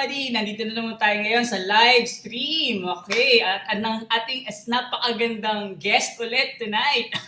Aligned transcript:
Everybody? 0.00 0.32
Nandito 0.32 0.64
na 0.64 0.80
naman 0.80 0.96
tayo 0.96 1.20
ngayon 1.20 1.44
sa 1.44 1.60
live 1.60 2.08
stream. 2.08 2.88
Okay, 2.88 3.44
at 3.44 3.68
anong 3.76 4.08
ating 4.08 4.48
as 4.48 4.64
napakagandang 4.64 5.76
guest 5.76 6.16
ulit 6.16 6.56
tonight. 6.56 7.12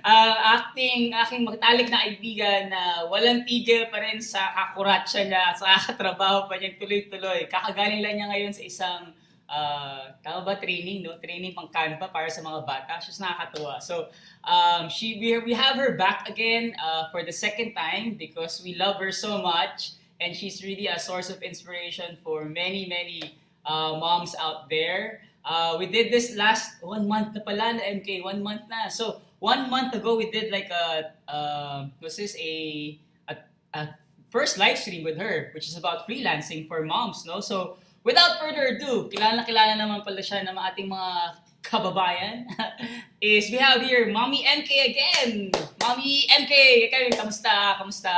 Ah, 0.00 0.56
acting 0.56 1.12
aking 1.12 1.44
magtalik 1.44 1.92
na 1.92 2.00
kaibigan 2.00 2.72
na 2.72 3.04
walang 3.12 3.44
tigil 3.44 3.92
pa 3.92 4.00
rin 4.00 4.16
sa 4.16 4.40
kakuratsa 4.56 5.20
niya, 5.20 5.52
sa 5.52 5.76
katrabaho 5.76 6.48
pa 6.48 6.56
niya 6.56 6.80
tuloy-tuloy. 6.80 7.44
Kakagaling 7.52 8.00
lang 8.00 8.16
niya 8.16 8.32
ngayon 8.32 8.52
sa 8.56 8.64
isang 8.64 9.02
ah, 9.44 10.16
tama 10.24 10.48
ba 10.48 10.56
training, 10.56 11.04
no? 11.04 11.20
Training 11.20 11.52
pang 11.52 11.68
Canva 11.68 12.08
para 12.08 12.28
sa 12.32 12.40
mga 12.40 12.64
bata. 12.64 12.96
She's 13.04 13.20
nakakatuwa. 13.20 13.84
So, 13.84 14.08
um, 14.48 14.88
she 14.88 15.20
we, 15.20 15.36
we 15.44 15.52
have 15.52 15.76
her 15.76 15.92
back 15.92 16.24
again 16.24 16.72
uh, 16.80 17.12
for 17.12 17.20
the 17.20 17.32
second 17.32 17.76
time 17.76 18.16
because 18.16 18.64
we 18.64 18.80
love 18.80 18.96
her 18.96 19.12
so 19.12 19.44
much 19.44 20.00
and 20.20 20.34
she's 20.34 20.62
really 20.62 20.86
a 20.86 20.98
source 20.98 21.30
of 21.30 21.42
inspiration 21.42 22.18
for 22.22 22.44
many 22.44 22.86
many 22.86 23.38
uh, 23.66 23.96
moms 23.98 24.34
out 24.38 24.68
there. 24.70 25.20
Uh, 25.44 25.76
we 25.78 25.86
did 25.86 26.08
this 26.08 26.36
last 26.36 26.80
one 26.80 27.06
month 27.06 27.36
na 27.36 27.40
pala 27.44 27.76
MK, 27.76 28.24
one 28.24 28.40
month 28.42 28.64
na. 28.68 28.88
So, 28.88 29.20
one 29.40 29.68
month 29.68 29.92
ago, 29.92 30.16
we 30.16 30.30
did 30.32 30.50
like 30.50 30.72
a, 30.72 31.12
uh, 31.28 31.86
was 32.00 32.16
this 32.16 32.32
a, 32.40 32.96
a, 33.28 33.36
a 33.74 33.88
first 34.32 34.56
live 34.56 34.78
stream 34.78 35.04
with 35.04 35.20
her, 35.20 35.52
which 35.52 35.68
is 35.68 35.76
about 35.76 36.08
freelancing 36.08 36.66
for 36.66 36.80
moms, 36.82 37.28
no? 37.28 37.40
So, 37.44 37.76
without 38.04 38.40
further 38.40 38.72
ado, 38.72 39.12
kilala 39.12 39.44
kilala 39.44 39.76
naman 39.76 40.00
pala 40.00 40.24
siya 40.24 40.48
ng 40.48 40.56
ating 40.56 40.88
mga 40.88 41.12
kababayan, 41.60 42.48
is 43.20 43.52
we 43.52 43.60
have 43.60 43.84
here 43.84 44.08
Mommy 44.08 44.48
MK 44.48 44.70
again. 44.88 45.52
Mommy 45.76 46.24
MK, 46.24 46.52
ikaw, 46.88 47.20
kamusta? 47.20 47.76
Kamusta? 47.76 48.16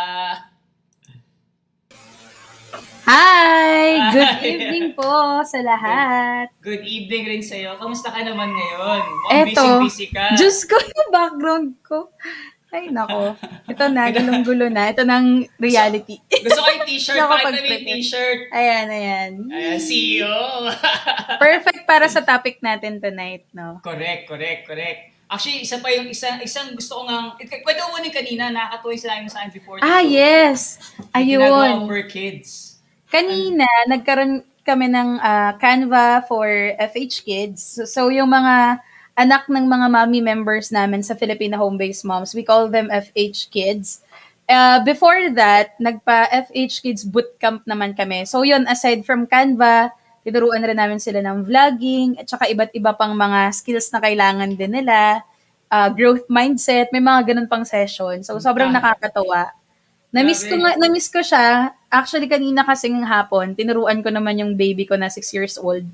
Hi! 3.06 4.10
Good 4.10 4.32
Hi. 4.34 4.42
evening 4.44 4.86
po 4.92 5.41
sa 5.42 5.58
lahat. 5.62 6.50
Good 6.58 6.82
evening 6.82 7.24
rin 7.28 7.42
sa'yo. 7.42 7.78
Kamusta 7.78 8.10
ka 8.10 8.20
naman 8.20 8.50
ngayon? 8.50 9.02
Mukhang 9.02 9.46
Eto, 9.46 9.62
busy-busy 9.62 10.06
ka. 10.10 10.34
Diyos 10.34 10.66
ko 10.66 10.74
yung 10.74 11.10
background 11.10 11.78
ko. 11.80 12.10
Ay, 12.66 12.91
nako. 12.91 13.38
Ito 13.70 13.84
na, 13.88 14.10
gulong-gulo 14.16 14.66
na. 14.66 14.91
Ito 14.91 15.06
ng 15.06 15.47
reality. 15.56 16.19
Gusto 16.42 16.60
ko 16.60 16.69
yung 16.69 16.84
t-shirt. 16.91 17.14
Na 17.14 17.24
may 17.24 17.38
Nakapag-prepare. 17.38 17.86
t-shirt? 18.02 18.41
Ayan, 18.50 18.86
ayan. 18.91 19.30
Ayan, 19.48 19.78
CEO. 19.78 20.34
Perfect 21.47 21.86
para 21.86 22.10
sa 22.10 22.20
topic 22.20 22.58
natin 22.58 22.98
tonight, 22.98 23.47
no? 23.54 23.78
correct, 23.80 24.27
correct, 24.27 24.66
correct. 24.66 25.14
Actually, 25.27 25.62
isa 25.62 25.82
pa 25.82 25.91
yung 25.91 26.06
isa, 26.06 26.38
isang 26.38 26.70
gusto 26.74 27.02
ko 27.02 27.10
nga, 27.10 27.34
kwento 27.38 27.82
mo 27.91 27.98
yung 27.98 28.14
kanina, 28.14 28.47
nakakatuwa 28.47 28.94
yung 28.94 29.02
sinabi 29.02 29.20
mo 29.27 29.30
sa 29.30 29.38
akin 29.42 29.50
before. 29.50 29.78
Ah, 29.82 29.98
yes. 29.98 30.78
Yung 31.14 31.38
ginagawa 31.38 31.66
Ayun. 31.66 31.86
for 31.86 32.02
kids. 32.06 32.66
Kanina, 33.10 33.66
nagkaroon 33.86 34.42
kami 34.66 34.90
ng 34.90 35.22
ah, 35.22 35.54
Canva 35.62 36.26
for 36.26 36.46
FH 36.74 37.22
Kids. 37.22 37.60
So, 37.62 37.82
so, 37.86 38.00
yung 38.10 38.34
mga 38.34 38.82
anak 39.16 39.46
ng 39.48 39.64
mga 39.64 39.86
mommy 39.88 40.20
members 40.20 40.68
namin 40.74 41.00
sa 41.06 41.14
Filipina 41.16 41.56
home-based 41.56 42.04
moms, 42.04 42.34
we 42.36 42.42
call 42.44 42.68
them 42.68 42.90
FH 42.92 43.48
Kids. 43.48 44.02
Uh, 44.46 44.78
before 44.84 45.32
that, 45.32 45.72
nagpa-FH 45.80 46.82
Kids 46.84 47.02
bootcamp 47.02 47.64
naman 47.64 47.97
kami. 47.97 48.28
So 48.28 48.44
yun, 48.44 48.69
aside 48.69 49.03
from 49.08 49.26
Canva, 49.26 49.91
tinuruan 50.22 50.62
rin 50.62 50.76
namin 50.76 51.00
sila 51.00 51.19
ng 51.25 51.48
vlogging, 51.48 52.20
at 52.20 52.28
saka 52.28 52.47
iba't 52.47 52.70
iba 52.76 52.92
pang 52.94 53.16
mga 53.16 53.50
skills 53.56 53.88
na 53.91 53.98
kailangan 54.04 54.52
din 54.54 54.70
nila, 54.70 55.25
uh, 55.72 55.88
growth 55.91 56.28
mindset, 56.28 56.92
may 56.94 57.02
mga 57.02 57.32
ganun 57.34 57.48
pang 57.50 57.64
session. 57.66 58.20
So 58.22 58.36
sobrang 58.38 58.70
Ah. 58.70 58.76
nakakatawa. 58.78 59.50
Na-miss 60.16 60.49
ko, 60.49 60.56
nga, 60.56 60.81
na-miss 60.81 61.12
ko 61.12 61.21
siya. 61.21 61.77
Actually, 61.93 62.25
kanina 62.25 62.65
kasing 62.65 63.04
hapon, 63.04 63.53
tinuruan 63.53 64.00
ko 64.00 64.09
naman 64.09 64.41
yung 64.41 64.56
baby 64.56 64.88
ko 64.88 64.97
na 64.97 65.12
6 65.12 65.37
years 65.37 65.60
old 65.60 65.84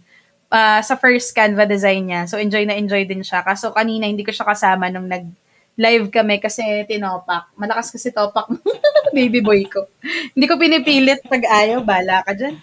ah, 0.47 0.79
sa 0.79 0.95
first 0.95 1.35
Canva 1.35 1.67
design 1.67 2.07
niya. 2.07 2.31
So, 2.31 2.39
enjoy 2.39 2.63
na 2.63 2.79
enjoy 2.79 3.03
din 3.03 3.27
siya. 3.27 3.43
Kaso 3.43 3.75
kanina, 3.75 4.07
hindi 4.07 4.23
ko 4.23 4.31
siya 4.31 4.47
kasama 4.47 4.87
nung 4.95 5.11
nag-live 5.11 6.07
kami 6.15 6.39
kasi 6.39 6.63
tinopak. 6.87 7.51
Malakas 7.59 7.91
kasi 7.91 8.15
topak 8.15 8.47
baby 9.17 9.43
boy 9.43 9.67
ko. 9.67 9.91
hindi 10.39 10.47
ko 10.47 10.55
pinipilit 10.55 11.27
pag 11.27 11.43
ayaw, 11.43 11.83
bala 11.83 12.23
ka 12.23 12.33
dyan. 12.39 12.55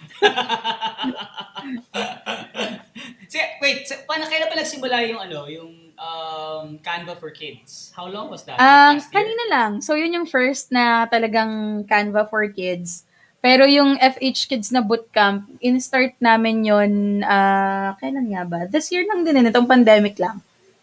Sige, 3.30 3.46
wait, 3.62 3.86
so, 3.86 3.94
paano 4.08 4.26
kailan 4.26 4.50
pa 4.50 4.58
nagsimula 4.58 5.06
yung 5.06 5.20
ano, 5.22 5.46
yung 5.46 5.70
um, 6.00 6.80
Canva 6.80 7.14
for 7.14 7.28
Kids? 7.30 7.92
How 7.92 8.08
long 8.08 8.32
was 8.32 8.42
that? 8.48 8.56
Um, 8.56 8.96
Last 8.96 9.12
year? 9.12 9.20
kanina 9.20 9.44
lang. 9.52 9.70
So, 9.84 9.94
yun 9.94 10.16
yung 10.16 10.24
first 10.26 10.72
na 10.72 11.04
talagang 11.06 11.84
Canva 11.84 12.24
for 12.26 12.48
kids. 12.48 13.04
Pero 13.40 13.64
yung 13.64 13.96
FH 13.96 14.48
Kids 14.48 14.68
na 14.68 14.80
bootcamp, 14.80 15.48
in-start 15.60 16.12
namin 16.20 16.60
yun, 16.60 16.92
ah, 17.24 17.96
kailan 17.96 18.28
nga 18.28 18.44
ba? 18.44 18.60
This 18.68 18.92
year 18.92 19.04
lang 19.04 19.24
din, 19.24 19.36
eh, 19.36 19.48
itong 19.48 19.64
pandemic 19.64 20.16
lang. 20.16 20.40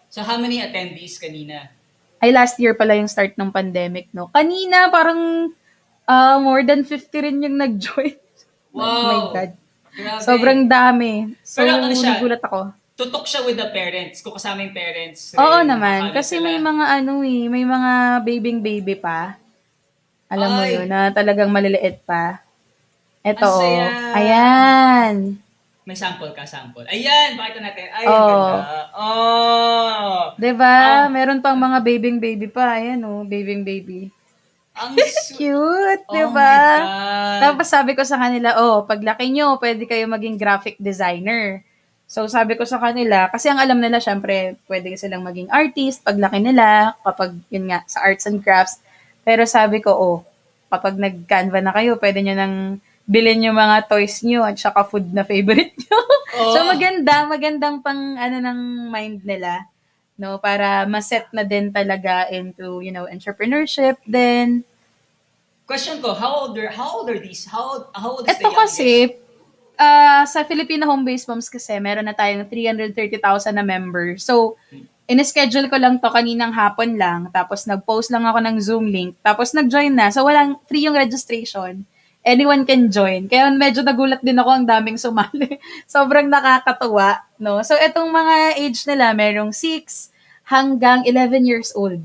So 0.10 0.26
how 0.26 0.38
many 0.38 0.62
attendees 0.62 1.22
kanina? 1.22 1.70
Ay, 2.18 2.34
last 2.34 2.58
year 2.58 2.74
pala 2.74 2.98
yung 2.98 3.06
start 3.06 3.38
ng 3.38 3.54
pandemic, 3.54 4.10
no? 4.10 4.34
Kanina, 4.34 4.90
parang 4.90 5.54
ah, 6.10 6.42
more 6.42 6.66
than 6.66 6.82
50 6.82 7.26
rin 7.26 7.46
yung 7.46 7.58
nag-join. 7.58 8.14
Oh 8.78 8.86
my 8.86 8.86
Wow! 8.86 9.34
God. 9.34 9.52
Grabe. 9.98 10.22
Sobrang 10.22 10.62
dami. 10.70 11.34
So, 11.42 11.66
Pero 11.66 11.82
ano 11.82 11.90
siya? 11.98 12.14
nagulat 12.14 12.42
ako. 12.46 12.70
Tutok 12.98 13.30
siya 13.30 13.46
with 13.46 13.56
the 13.56 13.70
parents. 13.70 14.20
Kung 14.20 14.34
kasama 14.34 14.66
yung 14.66 14.74
parents. 14.74 15.38
Oo 15.38 15.62
rin, 15.62 15.70
naman. 15.70 16.10
Kasi 16.10 16.42
sila. 16.42 16.50
may 16.50 16.58
mga 16.58 16.86
ano 16.98 17.22
eh, 17.22 17.46
may 17.46 17.62
mga 17.62 17.92
babing 18.26 18.60
baby 18.60 18.98
pa. 18.98 19.38
Alam 20.28 20.50
mo 20.52 20.62
Ay. 20.66 20.76
yun, 20.76 20.90
na 20.90 21.14
talagang 21.14 21.48
maliliit 21.48 22.02
pa. 22.04 22.42
Ito, 23.22 23.38
Ang 23.40 23.54
oh. 23.54 23.62
saya. 23.62 23.86
Ayan. 24.12 25.16
May 25.86 25.96
sample 25.96 26.34
ka, 26.34 26.44
sample. 26.44 26.84
Ayan, 26.84 27.38
pakita 27.38 27.64
natin. 27.64 27.88
Ay, 27.94 28.04
Oo. 28.04 28.12
ang 28.12 28.28
ganda. 28.28 28.60
Oh! 28.92 30.20
'Di 30.36 30.52
ba? 30.52 31.08
Meron 31.08 31.40
pang 31.40 31.56
mga 31.56 31.80
babing 31.80 32.18
baby 32.18 32.50
pa. 32.50 32.76
Ayan 32.76 33.00
oh, 33.06 33.24
babing 33.24 33.64
baby. 33.64 34.12
Ang 34.74 35.00
su- 35.24 35.38
Cute, 35.38 36.04
'di 36.04 36.24
Oh 36.24 36.34
ba? 36.34 36.52
my 36.52 36.82
God. 36.82 37.40
Tapos 37.40 37.68
sabi 37.70 37.96
ko 37.96 38.04
sa 38.04 38.20
kanila, 38.20 38.58
oh, 38.58 38.84
paglaki 38.84 39.30
nyo, 39.30 39.56
pwede 39.58 39.88
kayo 39.88 40.04
maging 40.08 40.36
graphic 40.36 40.76
designer. 40.76 41.64
So 42.08 42.24
sabi 42.32 42.56
ko 42.56 42.64
sa 42.64 42.80
kanila, 42.80 43.28
kasi 43.28 43.52
ang 43.52 43.60
alam 43.60 43.84
nila, 43.84 44.00
syempre, 44.00 44.56
pwede 44.72 44.96
silang 44.96 45.28
maging 45.28 45.52
artist 45.52 46.08
paglaki 46.08 46.40
nila, 46.40 46.96
kapag, 47.04 47.36
yun 47.52 47.68
nga, 47.68 47.84
sa 47.84 48.00
arts 48.08 48.26
and 48.26 48.40
crafts. 48.40 48.80
Pero 49.28 49.44
sabi 49.44 49.84
ko, 49.84 49.92
oh, 49.92 50.18
kapag 50.72 50.96
nag-canva 50.96 51.60
na 51.60 51.76
kayo, 51.76 52.00
pwede 52.00 52.24
nyo 52.24 52.36
nang 52.40 52.56
bilhin 53.04 53.44
yung 53.44 53.60
mga 53.60 53.92
toys 53.92 54.24
nyo 54.24 54.48
at 54.48 54.56
saka 54.56 54.88
food 54.88 55.12
na 55.12 55.28
favorite 55.28 55.76
nyo. 55.76 56.00
Oo. 56.40 56.52
so 56.56 56.64
maganda, 56.64 57.28
magandang 57.28 57.84
pang 57.84 58.16
ano 58.16 58.38
ng 58.40 58.60
mind 58.88 59.28
nila 59.28 59.68
no 60.18 60.42
para 60.42 60.90
ma-set 60.90 61.30
na 61.30 61.46
din 61.46 61.70
talaga 61.70 62.26
into 62.34 62.82
you 62.82 62.90
know 62.90 63.06
entrepreneurship 63.06 64.02
then 64.10 64.66
Question 65.68 66.00
ko, 66.00 66.16
how 66.16 66.48
old 66.48 66.56
are, 66.56 66.72
how 66.72 66.96
old 66.96 67.12
are 67.12 67.20
these? 67.20 67.44
How 67.44 67.76
old, 67.76 67.84
how 67.92 68.16
old 68.16 68.24
is 68.24 68.40
the 68.40 68.40
Ito 68.40 68.56
youngest? 68.56 68.80
kasi, 68.80 68.88
ah, 69.78 70.26
sa 70.26 70.44
Filipino 70.44 70.90
home-based 70.90 71.30
moms 71.30 71.48
kasi, 71.48 71.78
meron 71.78 72.06
na 72.06 72.18
tayong 72.18 72.46
330,000 72.50 73.56
na 73.56 73.64
members. 73.66 74.26
So, 74.26 74.58
in-schedule 75.08 75.72
ko 75.72 75.80
lang 75.80 76.04
to 76.04 76.12
kaninang 76.12 76.52
hapon 76.52 77.00
lang, 77.00 77.32
tapos 77.32 77.64
nag-post 77.64 78.12
lang 78.12 78.28
ako 78.28 78.44
ng 78.44 78.58
Zoom 78.60 78.92
link, 78.92 79.16
tapos 79.24 79.56
nag-join 79.56 79.96
na. 79.96 80.12
So, 80.12 80.28
walang 80.28 80.60
free 80.68 80.84
yung 80.84 80.98
registration. 81.00 81.88
Anyone 82.28 82.68
can 82.68 82.92
join. 82.92 83.32
Kaya 83.32 83.48
medyo 83.56 83.88
nagulat 83.88 84.20
din 84.20 84.36
ako 84.36 84.50
ang 84.52 84.66
daming 84.68 85.00
sumali. 85.00 85.64
Sobrang 85.88 86.28
nakakatuwa, 86.28 87.24
no? 87.40 87.64
So, 87.64 87.80
itong 87.80 88.12
mga 88.12 88.60
age 88.60 88.84
nila, 88.84 89.16
merong 89.16 89.56
6 89.56 90.12
hanggang 90.52 91.08
11 91.08 91.48
years 91.48 91.72
old. 91.72 92.04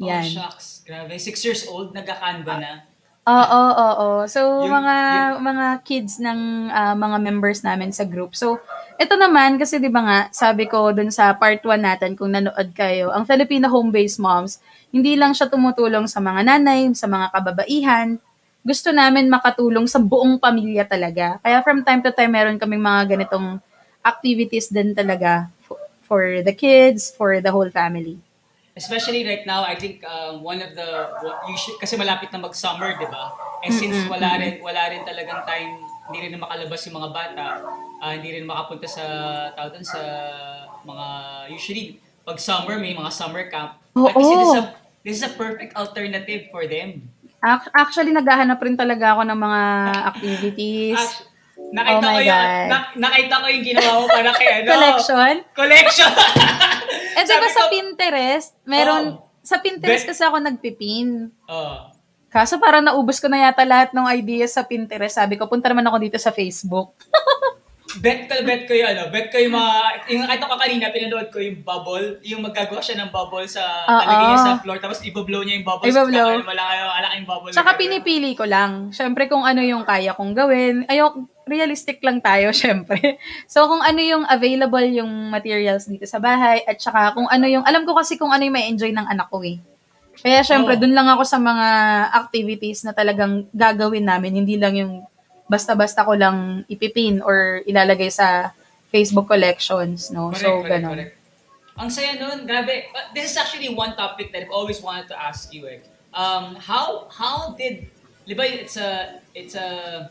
Oh, 0.00 0.08
Yan. 0.08 0.24
shucks. 0.24 0.80
Grabe. 0.88 1.20
Six 1.20 1.44
years 1.44 1.62
old, 1.68 1.92
nagka-canva 1.92 2.54
na. 2.56 2.87
Oo, 3.28 3.60
oo, 3.60 3.86
oo. 4.00 4.10
So, 4.24 4.40
Yung- 4.64 4.72
mga 4.72 4.96
mga 5.36 5.66
kids 5.84 6.16
ng 6.16 6.72
ah, 6.72 6.96
mga 6.96 7.16
members 7.20 7.60
namin 7.60 7.92
sa 7.92 8.08
group. 8.08 8.32
So, 8.32 8.56
ito 8.96 9.14
naman, 9.20 9.60
kasi 9.60 9.76
di 9.76 9.92
ba 9.92 10.00
nga, 10.00 10.18
sabi 10.32 10.64
ko 10.64 10.96
dun 10.96 11.12
sa 11.12 11.36
part 11.36 11.60
1 11.60 11.84
natin, 11.84 12.16
kung 12.16 12.32
nanood 12.32 12.72
kayo, 12.72 13.12
ang 13.12 13.28
Filipino 13.28 13.68
home-based 13.68 14.16
moms, 14.18 14.64
hindi 14.88 15.12
lang 15.14 15.36
siya 15.36 15.52
tumutulong 15.52 16.08
sa 16.08 16.24
mga 16.24 16.40
nanay, 16.48 16.88
sa 16.96 17.04
mga 17.04 17.28
kababaihan, 17.30 18.16
gusto 18.64 18.88
namin 18.96 19.28
makatulong 19.28 19.84
sa 19.84 20.00
buong 20.00 20.40
pamilya 20.40 20.88
talaga. 20.88 21.36
Kaya 21.44 21.60
from 21.60 21.84
time 21.84 22.00
to 22.00 22.10
time, 22.16 22.32
meron 22.32 22.56
kaming 22.56 22.82
mga 22.82 23.16
ganitong 23.16 23.60
activities 24.02 24.72
din 24.72 24.96
talaga 24.96 25.52
for, 25.68 25.78
for 26.08 26.22
the 26.40 26.54
kids, 26.56 27.12
for 27.12 27.38
the 27.44 27.52
whole 27.52 27.68
family. 27.68 28.16
Especially 28.78 29.26
right 29.26 29.42
now, 29.42 29.66
I 29.66 29.74
think 29.74 30.06
um, 30.06 30.46
one 30.46 30.62
of 30.62 30.78
the 30.78 30.86
you 31.50 31.58
should 31.58 31.82
kasi 31.82 31.98
malapit 31.98 32.30
na 32.30 32.38
mag-summer, 32.38 32.94
'di 32.94 33.10
ba? 33.10 33.34
And 33.66 33.74
since 33.74 34.06
wala 34.06 34.38
rin 34.38 34.62
wala 34.62 34.86
rin 34.94 35.02
talagang 35.02 35.42
time, 35.42 35.82
hindi 36.06 36.18
rin 36.22 36.30
na 36.38 36.40
makalabas 36.46 36.86
yung 36.86 36.96
mga 37.02 37.10
bata, 37.10 37.46
ah, 37.98 38.12
hindi 38.14 38.38
rin 38.38 38.46
makapunta 38.46 38.86
sa 38.86 39.04
tawag 39.58 39.74
doon, 39.74 39.82
sa 39.82 40.00
mga 40.86 41.06
usually 41.50 41.98
pag 42.22 42.38
summer 42.38 42.78
may 42.78 42.94
mga 42.94 43.10
summer 43.10 43.50
camp. 43.50 43.82
At 43.98 44.14
least 44.14 44.30
Oo. 44.30 44.38
this 44.38 44.46
is 44.46 44.54
a 44.54 44.64
this 45.02 45.14
is 45.18 45.24
a 45.26 45.32
perfect 45.34 45.74
alternative 45.74 46.46
for 46.54 46.62
them. 46.70 47.02
Ac- 47.42 47.70
Actually, 47.74 48.14
naghahanap 48.14 48.58
rin 48.62 48.78
talaga 48.78 49.18
ako 49.18 49.22
ng 49.26 49.38
mga 49.38 49.60
activities. 50.14 51.02
Nakita 51.68 52.00
Oh 52.02 52.14
ko 52.14 52.20
God. 52.22 52.64
na- 52.66 52.90
nakita 52.96 53.34
ko 53.34 53.46
yung 53.46 53.64
ginawa 53.66 53.92
mo 53.94 54.06
para 54.06 54.30
kay 54.32 54.48
ano. 54.58 54.68
Collection. 54.70 55.34
Collection. 55.52 56.12
Eh, 57.12 57.22
di 57.22 57.28
ba 57.28 57.44
Sabi 57.44 57.48
sa 57.50 57.62
ko- 57.62 57.70
Pinterest, 57.70 58.50
meron, 58.64 59.02
Oh. 59.14 59.26
sa 59.42 59.56
Pinterest 59.58 60.04
kasi 60.04 60.22
ako 60.22 60.38
nagpipin. 60.38 61.28
oh. 61.46 61.92
Kaso 62.28 62.56
parang 62.56 62.84
naubos 62.84 63.16
ko 63.16 63.26
na 63.26 63.42
yata 63.42 63.64
lahat 63.64 63.90
ng 63.90 64.04
ideas 64.10 64.52
sa 64.52 64.62
Pinterest. 64.62 65.16
Sabi 65.16 65.34
ko, 65.34 65.44
punta 65.44 65.64
naman 65.66 65.82
ako 65.82 65.96
dito 65.98 66.16
sa 66.16 66.28
Facebook. 66.28 66.92
Bet 67.98 68.28
bet 68.28 68.68
ko 68.68 68.76
yung 68.76 68.84
ano, 68.86 69.08
bet 69.08 69.32
ko 69.32 69.40
yung 69.40 69.56
mga, 69.56 69.72
yung 70.06 70.20
nakita 70.22 70.44
ko 70.44 70.54
kanina, 70.54 70.92
pinanood 70.92 71.32
ko 71.32 71.40
yung 71.40 71.64
bubble, 71.64 72.20
yung 72.20 72.44
magagawa 72.44 72.78
siya 72.78 73.00
ng 73.00 73.08
bubble 73.08 73.48
sa, 73.48 73.64
Oo. 73.82 73.96
alagay 73.98 74.26
niya 74.28 74.38
sa 74.38 74.60
floor, 74.60 74.78
tapos 74.78 75.00
ibablow 75.00 75.40
niya 75.40 75.56
yung 75.56 75.66
bubbles. 75.66 75.88
Ibablow. 75.90 76.28
Kaka- 76.36 76.46
Malaki, 76.46 76.74
malaking 76.84 77.26
bubble. 77.26 77.50
Tsaka 77.50 77.70
pinipili 77.74 78.30
ko 78.34 78.44
lang. 78.44 78.92
Siyempre 78.92 79.24
kung 79.24 79.40
ano 79.40 79.64
yung 79.64 79.82
kaya 79.82 80.12
kong 80.12 80.36
gawin. 80.36 80.84
Ayok, 80.84 81.16
realistic 81.48 81.98
lang 82.04 82.20
tayo, 82.20 82.52
syempre. 82.62 83.16
So 83.48 83.64
kung 83.66 83.80
ano 83.80 83.98
yung 83.98 84.24
available 84.28 84.84
yung 84.84 85.32
materials 85.32 85.88
dito 85.88 86.04
sa 86.04 86.20
bahay 86.20 86.62
at 86.68 86.76
saka 86.78 87.16
kung 87.16 87.26
ano 87.26 87.48
yung, 87.48 87.64
alam 87.64 87.88
ko 87.88 87.96
kasi 87.96 88.20
kung 88.20 88.30
ano 88.30 88.44
yung 88.44 88.54
may 88.54 88.68
enjoy 88.68 88.92
ng 88.92 89.08
anak 89.08 89.32
ko 89.32 89.40
eh. 89.42 89.58
Kaya 90.18 90.42
syempre, 90.42 90.74
dun 90.74 90.98
lang 90.98 91.06
ako 91.06 91.22
sa 91.22 91.38
mga 91.38 91.68
activities 92.10 92.82
na 92.82 92.90
talagang 92.90 93.46
gagawin 93.54 94.02
namin. 94.02 94.42
Hindi 94.42 94.58
lang 94.58 94.74
yung 94.74 94.92
basta-basta 95.46 96.02
ko 96.02 96.18
lang 96.18 96.66
ipipin 96.66 97.22
or 97.22 97.62
ilalagay 97.64 98.10
sa 98.10 98.50
Facebook 98.90 99.30
collections, 99.30 100.10
no? 100.10 100.34
Correct, 100.34 100.42
so, 100.42 100.50
correct, 100.60 100.70
ganun. 100.74 100.94
correct. 100.98 101.14
Ang 101.78 101.90
saya 101.94 102.18
nun, 102.18 102.42
grabe. 102.42 102.90
This 103.14 103.30
is 103.30 103.36
actually 103.38 103.70
one 103.70 103.94
topic 103.94 104.34
that 104.34 104.42
I've 104.42 104.54
always 104.54 104.82
wanted 104.82 105.06
to 105.14 105.16
ask 105.16 105.54
you. 105.54 105.70
Eh. 105.70 105.78
Um, 106.10 106.58
how 106.58 107.06
how 107.06 107.54
did, 107.54 107.86
di 108.26 108.34
ba 108.34 108.42
it's 108.42 108.74
a, 108.74 109.22
it's 109.30 109.54
a, 109.54 110.10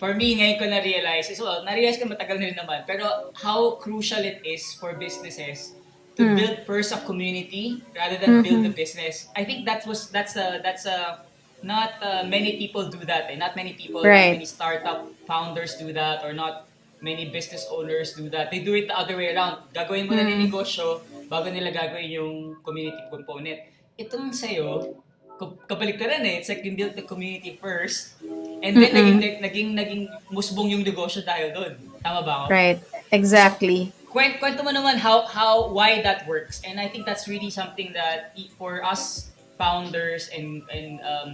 for 0.00 0.16
me, 0.16 0.40
ngayon 0.40 0.56
ko 0.56 0.64
na-realize, 0.64 1.28
is, 1.28 1.36
well, 1.38 1.60
na-realize 1.60 2.00
ko 2.00 2.08
matagal 2.08 2.40
na 2.40 2.46
rin 2.48 2.56
naman, 2.56 2.88
pero 2.88 3.04
how 3.36 3.76
crucial 3.76 4.24
it 4.24 4.40
is 4.40 4.72
for 4.80 4.96
businesses 4.96 5.76
to 6.16 6.24
Mm. 6.24 6.34
build 6.40 6.56
first 6.64 6.90
a 6.90 7.04
community 7.04 7.84
rather 7.92 8.16
than 8.16 8.40
build 8.40 8.64
Mhm. 8.64 8.72
the 8.72 8.74
business. 8.74 9.28
I 9.36 9.44
think 9.44 9.68
that 9.68 9.84
was, 9.84 10.08
that's 10.08 10.40
a, 10.40 10.58
that's 10.64 10.88
a, 10.88 11.20
not 11.60 12.00
uh, 12.00 12.24
many 12.24 12.56
people 12.56 12.88
do 12.88 13.04
that. 13.04 13.28
Eh. 13.28 13.36
Not 13.36 13.52
many 13.52 13.76
people, 13.76 14.00
Right. 14.00 14.32
not 14.32 14.40
many 14.40 14.48
startup 14.48 15.04
founders 15.28 15.76
do 15.76 15.92
that 15.92 16.24
or 16.24 16.32
not 16.32 16.64
many 17.04 17.28
business 17.28 17.68
owners 17.68 18.16
do 18.16 18.32
that. 18.32 18.48
They 18.48 18.64
do 18.64 18.72
it 18.72 18.88
the 18.88 18.96
other 18.96 19.16
way 19.16 19.32
around. 19.32 19.68
Gagawin 19.76 20.08
mo 20.08 20.16
na 20.16 20.24
Mm. 20.24 20.32
yung 20.32 20.42
negosyo 20.48 21.04
bago 21.28 21.52
nila 21.52 21.68
gagawin 21.68 22.08
yung 22.08 22.32
community 22.64 23.00
component. 23.12 23.60
Itong 23.96 24.32
sa'yo, 24.32 24.96
kabaliktaran 25.40 26.20
eh. 26.28 26.40
It's 26.40 26.48
like 26.52 26.60
you 26.64 26.76
built 26.76 26.94
the 26.96 27.06
community 27.06 27.56
first 27.56 28.20
and 28.60 28.76
then 28.76 28.92
Mm-mm. 28.92 29.16
naging, 29.16 29.40
naging, 29.40 29.68
naging 29.72 30.02
musbong 30.28 30.68
yung 30.68 30.84
negosyo 30.84 31.24
dahil 31.24 31.56
doon. 31.56 31.72
Tama 32.04 32.20
ba 32.20 32.32
ako? 32.44 32.46
Right. 32.52 32.78
Exactly. 33.08 33.92
Kwent, 34.10 34.42
kwento 34.42 34.60
mo 34.60 34.74
naman 34.74 34.98
how, 34.98 35.24
how, 35.24 35.70
why 35.70 36.02
that 36.02 36.28
works. 36.28 36.60
And 36.66 36.78
I 36.78 36.88
think 36.88 37.06
that's 37.06 37.28
really 37.28 37.48
something 37.48 37.92
that 37.94 38.36
for 38.58 38.84
us 38.84 39.30
founders 39.56 40.28
and, 40.28 40.62
and 40.68 41.00
um, 41.00 41.30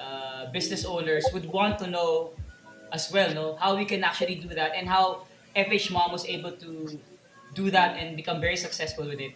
uh, 0.00 0.50
business 0.50 0.84
owners 0.84 1.24
would 1.32 1.46
want 1.46 1.78
to 1.80 1.86
know 1.86 2.32
as 2.92 3.12
well, 3.12 3.32
no? 3.34 3.56
How 3.56 3.76
we 3.76 3.84
can 3.84 4.02
actually 4.04 4.36
do 4.36 4.48
that 4.54 4.72
and 4.74 4.88
how 4.88 5.26
FH 5.54 5.90
Mom 5.90 6.12
was 6.12 6.24
able 6.26 6.52
to 6.52 6.98
do 7.54 7.70
that 7.70 7.96
and 7.98 8.16
become 8.16 8.40
very 8.40 8.56
successful 8.56 9.06
with 9.06 9.20
it. 9.20 9.32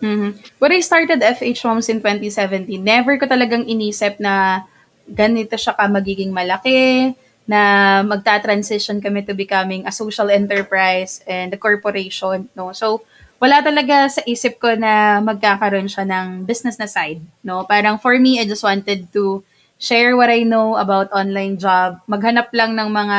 Mhm. 0.00 0.36
When 0.60 0.72
I 0.76 0.80
started 0.84 1.24
FH 1.24 1.64
Homes 1.64 1.88
in 1.88 2.04
2017, 2.04 2.84
never 2.84 3.16
ko 3.16 3.24
talagang 3.24 3.64
inisip 3.64 4.20
na 4.20 4.64
ganito 5.08 5.56
siya 5.56 5.72
ka 5.72 5.88
magiging 5.88 6.34
malaki, 6.36 7.14
na 7.46 8.02
magta-transition 8.02 8.98
kami 8.98 9.22
to 9.22 9.30
becoming 9.30 9.86
a 9.86 9.94
social 9.94 10.26
enterprise 10.34 11.22
and 11.30 11.54
a 11.54 11.58
corporation, 11.58 12.50
no? 12.58 12.74
So, 12.74 13.06
wala 13.38 13.62
talaga 13.62 14.10
sa 14.10 14.20
isip 14.26 14.58
ko 14.58 14.74
na 14.74 15.22
magkakaroon 15.22 15.86
siya 15.86 16.02
ng 16.10 16.42
business 16.42 16.74
na 16.74 16.90
side, 16.90 17.22
no? 17.46 17.62
Parang 17.62 18.02
for 18.02 18.18
me, 18.18 18.42
I 18.42 18.50
just 18.50 18.66
wanted 18.66 19.06
to 19.14 19.46
share 19.78 20.18
what 20.18 20.26
I 20.26 20.42
know 20.42 20.74
about 20.74 21.14
online 21.14 21.54
job, 21.54 22.02
maghanap 22.10 22.50
lang 22.50 22.74
ng 22.74 22.90
mga 22.90 23.18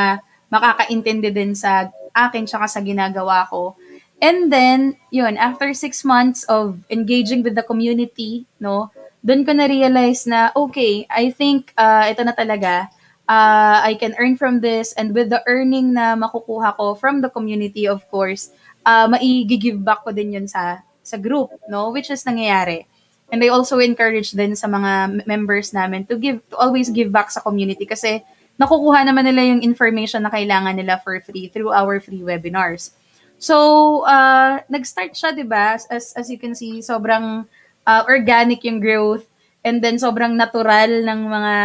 makakaintindi 0.52 1.32
din 1.32 1.56
sa 1.56 1.88
akin 2.12 2.44
tsaka 2.44 2.68
sa 2.68 2.84
ginagawa 2.84 3.48
ko. 3.48 3.80
And 4.18 4.50
then, 4.50 4.98
yun, 5.14 5.38
after 5.38 5.74
six 5.74 6.02
months 6.02 6.44
of 6.50 6.82
engaging 6.90 7.44
with 7.46 7.54
the 7.54 7.62
community, 7.62 8.50
no, 8.60 8.90
doon 9.22 9.46
ko 9.46 9.54
na-realize 9.54 10.26
na, 10.26 10.50
okay, 10.58 11.06
I 11.10 11.30
think 11.30 11.70
uh, 11.78 12.10
ito 12.10 12.26
na 12.26 12.34
talaga, 12.34 12.90
uh, 13.30 13.78
I 13.86 13.94
can 14.00 14.18
earn 14.18 14.34
from 14.34 14.62
this, 14.62 14.94
and 14.98 15.14
with 15.14 15.30
the 15.30 15.46
earning 15.46 15.94
na 15.94 16.18
makukuha 16.18 16.74
ko 16.78 16.96
from 16.96 17.22
the 17.22 17.30
community, 17.30 17.86
of 17.86 18.02
course, 18.10 18.50
uh, 18.90 19.06
maigi-give 19.06 19.84
back 19.86 20.02
ko 20.02 20.10
din 20.10 20.34
yun 20.34 20.48
sa, 20.50 20.82
sa 21.04 21.22
group, 21.22 21.54
no, 21.70 21.94
which 21.94 22.10
is 22.10 22.26
nangyayari. 22.26 22.90
And 23.28 23.44
I 23.44 23.52
also 23.52 23.78
encourage 23.84 24.32
din 24.32 24.56
sa 24.56 24.66
mga 24.72 25.28
members 25.28 25.76
namin 25.76 26.08
to 26.08 26.16
give, 26.16 26.40
to 26.50 26.56
always 26.56 26.90
give 26.90 27.12
back 27.12 27.30
sa 27.30 27.44
community 27.44 27.84
kasi 27.84 28.24
nakukuha 28.56 29.04
naman 29.04 29.28
nila 29.28 29.44
yung 29.46 29.62
information 29.62 30.24
na 30.24 30.32
kailangan 30.32 30.74
nila 30.74 30.98
for 31.04 31.20
free 31.20 31.52
through 31.52 31.76
our 31.76 32.00
free 32.00 32.24
webinars. 32.24 32.96
So, 33.38 33.56
uh, 34.04 34.62
nag-start 34.66 35.14
siya, 35.14 35.30
di 35.32 35.46
ba? 35.46 35.78
As, 35.78 36.14
as 36.14 36.26
you 36.28 36.42
can 36.42 36.58
see, 36.58 36.82
sobrang 36.82 37.46
uh, 37.86 38.02
organic 38.10 38.66
yung 38.66 38.82
growth 38.82 39.30
and 39.62 39.80
then 39.80 40.02
sobrang 40.02 40.34
natural 40.34 41.06
ng 41.06 41.20
mga 41.30 41.56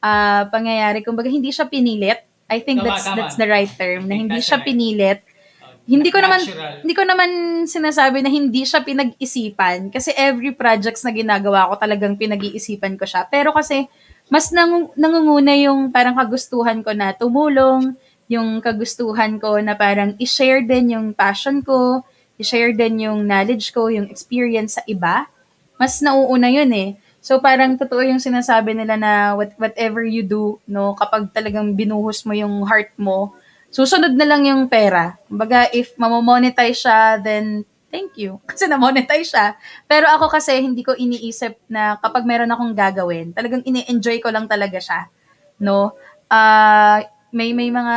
uh, 0.00 0.42
pangyayari. 0.48 1.04
Kumbaga, 1.04 1.28
hindi 1.28 1.52
siya 1.52 1.68
pinilit. 1.68 2.24
I 2.50 2.58
think 2.58 2.82
Tama, 2.82 2.88
that's 2.90 3.04
tama. 3.06 3.16
that's 3.20 3.36
the 3.38 3.46
right 3.46 3.70
term, 3.70 4.10
na 4.10 4.16
hindi 4.16 4.40
siya 4.40 4.58
right- 4.58 4.66
pinilit. 4.66 5.20
Uh, 5.62 5.70
Hindi 5.86 6.10
ko 6.10 6.22
naman 6.22 6.38
natural. 6.42 6.74
hindi 6.82 6.94
ko 6.94 7.02
naman 7.02 7.30
sinasabi 7.66 8.22
na 8.22 8.30
hindi 8.30 8.62
siya 8.62 8.78
pinag-isipan 8.80 9.90
kasi 9.90 10.14
every 10.14 10.54
projects 10.54 11.02
na 11.02 11.10
ginagawa 11.10 11.66
ko 11.66 11.74
talagang 11.78 12.14
pinag-iisipan 12.14 12.94
ko 12.94 13.06
siya. 13.06 13.26
Pero 13.26 13.50
kasi 13.50 13.90
mas 14.30 14.54
nang, 14.54 14.90
nangunguna 14.94 15.50
yung 15.58 15.90
parang 15.90 16.14
kagustuhan 16.14 16.78
ko 16.86 16.94
na 16.94 17.10
tumulong, 17.10 17.94
yung 18.30 18.62
kagustuhan 18.62 19.42
ko 19.42 19.58
na 19.58 19.74
parang 19.74 20.14
i-share 20.22 20.62
din 20.62 20.94
yung 20.94 21.10
passion 21.10 21.66
ko, 21.66 22.06
i-share 22.38 22.70
din 22.70 23.10
yung 23.10 23.26
knowledge 23.26 23.74
ko, 23.74 23.90
yung 23.90 24.06
experience 24.06 24.78
sa 24.78 24.86
iba. 24.86 25.26
Mas 25.74 25.98
nauuna 25.98 26.46
yun 26.46 26.70
eh. 26.70 26.94
So 27.18 27.42
parang 27.42 27.74
totoo 27.74 28.06
yung 28.06 28.22
sinasabi 28.22 28.72
nila 28.72 28.94
na 28.94 29.34
what, 29.34 29.50
whatever 29.58 30.06
you 30.06 30.22
do, 30.22 30.62
no, 30.64 30.94
kapag 30.94 31.34
talagang 31.34 31.74
binuhos 31.74 32.22
mo 32.22 32.30
yung 32.30 32.62
heart 32.64 32.94
mo, 32.94 33.34
susunod 33.74 34.14
na 34.14 34.24
lang 34.24 34.46
yung 34.46 34.70
pera. 34.70 35.18
Kumbaga, 35.26 35.66
if 35.74 35.92
mamomonetize 35.98 36.86
siya, 36.86 37.18
then 37.18 37.66
thank 37.90 38.14
you. 38.14 38.38
Kasi 38.48 38.70
na-monetize 38.70 39.34
siya. 39.34 39.58
Pero 39.90 40.06
ako 40.06 40.30
kasi, 40.30 40.62
hindi 40.62 40.86
ko 40.86 40.94
iniisip 40.94 41.66
na 41.66 41.98
kapag 41.98 42.22
meron 42.22 42.54
akong 42.54 42.72
gagawin, 42.78 43.34
talagang 43.34 43.66
ini-enjoy 43.66 44.22
ko 44.22 44.30
lang 44.30 44.46
talaga 44.46 44.78
siya. 44.78 45.10
No? 45.58 45.98
Ah, 46.30 47.02
may, 47.32 47.54
may 47.54 47.70
mga 47.70 47.96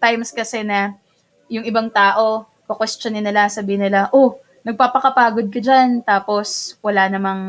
times 0.00 0.30
kasi 0.34 0.62
na 0.62 0.94
yung 1.50 1.64
ibang 1.66 1.88
tao, 1.90 2.46
kukwestiyonin 2.66 3.22
nila, 3.22 3.46
sabihin 3.46 3.86
nila, 3.86 4.10
oh, 4.10 4.38
nagpapakapagod 4.66 5.46
ka 5.54 5.60
dyan, 5.62 6.02
tapos 6.02 6.74
wala 6.82 7.06
namang 7.06 7.42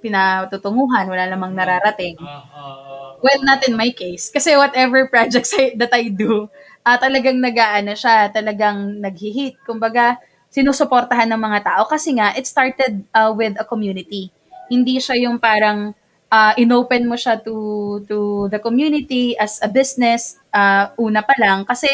pinatutunguhan, 0.00 1.04
wala 1.10 1.28
namang 1.28 1.52
nararating. 1.52 2.16
Ah, 2.22 2.40
ah, 2.48 2.56
ah. 2.56 3.10
Well, 3.20 3.42
not 3.42 3.66
in 3.66 3.74
my 3.74 3.90
case. 3.90 4.30
Kasi 4.30 4.54
whatever 4.54 5.10
projects 5.10 5.52
I, 5.58 5.74
that 5.76 5.90
I 5.92 6.08
do, 6.08 6.46
ah 6.86 6.96
talagang 6.96 7.42
nag-aano 7.42 7.92
siya, 7.98 8.30
talagang 8.32 9.02
nag-hit. 9.02 9.58
Kumbaga, 9.66 10.16
sinusuportahan 10.48 11.28
ng 11.34 11.40
mga 11.42 11.60
tao. 11.66 11.82
Kasi 11.90 12.16
nga, 12.16 12.32
it 12.38 12.46
started 12.46 13.02
ah, 13.12 13.34
with 13.34 13.58
a 13.58 13.66
community. 13.66 14.30
Hindi 14.70 15.02
siya 15.02 15.18
yung 15.28 15.36
parang 15.42 15.92
ah, 16.28 16.52
inopen 16.56 17.08
mo 17.08 17.16
siya 17.16 17.40
to, 17.40 17.98
to 18.04 18.48
the 18.52 18.60
community 18.60 19.36
as 19.36 19.60
a 19.64 19.68
business 19.68 20.36
ah, 20.52 20.92
una 21.00 21.24
pa 21.24 21.34
lang. 21.40 21.64
Kasi 21.64 21.88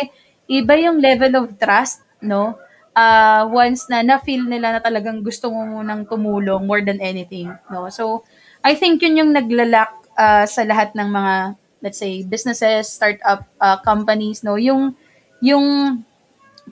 iba 0.50 0.74
yung 0.78 0.98
level 1.00 1.32
of 1.38 1.54
trust, 1.58 2.02
no? 2.22 2.58
Ah, 2.94 3.46
once 3.50 3.90
na 3.90 4.06
na-feel 4.06 4.46
nila 4.46 4.78
na 4.78 4.80
talagang 4.82 5.22
gusto 5.22 5.50
mo 5.50 5.62
munang 5.66 6.06
tumulong 6.06 6.62
more 6.62 6.82
than 6.82 7.02
anything, 7.02 7.50
no? 7.70 7.90
So, 7.90 8.22
I 8.62 8.78
think 8.78 9.02
yun 9.02 9.18
yung 9.18 9.32
naglalak 9.34 9.90
uh, 10.16 10.46
sa 10.46 10.62
lahat 10.64 10.94
ng 10.94 11.08
mga 11.10 11.34
let's 11.84 12.00
say 12.00 12.24
businesses, 12.24 12.88
startup 12.88 13.44
uh, 13.60 13.76
companies 13.84 14.40
no, 14.40 14.56
yung 14.56 14.96
yung 15.44 16.00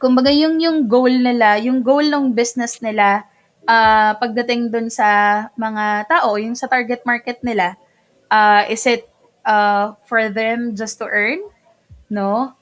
kumbaga 0.01 0.33
yung 0.33 0.57
yung 0.57 0.89
goal 0.89 1.13
nila, 1.13 1.61
yung 1.61 1.85
goal 1.85 2.09
ng 2.09 2.33
business 2.33 2.81
nila 2.81 3.29
uh, 3.67 4.13
pagdating 4.19 4.71
dun 4.73 4.89
sa 4.89 5.49
mga 5.59 6.09
tao, 6.09 6.37
yung 6.39 6.55
sa 6.55 6.71
target 6.71 7.03
market 7.05 7.43
nila, 7.45 7.79
uh, 8.31 8.67
is 8.69 8.85
it 8.87 9.09
uh, 9.47 9.95
for 10.07 10.31
them 10.31 10.75
just 10.75 10.99
to 10.99 11.07
earn? 11.07 11.43
No? 12.11 12.53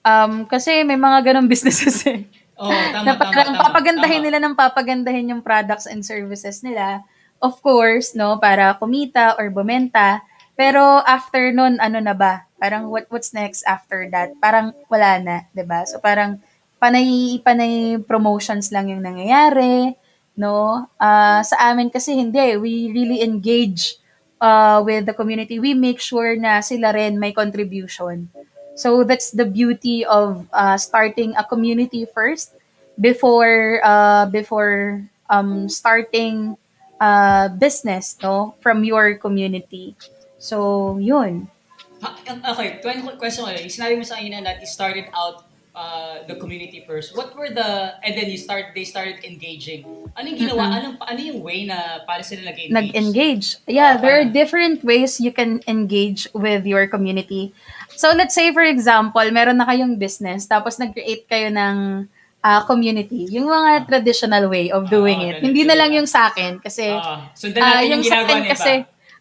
Um, 0.00 0.48
kasi 0.48 0.82
may 0.82 0.96
mga 0.96 1.32
ganong 1.32 1.50
businesses 1.52 2.02
eh 2.08 2.24
Oh, 2.60 2.68
tama, 2.68 3.08
na 3.08 3.16
tama, 3.16 3.24
parang 3.24 3.56
tama, 3.56 3.62
papagandahin 3.72 4.20
tama. 4.20 4.26
nila 4.28 4.38
ng 4.44 4.52
papagandahin 4.52 5.32
yung 5.32 5.40
products 5.40 5.88
and 5.88 6.04
services 6.04 6.60
nila 6.60 7.00
of 7.40 7.56
course, 7.64 8.12
no, 8.12 8.36
para 8.36 8.76
kumita 8.76 9.34
or 9.40 9.48
bumenta. 9.48 10.20
Pero 10.54 11.00
after 11.08 11.56
nun, 11.56 11.80
ano 11.80 11.98
na 12.04 12.12
ba? 12.12 12.44
Parang 12.60 12.92
what 12.92 13.08
what's 13.08 13.32
next 13.32 13.64
after 13.64 14.04
that? 14.12 14.36
Parang 14.44 14.76
wala 14.92 15.16
na, 15.16 15.36
'di 15.56 15.64
ba? 15.64 15.88
So 15.88 15.96
parang 16.04 16.36
panay 16.76 17.40
panay 17.40 17.96
promotions 18.04 18.68
lang 18.68 18.92
yung 18.92 19.00
nangyayari, 19.00 19.96
no? 20.40 20.88
Ah, 20.96 21.44
sa 21.44 21.60
amin 21.68 21.92
kasi 21.92 22.16
hindi, 22.16 22.56
we 22.56 22.88
really 22.96 23.20
engage 23.20 24.00
uh, 24.40 24.80
with 24.80 25.04
the 25.04 25.12
community. 25.12 25.60
We 25.60 25.76
make 25.76 26.00
sure 26.00 26.34
na 26.34 26.64
sila 26.64 26.96
rin 26.96 27.20
may 27.20 27.36
contribution. 27.36 28.32
So 28.74 29.04
that's 29.04 29.36
the 29.36 29.44
beauty 29.44 30.08
of 30.08 30.48
uh, 30.56 30.80
starting 30.80 31.36
a 31.36 31.44
community 31.44 32.08
first 32.08 32.56
before 32.96 33.84
uh, 33.84 34.32
before 34.32 35.04
um, 35.28 35.68
starting 35.68 36.56
uh, 36.96 37.52
business 37.60 38.16
no 38.24 38.56
from 38.64 38.82
your 38.88 39.20
community. 39.20 39.92
So 40.40 40.96
yun. 40.96 41.52
Okay, 42.00 42.80
question 43.20 43.44
ko 43.44 43.52
lang. 43.52 43.68
Sinabi 43.68 44.00
mo 44.00 44.04
sa 44.08 44.16
akin 44.16 44.40
na 44.40 44.56
you 44.56 44.64
started 44.64 45.12
out 45.12 45.44
uh, 45.74 46.26
the 46.26 46.36
community 46.36 46.84
first. 46.86 47.16
What 47.16 47.36
were 47.36 47.50
the, 47.50 47.94
and 48.02 48.12
then 48.16 48.30
you 48.30 48.38
start, 48.38 48.74
they 48.74 48.84
started 48.84 49.24
engaging. 49.24 49.86
Anong 50.16 50.36
ginawa? 50.38 50.70
Anong, 50.74 50.96
ano 51.00 51.20
yung 51.20 51.40
way 51.42 51.66
na 51.66 52.04
para 52.06 52.22
sila 52.22 52.50
nag-engage? 52.50 52.74
Nag-engage. 52.74 53.46
Yeah, 53.66 53.96
there 53.96 54.20
are 54.20 54.26
different 54.26 54.82
ways 54.84 55.20
you 55.20 55.32
can 55.32 55.60
engage 55.66 56.28
with 56.34 56.66
your 56.66 56.86
community. 56.86 57.54
So 58.00 58.16
let's 58.16 58.34
say 58.34 58.48
for 58.52 58.64
example, 58.64 59.24
meron 59.30 59.60
na 59.60 59.68
kayong 59.68 60.00
business 60.00 60.48
tapos 60.48 60.80
nag-create 60.80 61.28
kayo 61.28 61.52
ng 61.52 62.08
uh, 62.40 62.60
community. 62.64 63.28
Yung 63.28 63.48
mga 63.48 63.86
traditional 63.86 64.48
way 64.48 64.72
of 64.72 64.88
doing 64.88 65.20
Ah, 65.20 65.28
it. 65.36 65.44
Hindi 65.44 65.68
na 65.68 65.76
lang 65.76 65.92
yung 65.92 66.08
sa 66.08 66.32
akin 66.32 66.58
kasi 66.64 66.88
sundan 67.36 67.60
Ah, 67.60 67.80
natin 67.80 67.84
yung, 67.84 68.00
yung 68.00 68.04
sa 68.04 68.16
ginagawa 68.16 68.24
akin 68.24 68.42
kasi, 68.48 68.72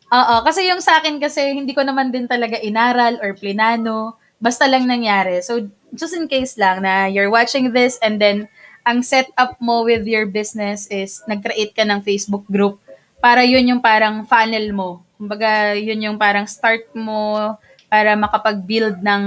oo, 0.09 0.35
kasi 0.47 0.59
yung 0.67 0.81
sa 0.81 0.93
akin 0.99 1.15
kasi 1.19 1.41
hindi 1.51 1.75
ko 1.75 1.83
naman 1.83 2.11
din 2.11 2.25
talaga 2.25 2.55
inaral 2.59 3.19
or 3.19 3.35
plinano. 3.35 4.15
Basta 4.39 4.63
lang 4.71 4.87
nangyari. 4.87 5.43
So, 5.43 5.67
just 5.93 6.13
in 6.13 6.29
case 6.29 6.57
lang 6.57 6.83
na 6.85 7.09
you're 7.09 7.31
watching 7.31 7.73
this 7.73 7.97
and 8.01 8.21
then 8.21 8.49
ang 8.87 9.03
setup 9.03 9.59
mo 9.61 9.85
with 9.85 10.07
your 10.07 10.25
business 10.25 10.87
is 10.89 11.21
nag-create 11.29 11.75
ka 11.75 11.85
ng 11.85 12.01
Facebook 12.01 12.47
group 12.49 12.81
para 13.19 13.43
yun 13.43 13.67
yung 13.67 13.81
parang 13.83 14.23
funnel 14.25 14.71
mo. 14.71 15.03
Kumbaga, 15.19 15.75
yun 15.75 15.99
yung 15.99 16.17
parang 16.17 16.47
start 16.47 16.87
mo 16.95 17.53
para 17.91 18.15
makapag-build 18.15 19.03
ng 19.03 19.23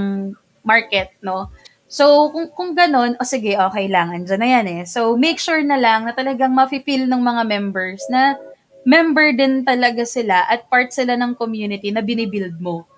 market, 0.65 1.13
no? 1.21 1.53
So, 1.93 2.33
kung, 2.33 2.49
kung 2.57 2.71
ganun, 2.73 3.21
o 3.21 3.27
sige, 3.29 3.53
okay 3.53 3.85
lang, 3.85 4.17
andyan 4.17 4.41
na 4.41 4.49
yan 4.49 4.67
eh. 4.81 4.83
So, 4.89 5.13
make 5.13 5.37
sure 5.37 5.61
na 5.61 5.77
lang 5.77 6.09
na 6.09 6.17
talagang 6.17 6.57
mafe-feel 6.57 7.05
ng 7.05 7.21
mga 7.21 7.43
members 7.45 8.01
na 8.09 8.41
member 8.89 9.37
din 9.37 9.61
talaga 9.61 10.03
sila 10.09 10.49
at 10.49 10.65
part 10.73 10.89
sila 10.89 11.15
ng 11.21 11.37
community 11.37 11.93
na 11.93 12.01
binibuild 12.01 12.57
mo. 12.57 12.89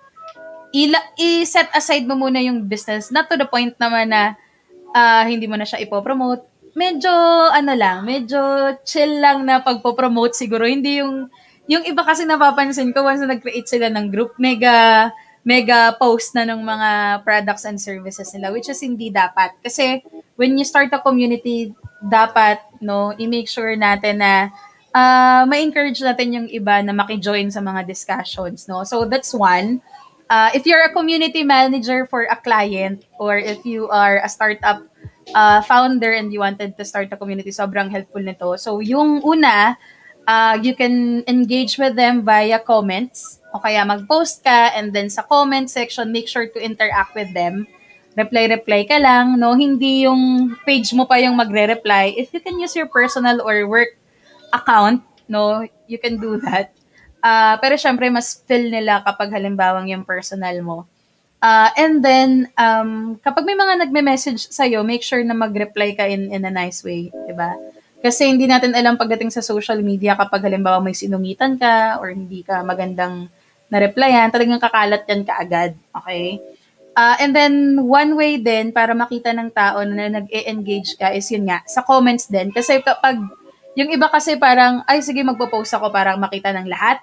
Ila, 0.75 0.99
i-set 1.15 1.71
aside 1.71 2.03
mo 2.03 2.19
muna 2.19 2.43
yung 2.43 2.67
business, 2.67 3.07
not 3.07 3.31
to 3.31 3.39
the 3.39 3.47
point 3.47 3.71
naman 3.79 4.11
na 4.11 4.35
ah, 4.91 5.23
hindi 5.23 5.47
mo 5.47 5.55
na 5.55 5.63
siya 5.63 5.79
ipopromote. 5.79 6.43
Medyo, 6.75 7.11
ano 7.55 7.71
lang, 7.71 8.03
medyo 8.03 8.39
chill 8.83 9.23
lang 9.23 9.47
na 9.47 9.63
pagpopromote 9.63 10.35
siguro. 10.35 10.67
Hindi 10.67 10.99
yung, 10.99 11.31
yung 11.71 11.87
iba 11.87 12.03
kasi 12.03 12.27
napapansin 12.27 12.91
ko 12.91 13.07
once 13.07 13.23
na 13.23 13.31
nag-create 13.31 13.71
sila 13.71 13.87
ng 13.87 14.11
group, 14.11 14.35
mega, 14.35 15.07
mega 15.47 15.95
post 15.95 16.35
na 16.35 16.43
ng 16.43 16.59
mga 16.59 16.89
products 17.23 17.63
and 17.63 17.79
services 17.79 18.35
nila, 18.35 18.51
which 18.51 18.67
is 18.67 18.83
hindi 18.83 19.07
dapat. 19.07 19.55
Kasi 19.63 20.03
when 20.35 20.59
you 20.59 20.67
start 20.67 20.91
a 20.91 20.99
community, 20.99 21.71
dapat, 22.03 22.59
no, 22.83 23.15
i-make 23.15 23.47
sure 23.47 23.71
natin 23.79 24.19
na 24.19 24.51
uh, 24.91 25.43
ma-encourage 25.47 25.99
natin 26.03 26.35
yung 26.35 26.47
iba 26.51 26.79
na 26.83 26.91
maki-join 26.91 27.47
sa 27.51 27.59
mga 27.59 27.87
discussions, 27.87 28.67
no? 28.67 28.83
So 28.83 29.07
that's 29.07 29.31
one. 29.31 29.79
Uh, 30.29 30.49
if 30.53 30.65
you're 30.65 30.83
a 30.83 30.91
community 30.91 31.43
manager 31.43 32.05
for 32.05 32.25
a 32.25 32.35
client 32.35 33.05
or 33.19 33.37
if 33.37 33.65
you 33.65 33.89
are 33.89 34.17
a 34.23 34.29
startup 34.29 34.81
uh, 35.33 35.61
founder 35.61 36.11
and 36.11 36.33
you 36.33 36.39
wanted 36.39 36.77
to 36.77 36.83
start 36.85 37.09
a 37.13 37.17
community, 37.17 37.49
sobrang 37.49 37.89
helpful 37.89 38.21
nito. 38.21 38.57
So 38.57 38.79
yung 38.81 39.21
una, 39.21 39.77
uh, 40.27 40.57
you 40.61 40.75
can 40.75 41.23
engage 41.27 41.77
with 41.77 41.95
them 41.95 42.25
via 42.25 42.59
comments 42.59 43.39
o 43.53 43.59
kaya 43.59 43.85
mag-post 43.85 44.43
ka 44.43 44.73
and 44.75 44.91
then 44.91 45.09
sa 45.09 45.21
comment 45.21 45.69
section, 45.69 46.11
make 46.11 46.27
sure 46.27 46.47
to 46.49 46.59
interact 46.59 47.15
with 47.15 47.31
them. 47.33 47.67
Reply-reply 48.15 48.87
ka 48.87 48.97
lang, 48.99 49.39
no? 49.39 49.55
Hindi 49.55 50.07
yung 50.07 50.55
page 50.67 50.91
mo 50.95 51.07
pa 51.07 51.19
yung 51.19 51.35
magre-reply. 51.35 52.15
If 52.15 52.31
you 52.33 52.39
can 52.39 52.59
use 52.59 52.75
your 52.75 52.87
personal 52.87 53.43
or 53.43 53.67
work 53.67 53.99
account, 54.51 55.03
no, 55.27 55.67
you 55.87 55.99
can 55.99 56.19
do 56.19 56.39
that. 56.43 56.74
Ah, 57.25 57.57
pero 57.57 57.73
syempre, 57.73 58.05
mas 58.13 58.37
feel 58.45 58.69
nila 58.69 59.01
kapag 59.01 59.33
halimbawang 59.33 59.89
yung 59.89 60.05
personal 60.05 60.53
mo. 60.61 60.85
Ah, 61.41 61.73
and 61.73 62.05
then, 62.05 62.53
um, 62.53 63.17
kapag 63.17 63.49
may 63.49 63.57
mga 63.57 63.81
nagme-message 63.81 64.53
sa'yo, 64.53 64.85
make 64.85 65.01
sure 65.01 65.25
na 65.25 65.33
mag-reply 65.33 65.97
ka 65.97 66.05
in, 66.05 66.29
in 66.29 66.45
a 66.45 66.53
nice 66.53 66.85
way, 66.85 67.09
di 67.09 67.33
ba? 67.33 67.57
Kasi 68.05 68.29
hindi 68.29 68.45
natin 68.45 68.77
alam 68.77 68.93
pagdating 68.93 69.33
sa 69.33 69.41
social 69.41 69.81
media 69.81 70.13
kapag 70.13 70.45
halimbawa 70.45 70.77
may 70.77 70.93
sinungitan 70.93 71.57
ka 71.57 71.97
or 71.97 72.13
hindi 72.13 72.45
ka 72.45 72.61
magandang 72.61 73.25
na-replyan, 73.73 74.29
talagang 74.29 74.61
kakalat 74.61 75.01
yan 75.09 75.25
kaagad, 75.25 75.73
okay? 75.97 76.37
Ah, 76.93 77.17
and 77.17 77.33
then, 77.33 77.81
one 77.89 78.13
way 78.13 78.37
din 78.37 78.69
para 78.69 78.93
makita 78.93 79.33
ng 79.33 79.49
tao 79.49 79.81
na 79.81 80.13
nag-e-engage 80.13 80.93
ka 80.93 81.09
is 81.09 81.25
yun 81.33 81.49
nga, 81.49 81.65
sa 81.65 81.81
comments 81.81 82.29
din. 82.29 82.53
Kasi 82.53 82.85
kapag, 82.85 83.17
yung 83.73 83.89
iba 83.89 84.13
kasi 84.13 84.37
parang, 84.37 84.85
ay 84.85 85.01
sige 85.01 85.25
magpo-post 85.25 85.73
ako 85.73 85.89
para 85.89 86.13
makita 86.21 86.53
ng 86.53 86.69
lahat. 86.69 87.01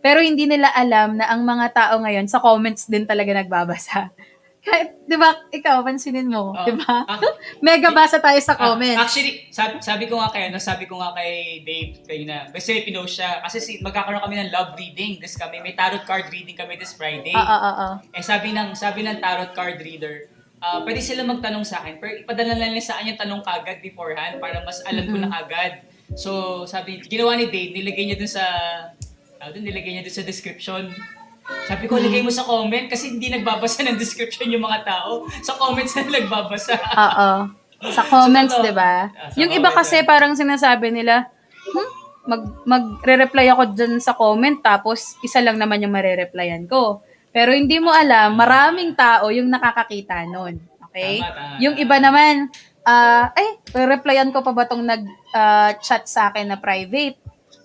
Pero 0.00 0.24
hindi 0.24 0.48
nila 0.48 0.72
alam 0.72 1.20
na 1.20 1.28
ang 1.28 1.44
mga 1.44 1.66
tao 1.76 1.94
ngayon 2.00 2.24
sa 2.24 2.40
comments 2.40 2.88
din 2.88 3.04
talaga 3.04 3.36
nagbabasa. 3.36 4.08
Kahit, 4.60 4.92
di 5.08 5.16
ba, 5.16 5.32
ikaw, 5.48 5.80
pansinin 5.80 6.28
mo, 6.28 6.52
Oo. 6.52 6.64
di 6.68 6.76
ba? 6.76 7.08
Ah, 7.08 7.16
Mega 7.64 7.88
basa 7.96 8.20
tayo 8.20 8.36
sa 8.44 8.52
Ah, 8.52 8.76
comments. 8.76 9.00
actually, 9.00 9.48
sabi, 9.48 9.80
sabi 9.80 10.04
ko 10.04 10.20
nga 10.20 10.28
kay 10.28 10.52
ano, 10.52 10.60
sabi 10.60 10.84
ko 10.84 11.00
nga 11.00 11.16
kay 11.16 11.64
Dave 11.64 12.04
kayo 12.04 12.28
na, 12.28 12.44
kasi 12.52 12.84
pinost 12.84 13.16
siya, 13.16 13.40
kasi 13.40 13.56
si, 13.56 13.80
magkakaroon 13.80 14.20
kami 14.20 14.36
ng 14.36 14.52
love 14.52 14.76
reading 14.76 15.16
this 15.16 15.32
kami, 15.32 15.64
may 15.64 15.72
tarot 15.72 16.04
card 16.04 16.28
reading 16.28 16.52
kami 16.52 16.76
this 16.76 16.92
Friday. 16.92 17.32
Oo, 17.32 17.40
oo, 17.40 17.70
oo. 17.72 17.94
Eh 18.12 18.20
sabi 18.20 18.52
ng 18.52 18.76
sabi 18.76 19.00
ng 19.00 19.16
tarot 19.16 19.56
card 19.56 19.80
reader, 19.80 20.28
ah 20.60 20.84
pwede 20.84 21.00
sila 21.00 21.24
magtanong 21.24 21.64
sa 21.64 21.80
akin, 21.80 21.96
pero 21.96 22.20
ipadala 22.20 22.52
na 22.52 22.68
nila 22.68 22.84
sa 22.84 23.00
akin 23.00 23.16
yung 23.16 23.20
tanong 23.20 23.40
kagad 23.40 23.80
beforehand 23.80 24.44
para 24.44 24.60
mas 24.60 24.84
alam 24.84 25.08
ko 25.08 25.16
na 25.16 25.32
kagad. 25.40 25.88
So, 26.12 26.30
sabi, 26.68 27.00
ginawa 27.00 27.32
ni 27.32 27.48
Dave, 27.48 27.72
nilagay 27.72 28.04
niya 28.04 28.18
dun 28.20 28.28
sa, 28.28 28.44
ah, 29.40 29.48
dun, 29.48 29.64
nilagay 29.64 29.96
niya 29.96 30.04
dun 30.04 30.14
sa 30.14 30.24
description. 30.24 30.92
Sabi 31.66 31.90
ko, 31.90 31.98
lagay 31.98 32.22
mo 32.22 32.30
sa 32.30 32.46
comment 32.46 32.86
kasi 32.86 33.10
hindi 33.10 33.26
nagbabasa 33.26 33.82
ng 33.82 33.98
description 33.98 34.52
yung 34.52 34.62
mga 34.62 34.86
tao. 34.86 35.26
Sa 35.42 35.58
comments 35.58 35.96
na 35.98 36.06
nagbabasa. 36.06 36.78
Oo. 36.78 37.30
Sa 37.90 38.02
comments, 38.06 38.54
totoo. 38.54 38.64
'di 38.68 38.72
ba? 38.76 39.08
Ah, 39.08 39.32
Yung 39.40 39.50
iba 39.56 39.72
kasi 39.72 39.98
ah. 39.98 40.06
parang 40.06 40.36
sinasabi 40.36 40.92
nila, 40.92 41.32
hmm, 41.72 41.90
mag 42.28 42.42
magre-reply 42.68 43.48
ako 43.50 43.72
dyan 43.72 43.96
sa 43.98 44.12
comment 44.12 44.60
tapos 44.60 45.16
isa 45.24 45.40
lang 45.40 45.56
naman 45.56 45.80
yung 45.80 45.90
marereplyan 45.90 46.68
ko. 46.68 47.00
Pero 47.32 47.54
hindi 47.54 47.80
mo 47.80 47.94
alam, 47.94 48.36
maraming 48.36 48.92
tao 48.92 49.30
yung 49.32 49.48
nakakakita 49.48 50.28
nun. 50.28 50.60
Okay? 50.90 51.22
Tama, 51.22 51.32
tama, 51.32 51.62
yung 51.62 51.76
iba 51.78 51.96
naman, 52.02 52.34
ah, 52.84 53.30
ay, 53.32 53.62
replyan 53.72 54.34
ko 54.34 54.42
pa 54.42 54.52
ba 54.52 54.66
tong 54.66 54.82
nag-chat 54.82 56.04
sa 56.10 56.28
akin 56.28 56.50
na 56.50 56.58
private? 56.58 57.19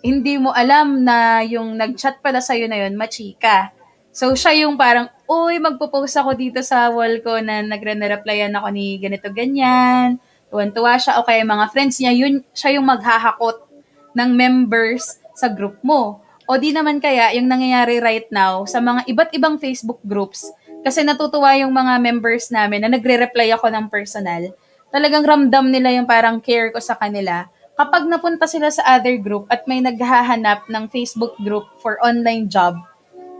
Hindi 0.05 0.37
mo 0.37 0.53
alam 0.53 1.01
na 1.01 1.41
yung 1.41 1.81
nag-chat 1.81 2.21
pala 2.21 2.37
sa'yo 2.37 2.69
na 2.69 2.85
yun, 2.85 2.93
machika. 2.93 3.73
So, 4.13 4.37
siya 4.37 4.53
yung 4.61 4.77
parang, 4.77 5.09
uy, 5.25 5.57
magpo-post 5.57 6.13
ako 6.21 6.37
dito 6.37 6.61
sa 6.61 6.93
wall 6.93 7.25
ko 7.25 7.41
na 7.41 7.65
nagre-replyan 7.65 8.53
ako 8.53 8.69
ni 8.69 9.01
ganito 9.01 9.33
ganyan. 9.33 10.21
Tuwan-tuwa 10.53 11.01
siya. 11.01 11.17
O 11.17 11.25
kaya 11.25 11.41
mga 11.41 11.73
friends 11.73 11.97
niya, 11.97 12.13
yun, 12.13 12.45
siya 12.53 12.77
yung 12.77 12.85
maghahakot 12.85 13.65
ng 14.13 14.29
members 14.29 15.17
sa 15.33 15.49
group 15.49 15.81
mo. 15.81 16.21
O 16.45 16.61
di 16.61 16.69
naman 16.69 17.01
kaya, 17.01 17.33
yung 17.33 17.49
nangyayari 17.49 17.97
right 17.97 18.29
now 18.29 18.61
sa 18.69 18.77
mga 18.77 19.09
iba't 19.09 19.33
ibang 19.33 19.57
Facebook 19.57 19.97
groups, 20.05 20.53
kasi 20.85 21.01
natutuwa 21.01 21.57
yung 21.57 21.73
mga 21.73 21.97
members 21.97 22.53
namin 22.53 22.85
na 22.85 22.93
nagre-reply 22.93 23.49
ako 23.57 23.73
ng 23.73 23.89
personal, 23.89 24.53
talagang 24.93 25.25
ramdam 25.25 25.65
nila 25.73 25.89
yung 25.97 26.05
parang 26.05 26.37
care 26.37 26.69
ko 26.69 26.77
sa 26.77 26.93
kanila. 26.93 27.49
Kapag 27.75 28.07
napunta 28.07 28.47
sila 28.47 28.71
sa 28.71 28.95
other 28.95 29.19
group 29.19 29.51
at 29.51 29.67
may 29.67 29.83
naghahanap 29.83 30.63
ng 30.71 30.87
Facebook 30.87 31.35
group 31.43 31.67
for 31.83 31.99
online 31.99 32.47
job, 32.47 32.79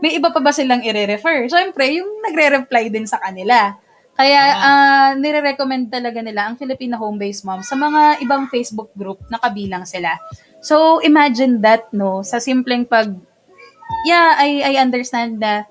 may 0.04 0.12
iba 0.12 0.28
pa 0.28 0.44
ba 0.44 0.52
silang 0.52 0.84
i-refer? 0.84 1.48
Siyempre, 1.48 1.88
yung 1.96 2.20
nagre-reply 2.20 2.92
din 2.92 3.08
sa 3.08 3.16
kanila. 3.16 3.72
Kaya, 4.16 4.40
ah 4.56 5.10
nire-recommend 5.16 5.88
talaga 5.88 6.20
nila 6.20 6.48
ang 6.48 6.60
Filipino 6.60 7.00
Home-Based 7.00 7.48
Mom 7.48 7.64
sa 7.64 7.76
mga 7.76 8.20
ibang 8.20 8.48
Facebook 8.48 8.92
group 8.92 9.24
na 9.32 9.40
kabilang 9.40 9.88
sila. 9.88 10.20
So, 10.60 11.00
imagine 11.00 11.64
that, 11.64 11.88
no? 11.96 12.20
Sa 12.20 12.36
simpleng 12.36 12.84
pag, 12.84 13.12
yeah, 14.04 14.36
I, 14.36 14.76
I 14.76 14.84
understand 14.84 15.40
na 15.40 15.64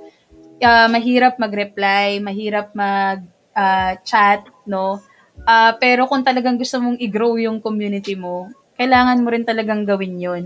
ah, 0.61 0.89
mahirap 0.89 1.37
mag-reply, 1.37 2.17
mahirap 2.17 2.73
mag-chat, 2.73 4.41
no? 4.65 5.05
Ah, 5.43 5.75
pero 5.75 6.07
kung 6.07 6.23
talagang 6.23 6.55
gusto 6.55 6.79
mong 6.79 6.97
i-grow 7.03 7.35
yung 7.35 7.59
community 7.59 8.15
mo, 8.15 8.47
kailangan 8.79 9.19
mo 9.19 9.27
rin 9.27 9.43
talagang 9.43 9.83
gawin 9.83 10.15
yun, 10.15 10.43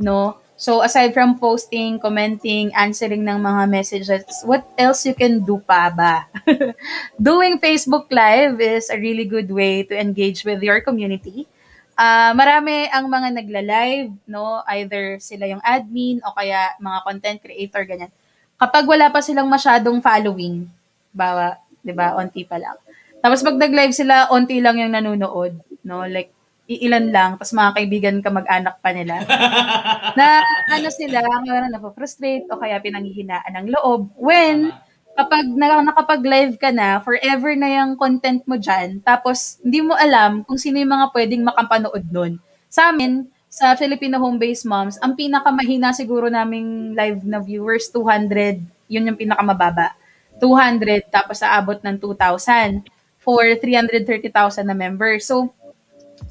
no? 0.00 0.40
So 0.60 0.84
aside 0.84 1.16
from 1.16 1.40
posting, 1.40 1.96
commenting, 1.96 2.68
answering 2.76 3.24
ng 3.24 3.40
mga 3.40 3.62
messages, 3.68 4.24
what 4.44 4.60
else 4.76 5.08
you 5.08 5.16
can 5.16 5.40
do 5.40 5.56
pa 5.56 5.88
ba? 5.88 6.28
Doing 7.16 7.56
Facebook 7.56 8.12
Live 8.12 8.60
is 8.60 8.92
a 8.92 9.00
really 9.00 9.24
good 9.24 9.48
way 9.48 9.88
to 9.88 9.96
engage 9.96 10.44
with 10.44 10.60
your 10.60 10.84
community. 10.84 11.48
Ah, 11.96 12.36
marami 12.36 12.88
ang 12.92 13.08
mga 13.08 13.28
nagla-live, 13.40 14.12
no? 14.28 14.60
Either 14.68 15.16
sila 15.20 15.48
yung 15.48 15.64
admin 15.64 16.20
o 16.24 16.32
kaya 16.36 16.76
mga 16.80 16.98
content 17.08 17.38
creator 17.40 17.84
ganyan. 17.88 18.12
Kapag 18.60 18.84
wala 18.84 19.08
pa 19.08 19.24
silang 19.24 19.48
masyadong 19.48 20.04
following, 20.04 20.68
bawa, 21.16 21.56
'di 21.80 21.92
ba, 21.96 22.16
onti 22.20 22.44
pa 22.44 22.60
lang. 22.60 22.76
Tapos 23.20 23.44
pag 23.44 23.56
nag-live 23.56 23.92
sila, 23.92 24.32
onti 24.32 24.64
lang 24.64 24.80
yung 24.80 24.96
nanonood, 24.96 25.60
no? 25.84 26.04
Like 26.08 26.32
iilan 26.70 27.10
lang, 27.10 27.34
tapos 27.34 27.52
mga 27.52 27.72
kaibigan 27.74 28.16
ka 28.22 28.30
mag-anak 28.30 28.78
pa 28.78 28.94
nila. 28.94 29.26
na 30.18 30.40
ano 30.70 30.88
sila, 30.88 31.18
parang 31.26 31.72
napofrustrate 31.74 32.46
o 32.46 32.62
kaya 32.62 32.78
pinanghihinaan 32.78 33.58
ng 33.58 33.66
loob. 33.74 34.14
When, 34.14 34.70
kapag 35.18 35.50
na, 35.50 35.82
nakapag-live 35.82 36.54
ka 36.62 36.70
na, 36.70 37.02
forever 37.02 37.58
na 37.58 37.68
yung 37.74 37.98
content 37.98 38.46
mo 38.46 38.54
dyan, 38.54 39.02
tapos 39.02 39.58
hindi 39.66 39.82
mo 39.82 39.98
alam 39.98 40.46
kung 40.46 40.62
sino 40.62 40.78
yung 40.78 40.94
mga 40.94 41.10
pwedeng 41.10 41.42
makapanood 41.42 42.06
nun. 42.06 42.38
Sa 42.70 42.94
amin, 42.94 43.26
sa 43.50 43.74
Filipino 43.74 44.22
Home-Based 44.22 44.62
Moms, 44.62 44.94
ang 45.02 45.18
pinakamahina 45.18 45.90
siguro 45.90 46.30
naming 46.30 46.94
live 46.94 47.26
na 47.26 47.42
viewers, 47.42 47.90
200. 47.90 48.62
Yun 48.86 49.10
yung 49.10 49.18
pinakamababa. 49.18 49.98
200, 50.38 51.10
tapos 51.10 51.42
aabot 51.42 51.82
ng 51.82 51.98
2,000 51.98 52.99
for 53.20 53.44
330,000 53.44 54.64
na 54.64 54.74
members. 54.74 55.28
So, 55.28 55.52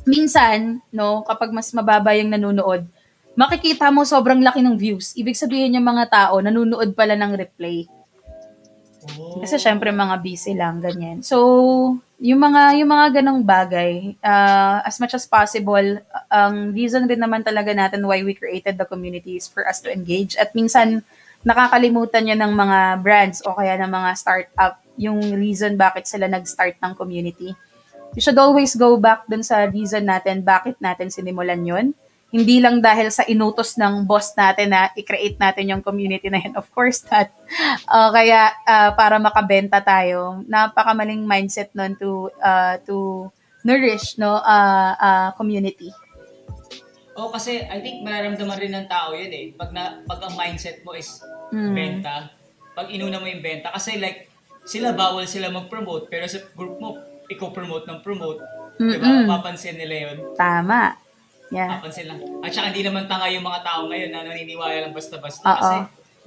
minsan, 0.04 0.82
no, 0.90 1.22
kapag 1.24 1.54
mas 1.54 1.70
mababa 1.72 2.18
yung 2.18 2.34
nanonood, 2.34 2.86
makikita 3.38 3.94
mo 3.94 4.04
sobrang 4.04 4.42
laki 4.42 4.60
ng 4.60 4.76
views. 4.76 5.14
Ibig 5.16 5.38
sabihin 5.38 5.78
yung 5.78 5.88
mga 5.88 6.10
tao, 6.10 6.42
nanonood 6.42 6.92
pala 6.98 7.16
ng 7.16 7.32
replay. 7.38 7.86
Oh. 9.16 9.40
Kasi 9.40 9.56
syempre 9.56 9.96
mga 9.96 10.20
busy 10.20 10.58
lang, 10.58 10.84
ganyan. 10.84 11.24
So, 11.24 11.38
yung 12.20 12.42
mga 12.44 12.84
yung 12.84 12.92
mga 12.92 13.22
ganong 13.22 13.42
bagay, 13.48 14.20
uh, 14.20 14.84
as 14.84 15.00
much 15.00 15.16
as 15.16 15.24
possible, 15.24 16.04
ang 16.28 16.76
reason 16.76 17.08
rin 17.08 17.22
naman 17.22 17.46
talaga 17.46 17.72
natin 17.72 18.04
why 18.04 18.20
we 18.20 18.36
created 18.36 18.76
the 18.76 18.84
communities 18.84 19.48
for 19.48 19.64
us 19.64 19.80
to 19.80 19.88
engage. 19.88 20.36
At 20.36 20.52
minsan, 20.52 21.00
nakakalimutan 21.48 22.28
yun 22.28 22.44
ng 22.44 22.52
mga 22.52 22.80
brands 23.00 23.40
o 23.48 23.56
kaya 23.56 23.80
ng 23.80 23.88
mga 23.88 24.10
startup 24.20 24.84
yung 25.00 25.24
reason 25.40 25.80
bakit 25.80 26.06
sila 26.06 26.28
nag-start 26.28 26.76
ng 26.84 26.94
community. 27.00 27.56
You 28.12 28.22
should 28.22 28.36
always 28.36 28.76
go 28.76 29.00
back 29.00 29.26
dun 29.32 29.46
sa 29.46 29.64
reason 29.72 30.04
natin 30.04 30.44
bakit 30.44 30.76
natin 30.84 31.08
sinimulan 31.08 31.64
yun. 31.64 31.96
Hindi 32.30 32.62
lang 32.62 32.84
dahil 32.84 33.10
sa 33.10 33.26
inutos 33.26 33.74
ng 33.80 34.06
boss 34.06 34.38
natin 34.38 34.70
na 34.76 34.94
i-create 34.94 35.40
natin 35.42 35.72
yung 35.74 35.82
community 35.82 36.30
na 36.30 36.44
yun. 36.44 36.54
Of 36.60 36.70
course 36.76 37.02
not. 37.08 37.32
Uh, 37.90 38.12
kaya 38.18 38.54
uh, 38.68 38.92
para 38.94 39.18
makabenta 39.18 39.82
tayo, 39.82 40.44
napakamaling 40.46 41.26
mindset 41.26 41.74
nun 41.74 41.98
to 41.98 42.30
uh, 42.44 42.78
to 42.86 43.26
nourish 43.66 44.22
no 44.22 44.38
uh, 44.38 44.94
uh, 45.00 45.30
community. 45.40 45.90
Oh, 47.20 47.28
kasi 47.34 47.66
I 47.68 47.84
think 47.84 48.06
mararamdaman 48.06 48.58
rin 48.62 48.72
ng 48.78 48.88
tao 48.88 49.12
yun 49.12 49.28
eh. 49.28 49.52
Pag, 49.52 49.76
na, 49.76 50.00
pag 50.08 50.24
ang 50.24 50.40
mindset 50.40 50.86
mo 50.86 50.96
is 50.96 51.20
Mm. 51.50 51.74
benta, 51.74 52.30
pag 52.78 52.94
inuna 52.94 53.18
mo 53.18 53.26
yung 53.26 53.42
benta, 53.42 53.74
kasi 53.74 53.98
like, 53.98 54.29
sila 54.70 54.94
bawal 54.94 55.26
sila 55.26 55.50
mag-promote, 55.50 56.06
pero 56.14 56.30
sa 56.30 56.38
group 56.54 56.78
mo, 56.78 57.02
ikaw 57.26 57.50
promote 57.50 57.90
ng 57.90 58.06
promote. 58.06 58.38
Mm-mm. 58.78 59.26
Papansin 59.26 59.76
nila 59.82 60.14
yun. 60.14 60.18
Tama. 60.38 60.94
Yeah. 61.50 61.82
Papansin 61.82 62.06
lang. 62.06 62.22
At 62.46 62.54
saka 62.54 62.70
hindi 62.70 62.86
naman 62.86 63.10
tanga 63.10 63.26
yung 63.34 63.42
mga 63.42 63.66
tao 63.66 63.90
ngayon 63.90 64.14
na 64.14 64.22
naniniwala 64.22 64.86
lang 64.86 64.94
basta-basta. 64.94 65.42
Oo. 65.44 65.58
Kasi 65.58 65.76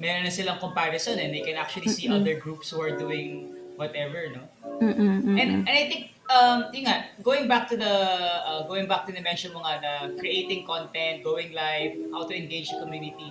meron 0.03 0.27
na 0.27 0.33
silang 0.35 0.59
comparison 0.59 1.15
and 1.23 1.31
they 1.31 1.47
can 1.47 1.55
actually 1.55 1.87
see 1.87 2.11
Mm-mm. 2.11 2.19
other 2.19 2.35
groups 2.43 2.75
who 2.75 2.83
are 2.83 2.99
doing 2.99 3.55
whatever, 3.79 4.27
no? 4.35 4.43
Mm-mm. 4.83 5.39
And, 5.39 5.63
and 5.65 5.75
I 5.75 5.87
think, 5.87 6.11
um, 6.27 6.69
yun 6.75 6.91
nga, 6.91 7.15
going 7.23 7.47
back 7.47 7.71
to 7.71 7.79
the, 7.79 7.95
uh, 8.43 8.67
going 8.67 8.91
back 8.91 9.07
to 9.07 9.15
the 9.15 9.23
mention 9.23 9.55
mo 9.55 9.63
nga 9.63 9.79
na 9.79 9.93
creating 10.19 10.67
content, 10.67 11.23
going 11.23 11.55
live, 11.55 11.95
how 12.11 12.27
to 12.27 12.35
engage 12.35 12.69
the 12.75 12.79
community, 12.83 13.31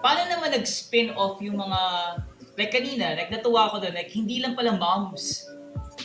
paano 0.00 0.26
naman 0.26 0.56
nag-spin 0.56 1.12
off 1.14 1.38
yung 1.44 1.60
mga, 1.60 1.80
like 2.56 2.72
kanina, 2.72 3.14
like 3.16 3.28
natuwa 3.30 3.68
ko 3.70 3.78
doon, 3.78 3.94
like 3.94 4.10
hindi 4.10 4.40
lang 4.40 4.56
pala 4.56 4.74
moms 4.74 5.44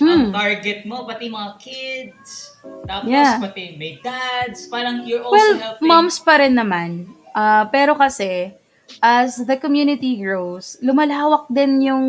ang 0.01 0.31
Hmm. 0.31 0.33
target 0.33 0.81
mo, 0.87 1.05
pati 1.05 1.29
mga 1.29 1.51
kids, 1.61 2.57
tapos 2.89 3.11
Yeah. 3.11 3.37
pati 3.37 3.75
may 3.77 3.99
dads, 4.01 4.65
parang 4.65 5.05
you're 5.05 5.21
also 5.21 5.35
Well, 5.35 5.53
helping. 5.61 5.85
moms 5.85 6.17
pa 6.17 6.41
rin 6.41 6.57
naman. 6.57 7.11
Ah, 7.37 7.69
pero 7.69 7.93
kasi, 7.93 8.55
as 8.97 9.37
the 9.37 9.57
community 9.61 10.17
grows, 10.17 10.79
lumalawak 10.81 11.45
din 11.53 11.85
yung 11.85 12.05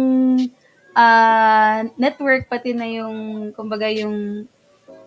ah, 0.93 1.89
network, 1.97 2.49
pati 2.49 2.77
na 2.77 2.85
yung, 2.85 3.49
kumbaga, 3.57 3.89
yung 3.89 4.45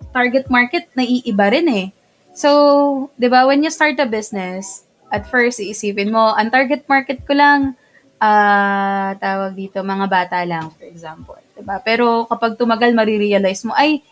target 0.09 0.49
market 0.49 0.89
na 0.97 1.05
iiba 1.05 1.45
rin 1.53 1.67
eh. 1.69 1.87
So, 2.33 3.09
di 3.21 3.29
ba, 3.29 3.45
when 3.45 3.61
you 3.61 3.69
start 3.69 3.95
a 4.01 4.09
business, 4.09 4.83
at 5.13 5.29
first, 5.29 5.61
iisipin 5.61 6.09
mo, 6.09 6.33
ang 6.33 6.49
target 6.49 6.89
market 6.89 7.21
ko 7.29 7.37
lang, 7.37 7.77
ah, 8.19 9.15
tawag 9.19 9.55
dito, 9.55 9.81
mga 9.83 10.05
bata 10.07 10.37
lang, 10.47 10.71
for 10.71 10.85
example. 10.87 11.39
Di 11.55 11.63
ba? 11.63 11.79
Pero 11.83 12.27
kapag 12.27 12.55
tumagal, 12.59 12.91
marirealize 12.95 13.63
mo, 13.67 13.75
ay, 13.75 14.03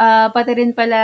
ah, 0.00 0.28
pati 0.32 0.52
rin 0.54 0.72
pala 0.72 1.00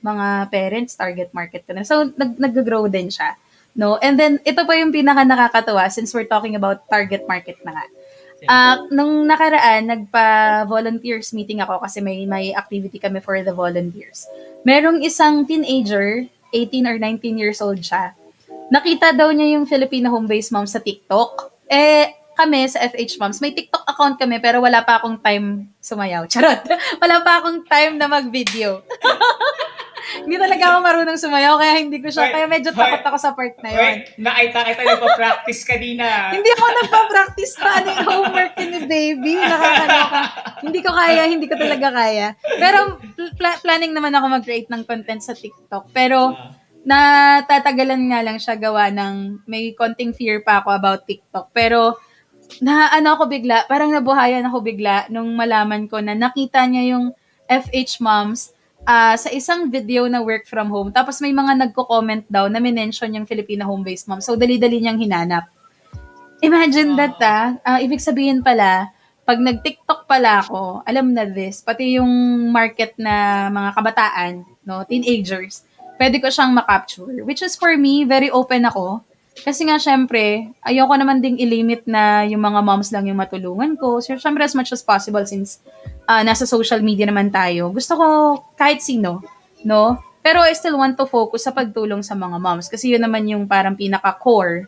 mga 0.00 0.26
parents, 0.50 0.94
target 0.94 1.30
market 1.34 1.62
ko 1.66 1.74
na. 1.74 1.84
So, 1.84 2.08
nag 2.14 2.38
nag-grow 2.38 2.86
din 2.86 3.10
siya. 3.10 3.34
No? 3.78 3.98
And 4.02 4.18
then, 4.18 4.42
ito 4.42 4.64
pa 4.66 4.74
yung 4.74 4.90
pinaka 4.90 5.22
nakakatawa 5.22 5.86
since 5.90 6.10
we're 6.10 6.26
talking 6.26 6.58
about 6.58 6.86
target 6.90 7.26
market 7.30 7.58
na 7.62 7.74
nga. 7.74 7.84
Ah, 8.46 8.86
nung 8.94 9.26
nakaraan, 9.26 9.90
nagpa-volunteers 9.90 11.34
meeting 11.34 11.58
ako 11.58 11.82
kasi 11.82 11.98
may 11.98 12.22
may 12.22 12.54
activity 12.54 13.02
kami 13.02 13.18
for 13.18 13.34
the 13.42 13.50
volunteers. 13.50 14.30
Merong 14.62 15.02
isang 15.02 15.42
teenager, 15.42 16.30
18 16.54 16.86
or 16.86 16.96
19 17.02 17.34
years 17.34 17.58
old 17.58 17.82
siya. 17.82 18.14
Nakita 18.68 19.16
daw 19.16 19.32
niya 19.32 19.56
yung 19.56 19.64
Filipino 19.64 20.12
home-based 20.12 20.52
mom 20.52 20.68
sa 20.68 20.78
TikTok. 20.78 21.64
Eh, 21.68 22.12
kami 22.38 22.70
sa 22.70 22.86
FH 22.86 23.18
Moms, 23.18 23.42
may 23.42 23.50
TikTok 23.50 23.82
account 23.82 24.14
kami 24.14 24.38
pero 24.38 24.62
wala 24.62 24.86
pa 24.86 25.02
akong 25.02 25.18
time 25.18 25.74
sumayaw. 25.82 26.22
Charot. 26.30 26.62
wala 27.02 27.18
pa 27.26 27.42
akong 27.42 27.66
time 27.66 27.98
na 27.98 28.06
mag-video. 28.06 28.78
hindi 30.24 30.38
talaga 30.38 30.72
ako 30.72 30.78
marunong 30.80 31.18
sumayaw 31.18 31.58
kaya 31.58 31.82
hindi 31.82 31.98
ko 31.98 32.08
siya, 32.08 32.30
kaya 32.30 32.46
medyo 32.46 32.70
takot 32.70 33.02
ako 33.02 33.18
sa 33.18 33.34
part 33.34 33.58
na 33.58 33.68
yun. 33.74 33.80
Wait, 33.82 34.00
nakita 34.16 34.58
kita 34.64 34.82
nagpa-practice 34.86 35.62
kanina. 35.66 36.06
Hindi 36.38 36.50
ako 36.54 36.64
nagpa-practice 36.64 37.54
pa 37.58 37.70
ano 37.82 37.88
yung 37.90 38.06
homework 38.06 38.54
ni 38.56 38.80
baby. 38.86 39.34
Nakakaloka. 39.34 40.20
hindi 40.62 40.78
ko 40.80 40.90
kaya, 40.94 41.22
hindi 41.26 41.46
ko 41.50 41.54
talaga 41.58 41.88
kaya. 41.90 42.26
Pero 42.56 42.78
pl- 43.18 43.60
planning 43.60 43.92
naman 43.92 44.14
ako 44.14 44.26
mag-create 44.30 44.70
ng 44.70 44.86
content 44.86 45.20
sa 45.20 45.34
TikTok. 45.34 45.90
Pero 45.90 46.38
Ah, 46.38 46.54
natatagalan 46.88 48.02
nga 48.08 48.20
lang 48.24 48.38
siya 48.40 48.56
gawa 48.56 48.88
ng 48.88 49.44
may 49.44 49.76
konting 49.76 50.16
fear 50.16 50.40
pa 50.40 50.64
ako 50.64 50.72
about 50.72 51.04
TikTok. 51.04 51.52
Pero 51.52 52.00
na 52.64 52.88
ano 52.88 53.12
ako 53.12 53.28
bigla, 53.28 53.68
parang 53.68 53.92
nabuhayan 53.92 54.48
ako 54.48 54.64
bigla 54.64 55.04
nung 55.12 55.36
malaman 55.36 55.84
ko 55.84 56.00
na 56.00 56.16
nakita 56.16 56.64
niya 56.64 56.96
yung 56.96 57.12
FH 57.44 58.00
Moms 58.00 58.56
ah, 58.88 59.12
sa 59.20 59.28
isang 59.28 59.68
video 59.68 60.08
na 60.08 60.24
work 60.24 60.48
from 60.48 60.72
home. 60.72 60.88
Tapos 60.88 61.20
may 61.20 61.36
mga 61.36 61.60
nagko-comment 61.68 62.24
daw 62.32 62.48
na 62.48 62.56
minention 62.56 63.12
yung 63.12 63.28
Filipina 63.28 63.68
home-based 63.68 64.08
mom. 64.08 64.24
So, 64.24 64.32
dali-dali 64.40 64.80
niyang 64.80 64.96
hinanap. 64.96 65.44
Imagine 66.40 66.96
that, 66.96 67.20
ah. 67.20 67.60
Ah, 67.68 67.78
ibig 67.84 68.00
sabihin 68.00 68.40
pala, 68.40 68.88
pag 69.28 69.36
nag-TikTok 69.44 70.08
pala 70.08 70.40
ako, 70.40 70.80
alam 70.88 71.12
na 71.12 71.28
this, 71.28 71.60
pati 71.60 72.00
yung 72.00 72.08
market 72.48 72.96
na 72.96 73.46
mga 73.52 73.76
kabataan, 73.76 74.32
no, 74.64 74.88
teenagers, 74.88 75.67
pwede 75.98 76.22
ko 76.22 76.30
siyang 76.30 76.54
makapture. 76.54 77.26
Which 77.26 77.42
is 77.42 77.58
for 77.58 77.74
me, 77.74 78.06
very 78.06 78.30
open 78.30 78.64
ako. 78.64 79.02
Kasi 79.38 79.70
nga, 79.70 79.78
syempre, 79.78 80.50
ayoko 80.66 80.94
naman 80.98 81.22
ding 81.22 81.38
ilimit 81.38 81.86
na 81.86 82.26
yung 82.26 82.42
mga 82.42 82.58
moms 82.58 82.90
lang 82.90 83.06
yung 83.06 83.18
matulungan 83.18 83.78
ko. 83.78 84.02
So, 84.02 84.18
syempre, 84.18 84.42
as 84.42 84.54
much 84.54 84.74
as 84.74 84.82
possible 84.82 85.22
since 85.26 85.62
ah, 86.10 86.26
nasa 86.26 86.42
social 86.42 86.82
media 86.82 87.06
naman 87.06 87.30
tayo, 87.30 87.70
gusto 87.70 87.94
ko 87.94 88.06
kahit 88.58 88.82
sino, 88.82 89.22
no? 89.62 90.02
Pero 90.26 90.42
I 90.42 90.52
still 90.58 90.74
want 90.74 90.98
to 90.98 91.06
focus 91.06 91.46
sa 91.46 91.54
pagtulong 91.54 92.02
sa 92.02 92.18
mga 92.18 92.36
moms 92.42 92.66
kasi 92.66 92.90
yun 92.90 93.02
naman 93.02 93.30
yung 93.30 93.46
parang 93.46 93.78
pinaka-core, 93.78 94.66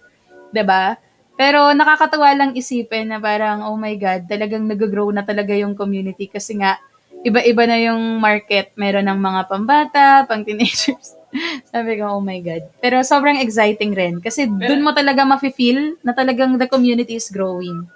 ba? 0.55 0.95
Pero 1.35 1.73
nakakatawa 1.75 2.31
lang 2.37 2.51
isipin 2.55 3.11
na 3.11 3.19
parang, 3.19 3.67
oh 3.67 3.75
my 3.75 3.97
God, 3.99 4.31
talagang 4.31 4.69
nag-grow 4.71 5.11
na 5.11 5.25
talaga 5.27 5.57
yung 5.57 5.75
community 5.75 6.31
kasi 6.31 6.57
nga, 6.61 6.79
iba-iba 7.21 7.65
na 7.69 7.77
yung 7.81 8.21
market. 8.21 8.73
Meron 8.77 9.09
ng 9.09 9.21
mga 9.21 9.41
pambata, 9.49 10.07
pang 10.25 10.45
teenagers. 10.45 11.20
Sabi 11.73 12.01
ko, 12.01 12.19
oh 12.19 12.23
my 12.23 12.39
God. 12.43 12.67
Pero 12.83 13.03
sobrang 13.07 13.39
exciting 13.39 13.95
rin 13.95 14.19
kasi 14.19 14.51
dun 14.51 14.83
mo 14.83 14.91
talaga 14.91 15.23
mafe-feel 15.23 15.99
na 16.03 16.11
talagang 16.15 16.59
the 16.59 16.67
community 16.67 17.15
is 17.17 17.31
growing. 17.31 17.87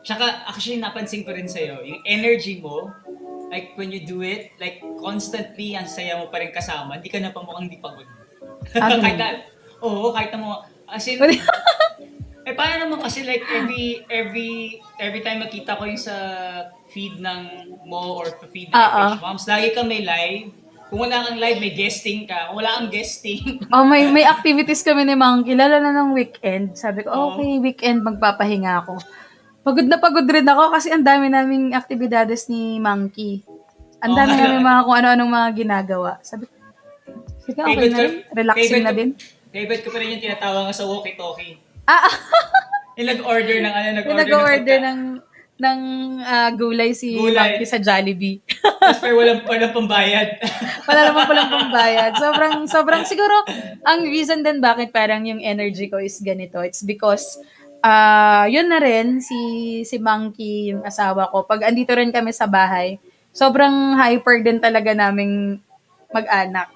Tsaka, 0.00 0.48
actually, 0.48 0.80
napansin 0.80 1.28
ko 1.28 1.36
rin 1.36 1.44
sa'yo, 1.44 1.84
yung 1.84 2.00
energy 2.08 2.56
mo, 2.58 2.88
like, 3.52 3.76
when 3.76 3.92
you 3.92 4.00
do 4.00 4.24
it, 4.24 4.48
like, 4.56 4.80
constantly, 4.96 5.76
ang 5.76 5.84
saya 5.84 6.16
mo 6.16 6.32
pa 6.32 6.40
rin 6.40 6.48
kasama, 6.48 6.96
hindi 6.96 7.12
ka 7.12 7.20
na 7.20 7.28
pa 7.28 7.44
mukhang 7.44 7.68
di 7.68 7.76
pagod. 7.76 8.08
Agree. 8.72 8.96
kahit 9.04 9.18
na, 9.20 9.28
oo, 9.84 10.08
kahit 10.16 10.32
na 10.32 10.40
mo, 10.40 10.64
As 10.90 11.06
in, 11.06 11.22
eh 12.48 12.54
paano 12.58 12.90
naman 12.90 12.98
kasi 12.98 13.22
like 13.22 13.46
every 13.46 14.02
every 14.10 14.82
every 14.98 15.22
time 15.22 15.38
makita 15.38 15.78
ko 15.78 15.86
yung 15.86 16.00
sa 16.00 16.16
feed 16.90 17.22
ng 17.22 17.40
mo 17.86 18.18
or 18.18 18.26
feed 18.50 18.74
ng. 18.74 18.74
FH 18.74 19.22
Moms, 19.22 19.46
lagi 19.46 19.70
ka 19.70 19.86
may 19.86 20.02
live. 20.02 20.50
Kung 20.90 21.00
wala 21.00 21.22
kang 21.22 21.38
live, 21.38 21.58
may 21.58 21.70
guesting 21.70 22.26
ka. 22.26 22.50
Kung 22.50 22.58
wala 22.58 22.74
kang 22.76 22.90
guesting, 22.90 23.38
Oh, 23.74 23.82
may 23.82 24.10
may 24.10 24.26
activities 24.26 24.82
kami 24.82 25.02
ni 25.02 25.14
Mang. 25.14 25.40
Kilala 25.40 25.78
na 25.78 25.94
ng 25.94 26.10
weekend. 26.10 26.74
Sabi 26.74 27.02
ko, 27.02 27.08
Oo. 27.08 27.26
okay, 27.32 27.58
weekend 27.58 28.02
magpapahinga 28.02 28.82
ako. 28.82 28.98
Pagod 29.62 29.86
na 29.86 29.96
pagod 29.96 30.26
rin 30.26 30.42
ako 30.42 30.72
kasi 30.72 30.90
ang 30.90 31.00
dami 31.00 31.28
naming 31.28 31.70
aktibidades 31.72 32.50
ni 32.50 32.76
Monkey. 32.76 33.46
Ang 34.00 34.10
Oo 34.10 34.18
dami 34.18 34.32
nga. 34.32 34.42
namin 34.44 34.60
mga 34.60 34.80
kung 34.82 34.96
ano-anong 34.96 35.30
mga 35.30 35.48
ginagawa. 35.54 36.10
Sabi 36.20 36.44
ko, 36.44 36.54
sige, 37.40 37.60
okay 37.60 37.70
Favorite 37.70 37.92
na 37.92 38.00
rin. 38.00 38.12
Relaxing 38.32 38.64
favorite 38.64 38.82
na 38.82 38.90
ko- 38.90 38.98
din. 38.98 39.10
favorite 39.48 39.82
ko 39.82 39.90
pa 39.90 39.98
rin 39.98 40.08
yung 40.10 40.22
tinatawag 40.22 40.62
nga 40.64 40.74
sa 40.74 40.84
walkie-talkie. 40.84 41.54
Ah, 41.86 42.06
Yung 42.96 43.08
nag-order 43.08 43.56
ng 43.58 43.72
ano, 43.72 43.88
nag-order, 43.94 44.18
nag-order 44.20 44.58
pagka- 44.76 44.88
ng 44.88 44.98
ng 45.60 45.80
ah, 46.24 46.50
gulay 46.56 46.96
si 46.96 47.14
Gulay. 47.14 47.36
Monkey 47.36 47.68
sa 47.68 47.76
Jollibee. 47.76 48.40
Tapos 48.80 48.98
pero 49.04 49.20
walang, 49.20 49.44
walang 49.44 49.74
pambayad. 49.76 50.40
Wala 50.88 51.00
naman 51.12 51.24
palang 51.28 51.52
pambayad. 51.60 52.12
Sobrang, 52.16 52.54
sobrang, 52.64 53.02
siguro, 53.04 53.44
ang 53.84 54.00
reason 54.08 54.40
din 54.40 54.58
bakit 54.58 54.88
parang 54.90 55.22
yung 55.28 55.44
energy 55.44 55.92
ko 55.92 56.00
is 56.00 56.16
ganito, 56.24 56.64
it's 56.64 56.80
because, 56.80 57.36
ah 57.84 58.48
yun 58.48 58.72
na 58.72 58.80
rin, 58.80 59.20
si, 59.20 59.36
si 59.84 60.00
Monkey, 60.00 60.72
yung 60.72 60.82
asawa 60.82 61.28
ko, 61.28 61.44
pag 61.44 61.68
andito 61.68 61.92
rin 61.92 62.08
kami 62.08 62.32
sa 62.32 62.48
bahay, 62.48 62.96
sobrang 63.36 64.00
hyper 64.00 64.40
din 64.40 64.58
talaga 64.58 64.96
naming 64.96 65.60
mag-anak. 66.08 66.72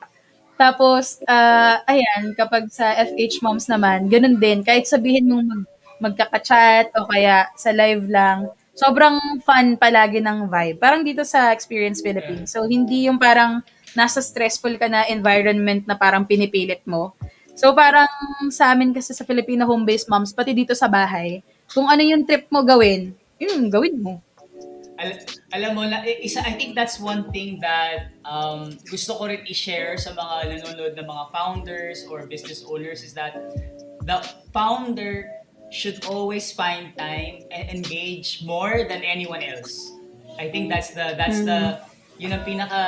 Tapos, 0.55 1.19
ah 1.27 1.81
ayan, 1.89 2.37
kapag 2.37 2.69
sa 2.69 2.93
FH 3.01 3.41
Moms 3.41 3.67
naman, 3.67 4.07
ganun 4.13 4.37
din, 4.37 4.61
kahit 4.61 4.87
sabihin 4.87 5.27
mong 5.27 5.45
mag, 5.49 5.63
magkaka-chat 5.95 6.93
o 7.01 7.09
kaya 7.09 7.49
sa 7.57 7.73
live 7.73 8.07
lang, 8.13 8.53
sobrang 8.75 9.41
fun 9.47 9.79
palagi 9.79 10.19
ng 10.19 10.51
vibe. 10.51 10.77
Parang 10.83 11.07
dito 11.07 11.23
sa 11.23 11.55
Experience 11.55 12.03
Philippines. 12.03 12.51
So, 12.51 12.67
hindi 12.67 13.07
yung 13.07 13.23
parang 13.23 13.63
nasa 13.95 14.19
stressful 14.19 14.75
ka 14.77 14.91
na 14.91 15.07
environment 15.07 15.87
na 15.87 15.95
parang 15.95 16.27
pinipilit 16.27 16.83
mo. 16.85 17.15
So, 17.55 17.71
parang 17.71 18.11
sa 18.51 18.75
amin 18.75 18.91
kasi 18.91 19.15
sa 19.15 19.23
Filipino 19.23 19.63
home-based 19.63 20.11
moms, 20.11 20.35
pati 20.35 20.51
dito 20.51 20.75
sa 20.75 20.91
bahay, 20.91 21.39
kung 21.71 21.87
ano 21.87 22.03
yung 22.03 22.27
trip 22.27 22.51
mo 22.51 22.67
gawin, 22.67 23.15
yun, 23.39 23.71
gawin 23.71 24.03
mo. 24.03 24.19
Al- 24.99 25.23
alam 25.55 25.71
mo, 25.75 25.83
na, 25.87 26.03
eh, 26.03 26.23
isa, 26.27 26.43
I 26.43 26.59
think 26.59 26.75
that's 26.75 26.99
one 26.99 27.31
thing 27.31 27.63
that 27.63 28.11
um, 28.27 28.75
gusto 28.91 29.15
ko 29.15 29.31
rin 29.31 29.47
i-share 29.47 29.95
sa 29.99 30.15
mga 30.15 30.51
nanonood 30.51 30.99
ng 30.99 31.07
mga 31.07 31.25
founders 31.31 32.03
or 32.11 32.27
business 32.27 32.67
owners 32.67 33.07
is 33.07 33.15
that 33.15 33.39
the 34.03 34.19
founder 34.51 35.31
should 35.75 36.07
always 36.07 36.55
find 36.55 36.95
time 36.95 37.43
and 37.51 37.67
engage 37.67 38.47
more 38.47 38.87
than 38.87 39.03
anyone 39.03 39.43
else. 39.43 39.91
I 40.39 40.47
think 40.49 40.71
that's 40.71 40.95
the 40.95 41.19
that's 41.19 41.43
the 41.43 41.83
yun 42.17 42.31
ang 42.31 42.47
pinaka 42.47 42.83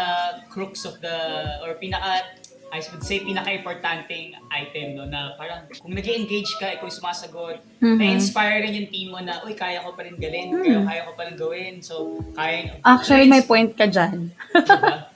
crux 0.46 0.87
of 0.87 1.03
the 1.03 1.18
or 1.66 1.75
pinaka 1.83 2.22
I 2.66 2.83
would 2.83 3.03
say 3.07 3.22
pinaka-importanting 3.22 4.35
item 4.51 4.99
no 4.99 5.07
na 5.07 5.38
parang 5.38 5.70
kung 5.79 5.94
nag 5.94 6.03
engage 6.03 6.51
ka, 6.59 6.75
ikaw 6.75 6.90
sumasagot, 6.90 7.62
Mhm. 7.79 7.99
na-inspire 7.99 8.66
rin 8.66 8.75
yung 8.75 8.90
team 8.90 9.09
mo 9.14 9.22
na, 9.22 9.38
uy, 9.46 9.55
kaya 9.55 9.87
ko 9.87 9.94
pa 9.94 10.03
rin 10.03 10.18
galin, 10.18 10.51
kaya, 10.51 10.83
kaya 10.83 11.01
ko 11.07 11.12
pa 11.14 11.22
rin 11.31 11.37
gawin. 11.38 11.75
So, 11.79 12.18
kaya... 12.35 12.75
Actually, 12.83 13.31
may 13.31 13.46
point 13.46 13.70
ka 13.79 13.87
dyan. 13.87 14.35
Diba? 14.51 15.14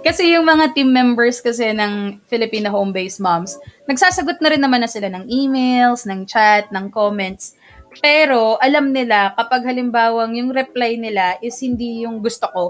Kasi 0.00 0.32
yung 0.32 0.48
mga 0.48 0.72
team 0.72 0.88
members 0.88 1.44
kasi 1.44 1.72
ng 1.72 2.22
Filipino 2.26 2.72
home-based 2.72 3.20
moms, 3.20 3.60
nagsasagot 3.84 4.40
na 4.40 4.50
rin 4.52 4.62
naman 4.62 4.80
na 4.80 4.90
sila 4.90 5.12
ng 5.12 5.28
emails, 5.28 6.08
ng 6.08 6.24
chat, 6.24 6.68
ng 6.72 6.88
comments. 6.88 7.56
Pero 8.00 8.60
alam 8.60 8.92
nila 8.92 9.32
kapag 9.36 9.64
halimbawang 9.64 10.36
yung 10.36 10.52
reply 10.52 11.00
nila 11.00 11.40
is 11.40 11.56
hindi 11.60 12.04
yung 12.04 12.20
gusto 12.20 12.48
ko. 12.52 12.64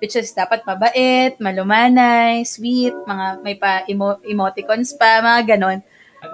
Which 0.00 0.16
is 0.16 0.32
dapat 0.32 0.64
mabait, 0.64 1.36
malumanay, 1.36 2.48
sweet, 2.48 2.96
mga 3.04 3.26
may 3.44 3.60
pa 3.60 3.84
emo- 3.84 4.20
emoticons 4.24 4.96
pa, 4.96 5.20
mga 5.20 5.56
ganon. 5.56 5.84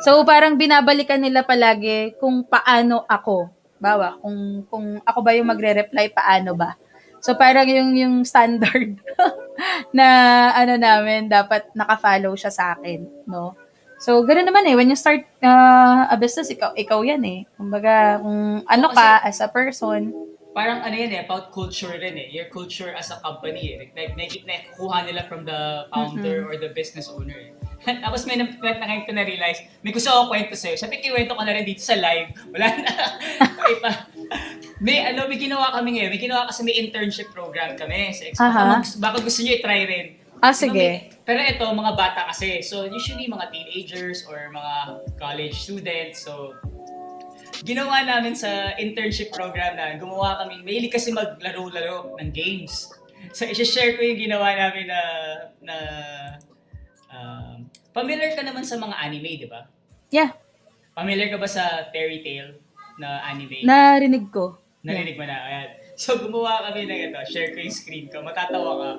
So 0.07 0.23
parang 0.23 0.55
binabalikan 0.55 1.19
nila 1.19 1.43
palagi 1.43 2.15
kung 2.23 2.47
paano 2.47 3.03
ako. 3.11 3.51
Bawa, 3.77 4.17
kung 4.23 4.63
kung 4.71 4.87
ako 5.03 5.19
ba 5.21 5.35
yung 5.35 5.51
magre-reply, 5.51 6.15
paano 6.15 6.55
ba? 6.55 6.79
So 7.27 7.35
parang 7.35 7.67
yung 7.67 7.99
yung 7.99 8.15
standard 8.23 9.03
na 9.99 10.07
ano 10.55 10.79
namin 10.79 11.27
dapat 11.27 11.75
naka-follow 11.75 12.39
siya 12.39 12.55
sa 12.55 12.79
akin, 12.79 13.03
no? 13.27 13.59
So 13.99 14.23
ganoon 14.23 14.47
naman 14.47 14.71
eh 14.71 14.79
when 14.79 14.87
you 14.87 14.95
start 14.95 15.27
uh, 15.43 16.07
a 16.07 16.15
business 16.15 16.55
ikaw 16.55 16.71
ikaw 16.79 17.03
'yan 17.03 17.27
eh. 17.27 17.41
Kumbaga 17.59 18.23
kung 18.23 18.63
ano 18.63 18.87
ka 18.95 19.27
as 19.27 19.43
a 19.43 19.51
person, 19.51 20.15
Parang 20.57 20.81
ano 20.81 20.97
yan 20.97 21.13
eh, 21.13 21.21
about 21.21 21.53
culture 21.53 21.93
rin 22.01 22.17
eh. 22.17 22.33
Your 22.33 22.49
culture 22.49 22.89
as 22.97 23.13
a 23.13 23.21
company 23.21 23.77
eh. 23.77 23.93
Like, 23.93 24.17
like, 24.17 24.41
nakukuha 24.41 25.05
nila 25.05 25.29
from 25.29 25.45
the 25.45 25.85
founder 25.93 26.49
or 26.49 26.57
the 26.57 26.73
business 26.73 27.13
owner 27.13 27.37
eh. 27.37 27.53
Tapos 28.05 28.25
may 28.27 28.37
na, 28.41 28.49
na, 28.49 28.73
na, 28.75 29.05
ko 29.05 29.13
na-realize, 29.13 29.63
may 29.85 29.93
gusto 29.93 30.09
akong 30.11 30.31
kwento 30.33 30.55
sa'yo. 30.57 30.77
Sabi, 30.81 30.99
kikwento 30.99 31.37
ko 31.37 31.43
na 31.45 31.55
rin 31.55 31.65
dito 31.67 31.83
sa 31.85 31.95
live. 31.95 32.33
Wala 32.51 32.67
na. 32.73 32.93
Ay, 33.67 33.75
pa. 33.79 33.91
May, 34.83 35.05
ano, 35.07 35.29
may 35.29 35.39
ginawa 35.39 35.73
kami 35.73 35.97
ngayon. 36.01 36.11
May 36.13 36.21
ginawa 36.21 36.49
kasi 36.49 36.65
may 36.65 36.77
internship 36.77 37.31
program 37.31 37.77
kami 37.79 38.13
sa 38.13 38.23
Expo. 38.29 38.43
Aha. 38.43 38.53
Baka, 38.53 38.67
mag- 38.81 38.99
baka 39.01 39.17
gusto 39.23 39.41
nyo 39.45 39.53
i-try 39.57 39.83
rin. 39.87 40.07
Ah, 40.41 40.53
Diba 40.53 40.61
sige. 40.69 40.89
may- 40.89 41.03
pero 41.27 41.43
ito, 41.43 41.65
mga 41.65 41.93
bata 41.99 42.21
kasi. 42.31 42.63
So, 42.63 42.87
usually 42.87 43.27
mga 43.27 43.51
teenagers 43.51 44.23
or 44.31 44.47
mga 44.53 44.75
college 45.19 45.57
students. 45.59 46.23
So, 46.23 46.55
ginawa 47.67 48.05
namin 48.05 48.37
sa 48.37 48.77
internship 48.77 49.33
program 49.33 49.75
na 49.75 49.97
gumawa 49.97 50.45
kami, 50.45 50.63
mahilig 50.63 50.93
kasi 50.93 51.11
maglaro-laro 51.11 52.15
ng 52.21 52.31
games. 52.31 52.93
So, 53.33 53.43
i-share 53.49 53.97
ko 53.99 54.07
yung 54.07 54.21
ginawa 54.21 54.55
namin 54.55 54.87
na, 54.87 55.01
na 55.65 55.77
um, 57.11 57.46
familiar 57.97 58.37
ka 58.37 58.45
naman 58.45 58.61
sa 58.61 58.77
mga 58.77 58.93
anime, 59.01 59.41
di 59.41 59.49
ba? 59.49 59.65
yeah, 60.13 60.37
Familiar 60.93 61.29
ka 61.29 61.37
ba 61.37 61.45
sa 61.47 61.89
fairy 61.89 62.21
tale 62.21 62.61
na 62.97 63.21
anime? 63.27 63.65
narinig 63.65 64.29
ko. 64.29 64.57
Narinig 64.81 65.17
mo 65.17 65.25
na, 65.25 65.37
ayan. 65.43 65.69
So, 65.93 66.17
gumawa 66.17 66.61
kami 66.63 66.85
ng 66.85 67.11
ito. 67.11 67.19
Share 67.27 67.51
ko 67.51 67.59
yung 67.59 67.73
screen 67.75 68.07
ko. 68.07 68.21
Matatawa 68.21 68.73
ka. 68.77 68.91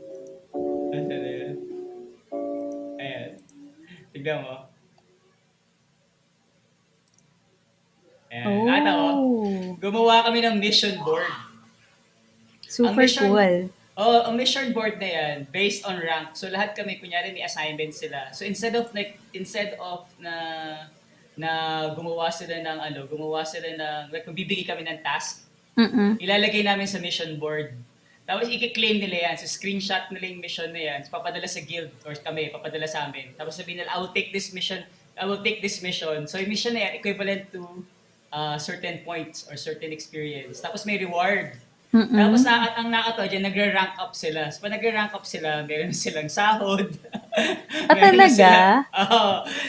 Asan 0.94 1.18
na 1.18 1.30
yun? 1.30 1.54
Ayan. 2.96 3.30
Tignan 4.10 4.38
mo. 4.40 4.56
Ayan. 8.30 8.46
Oh, 8.48 8.64
Natawa. 8.64 9.10
Gumawa 9.78 10.24
kami 10.24 10.40
ng 10.40 10.56
mission 10.56 10.96
board. 11.02 11.28
super 12.64 12.88
Ang 12.88 12.96
mission- 12.96 13.28
cool. 13.28 13.68
Oh, 14.02 14.26
ang 14.26 14.34
mission 14.34 14.74
board 14.74 14.98
na 14.98 15.06
yan, 15.06 15.36
based 15.54 15.86
on 15.86 15.94
rank. 16.02 16.34
So 16.34 16.50
lahat 16.50 16.74
kami 16.74 16.98
kunyari 16.98 17.30
may 17.30 17.46
assignment 17.46 17.94
sila. 17.94 18.34
So 18.34 18.42
instead 18.42 18.74
of 18.74 18.90
like 18.90 19.22
instead 19.30 19.78
of 19.78 20.10
na 20.18 20.34
na 21.38 21.50
gumawa 21.94 22.34
sila 22.34 22.58
ng 22.66 22.78
ano, 22.82 23.06
gumawa 23.06 23.46
sila 23.46 23.70
ng 23.70 24.10
like 24.10 24.26
magbibigay 24.26 24.66
kami 24.66 24.82
ng 24.82 25.06
task, 25.06 25.46
Mm-mm. 25.78 26.18
ilalagay 26.18 26.66
namin 26.66 26.90
sa 26.90 26.98
mission 26.98 27.38
board. 27.38 27.78
Tapos 28.26 28.50
i-claim 28.50 28.98
nila 28.98 29.30
yan. 29.30 29.34
So 29.38 29.46
screenshot 29.46 30.10
nila 30.10 30.34
yung 30.34 30.42
mission 30.42 30.74
na 30.74 30.82
yan. 30.82 30.98
So, 31.06 31.14
papadala 31.14 31.46
sa 31.46 31.62
guild 31.62 31.94
or 32.02 32.14
kami, 32.18 32.50
papadala 32.50 32.90
sa 32.90 33.06
amin. 33.06 33.34
Tapos 33.38 33.54
sabihin 33.54 33.82
nila, 33.82 33.90
I 33.94 33.98
will 34.02 34.14
take 34.14 34.34
this 34.34 34.50
mission, 34.50 34.82
I 35.14 35.30
will 35.30 35.42
take 35.46 35.62
this 35.62 35.78
mission. 35.78 36.26
So 36.26 36.42
yung 36.42 36.50
mission 36.50 36.74
na 36.74 36.90
yan, 36.90 36.92
equivalent 36.98 37.54
to 37.54 37.62
uh, 38.34 38.58
certain 38.58 39.06
points 39.06 39.46
or 39.46 39.54
certain 39.54 39.94
experience. 39.94 40.58
Tapos 40.58 40.82
may 40.86 40.98
reward. 40.98 41.54
Mm-mm. 41.92 42.16
Tapos 42.16 42.40
na, 42.40 42.72
ang 42.72 42.88
nakatawa 42.88 43.28
dyan, 43.28 43.44
nagre-rank 43.44 44.00
up 44.00 44.16
sila. 44.16 44.48
So, 44.48 44.64
pag 44.64 44.72
nagre-rank 44.72 45.12
up 45.12 45.28
sila, 45.28 45.60
meron 45.68 45.92
silang 45.92 46.32
sahod. 46.32 46.88
Ah, 47.84 47.92
talaga? 47.92 48.32
sila- 48.32 48.84
Oo. 48.88 49.24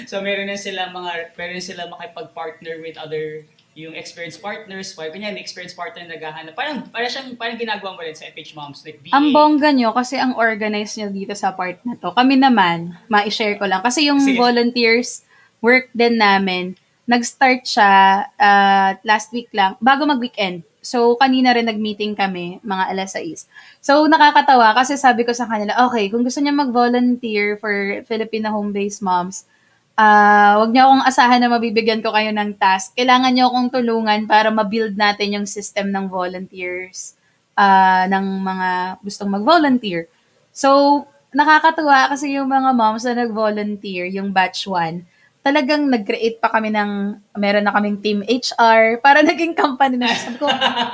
so, 0.08 0.24
meron 0.24 0.48
na 0.48 0.56
sila 0.56 0.88
mga, 0.88 1.36
meron 1.36 1.60
na 1.60 1.64
sila 1.64 1.84
makipag-partner 1.92 2.80
with 2.80 2.96
other 2.96 3.44
yung 3.74 3.98
experienced 3.98 4.40
partners. 4.40 4.94
Kaya 4.94 5.10
kunya, 5.10 5.34
may 5.34 5.42
experienced 5.42 5.76
partner 5.76 6.06
na 6.06 6.16
naghahanap. 6.16 6.54
Parang, 6.54 6.86
parang 6.88 7.10
siyang, 7.10 7.30
parang 7.36 7.58
ginagawa 7.58 7.98
mo 7.98 8.02
rin 8.06 8.14
sa 8.14 8.30
FH 8.30 8.54
Moms. 8.54 8.86
Like, 8.86 9.02
BA. 9.02 9.12
Ang 9.12 9.34
bongga 9.34 9.74
nyo 9.74 9.92
kasi 9.92 10.16
ang 10.16 10.38
organize 10.38 10.96
nyo 10.96 11.10
dito 11.10 11.34
sa 11.34 11.52
part 11.52 11.82
na 11.84 11.98
to. 11.98 12.14
Kami 12.14 12.38
naman, 12.38 12.94
ma-share 13.10 13.58
ko 13.58 13.66
lang. 13.66 13.82
Kasi 13.82 14.08
yung 14.08 14.22
Sige. 14.22 14.38
volunteers 14.38 15.26
work 15.60 15.90
din 15.92 16.22
namin, 16.22 16.78
nag-start 17.04 17.66
siya 17.66 17.92
uh, 18.38 18.96
last 19.04 19.34
week 19.34 19.50
lang, 19.52 19.76
bago 19.82 20.06
mag-weekend. 20.06 20.64
So, 20.84 21.16
kanina 21.16 21.56
rin 21.56 21.66
nag-meeting 21.72 22.14
kami, 22.20 22.60
mga 22.62 22.84
alas 22.92 23.16
6. 23.16 23.48
So, 23.80 24.04
nakakatawa 24.12 24.76
kasi 24.76 25.00
sabi 25.00 25.24
ko 25.24 25.32
sa 25.32 25.48
kanila, 25.48 25.74
okay, 25.88 26.12
kung 26.12 26.28
gusto 26.28 26.44
niya 26.44 26.52
mag-volunteer 26.52 27.56
for 27.58 28.04
Filipino 28.04 28.52
home-based 28.52 29.00
moms, 29.00 29.48
ah 29.96 30.58
wag 30.60 30.74
niyo 30.74 30.90
akong 30.90 31.06
asahan 31.06 31.40
na 31.42 31.54
mabibigyan 31.54 32.02
ko 32.02 32.10
kayo 32.12 32.34
ng 32.34 32.58
task. 32.58 32.98
Kailangan 32.98 33.32
niyo 33.34 33.50
akong 33.54 33.70
tulungan 33.72 34.26
para 34.26 34.50
ma-build 34.50 34.98
natin 34.98 35.38
yung 35.40 35.48
system 35.48 35.94
ng 35.94 36.10
volunteers 36.10 37.14
ah 37.54 38.10
ng 38.10 38.26
mga 38.42 38.70
gustong 39.06 39.32
mag-volunteer. 39.32 40.10
So, 40.54 41.04
nakakatuwa 41.34 42.14
kasi 42.14 42.38
yung 42.38 42.50
mga 42.50 42.74
moms 42.74 43.06
na 43.06 43.26
nag-volunteer, 43.26 44.10
yung 44.10 44.30
batch 44.34 44.66
1, 44.70 45.06
talagang 45.44 45.92
nag-create 45.92 46.40
pa 46.40 46.48
kami 46.48 46.72
ng, 46.72 47.20
meron 47.36 47.68
na 47.68 47.76
kaming 47.76 48.00
team 48.00 48.20
HR, 48.24 49.04
para 49.04 49.20
naging 49.28 49.54
company 49.54 50.00
na. 50.00 50.10
Sabi 50.16 50.40
ko, 50.40 50.48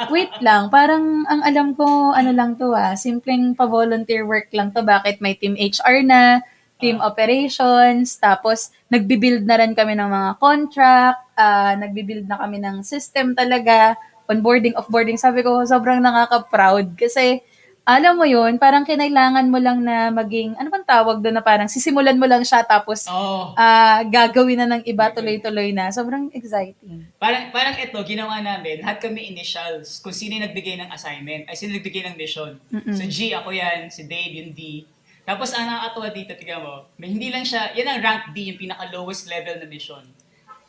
wait 0.09 0.33
lang, 0.41 0.73
parang 0.73 1.23
ang 1.29 1.45
alam 1.45 1.77
ko, 1.77 2.11
ano 2.11 2.33
lang 2.33 2.57
to 2.57 2.73
ah, 2.73 2.97
simpleng 2.97 3.53
pa-volunteer 3.53 4.25
work 4.25 4.49
lang 4.51 4.73
to. 4.73 4.81
Bakit 4.81 5.21
may 5.21 5.37
team 5.37 5.53
HR 5.53 6.01
na, 6.01 6.41
team 6.81 6.97
operations, 6.97 8.17
tapos 8.17 8.73
nagbi-build 8.89 9.45
na 9.45 9.61
rin 9.61 9.77
kami 9.77 9.93
ng 9.93 10.09
mga 10.09 10.31
contract, 10.41 11.21
ah, 11.37 11.77
nagbi-build 11.77 12.25
na 12.25 12.41
kami 12.41 12.57
ng 12.57 12.81
system 12.81 13.37
talaga, 13.37 13.93
onboarding, 14.25 14.73
offboarding. 14.73 15.21
Sabi 15.21 15.45
ko, 15.45 15.61
sobrang 15.61 16.01
nakaka-proud 16.01 16.97
kasi 16.97 17.45
alam 17.89 18.13
mo 18.13 18.25
yun, 18.29 18.61
parang 18.61 18.85
kinailangan 18.85 19.49
mo 19.49 19.57
lang 19.57 19.81
na 19.81 20.13
maging, 20.13 20.53
ano 20.61 20.69
bang 20.69 20.85
tawag 20.85 21.25
doon 21.25 21.33
na 21.33 21.41
parang 21.41 21.65
sisimulan 21.65 22.13
mo 22.21 22.29
lang 22.29 22.45
siya 22.45 22.61
tapos 22.61 23.09
Oo. 23.09 23.57
ah 23.57 24.05
gagawin 24.05 24.61
na 24.61 24.77
ng 24.77 24.83
iba 24.85 25.09
tuloy-tuloy 25.09 25.73
na. 25.73 25.89
Sobrang 25.89 26.29
exciting. 26.29 27.09
Parang, 27.17 27.49
parang 27.49 27.73
ito, 27.73 27.97
ginawa 28.05 28.37
namin, 28.45 28.85
lahat 28.85 29.01
kami 29.01 29.33
initials, 29.33 29.97
kung 30.05 30.13
sino 30.13 30.37
yung 30.37 30.45
nagbigay 30.45 30.77
ng 30.77 30.93
assignment, 30.93 31.49
ay 31.49 31.57
sino 31.57 31.73
nagbigay 31.73 32.05
ng 32.05 32.15
mission. 32.15 32.61
So 32.93 33.09
G, 33.09 33.33
ako 33.33 33.49
yan, 33.49 33.89
si 33.89 34.05
Dave, 34.05 34.37
yung 34.37 34.53
D. 34.53 34.85
Tapos 35.25 35.53
ang 35.57 35.65
nakakatawa 35.65 36.09
dito, 36.13 36.33
tignan 36.37 36.61
mo, 36.61 36.85
may 37.01 37.09
hindi 37.09 37.33
lang 37.33 37.45
siya, 37.45 37.73
yan 37.73 37.89
ang 37.89 37.99
rank 38.05 38.23
D, 38.37 38.53
yung 38.53 38.59
pinaka-lowest 38.61 39.25
level 39.25 39.57
na 39.57 39.65
mission. 39.65 40.05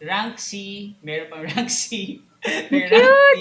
Rank 0.00 0.40
C, 0.40 0.50
meron 1.04 1.28
pang 1.28 1.44
rank 1.52 1.68
C, 1.68 2.20
may 2.72 2.88
rank 2.88 3.08
D, 3.36 3.40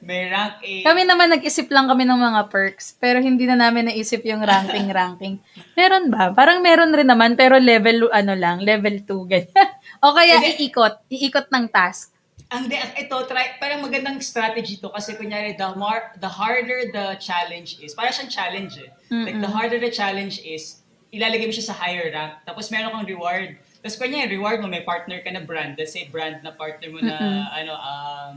may 0.00 0.22
rank 0.32 0.64
A. 0.64 0.72
Kami 0.80 1.02
naman 1.04 1.28
nag-isip 1.28 1.68
lang 1.68 1.88
kami 1.88 2.08
ng 2.08 2.16
mga 2.16 2.40
perks, 2.48 2.96
pero 2.96 3.20
hindi 3.20 3.44
na 3.44 3.56
namin 3.56 3.92
naisip 3.92 4.24
yung 4.24 4.40
ranking-ranking. 4.40 5.40
Meron 5.78 6.08
ba? 6.08 6.32
Parang 6.32 6.64
meron 6.64 6.96
rin 6.96 7.08
naman, 7.08 7.36
pero 7.36 7.60
level, 7.60 8.08
ano 8.10 8.32
lang, 8.32 8.64
level 8.64 9.04
2, 9.04 9.28
ganyan. 9.28 9.52
o 10.04 10.16
kaya 10.16 10.40
Hindi. 10.40 10.68
iikot, 10.68 11.04
iikot 11.12 11.48
ng 11.52 11.66
task. 11.68 12.16
Ang 12.52 12.68
de, 12.68 12.76
ito, 12.76 13.16
try, 13.28 13.56
parang 13.60 13.82
magandang 13.82 14.20
strategy 14.20 14.80
to 14.80 14.88
kasi 14.88 15.16
kunyari, 15.16 15.56
the, 15.56 15.68
more, 15.76 16.12
the 16.20 16.28
harder 16.28 16.88
the 16.92 17.16
challenge 17.20 17.80
is, 17.80 17.92
parang 17.92 18.12
siyang 18.12 18.32
challenge 18.32 18.80
eh. 18.80 18.90
Like, 19.10 19.40
the 19.40 19.52
harder 19.52 19.80
the 19.80 19.92
challenge 19.92 20.40
is, 20.44 20.84
ilalagay 21.12 21.46
mo 21.46 21.54
siya 21.54 21.70
sa 21.70 21.76
higher 21.76 22.08
rank, 22.08 22.40
tapos 22.48 22.72
meron 22.72 22.90
kang 22.90 23.06
reward. 23.06 23.58
Tapos 23.84 24.00
kunyari, 24.00 24.32
reward 24.32 24.64
mo, 24.64 24.72
may 24.72 24.80
partner 24.80 25.20
ka 25.20 25.28
na 25.28 25.44
brand, 25.44 25.76
let's 25.76 25.92
say 25.92 26.08
brand 26.08 26.40
na 26.40 26.56
partner 26.56 26.88
mo 26.88 27.04
na, 27.04 27.20
ano, 27.52 27.76
um, 27.76 28.34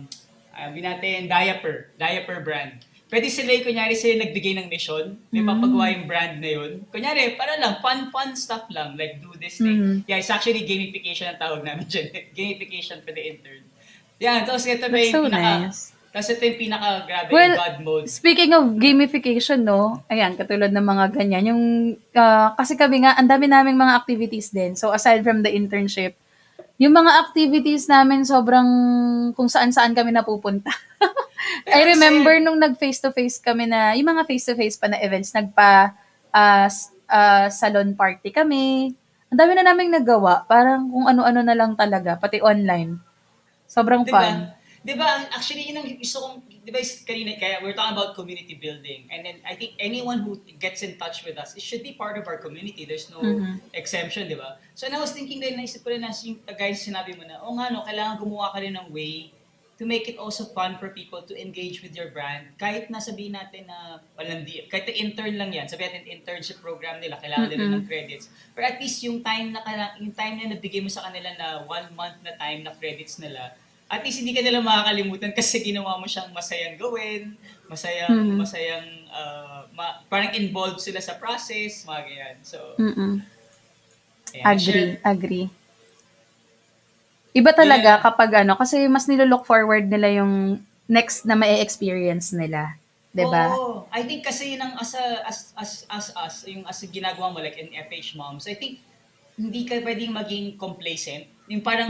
uh, 0.52 0.68
natin, 0.76 1.32
diaper, 1.32 1.88
diaper 1.96 2.44
brand. 2.44 2.84
Pwede 3.08 3.32
sila, 3.32 3.56
yung 3.56 3.64
kunyari 3.64 3.96
sila 3.96 4.28
nagbigay 4.28 4.60
ng 4.60 4.68
mission, 4.68 5.16
may 5.32 5.40
papagawa 5.40 5.96
yung 5.96 6.04
brand 6.04 6.44
na 6.44 6.52
yun. 6.52 6.84
Kunyari, 6.92 7.40
para 7.40 7.56
lang, 7.56 7.80
fun, 7.80 8.12
fun 8.12 8.36
stuff 8.36 8.68
lang, 8.76 9.00
like 9.00 9.24
do 9.24 9.32
this 9.40 9.56
thing. 9.64 10.04
Yeah, 10.04 10.20
it's 10.20 10.28
actually 10.28 10.68
gamification 10.68 11.32
ang 11.32 11.40
tawag 11.40 11.64
namin 11.64 11.88
dyan. 11.88 12.12
gamification 12.36 13.00
for 13.08 13.16
the 13.16 13.24
intern. 13.24 13.64
Yan, 14.20 14.44
tapos 14.44 14.68
ito 14.68 14.84
yung 14.84 15.16
so 15.16 15.24
pinaka, 15.32 15.72
nice. 15.72 15.96
Tapos 16.18 16.34
ito 16.34 16.50
yung 16.50 16.58
pinaka, 16.58 16.90
grabe, 17.06 17.30
Well, 17.30 17.54
yung 17.54 17.62
God 17.62 17.78
mode. 17.86 18.06
Speaking 18.10 18.50
of 18.58 18.74
gamification, 18.82 19.62
no, 19.62 20.02
ayan, 20.10 20.34
katulad 20.34 20.74
ng 20.74 20.82
mga 20.82 21.06
ganyan, 21.14 21.54
yung, 21.54 21.64
ah, 22.18 22.58
kasi 22.58 22.74
kami 22.74 23.06
nga, 23.06 23.14
ang 23.14 23.30
dami 23.30 23.46
naming 23.46 23.78
mga 23.78 23.94
activities 24.02 24.50
din. 24.50 24.74
So, 24.74 24.90
aside 24.90 25.22
from 25.22 25.46
the 25.46 25.54
internship, 25.54 26.18
yung 26.82 26.98
mga 26.98 27.22
activities 27.22 27.86
namin 27.86 28.26
sobrang 28.26 28.66
kung 29.38 29.46
saan-saan 29.46 29.94
kami 29.94 30.10
napupunta. 30.10 30.74
I 31.70 31.86
remember 31.86 32.34
nung 32.42 32.58
nag 32.58 32.82
face-to-face 32.82 33.38
kami 33.38 33.70
na, 33.70 33.94
yung 33.94 34.10
mga 34.10 34.26
face-to-face 34.26 34.82
pa 34.82 34.90
na 34.90 34.98
events, 34.98 35.38
nagpa 35.38 35.94
s- 36.66 36.98
ah, 37.14 37.46
salon 37.54 37.94
party 37.94 38.34
kami. 38.34 38.90
Ang 39.30 39.38
dami 39.38 39.54
na 39.54 39.70
naming 39.70 39.94
nagawa. 39.94 40.50
Parang 40.50 40.90
kung 40.90 41.06
ano-ano 41.06 41.46
na 41.46 41.54
lang 41.54 41.78
talaga, 41.78 42.18
pati 42.18 42.42
online. 42.42 42.98
Sobrang 43.70 44.02
Di 44.02 44.10
ba? 44.10 44.26
fun. 44.26 44.57
Di 44.88 44.96
ba? 44.96 45.28
Actually, 45.36 45.68
yun 45.68 45.84
ang 45.84 46.00
gusto 46.00 46.24
kong, 46.24 46.48
di 46.48 46.72
ba, 46.72 46.80
kanina, 46.80 47.36
kaya 47.36 47.60
we're 47.60 47.76
talking 47.76 47.92
about 47.92 48.16
community 48.16 48.56
building. 48.56 49.04
And 49.12 49.28
then, 49.28 49.44
I 49.44 49.60
think 49.60 49.76
anyone 49.76 50.24
who 50.24 50.40
gets 50.56 50.80
in 50.80 50.96
touch 50.96 51.28
with 51.28 51.36
us, 51.36 51.60
it 51.60 51.64
should 51.68 51.84
be 51.84 51.92
part 51.92 52.16
of 52.16 52.24
our 52.24 52.40
community. 52.40 52.88
There's 52.88 53.12
no 53.12 53.20
exemption, 53.76 54.32
di 54.32 54.40
ba? 54.40 54.56
So, 54.80 54.88
and 54.88 54.96
I 54.96 55.04
was 55.04 55.12
thinking 55.12 55.44
din, 55.44 55.60
naisip 55.60 55.84
ko 55.84 55.92
rin 55.92 56.08
na, 56.08 56.16
yung, 56.16 56.40
guys, 56.56 56.80
sinabi 56.80 57.20
mo 57.20 57.28
na, 57.28 57.44
oh 57.44 57.52
nga, 57.60 57.68
no, 57.68 57.84
kailangan 57.84 58.16
gumawa 58.24 58.56
ka 58.56 58.64
rin 58.64 58.80
ng 58.80 58.88
way 58.96 59.36
to 59.78 59.86
make 59.86 60.10
it 60.10 60.18
also 60.18 60.48
fun 60.56 60.80
for 60.80 60.90
people 60.90 61.22
to 61.22 61.36
engage 61.38 61.84
with 61.84 61.94
your 61.94 62.10
brand. 62.10 62.50
Kahit 62.58 62.90
na 62.90 62.98
sabihin 62.98 63.38
natin 63.38 63.70
na 63.70 64.02
walang 64.18 64.42
di, 64.42 64.66
kahit 64.72 64.90
na 64.90 64.94
intern 64.98 65.36
lang 65.38 65.52
yan, 65.54 65.70
sabihin 65.70 65.94
natin 65.94 66.18
internship 66.18 66.64
program 66.64 66.98
nila, 66.98 67.22
kailangan 67.22 67.52
nila 67.52 67.78
ng 67.78 67.86
credits. 67.86 68.32
But 68.58 68.66
at 68.66 68.82
least 68.82 69.06
yung 69.06 69.22
time 69.22 69.54
na 69.54 69.62
yung 70.02 70.18
time 70.18 70.42
na 70.42 70.58
nabigay 70.58 70.82
mo 70.82 70.90
sa 70.90 71.06
kanila 71.06 71.30
na 71.38 71.62
one 71.70 71.94
month 71.94 72.18
na 72.26 72.34
time 72.40 72.66
na 72.66 72.74
credits 72.74 73.22
nila, 73.22 73.54
at 73.88 74.04
least 74.04 74.20
hindi 74.20 74.36
ka 74.36 74.44
nila 74.44 74.60
makakalimutan 74.60 75.32
kasi 75.32 75.64
ginawa 75.64 75.96
mo 75.96 76.04
siyang 76.04 76.28
masayang 76.36 76.76
gawin, 76.76 77.40
masayang, 77.72 78.36
masayang, 78.36 78.88
uh, 79.08 79.64
ma- 79.72 80.04
parang 80.12 80.36
involved 80.36 80.84
sila 80.84 81.00
sa 81.00 81.16
process, 81.16 81.88
mga 81.88 82.02
ganyan. 82.04 82.36
So, 82.44 82.60
Mm-mm. 82.76 83.24
ayan, 84.36 84.44
Agree, 84.44 84.88
share- 84.92 85.00
agree. 85.08 85.48
Iba 87.32 87.56
talaga 87.56 88.02
kapag 88.02 88.44
ano, 88.44 88.60
kasi 88.60 88.90
mas 88.92 89.08
nilolook 89.08 89.48
forward 89.48 89.88
nila 89.88 90.20
yung 90.20 90.60
next 90.90 91.24
na 91.24 91.38
may 91.38 91.62
experience 91.64 92.34
nila. 92.36 92.76
'Di 93.14 93.24
ba? 93.24 93.56
Oo. 93.56 93.86
I 93.94 94.04
think 94.04 94.26
kasi 94.26 94.56
yun 94.56 94.62
ang 94.64 94.74
as, 94.80 94.96
a, 94.98 95.06
as, 95.24 95.38
as, 95.56 95.72
as 95.88 96.06
us, 96.16 96.36
yung 96.50 96.66
as 96.68 96.82
ginagawa 96.90 97.32
mo 97.32 97.40
like 97.40 97.56
in 97.60 97.72
FH 97.72 98.18
Moms, 98.18 98.50
I 98.50 98.56
think 98.58 98.82
hindi 99.38 99.64
ka 99.64 99.80
pwedeng 99.86 100.12
maging 100.12 100.58
complacent. 100.58 101.30
Yung 101.48 101.64
parang, 101.64 101.88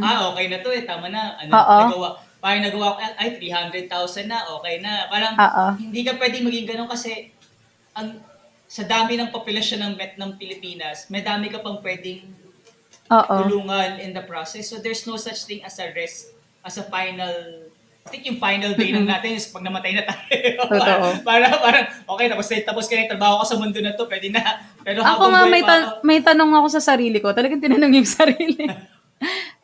ah, 0.00 0.32
okay 0.32 0.48
na 0.48 0.64
to 0.64 0.72
eh, 0.72 0.88
tama 0.88 1.12
na. 1.12 1.36
Ano. 1.36 1.52
Oo. 1.52 1.76
nagawa, 1.88 2.08
parang 2.40 2.64
nagawa 2.64 2.96
ko, 2.96 2.98
ay, 3.20 3.36
300,000 3.36 4.28
na, 4.28 4.38
okay 4.56 4.80
na. 4.80 5.08
Parang, 5.12 5.32
Oo. 5.36 5.64
hindi 5.76 6.00
ka 6.00 6.16
pwedeng 6.16 6.44
maging 6.48 6.66
ganun 6.68 6.88
kasi, 6.88 7.28
ang, 7.92 8.16
sa 8.64 8.82
dami 8.82 9.14
ng 9.14 9.30
populasyon 9.30 9.80
ng 9.86 9.92
Met 9.94 10.12
ng 10.16 10.34
Pilipinas, 10.34 11.06
may 11.12 11.20
dami 11.20 11.52
ka 11.52 11.60
pang 11.60 11.78
pwedeng 11.78 12.26
Oo. 13.12 13.34
tulungan 13.44 14.00
in 14.00 14.16
the 14.16 14.24
process. 14.24 14.72
So 14.72 14.80
there's 14.80 15.04
no 15.04 15.20
such 15.20 15.44
thing 15.44 15.60
as 15.62 15.76
a 15.76 15.92
rest, 15.92 16.32
as 16.64 16.80
a 16.80 16.84
final, 16.88 17.68
I 18.04 18.08
think 18.12 18.28
yung 18.28 18.36
final 18.36 18.76
day 18.76 18.92
lang 18.92 19.08
natin 19.08 19.36
is 19.36 19.48
pag 19.48 19.64
namatay 19.64 19.96
na 19.96 20.04
tayo. 20.04 20.60
Totoo. 20.72 21.24
para, 21.24 21.48
parang, 21.56 21.84
okay, 22.04 22.26
tapos, 22.28 22.46
tapos 22.50 22.84
ka 22.88 22.96
na 22.96 23.08
trabaho 23.08 23.40
ko 23.40 23.44
sa 23.48 23.56
mundo 23.56 23.78
na 23.80 23.96
to, 23.96 24.04
pwede 24.08 24.28
na. 24.28 24.60
Pero 24.84 25.00
Ako 25.00 25.32
nga 25.32 25.48
may 25.48 25.62
ta- 25.64 26.00
ako, 26.00 26.04
may 26.04 26.20
tanong 26.20 26.52
ako 26.52 26.66
sa 26.68 26.82
sarili 26.84 27.20
ko. 27.20 27.32
Talagang 27.32 27.64
tinanong 27.64 28.00
yung 28.00 28.08
sarili. 28.08 28.64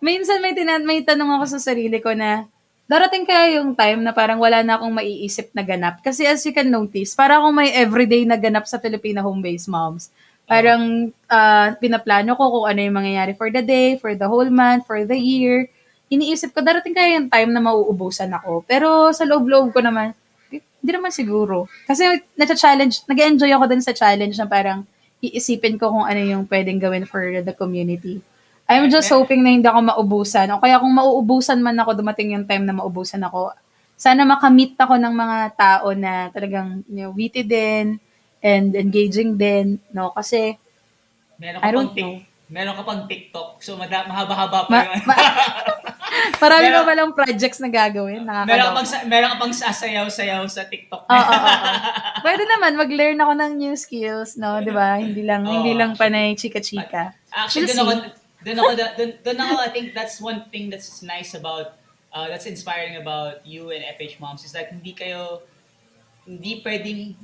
Minsan 0.00 0.40
may 0.40 0.56
tinan 0.56 0.82
may 0.88 1.04
tanong 1.04 1.38
ako 1.38 1.58
sa 1.58 1.60
sarili 1.72 2.00
ko 2.00 2.16
na 2.16 2.48
darating 2.90 3.22
kaya 3.22 3.62
yung 3.62 3.78
time 3.78 4.02
na 4.02 4.10
parang 4.10 4.42
wala 4.42 4.66
na 4.66 4.74
akong 4.74 4.90
maiisip 4.90 5.54
na 5.54 5.62
ganap. 5.62 6.02
Kasi 6.02 6.26
as 6.26 6.42
you 6.42 6.50
can 6.50 6.66
notice, 6.66 7.14
para 7.14 7.38
akong 7.38 7.54
may 7.54 7.70
everyday 7.70 8.26
na 8.26 8.34
ganap 8.34 8.66
sa 8.66 8.82
Filipina 8.82 9.22
home-based 9.22 9.70
moms. 9.70 10.10
Parang 10.50 11.14
ah, 11.30 11.78
pinaplano 11.78 12.34
ko 12.34 12.42
kung 12.50 12.66
ano 12.66 12.80
yung 12.82 12.98
mangyayari 12.98 13.38
for 13.38 13.46
the 13.54 13.62
day, 13.62 13.94
for 13.94 14.18
the 14.18 14.26
whole 14.26 14.50
month, 14.50 14.82
for 14.90 14.98
the 15.06 15.14
year. 15.14 15.70
Iniisip 16.10 16.50
ko, 16.50 16.58
darating 16.58 16.90
kaya 16.90 17.22
yung 17.22 17.30
time 17.30 17.54
na 17.54 17.62
mauubusan 17.62 18.34
ako. 18.34 18.66
Pero 18.66 19.14
sa 19.14 19.22
loob-loob 19.22 19.70
ko 19.70 19.78
naman, 19.78 20.10
hindi 20.50 20.90
naman 20.90 21.14
siguro. 21.14 21.70
Kasi 21.86 22.26
nasa-challenge, 22.34 23.06
nag-enjoy 23.06 23.54
ako 23.54 23.70
din 23.70 23.78
sa 23.78 23.94
challenge 23.94 24.34
na 24.34 24.50
parang 24.50 24.82
iisipin 25.22 25.78
ko 25.78 25.94
kung 25.94 26.02
ano 26.08 26.18
yung 26.18 26.42
pwedeng 26.50 26.82
gawin 26.82 27.06
for 27.06 27.22
the 27.22 27.54
community. 27.54 28.18
I'm 28.70 28.86
just 28.86 29.10
hoping 29.10 29.42
na 29.42 29.50
hindi 29.50 29.66
ako 29.66 29.82
maubusan. 29.84 30.46
O 30.48 30.62
kaya 30.62 30.78
kung 30.78 30.94
mauubusan 30.94 31.58
man 31.58 31.74
ako, 31.74 31.98
dumating 31.98 32.32
yung 32.32 32.46
time 32.46 32.62
na 32.62 32.72
maubusan 32.72 33.18
ako, 33.20 33.50
sana 33.98 34.22
makamit 34.22 34.78
ako 34.78 34.94
ng 34.94 35.10
mga 35.12 35.38
tao 35.54 35.90
na 35.92 36.30
talagang 36.30 36.86
you 36.86 37.02
know, 37.02 37.10
witty 37.10 37.42
din 37.42 37.98
and 38.38 38.72
engaging 38.72 39.34
din. 39.34 39.82
No? 39.90 40.08
Kasi, 40.10 40.54
meron 41.36 41.58
I 41.58 41.66
ka 41.66 41.74
don't 41.74 41.90
pang 41.90 41.92
tik, 41.92 42.04
know. 42.06 42.16
meron 42.48 42.74
ka 42.74 42.82
pang 42.82 43.02
TikTok. 43.04 43.48
So, 43.58 43.74
mada, 43.74 44.06
mahaba-haba 44.06 44.64
pa 44.64 44.70
Ma- 44.70 44.86
yung, 44.86 45.02
marami 46.42 46.64
Meron- 46.64 46.78
pa 46.78 46.88
palang 46.88 47.10
projects 47.12 47.58
na 47.58 47.68
gagawin. 47.68 48.22
meron 48.22 48.64
ka 48.64 48.72
pang, 48.72 48.86
sa- 48.86 49.04
meron 49.04 49.30
ka 49.30 49.36
pang 49.36 49.52
sasayaw-sayaw 49.52 50.46
sa 50.46 50.62
TikTok. 50.64 51.04
Oo, 51.04 51.10
oo, 51.10 51.18
oo. 51.18 51.50
Pwede 52.24 52.46
naman, 52.46 52.78
mag-learn 52.78 53.18
ako 53.18 53.32
ng 53.34 53.52
new 53.56 53.74
skills, 53.74 54.38
no? 54.38 54.62
Di 54.62 54.70
ba? 54.70 54.96
Hindi 54.96 55.22
lang, 55.22 55.42
Oo, 55.42 55.52
hindi 55.52 55.74
lang 55.74 55.94
panay 55.94 56.32
chika-chika. 56.32 57.18
Actually, 57.30 57.66
We'll 57.66 57.76
doon 57.76 57.98
ako, 58.00 58.19
doon 58.44 58.56
ako, 58.56 58.70
doon, 58.96 59.10
doon 59.20 59.38
ako, 59.40 59.54
I 59.60 59.70
think 59.70 59.86
that's 59.92 60.16
one 60.20 60.48
thing 60.48 60.72
that's 60.72 61.04
nice 61.04 61.36
about, 61.36 61.76
uh, 62.12 62.26
that's 62.28 62.48
inspiring 62.48 62.96
about 62.96 63.44
you 63.44 63.70
and 63.70 63.84
FH 63.96 64.20
Moms 64.20 64.44
is 64.44 64.52
that 64.56 64.72
hindi 64.72 64.96
kayo, 64.96 65.44
hindi 66.24 66.64
pwedeng, 66.64 67.16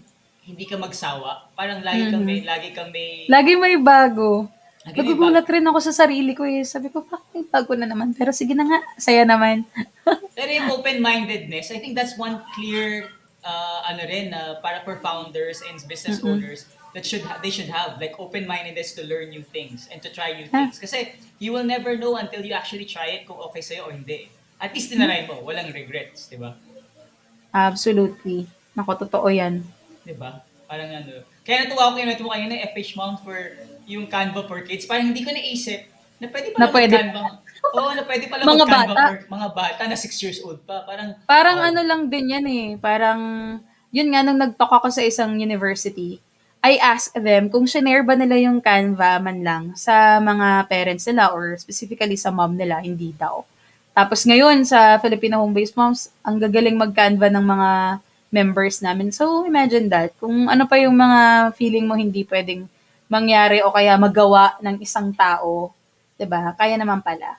hindi 0.46 0.64
ka 0.68 0.76
magsawa. 0.76 1.50
Parang 1.56 1.80
lagi 1.80 2.12
kang 2.12 2.22
may, 2.22 2.44
lagi 2.44 2.70
kang 2.76 2.92
may, 2.92 3.24
Lagi 3.26 3.56
may 3.56 3.80
bago. 3.80 4.46
Lagi 4.86 5.02
may 5.02 5.10
Nagugulat 5.10 5.46
rin 5.50 5.66
ako 5.66 5.78
sa 5.82 6.06
sarili 6.06 6.30
ko 6.36 6.46
eh. 6.46 6.62
Sabi 6.62 6.94
ko, 6.94 7.02
bakit 7.02 7.26
may 7.34 7.44
bago 7.48 7.74
na 7.74 7.90
naman? 7.90 8.14
Pero 8.14 8.30
sige 8.30 8.54
na 8.54 8.62
nga, 8.62 8.78
saya 9.00 9.26
naman. 9.26 9.66
Pero 10.38 10.50
yung 10.52 10.70
open-mindedness, 10.78 11.74
I 11.74 11.82
think 11.82 11.98
that's 11.98 12.14
one 12.14 12.38
clear, 12.54 13.10
uh, 13.42 13.82
ano 13.90 14.06
rin, 14.06 14.30
uh, 14.30 14.62
para 14.62 14.84
for 14.86 15.02
founders 15.02 15.58
and 15.66 15.82
business 15.90 16.22
owners, 16.22 16.70
that 16.92 17.02
should 17.02 17.22
ha- 17.22 17.38
they 17.38 17.48
should 17.48 17.68
have 17.68 17.96
like 17.96 18.14
open-mindedness 18.16 18.92
to 18.92 19.02
learn 19.02 19.28
new 19.28 19.42
things 19.42 19.88
and 19.88 19.98
to 19.98 20.08
try 20.08 20.32
new 20.32 20.46
things 20.46 20.78
kasi 20.78 21.12
you 21.36 21.50
will 21.50 21.64
never 21.64 21.94
know 21.94 22.16
until 22.16 22.40
you 22.40 22.52
actually 22.52 22.84
try 22.84 23.12
it 23.12 23.24
kung 23.24 23.36
okay 23.42 23.60
sa'yo 23.60 23.88
o 23.88 23.92
hindi. 23.92 24.28
At 24.56 24.72
least 24.72 24.88
tinry 24.88 25.24
mo, 25.24 25.42
walang 25.42 25.68
regrets, 25.68 26.26
di 26.26 26.36
ba? 26.36 26.56
Absolutely. 27.52 28.48
Nako, 28.72 28.96
totoo 28.98 29.28
yan. 29.28 29.64
Di 30.00 30.12
ba? 30.12 30.40
Parang 30.64 30.88
ano. 30.90 31.24
Kaya 31.40 31.64
natuwa 31.64 31.92
ko 31.92 31.96
yung 31.96 32.10
natuwa 32.10 32.32
kayo 32.34 32.46
na 32.46 32.64
FH 32.66 32.90
Mom 32.94 33.14
for 33.16 33.36
yung 33.84 34.04
Canva 34.06 34.44
for 34.44 34.60
Kids. 34.60 34.84
Parang 34.84 35.08
hindi 35.08 35.22
ko 35.22 35.30
naisip 35.30 35.86
na 36.16 36.26
pwede 36.26 36.46
pala 36.52 36.60
Na 36.60 36.68
pwede. 36.68 36.94
mag-Canva. 36.96 37.22
Oo, 37.66 37.90
na 37.92 38.02
pwede 38.02 38.24
pala 38.26 38.40
Mga 38.42 38.56
mag-Canva 38.58 38.88
bata. 38.90 39.04
for 39.06 39.16
mga 39.30 39.48
bata 39.52 39.82
na 39.86 39.96
6 39.96 40.22
years 40.22 40.38
old 40.40 40.60
pa. 40.64 40.82
Parang, 40.82 41.08
Parang 41.24 41.58
wow. 41.60 41.68
ano 41.68 41.80
lang 41.82 42.02
din 42.08 42.32
yan 42.32 42.46
eh. 42.46 42.66
Parang, 42.76 43.20
yun 43.90 44.08
nga, 44.10 44.20
nung 44.20 44.36
nag-talk 44.36 44.72
ako 44.74 44.88
sa 44.90 45.00
isang 45.00 45.36
university, 45.36 46.18
I 46.64 46.80
asked 46.82 47.14
them 47.14 47.48
kung 47.52 47.64
shinare 47.68 48.02
ba 48.02 48.18
nila 48.18 48.36
yung 48.42 48.58
Canva 48.58 49.22
man 49.22 49.44
lang 49.44 49.64
sa 49.78 50.18
mga 50.18 50.66
parents 50.66 51.06
nila 51.06 51.30
or 51.30 51.54
specifically 51.60 52.18
sa 52.18 52.34
mom 52.34 52.58
nila, 52.58 52.82
hindi 52.82 53.14
daw. 53.14 53.46
Tapos 53.96 54.28
ngayon 54.28 54.66
sa 54.68 55.00
Filipino 55.00 55.40
home-based 55.40 55.72
moms, 55.78 56.12
ang 56.20 56.36
gagaling 56.36 56.76
mag-Canva 56.76 57.32
ng 57.32 57.46
mga 57.46 57.70
members 58.34 58.84
namin. 58.84 59.08
So 59.14 59.46
imagine 59.48 59.88
that. 59.88 60.12
Kung 60.20 60.52
ano 60.52 60.68
pa 60.68 60.76
yung 60.76 60.98
mga 60.98 61.52
feeling 61.56 61.88
mo 61.88 61.96
hindi 61.96 62.26
pwedeng 62.26 62.68
mangyari 63.06 63.62
o 63.62 63.70
kaya 63.70 63.94
magawa 63.96 64.58
ng 64.60 64.82
isang 64.82 65.14
tao, 65.14 65.70
'di 66.18 66.26
ba? 66.26 66.52
Kaya 66.58 66.74
naman 66.76 67.00
pala. 67.00 67.38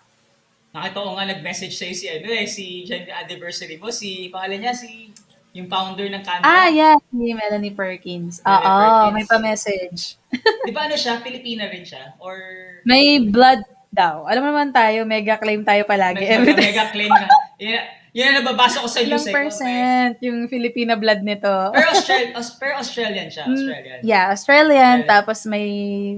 Nakita 0.71 0.97
ko 1.03 1.17
nga 1.17 1.25
nag-message 1.27 1.75
sa'yo 1.75 1.95
si 1.95 2.05
ano 2.07 2.27
eh, 2.31 2.45
si 2.47 2.65
Jan 2.87 3.07
anniversary 3.11 3.75
mo, 3.81 3.91
si 3.91 4.31
pangalan 4.31 4.61
niya, 4.61 4.73
si 4.73 5.11
yung 5.51 5.65
founder 5.65 6.07
ng 6.07 6.21
Canva. 6.21 6.43
Ah, 6.43 6.67
yeah, 6.67 6.95
si 7.01 7.31
Melanie 7.31 7.71
Perkins. 7.71 8.39
Oo, 8.41 8.75
may 9.09 9.23
pa-message. 9.23 10.19
Di 10.67 10.71
ba 10.71 10.85
ano 10.85 10.93
siya, 10.93 11.17
Pilipina 11.17 11.65
rin 11.65 11.81
siya? 11.81 12.13
Or 12.17 12.37
May 12.83 13.17
blood 13.19 13.61
daw. 13.89 14.23
Alam 14.23 14.43
mo 14.43 14.49
naman 14.51 14.69
tayo, 14.69 15.01
mega 15.03 15.35
claim 15.35 15.61
tayo 15.61 15.81
palagi. 15.83 16.21
time. 16.21 16.45
mega 16.51 16.85
claim 16.87 17.09
na? 17.09 17.25
Yun, 17.57 17.73
yun 18.13 18.29
ang 18.29 18.37
nababasa 18.39 18.77
ko 18.77 18.87
sa 18.87 19.01
Ilang 19.01 19.17
news. 19.17 19.25
eh, 19.25 19.27
may- 19.27 19.37
percent 19.39 20.13
yung 20.21 20.39
Filipina 20.45 20.93
blood 20.93 21.21
nito. 21.21 21.49
Pero, 21.71 21.87
Austral- 21.89 22.33
Aus- 22.37 22.53
pero 22.53 22.73
Australian 22.77 23.27
siya, 23.27 23.45
Mm, 23.45 23.53
Australian. 23.55 23.97
Yeah, 24.03 24.25
Australian, 24.29 24.77
Australian. 24.99 24.99
tapos 25.07 25.39
may 25.43 25.67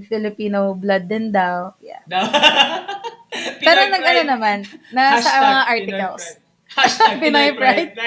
Filipino 0.04 0.74
blood 0.74 1.06
din 1.06 1.30
daw. 1.30 1.80
Yeah. 1.80 2.04
Pero 3.62 3.80
Pinoy 3.80 3.92
nag-ano 3.94 4.22
naman, 4.28 4.58
nasa 4.92 5.16
Hashtag 5.22 5.40
mga 5.40 5.62
Pinoy 5.62 5.72
articles. 5.72 6.24
pride. 6.26 6.48
Hashtag 6.72 7.18
Pinoy 7.18 7.50
Pinoy 7.50 7.58
pride. 7.58 7.94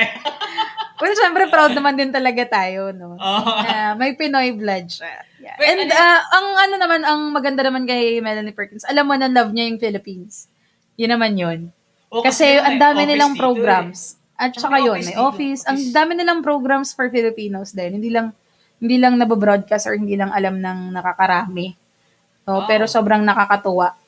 Well, 0.95 1.19
syempre 1.19 1.51
proud 1.51 1.75
naman 1.75 1.99
din 1.99 2.15
talaga 2.15 2.47
tayo, 2.47 2.95
no? 2.95 3.19
Oo. 3.19 3.53
Na 3.59 3.99
may 3.99 4.15
Pinoy 4.15 4.55
blood 4.55 4.87
siya. 4.87 5.27
Yeah. 5.43 5.59
Wait, 5.59 5.67
And 5.75 5.79
ano- 5.85 5.99
uh, 5.99 6.21
ang 6.31 6.47
ano 6.61 6.75
naman, 6.79 7.01
ang 7.03 7.21
maganda 7.29 7.67
naman 7.67 7.83
kay 7.83 8.23
Melanie 8.23 8.55
Perkins, 8.55 8.87
alam 8.87 9.11
mo 9.11 9.19
na 9.19 9.27
love 9.27 9.51
niya 9.51 9.67
yung 9.67 9.83
Philippines. 9.83 10.47
Yun 10.95 11.11
naman 11.11 11.35
yun. 11.35 11.61
O, 12.07 12.23
Kasi 12.23 12.55
yun, 12.55 12.63
ang 12.63 12.77
may 12.77 12.79
dami 12.79 13.03
nilang 13.05 13.35
dito 13.35 13.41
eh. 13.41 13.43
programs. 13.43 14.15
At 14.39 14.55
Tsaka 14.55 14.63
saka 14.63 14.75
may 14.75 14.83
yun, 14.85 14.95
office 14.95 15.03
may 15.03 15.17
dito. 15.17 15.27
office. 15.27 15.61
Ang 15.67 15.79
dami 15.91 16.13
nilang 16.15 16.41
programs 16.41 16.95
for 16.95 17.07
Filipinos 17.11 17.75
din. 17.75 17.99
Hindi 17.99 18.11
lang 18.11 18.31
hindi 18.79 18.95
lang 18.97 19.15
nabobroadcast 19.17 19.87
or 19.87 19.95
hindi 19.95 20.15
lang 20.15 20.31
alam 20.31 20.55
ng 20.57 20.79
nakakarami. 20.93 21.75
No, 22.43 22.63
Wow. 22.63 22.67
Pero 22.67 22.87
sobrang 22.87 23.23
nakakatuwa. 23.23 23.99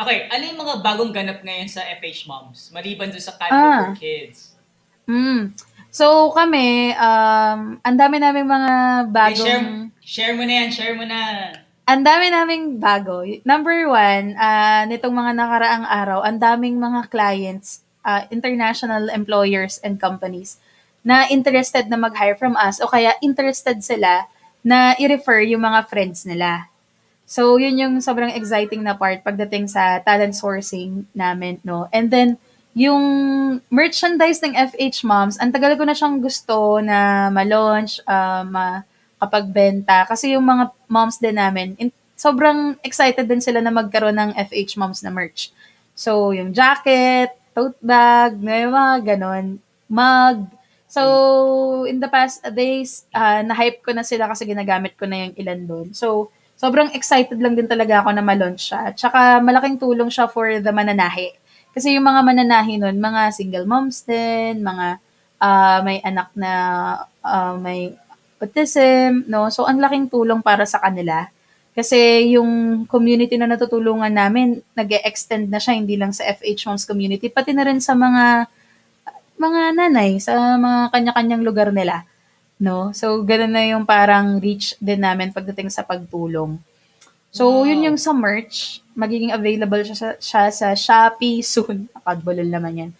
Okay, 0.00 0.32
ano 0.32 0.42
yung 0.48 0.60
mga 0.64 0.74
bagong 0.80 1.12
ganap 1.12 1.44
ngayon 1.44 1.68
sa 1.68 1.84
FH 1.84 2.24
Moms? 2.24 2.72
Maliban 2.72 3.12
doon 3.12 3.20
sa 3.20 3.36
Canva 3.36 3.52
Ah. 3.52 3.80
for 3.92 4.00
Kids. 4.00 4.56
Mm. 5.04 5.52
So 5.92 6.32
kami, 6.32 6.96
um, 6.96 7.76
ang 7.82 7.96
dami 8.00 8.16
namin 8.16 8.48
mga 8.48 8.72
Okay, 9.04 9.12
bagong... 9.12 9.44
share, 9.44 9.66
share 10.00 10.34
mo 10.38 10.48
na 10.48 10.54
yan, 10.64 10.68
share 10.72 10.94
mo 10.96 11.04
na. 11.04 11.20
Ang 11.84 12.06
dami 12.06 12.30
naming 12.30 12.78
bago. 12.78 13.26
Number 13.42 13.90
one, 13.90 14.38
ah, 14.38 14.86
nitong 14.86 15.10
mga 15.10 15.32
nakaraang 15.36 15.84
araw, 15.84 16.22
ang 16.22 16.38
daming 16.38 16.78
mga 16.78 17.10
clients, 17.10 17.82
ah, 18.00 18.24
international 18.30 19.10
employers 19.10 19.82
and 19.84 19.98
companies 20.00 20.56
na 21.02 21.26
interested 21.28 21.90
na 21.92 21.98
mag-hire 22.00 22.38
from 22.38 22.56
us 22.56 22.80
o 22.80 22.88
kaya 22.88 23.18
interested 23.20 23.84
sila 23.84 24.30
na 24.64 24.96
i-refer 24.96 25.44
yung 25.44 25.60
mga 25.60 25.90
friends 25.90 26.24
nila. 26.24 26.69
So, 27.30 27.62
yun 27.62 27.78
yung 27.78 27.94
sobrang 28.02 28.34
exciting 28.34 28.82
na 28.82 28.98
part 28.98 29.22
pagdating 29.22 29.70
sa 29.70 30.02
talent 30.02 30.34
sourcing 30.34 31.06
namin, 31.14 31.62
no? 31.62 31.86
And 31.94 32.10
then, 32.10 32.42
yung 32.74 33.02
merchandise 33.70 34.42
ng 34.42 34.58
FH 34.58 35.06
Moms, 35.06 35.38
ang 35.38 35.54
tagal 35.54 35.78
ko 35.78 35.86
na 35.86 35.94
siyang 35.94 36.18
gusto 36.18 36.82
na 36.82 37.30
ma-launch, 37.30 38.02
ah, 38.10 38.42
ma- 38.42 38.82
kapagbenta. 39.22 40.10
Kasi 40.10 40.34
yung 40.34 40.42
mga 40.42 40.74
moms 40.90 41.22
din 41.22 41.38
namin, 41.38 41.78
in, 41.78 41.94
sobrang 42.18 42.74
excited 42.82 43.30
din 43.30 43.38
sila 43.38 43.62
na 43.62 43.70
magkaroon 43.70 44.18
ng 44.18 44.30
FH 44.50 44.74
Moms 44.74 45.06
na 45.06 45.14
merch. 45.14 45.54
So, 45.94 46.34
yung 46.34 46.50
jacket, 46.50 47.30
tote 47.54 47.78
bag, 47.78 48.42
mga 48.42 49.14
ganon, 49.14 49.62
mug. 49.86 50.50
So, 50.90 51.86
in 51.86 52.02
the 52.02 52.10
past 52.10 52.42
days, 52.56 53.06
uh, 53.14 53.46
na-hype 53.46 53.86
ko 53.86 53.94
na 53.94 54.02
sila 54.02 54.26
kasi 54.26 54.48
ginagamit 54.48 54.98
ko 54.98 55.06
na 55.06 55.30
yung 55.30 55.34
ilan 55.38 55.60
doon. 55.62 55.88
So, 55.94 56.34
sobrang 56.60 56.92
excited 56.92 57.40
lang 57.40 57.56
din 57.56 57.64
talaga 57.64 58.04
ako 58.04 58.12
na 58.12 58.20
ma-launch 58.20 58.68
siya. 58.68 58.92
Tsaka, 58.92 59.40
malaking 59.40 59.80
tulong 59.80 60.12
siya 60.12 60.28
for 60.28 60.60
the 60.60 60.68
mananahi. 60.68 61.32
Kasi 61.72 61.96
yung 61.96 62.04
mga 62.04 62.20
mananahi 62.20 62.76
nun, 62.76 63.00
mga 63.00 63.32
single 63.32 63.64
moms 63.64 64.04
din, 64.04 64.60
mga 64.60 65.00
ah, 65.40 65.80
may 65.80 66.04
anak 66.04 66.28
na 66.36 66.52
ah, 67.24 67.56
may 67.56 67.96
autism, 68.40 69.24
no? 69.24 69.48
So, 69.48 69.64
ang 69.64 69.80
laking 69.80 70.12
tulong 70.12 70.44
para 70.44 70.68
sa 70.68 70.84
kanila. 70.84 71.32
Kasi 71.72 72.32
yung 72.36 72.84
community 72.84 73.40
na 73.40 73.48
natutulungan 73.48 74.12
namin, 74.12 74.60
nag 74.76 74.90
extend 75.00 75.48
na 75.48 75.56
siya, 75.62 75.80
hindi 75.80 75.96
lang 75.96 76.12
sa 76.12 76.28
FH 76.28 76.68
Moms 76.68 76.84
community, 76.84 77.32
pati 77.32 77.56
na 77.56 77.64
rin 77.64 77.80
sa 77.80 77.96
mga 77.96 78.50
mga 79.40 79.60
nanay, 79.72 80.20
sa 80.20 80.60
mga 80.60 80.92
kanya-kanyang 80.92 81.40
lugar 81.40 81.72
nila. 81.72 82.04
No? 82.60 82.92
So, 82.92 83.24
ganun 83.24 83.56
na 83.56 83.64
yung 83.64 83.88
parang 83.88 84.36
reach 84.36 84.76
din 84.76 85.00
namin 85.00 85.32
pagdating 85.32 85.72
sa 85.72 85.80
pagtulong. 85.80 86.60
So, 87.32 87.48
Wow. 87.48 87.64
yun 87.64 87.86
yung 87.88 87.98
sa 87.98 88.12
merch. 88.12 88.84
Magiging 88.92 89.32
available 89.32 89.80
siya 89.80 89.96
sa, 89.96 90.08
siya 90.20 90.42
sa 90.52 90.68
Shopee 90.76 91.40
soon. 91.40 91.88
Akadbolol 91.98 92.46
naman 92.46 92.74
yan. 92.76 92.90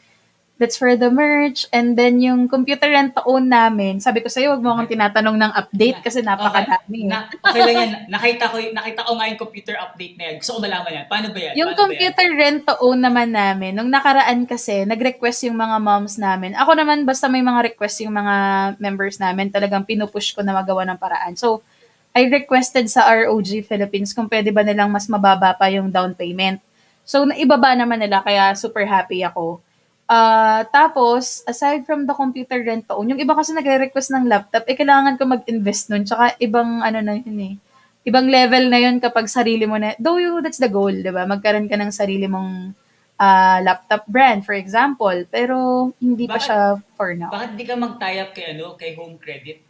That's 0.60 0.76
for 0.76 0.92
the 0.92 1.08
merch. 1.08 1.64
And 1.72 1.96
then 1.96 2.20
yung 2.20 2.44
computer 2.44 2.84
rent 2.84 3.16
own 3.24 3.48
namin, 3.48 3.96
sabi 3.96 4.20
ko 4.20 4.28
sa'yo, 4.28 4.52
wag 4.52 4.60
mo 4.60 4.76
akong 4.76 4.92
tinatanong 4.92 5.40
ng 5.40 5.52
update 5.56 6.04
kasi 6.04 6.20
napakadami. 6.20 7.08
eh. 7.08 7.08
Na, 7.08 7.24
okay 7.32 7.60
lang 7.64 7.76
yan. 7.80 7.90
Nakita 8.12 8.44
ko, 8.52 8.60
nakita 8.60 9.00
ko 9.08 9.16
nga 9.16 9.24
yung 9.32 9.40
computer 9.40 9.80
update 9.80 10.20
na 10.20 10.22
yan. 10.28 10.34
Gusto 10.36 10.60
ko 10.60 10.68
malaman 10.68 10.90
yan. 10.92 11.06
Paano 11.08 11.26
ba 11.32 11.38
yan? 11.40 11.52
Yung 11.56 11.72
Paano 11.72 11.72
ba 11.72 11.80
yan? 11.80 11.88
computer 11.96 12.28
rent 12.36 12.64
own 12.76 12.98
naman 13.00 13.28
namin, 13.32 13.72
nung 13.72 13.88
nakaraan 13.88 14.44
kasi, 14.44 14.84
nag-request 14.84 15.48
yung 15.48 15.56
mga 15.56 15.76
moms 15.80 16.20
namin. 16.20 16.52
Ako 16.52 16.76
naman, 16.76 17.08
basta 17.08 17.24
may 17.32 17.40
mga 17.40 17.72
request 17.72 18.04
yung 18.04 18.12
mga 18.12 18.34
members 18.76 19.16
namin, 19.16 19.48
talagang 19.48 19.88
pinupush 19.88 20.36
ko 20.36 20.44
na 20.44 20.52
magawa 20.52 20.84
ng 20.84 21.00
paraan. 21.00 21.40
So, 21.40 21.64
I 22.12 22.28
requested 22.28 22.84
sa 22.92 23.08
ROG 23.08 23.64
Philippines 23.64 24.12
kung 24.12 24.28
pwede 24.28 24.52
ba 24.52 24.60
nilang 24.60 24.92
mas 24.92 25.08
mababa 25.08 25.56
pa 25.56 25.72
yung 25.72 25.88
down 25.88 26.12
payment. 26.12 26.60
So, 27.08 27.24
naibaba 27.24 27.72
naman 27.72 27.96
nila, 27.96 28.20
kaya 28.20 28.52
super 28.52 28.84
happy 28.84 29.24
ako. 29.24 29.64
Ah, 30.10 30.66
tapos, 30.66 31.46
aside 31.46 31.86
from 31.86 32.02
the 32.02 32.10
computer 32.12 32.58
rent 32.58 32.82
to 32.82 32.98
own, 32.98 33.14
yung 33.14 33.22
iba 33.22 33.30
kasi 33.30 33.54
nagre-request 33.54 34.10
ng 34.10 34.26
laptop, 34.26 34.66
eh, 34.66 34.74
kailangan 34.74 35.14
ko 35.14 35.22
mag-invest 35.24 35.86
nun. 35.86 36.02
Tsaka, 36.02 36.34
ibang, 36.42 36.82
ano 36.82 36.98
na 36.98 37.14
yun 37.14 37.38
eh, 37.38 37.54
ibang 38.02 38.26
level 38.26 38.66
na 38.66 38.82
yun 38.82 38.98
kapag 38.98 39.30
sarili 39.30 39.70
mo 39.70 39.78
na, 39.78 39.94
though 40.02 40.18
you, 40.18 40.42
that's 40.42 40.58
the 40.58 40.66
goal, 40.66 40.90
di 40.90 41.14
ba? 41.14 41.30
Magkaroon 41.30 41.70
ka 41.70 41.78
ng 41.78 41.94
sarili 41.94 42.26
mong 42.26 42.74
ah, 43.22 43.62
laptop 43.62 44.02
brand, 44.10 44.42
for 44.42 44.58
example. 44.58 45.14
Pero, 45.30 45.54
hindi 46.02 46.26
pa 46.26 46.42
Bakit- 46.42 46.42
siya 46.42 46.58
for 46.98 47.14
now. 47.14 47.30
Bakit 47.30 47.50
di 47.54 47.64
ka 47.64 47.74
mag-tie 47.78 48.18
up 48.18 48.34
kay, 48.34 48.50
ano, 48.50 48.74
kay 48.74 48.98
home 48.98 49.14
credit? 49.14 49.62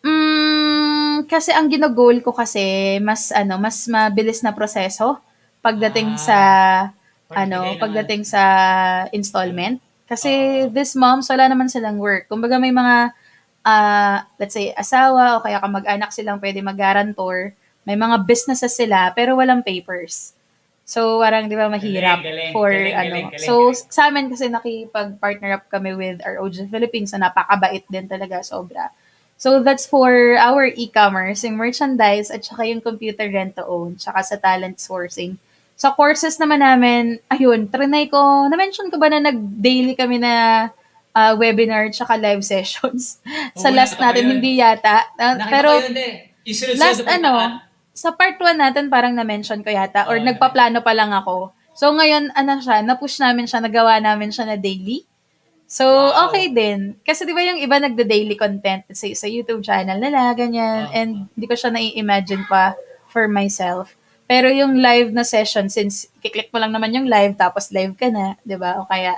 Mm, 0.00 1.26
kasi 1.26 1.50
ang 1.50 1.68
ginagol 1.68 2.22
ko 2.22 2.32
kasi, 2.32 2.96
mas, 3.02 3.28
ano, 3.28 3.60
mas 3.60 3.84
mabilis 3.84 4.40
na 4.40 4.56
proseso 4.56 5.20
pagdating 5.60 6.14
Ah. 6.14 6.22
sa, 6.22 6.38
ano, 7.32 7.76
ng- 7.76 7.80
pagdating 7.80 8.22
sa 8.24 8.42
installment. 9.12 9.80
Kasi 10.08 10.64
this 10.72 10.96
moms, 10.96 11.28
wala 11.28 11.52
naman 11.52 11.68
silang 11.68 12.00
work. 12.00 12.32
Kumbaga 12.32 12.56
may 12.56 12.72
mga, 12.72 13.12
ah, 13.68 14.24
let's 14.40 14.56
say, 14.56 14.72
asawa 14.72 15.36
o 15.36 15.44
kaya 15.44 15.60
kamag-anak 15.60 16.10
silang 16.16 16.40
pwede 16.40 16.64
mag-guarantor. 16.64 17.52
May 17.84 17.96
mga 17.96 18.24
businesses 18.24 18.72
sila, 18.72 19.12
pero 19.12 19.36
walang 19.36 19.60
papers. 19.60 20.32
So, 20.88 21.20
parang, 21.20 21.52
di 21.52 21.56
ba, 21.56 21.68
mahirap 21.68 22.24
Galing, 22.24 22.48
galing, 22.48 22.52
for, 22.56 22.72
galing, 22.72 22.96
ano. 22.96 23.04
galing, 23.12 23.28
galing, 23.36 23.44
so, 23.44 23.54
galing. 23.68 23.92
sa 23.92 24.02
amin 24.08 24.26
kasi 24.32 24.44
nakipag-partner 24.48 25.50
up 25.60 25.64
kami 25.68 25.92
with 25.92 26.16
ROG 26.24 26.64
Philippines 26.72 27.12
na 27.12 27.28
napakabait 27.28 27.84
din 27.92 28.08
talaga, 28.08 28.40
sobra. 28.40 28.88
So, 29.36 29.60
that's 29.60 29.84
for 29.84 30.40
our 30.40 30.64
e-commerce, 30.64 31.44
yung 31.44 31.60
merchandise, 31.60 32.32
at 32.32 32.40
saka 32.40 32.64
yung 32.64 32.80
computer 32.80 33.28
rent-to-own, 33.28 34.00
saka 34.00 34.24
sa 34.24 34.36
talent 34.40 34.80
sourcing. 34.80 35.36
Sa 35.78 35.94
courses 35.94 36.34
naman 36.36 36.58
namin, 36.58 37.22
ayun, 37.30 37.70
trinay 37.70 38.10
ko, 38.10 38.18
na-mention 38.50 38.90
ko 38.90 38.98
ba 38.98 39.06
na 39.06 39.22
nag-daily 39.22 39.94
kami 39.94 40.18
na 40.18 40.66
ah, 41.14 41.38
webinar 41.38 41.86
tsaka 41.88 42.18
live 42.18 42.42
sessions. 42.52 43.22
sa 43.54 43.70
Oo, 43.70 43.76
last 43.78 43.94
natin, 43.94 44.26
yun. 44.26 44.30
hindi 44.36 44.58
yata. 44.58 45.06
Nakita 45.14 45.46
pero 45.46 45.70
yun 45.78 45.94
eh. 45.94 46.14
Last 46.74 47.06
ano, 47.06 47.62
sa 47.94 48.10
part 48.10 48.34
1 48.36 48.58
natin 48.58 48.90
parang 48.90 49.14
na-mention 49.14 49.62
ko 49.62 49.70
yata 49.70 50.06
or 50.06 50.18
Oo, 50.18 50.26
nagpaplano 50.26 50.82
pa 50.82 50.90
lang 50.92 51.14
ako. 51.14 51.54
So 51.74 51.94
ngayon, 51.94 52.34
ano 52.34 52.58
siya, 52.58 52.82
na-push 52.82 53.22
namin 53.22 53.46
siya, 53.46 53.62
nagawa 53.62 54.02
namin 54.02 54.34
siya 54.34 54.50
na 54.50 54.58
daily. 54.58 55.06
So, 55.68 55.84
Wow. 55.84 56.32
okay 56.32 56.48
din. 56.48 56.96
Kasi 57.04 57.22
di 57.22 57.36
ba 57.36 57.44
yung 57.44 57.60
iba 57.60 57.76
nagda-daily 57.76 58.34
content 58.34 58.88
sa, 58.88 59.04
sa 59.12 59.28
YouTube 59.28 59.60
channel 59.60 60.00
nila, 60.00 60.32
ganyan. 60.32 60.88
Oo. 60.88 60.94
And 60.96 61.10
di 61.36 61.44
ko 61.44 61.52
siya 61.52 61.68
nai-imagine 61.68 62.48
pa 62.48 62.72
for 63.06 63.28
myself. 63.28 63.97
Pero 64.28 64.52
yung 64.52 64.76
live 64.76 65.08
na 65.10 65.24
session, 65.24 65.72
since 65.72 66.04
kiklik 66.20 66.52
mo 66.52 66.60
lang 66.60 66.70
naman 66.70 66.92
yung 66.92 67.08
live, 67.08 67.32
tapos 67.34 67.72
live 67.72 67.96
ka 67.96 68.12
na, 68.12 68.36
di 68.44 68.60
ba? 68.60 68.76
O 68.76 68.84
kaya, 68.84 69.16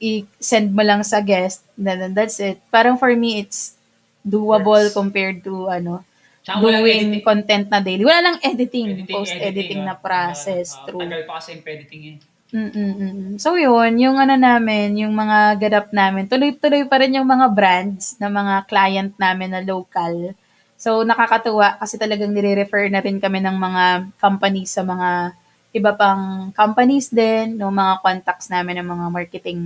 i-send 0.00 0.72
mo 0.72 0.80
lang 0.80 1.04
sa 1.04 1.20
guest, 1.20 1.66
then 1.76 2.00
then 2.00 2.12
that's 2.16 2.40
it. 2.40 2.56
Parang 2.72 2.96
for 2.96 3.12
me, 3.12 3.44
it's 3.44 3.76
doable 4.24 4.88
compared 4.96 5.44
to, 5.44 5.68
ano, 5.68 6.00
walang 6.48 6.86
doing 6.86 7.20
editing. 7.20 7.26
content 7.26 7.66
na 7.68 7.78
daily. 7.82 8.06
Wala 8.06 8.20
lang 8.24 8.36
editing, 8.40 9.04
Editing, 9.04 9.10
post-editing 9.10 9.52
editing, 9.52 9.80
na 9.84 9.94
process. 9.98 10.80
Ah, 10.80 10.86
true. 10.88 11.02
Tagal 11.04 11.22
pa 11.28 11.32
kasi 11.36 11.48
yung 11.58 11.62
editing 11.66 12.02
yun. 12.02 12.16
Mm-mm-mm. 12.46 13.42
So 13.42 13.58
yun, 13.58 13.98
yung 13.98 14.16
ano 14.22 14.38
namin, 14.38 14.94
yung 14.96 15.12
mga 15.12 15.58
ganap 15.58 15.88
namin, 15.90 16.30
tuloy-tuloy 16.30 16.86
pa 16.86 17.02
rin 17.02 17.18
yung 17.18 17.26
mga 17.26 17.50
brands 17.50 18.14
na 18.22 18.30
mga 18.30 18.70
client 18.70 19.12
namin 19.18 19.50
na 19.50 19.60
local. 19.66 20.32
So 20.76 21.02
nakakatuwa 21.02 21.80
kasi 21.80 21.96
talagang 21.96 22.36
nire-refer 22.36 22.92
na 22.92 23.00
rin 23.00 23.16
kami 23.16 23.40
ng 23.40 23.56
mga 23.56 23.84
companies 24.20 24.76
sa 24.76 24.84
mga 24.84 25.32
iba 25.76 25.92
pang 25.92 26.52
companies 26.56 27.12
din, 27.12 27.60
no 27.60 27.68
mga 27.68 28.00
contacts 28.00 28.48
namin 28.48 28.80
ng 28.80 28.88
mga 28.88 29.06
marketing 29.12 29.60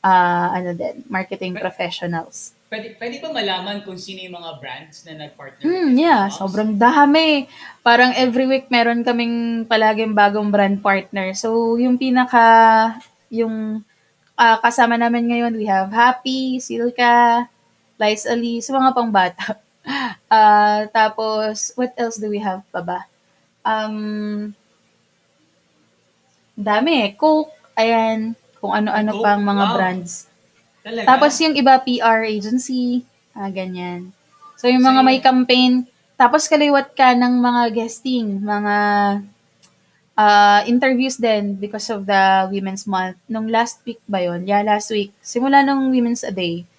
ah 0.00 0.54
ano 0.54 0.74
din, 0.74 1.02
marketing 1.06 1.54
professionals. 1.58 2.54
Pwede, 2.70 2.94
pwede 3.02 3.18
ba 3.18 3.34
malaman 3.34 3.82
kung 3.82 3.98
sino 3.98 4.22
yung 4.22 4.38
mga 4.38 4.62
brands 4.62 5.02
na 5.02 5.26
nag-partner? 5.26 5.66
Hmm, 5.66 5.90
yeah, 5.98 6.30
Moms? 6.30 6.38
sobrang 6.38 6.78
dami. 6.78 7.50
Parang 7.82 8.14
every 8.14 8.46
week 8.46 8.70
meron 8.70 9.02
kaming 9.02 9.66
palaging 9.66 10.14
bagong 10.14 10.54
brand 10.54 10.78
partner. 10.78 11.34
So, 11.34 11.74
yung 11.82 11.98
pinaka, 11.98 12.94
yung 13.26 13.82
ah, 14.38 14.62
kasama 14.62 14.94
namin 14.94 15.34
ngayon, 15.34 15.52
we 15.58 15.66
have 15.66 15.90
Happy, 15.90 16.62
Silka, 16.62 17.50
Lice 17.98 18.30
Ali, 18.30 18.62
sa 18.62 18.78
mga 18.78 18.94
pangbata. 18.94 19.58
Ah, 20.30 20.86
tapos, 20.94 21.74
what 21.74 21.90
else 21.98 22.14
do 22.14 22.30
we 22.30 22.38
have 22.38 22.62
pa 22.70 22.78
ba? 22.78 23.00
Um, 23.66 24.54
dami. 26.54 27.18
Coke, 27.18 27.50
ayan, 27.74 28.38
kung 28.62 28.70
ano-ano 28.70 29.10
Coke, 29.18 29.24
pang 29.26 29.42
mga 29.42 29.64
wow. 29.66 29.74
brands. 29.74 30.30
Talaga? 30.86 31.06
Tapos 31.10 31.32
yung 31.42 31.54
iba, 31.58 31.74
PR 31.82 32.22
agency, 32.24 33.02
ah, 33.34 33.50
ganyan. 33.50 34.14
So 34.60 34.68
yung 34.68 34.84
mga 34.84 35.00
So, 35.00 35.06
may 35.06 35.18
campaign, 35.18 35.72
tapos 36.20 36.46
kaliwat 36.46 36.92
ka 36.92 37.16
ng 37.16 37.34
mga 37.40 37.62
guesting, 37.72 38.44
mga 38.44 38.76
ah, 40.20 40.60
interviews 40.68 41.16
din 41.16 41.56
because 41.56 41.88
of 41.88 42.04
the 42.04 42.46
Women's 42.52 42.84
Month. 42.84 43.16
Nung 43.26 43.48
last 43.48 43.80
week 43.88 44.00
ba 44.04 44.20
yun? 44.20 44.44
Yeah, 44.44 44.60
last 44.60 44.92
week. 44.92 45.16
Simula 45.24 45.64
nung 45.64 45.88
Women's 45.88 46.22
a 46.22 46.30
Day. 46.30 46.69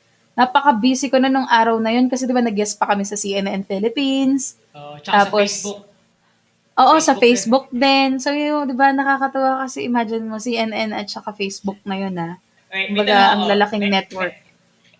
Napaka-busy 0.41 1.13
ko 1.13 1.21
na 1.21 1.29
nung 1.29 1.45
araw 1.45 1.77
na 1.77 1.93
yun 1.93 2.09
kasi 2.09 2.25
di 2.25 2.33
ba 2.33 2.41
nag-guest 2.41 2.81
pa 2.81 2.89
kami 2.89 3.05
sa 3.05 3.13
CNN 3.13 3.61
Philippines. 3.61 4.57
Oh, 4.73 4.97
Tapos, 4.97 5.05
sa 5.05 5.29
Facebook. 5.29 5.79
Oo, 6.81 6.95
sa 6.97 7.13
Facebook 7.13 7.65
din. 7.69 8.17
So 8.17 8.33
yun, 8.33 8.65
di 8.65 8.73
ba 8.73 8.89
nakakatawa 8.89 9.61
kasi 9.61 9.85
imagine 9.85 10.25
mo 10.25 10.41
CNN 10.41 10.97
at 10.97 11.05
saka 11.05 11.29
Facebook 11.29 11.77
na 11.85 11.93
yun 11.93 12.17
ah. 12.17 12.41
May 12.73 12.89
Kumbaga, 12.89 13.37
ang 13.37 13.45
lalaking 13.45 13.85
Na- 13.85 14.01
network. 14.01 14.33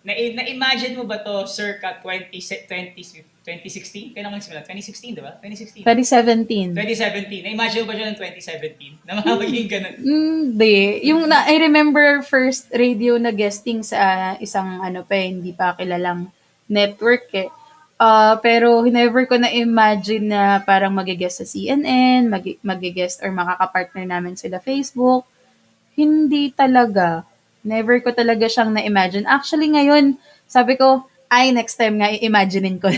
Na, 0.06 0.12
na-imagine 0.14 0.94
mo 0.94 1.02
ba 1.02 1.18
to 1.18 1.42
circa 1.48 1.98
20, 1.98 2.30
20, 2.30 3.31
2016? 3.42 4.14
Kailan 4.14 4.30
ko 4.30 4.36
nagsimula? 4.38 4.62
2016, 4.62 5.18
di 5.18 5.22
ba? 5.22 5.32
2016. 5.42 5.82
2017. 5.82 6.78
2017. 6.78 7.46
Na-imagine 7.46 7.82
ba 7.82 7.92
siya 7.98 8.06
ng 8.14 8.18
2017? 8.18 9.02
Na 9.02 9.18
magiging 9.42 9.68
ganun. 9.68 9.94
Hindi. 9.98 11.02
Yung 11.10 11.26
na, 11.26 11.46
I 11.50 11.58
remember 11.58 12.22
first 12.22 12.70
radio 12.70 13.18
na 13.18 13.34
guesting 13.34 13.82
sa 13.82 14.34
isang 14.38 14.78
ano 14.78 15.02
pa, 15.02 15.18
eh, 15.18 15.34
hindi 15.34 15.50
pa 15.50 15.74
kilalang 15.74 16.30
network 16.70 17.26
eh. 17.34 17.50
Ah, 18.02 18.34
pero 18.42 18.82
never 18.82 19.30
ko 19.30 19.38
na 19.38 19.46
imagine 19.46 20.34
na 20.34 20.58
parang 20.58 20.90
magigest 20.90 21.38
sa 21.38 21.46
CNN, 21.46 22.26
mag 22.26 22.42
magigest 22.58 23.22
or 23.22 23.30
makakapartner 23.30 24.02
namin 24.02 24.34
sila 24.34 24.58
Facebook. 24.58 25.22
Hindi 25.94 26.50
talaga. 26.50 27.22
Never 27.62 28.02
ko 28.02 28.10
talaga 28.10 28.50
siyang 28.50 28.74
na-imagine. 28.74 29.22
Actually 29.22 29.70
ngayon, 29.70 30.18
sabi 30.50 30.74
ko, 30.74 31.06
ay 31.32 31.56
next 31.56 31.80
time 31.80 31.96
nga 31.96 32.12
i-imaginein 32.12 32.76
ko. 32.76 32.92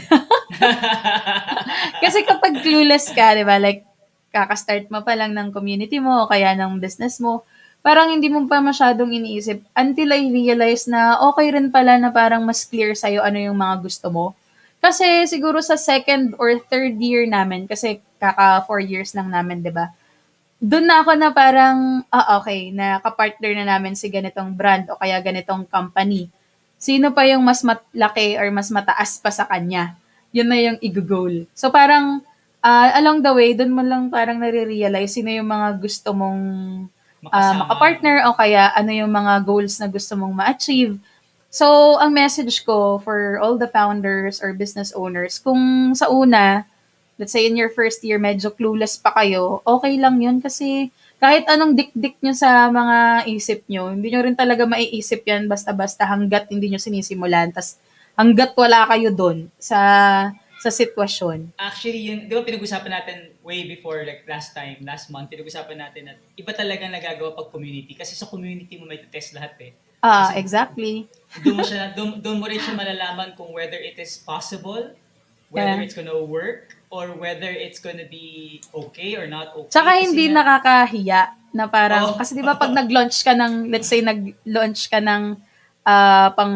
Kasi 2.03 2.26
kapag 2.26 2.66
clueless 2.66 3.14
ka, 3.14 3.39
di 3.39 3.47
ba, 3.47 3.62
like, 3.62 3.87
kakastart 4.35 4.91
mo 4.91 5.07
pa 5.07 5.14
lang 5.14 5.30
ng 5.30 5.55
community 5.55 6.03
mo 6.03 6.26
o 6.26 6.28
kaya 6.28 6.59
ng 6.59 6.82
business 6.82 7.22
mo, 7.22 7.47
parang 7.87 8.11
hindi 8.11 8.26
mo 8.26 8.43
pa 8.51 8.59
masyadong 8.59 9.14
iniisip 9.14 9.62
until 9.78 10.11
I 10.11 10.26
realize 10.35 10.91
na 10.91 11.22
okay 11.30 11.55
rin 11.55 11.70
pala 11.70 11.95
na 11.95 12.11
parang 12.11 12.43
mas 12.43 12.66
clear 12.66 12.99
sa'yo 12.99 13.22
ano 13.22 13.39
yung 13.39 13.55
mga 13.55 13.87
gusto 13.87 14.11
mo. 14.11 14.35
Kasi 14.82 15.30
siguro 15.30 15.62
sa 15.62 15.78
second 15.78 16.35
or 16.37 16.59
third 16.66 16.99
year 16.99 17.24
namin, 17.30 17.70
kasi 17.70 18.03
kaka 18.18 18.66
four 18.66 18.82
years 18.82 19.14
lang 19.14 19.30
namin, 19.30 19.62
di 19.62 19.70
ba? 19.70 19.95
Doon 20.59 20.91
na 20.91 21.05
ako 21.05 21.12
na 21.14 21.30
parang, 21.30 22.03
ah, 22.11 22.41
okay, 22.41 22.74
na 22.74 22.99
kapartner 22.99 23.55
na 23.55 23.76
namin 23.76 23.95
si 23.95 24.11
ganitong 24.11 24.53
brand 24.53 24.91
o 24.91 24.99
kaya 24.99 25.22
ganitong 25.22 25.64
company. 25.70 26.28
Sino 26.85 27.16
pa 27.16 27.24
yung 27.24 27.41
mas 27.41 27.64
malaki 27.64 28.37
or 28.37 28.53
mas 28.53 28.68
mataas 28.68 29.16
pa 29.16 29.32
sa 29.32 29.49
kanya? 29.49 29.97
Yun 30.37 30.53
na 30.53 30.61
yung 30.61 30.78
i-goal. 30.85 31.49
So 31.57 31.72
parang, 31.72 32.20
ah, 32.61 32.93
along 33.01 33.24
the 33.24 33.32
way, 33.32 33.57
doon 33.57 33.72
mo 33.72 33.80
lang 33.80 34.12
parang 34.12 34.37
nare-realize 34.37 35.16
sino 35.16 35.32
yung 35.32 35.49
mga 35.49 35.80
gusto 35.80 36.12
mong 36.12 36.43
Makasama. 37.24 37.64
makapartner 37.64 38.16
o 38.28 38.37
kaya 38.37 38.68
ano 38.76 38.93
yung 38.93 39.09
mga 39.09 39.49
goals 39.49 39.80
na 39.80 39.89
gusto 39.89 40.12
mong 40.12 40.37
ma-achieve. 40.37 41.01
So, 41.55 41.97
ang 42.03 42.12
message 42.12 42.66
ko 42.66 42.99
for 42.99 43.39
all 43.39 43.55
the 43.55 43.70
founders 43.70 44.43
or 44.43 44.53
business 44.53 44.91
owners, 44.91 45.39
kung 45.39 45.95
sa 45.95 46.11
una, 46.11 46.66
let's 47.16 47.30
say 47.30 47.47
in 47.47 47.55
your 47.55 47.70
first 47.70 48.03
year, 48.03 48.18
medyo 48.18 48.51
clueless 48.51 48.99
pa 48.99 49.14
kayo, 49.14 49.62
okay 49.62 49.95
lang 49.95 50.18
yun 50.18 50.43
kasi 50.43 50.91
kahit 51.24 51.48
anong 51.48 51.72
dik-dik 51.72 52.20
nyo 52.20 52.36
sa 52.36 52.68
mga 52.68 53.24
isip 53.32 53.64
nyo, 53.64 53.96
hindi 53.96 54.12
nyo 54.12 54.20
rin 54.20 54.36
talaga 54.36 54.68
maiisip 54.68 55.24
yan 55.24 55.48
basta-basta 55.48 56.04
hanggat 56.04 56.52
hindi 56.52 56.68
nyo 56.68 56.76
sinisimulan. 56.76 57.48
Tas 57.48 57.80
hanggat 58.12 58.52
wala 58.52 58.84
kayo 58.92 59.08
doon 59.08 59.48
sa 59.56 59.80
sa 60.60 60.68
sitwasyon. 60.68 61.56
Actually, 61.56 62.12
yun, 62.12 62.18
di 62.28 62.32
ba 62.32 62.44
pinag-usapan 62.44 62.92
natin 62.92 63.16
way 63.40 63.64
before, 63.64 64.04
like 64.04 64.24
last 64.28 64.52
time, 64.52 64.80
last 64.84 65.08
month, 65.08 65.32
pinag-usapan 65.32 65.80
natin 65.80 66.08
na 66.08 66.12
iba 66.36 66.52
talaga 66.52 66.88
nagagawa 66.88 67.32
pag 67.32 67.48
community. 67.48 67.96
Kasi 67.96 68.12
sa 68.12 68.28
community 68.28 68.76
mo 68.76 68.84
may 68.84 69.00
test 69.08 69.32
lahat 69.32 69.56
eh. 69.64 69.72
Ah, 70.04 70.36
exactly. 70.36 71.08
Doon 71.40 71.56
mo, 71.56 71.64
siya, 71.64 71.92
doon, 71.96 72.20
doon 72.20 72.36
mo 72.36 72.44
rin 72.44 72.60
siya 72.60 72.76
malalaman 72.76 73.32
kung 73.32 73.52
whether 73.56 73.80
it 73.80 73.96
is 73.96 74.20
possible, 74.20 74.92
whether 75.48 75.80
Yeah. 75.80 75.84
it's 75.84 75.96
gonna 75.96 76.16
work, 76.16 76.76
or 76.95 77.18
whether 77.18 77.51
it's 77.51 77.82
gonna 77.82 78.07
be 78.07 78.62
okay 78.70 79.18
or 79.18 79.26
not 79.26 79.51
okay. 79.53 79.66
Tsaka 79.68 79.90
Kasi 79.92 80.03
hindi 80.07 80.30
nga- 80.30 80.47
nakakahiya 80.47 81.20
na 81.51 81.66
parang, 81.66 82.05
Oo. 82.09 82.16
kasi 82.16 82.32
di 82.32 82.42
ba 82.42 82.55
pag 82.55 82.70
nag-launch 82.70 83.18
ka 83.20 83.34
ng, 83.34 83.66
let's 83.68 83.86
say 83.86 83.99
nag-launch 84.01 84.86
ka 84.86 85.03
ng 85.03 85.34
ah, 85.82 86.30
pang 86.32 86.55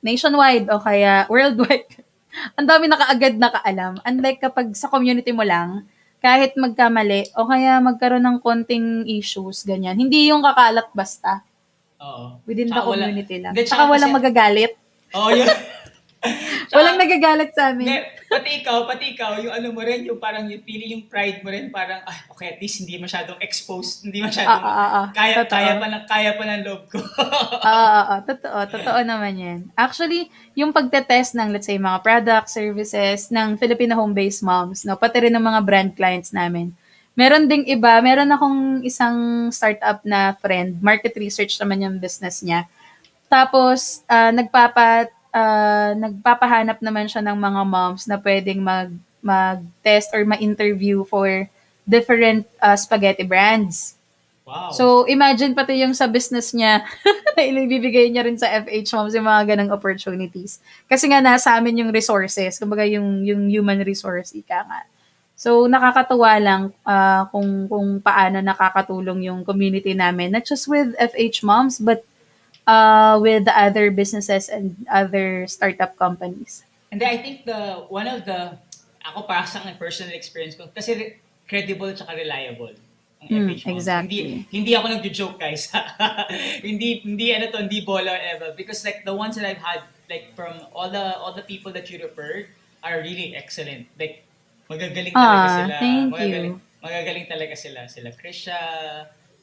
nationwide 0.00 0.70
o 0.70 0.78
kaya 0.78 1.26
worldwide, 1.26 1.90
ang 2.56 2.64
dami 2.64 2.86
na 2.86 2.96
kaagad 2.96 3.34
nakaalam. 3.36 3.98
Unlike 4.00 4.38
kapag 4.40 4.72
sa 4.72 4.86
community 4.86 5.30
mo 5.30 5.42
lang, 5.42 5.84
kahit 6.18 6.54
magkamali 6.54 7.34
o 7.34 7.44
kaya 7.44 7.76
magkaroon 7.78 8.22
ng 8.22 8.38
konting 8.38 9.04
issues, 9.04 9.62
ganyan. 9.62 9.96
Hindi 9.96 10.30
yung 10.30 10.40
kakalat 10.40 10.88
basta 10.92 11.42
Oo. 11.98 12.38
within 12.44 12.66
the 12.66 12.72
Tsaka 12.72 12.86
wala- 12.86 13.04
community 13.04 13.36
lang. 13.36 13.52
Hindi, 13.52 13.66
Tsaka 13.66 13.84
walang 13.84 14.14
magagalit. 14.14 14.72
Oo, 15.12 15.28
yun. 15.30 15.44
Walang 16.70 17.00
nagagalit 17.00 17.56
sa 17.56 17.72
amin. 17.72 17.88
Pati 18.28 18.60
ikaw, 18.60 18.84
pati 18.84 19.16
ikaw, 19.16 19.40
yung 19.40 19.50
ano 19.56 19.72
mo 19.72 19.80
rin, 19.80 20.04
yung 20.04 20.20
parang 20.20 20.44
yung 20.46 20.60
feeling, 20.62 21.00
yung 21.00 21.04
pride 21.08 21.40
mo 21.40 21.48
rin, 21.48 21.72
parang, 21.72 22.04
ah, 22.04 22.18
okay, 22.30 22.54
at 22.54 22.58
least 22.60 22.84
hindi 22.84 23.00
masyadong 23.00 23.40
exposed, 23.40 24.04
hindi 24.04 24.20
masyadong, 24.20 24.52
Ah, 24.52 24.60
ah, 24.60 24.76
ah, 24.76 24.92
ah. 24.94 25.06
kaya, 25.16 25.34
Totoo. 25.42 25.56
kaya 25.56 25.72
pa 25.80 25.86
ng, 25.88 26.04
kaya 26.06 26.30
pa 26.36 26.44
ng 26.46 26.62
loob 26.62 26.82
ko. 26.92 26.98
Oo, 27.00 27.66
oo, 27.66 28.00
oo. 28.04 28.16
Totoo. 28.28 28.58
Totoo 28.68 29.00
naman 29.02 29.34
yan. 29.34 29.58
Actually, 29.74 30.28
yung 30.52 30.70
pagtetest 30.70 31.34
ng, 31.34 31.50
let's 31.56 31.66
say, 31.66 31.80
mga 31.80 31.98
product, 32.04 32.52
services 32.52 33.32
ng 33.32 33.56
Filipino 33.56 33.96
home-based 33.96 34.44
moms, 34.44 34.84
no, 34.84 34.94
pati 35.00 35.24
rin 35.26 35.34
ng 35.34 35.42
mga 35.42 35.60
brand 35.64 35.90
clients 35.96 36.30
namin. 36.36 36.70
Meron 37.16 37.50
ding 37.50 37.66
iba, 37.66 37.98
meron 37.98 38.30
akong 38.30 38.86
isang 38.86 39.48
startup 39.50 40.04
na 40.06 40.36
friend, 40.38 40.78
market 40.78 41.16
research 41.18 41.58
naman 41.58 41.82
yung 41.82 41.96
business 41.98 42.44
niya. 42.44 42.68
Tapos, 43.26 44.06
ah, 44.06 44.30
nagpapa, 44.30 45.10
ah, 45.34 45.94
nagpapahanap 45.94 46.78
naman 46.82 47.06
siya 47.06 47.22
ng 47.24 47.38
mga 47.38 47.62
moms 47.66 48.06
na 48.06 48.18
pwedeng 48.18 48.60
mag, 48.62 48.90
mag-test 49.20 50.10
or 50.14 50.24
ma-interview 50.24 51.02
for 51.06 51.46
different 51.86 52.46
ah, 52.62 52.76
spaghetti 52.78 53.26
brands. 53.26 53.98
Wow. 54.50 54.74
So, 54.74 54.84
imagine 55.06 55.54
pati 55.54 55.78
yung 55.78 55.94
sa 55.94 56.10
business 56.10 56.50
niya, 56.50 56.82
na 57.38 57.42
ibibigay 57.46 58.10
niya 58.10 58.26
rin 58.26 58.34
sa 58.34 58.50
FH 58.50 58.90
Moms 58.98 59.14
yung 59.14 59.30
mga 59.30 59.54
ganang 59.54 59.70
opportunities. 59.70 60.58
Kasi 60.90 61.06
nga 61.06 61.22
nasa 61.22 61.54
amin 61.54 61.86
yung 61.86 61.90
resources, 61.94 62.58
kumbaga 62.58 62.82
yung, 62.82 63.22
yung 63.22 63.46
human 63.46 63.78
resource, 63.86 64.34
ika 64.34 64.66
nga. 64.66 64.82
So, 65.38 65.70
nakakatuwa 65.70 66.34
lang 66.42 66.62
ah, 66.82 67.30
kung, 67.30 67.70
kung 67.70 68.02
paano 68.02 68.42
nakakatulong 68.42 69.30
yung 69.30 69.46
community 69.46 69.94
namin, 69.94 70.34
not 70.34 70.42
just 70.42 70.66
with 70.66 70.98
FH 70.98 71.46
Moms, 71.46 71.78
but 71.78 72.02
uh, 72.70 73.18
with 73.18 73.44
the 73.50 73.54
other 73.58 73.90
businesses 73.90 74.46
and 74.46 74.78
other 74.86 75.46
startup 75.50 75.98
companies. 75.98 76.62
And 76.94 77.02
then 77.02 77.10
I 77.10 77.18
think 77.18 77.46
the 77.46 77.86
one 77.90 78.06
of 78.06 78.22
the 78.22 78.54
ako 79.02 79.26
para 79.26 79.46
sa 79.46 79.64
personal 79.74 80.14
experience 80.14 80.54
ko 80.54 80.70
kasi 80.70 80.90
re- 80.94 81.14
credible 81.50 81.90
at 81.90 82.06
reliable 82.14 82.74
ang 83.20 83.52
Mm, 83.52 83.52
exactly. 83.52 84.48
Hindi 84.48 84.48
hindi 84.48 84.72
ako 84.72 84.86
nagjo-joke 84.96 85.36
guys. 85.36 85.68
hindi 86.64 87.04
hindi 87.04 87.36
ano 87.36 87.52
to, 87.52 87.60
hindi 87.60 87.84
bola 87.84 88.16
ever 88.16 88.56
because 88.56 88.80
like 88.80 89.04
the 89.04 89.12
ones 89.12 89.36
that 89.36 89.44
I've 89.44 89.60
had 89.60 89.84
like 90.08 90.32
from 90.32 90.56
all 90.72 90.88
the 90.88 91.20
all 91.20 91.36
the 91.36 91.44
people 91.44 91.68
that 91.76 91.92
you 91.92 92.00
referred 92.00 92.48
are 92.80 93.04
really 93.04 93.36
excellent. 93.36 93.92
Like 94.00 94.24
magagaling 94.72 95.12
talaga 95.12 95.46
Ah, 95.52 95.56
sila. 95.60 95.76
thank 95.76 96.08
magagaling, 96.16 96.54
you. 96.56 96.80
Magagaling 96.80 97.26
talaga 97.28 97.54
sila. 97.60 97.80
Sila 97.92 98.08
Krisha, 98.16 98.56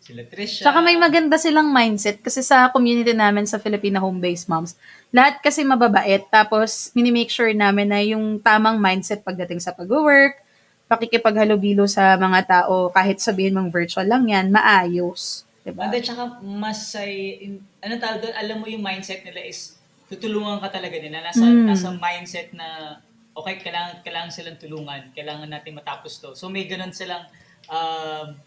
sila 0.08 0.24
Trisha. 0.24 0.64
Tsaka 0.64 0.80
may 0.80 0.96
maganda 0.96 1.36
silang 1.36 1.68
mindset 1.68 2.24
kasi 2.24 2.40
sa 2.40 2.72
community 2.72 3.12
namin 3.12 3.44
sa 3.44 3.60
Filipina 3.60 4.00
home-based 4.00 4.48
moms, 4.48 4.80
lahat 5.12 5.44
kasi 5.44 5.68
mababait. 5.68 6.24
Tapos, 6.32 6.96
minimake 6.96 7.28
sure 7.28 7.52
namin 7.52 7.92
na 7.92 8.00
yung 8.00 8.40
tamang 8.40 8.80
mindset 8.80 9.20
pagdating 9.28 9.60
sa 9.60 9.76
pag-work, 9.76 10.40
pakikipaghalubilo 10.88 11.84
sa 11.92 12.16
mga 12.16 12.40
tao, 12.48 12.88
kahit 12.96 13.20
sabihin 13.20 13.60
mong 13.60 13.68
virtual 13.68 14.08
lang 14.08 14.32
yan, 14.32 14.48
maayos. 14.48 15.44
Diba? 15.68 15.84
And 15.84 15.92
then, 15.92 16.04
tsaka 16.04 16.40
masay, 16.40 17.12
ano 17.84 17.94
tawag 18.00 18.24
doon, 18.24 18.36
alam 18.40 18.58
mo 18.64 18.72
yung 18.72 18.80
mindset 18.80 19.28
nila 19.28 19.44
is 19.44 19.76
tutulungan 20.08 20.64
ka 20.64 20.72
talaga 20.72 20.96
nila. 20.96 21.20
Nasa, 21.20 21.44
Mm. 21.44 21.68
nasa 21.68 21.92
mindset 21.92 22.56
na, 22.56 23.00
okay, 23.36 23.60
kailangan, 23.60 24.00
kailangan 24.00 24.32
silang 24.32 24.56
tulungan. 24.56 25.12
Kailangan 25.12 25.52
natin 25.52 25.76
matapos 25.76 26.24
to. 26.24 26.32
So, 26.40 26.48
may 26.48 26.64
ganun 26.64 26.96
silang 26.96 27.28
um, 27.68 28.40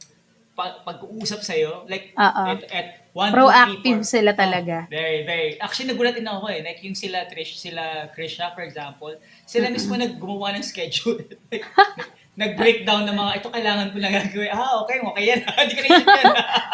pag, 0.61 0.85
pag-uusap 0.85 1.41
sa'yo. 1.41 1.89
Like, 1.89 2.13
Oo. 2.13 2.43
at, 2.47 2.61
at 2.69 2.87
one, 3.11 3.33
Proactive 3.33 3.81
two, 3.81 3.83
three, 3.83 3.97
four. 3.97 4.05
sila 4.05 4.31
Oh, 4.31 4.39
talaga. 4.39 4.77
very, 4.87 5.25
very. 5.25 5.57
Actually, 5.57 5.89
nagulat 5.91 6.13
din 6.13 6.29
ako 6.29 6.47
eh. 6.47 6.61
Like, 6.61 6.85
yung 6.85 6.93
sila 6.95 7.25
Trish, 7.25 7.57
sila 7.57 7.83
Krisha, 8.13 8.53
for 8.53 8.61
example, 8.61 9.17
sila 9.43 9.67
mismo 9.67 9.97
naggumawa 9.97 10.53
ng 10.55 10.63
schedule. 10.63 11.25
like, 11.49 11.65
nag-breakdown 12.41 13.05
ng 13.05 13.17
mga, 13.17 13.33
ito 13.37 13.49
kailangan 13.49 13.87
ko 13.91 13.97
lang 13.99 14.13
gagawin. 14.15 14.51
Ah, 14.51 14.73
okay, 14.81 14.97
okay 14.99 15.25
yan. 15.27 15.41
Hindi 15.59 15.75
ka 15.75 15.81
naisip 15.83 16.07
yan. 16.07 16.27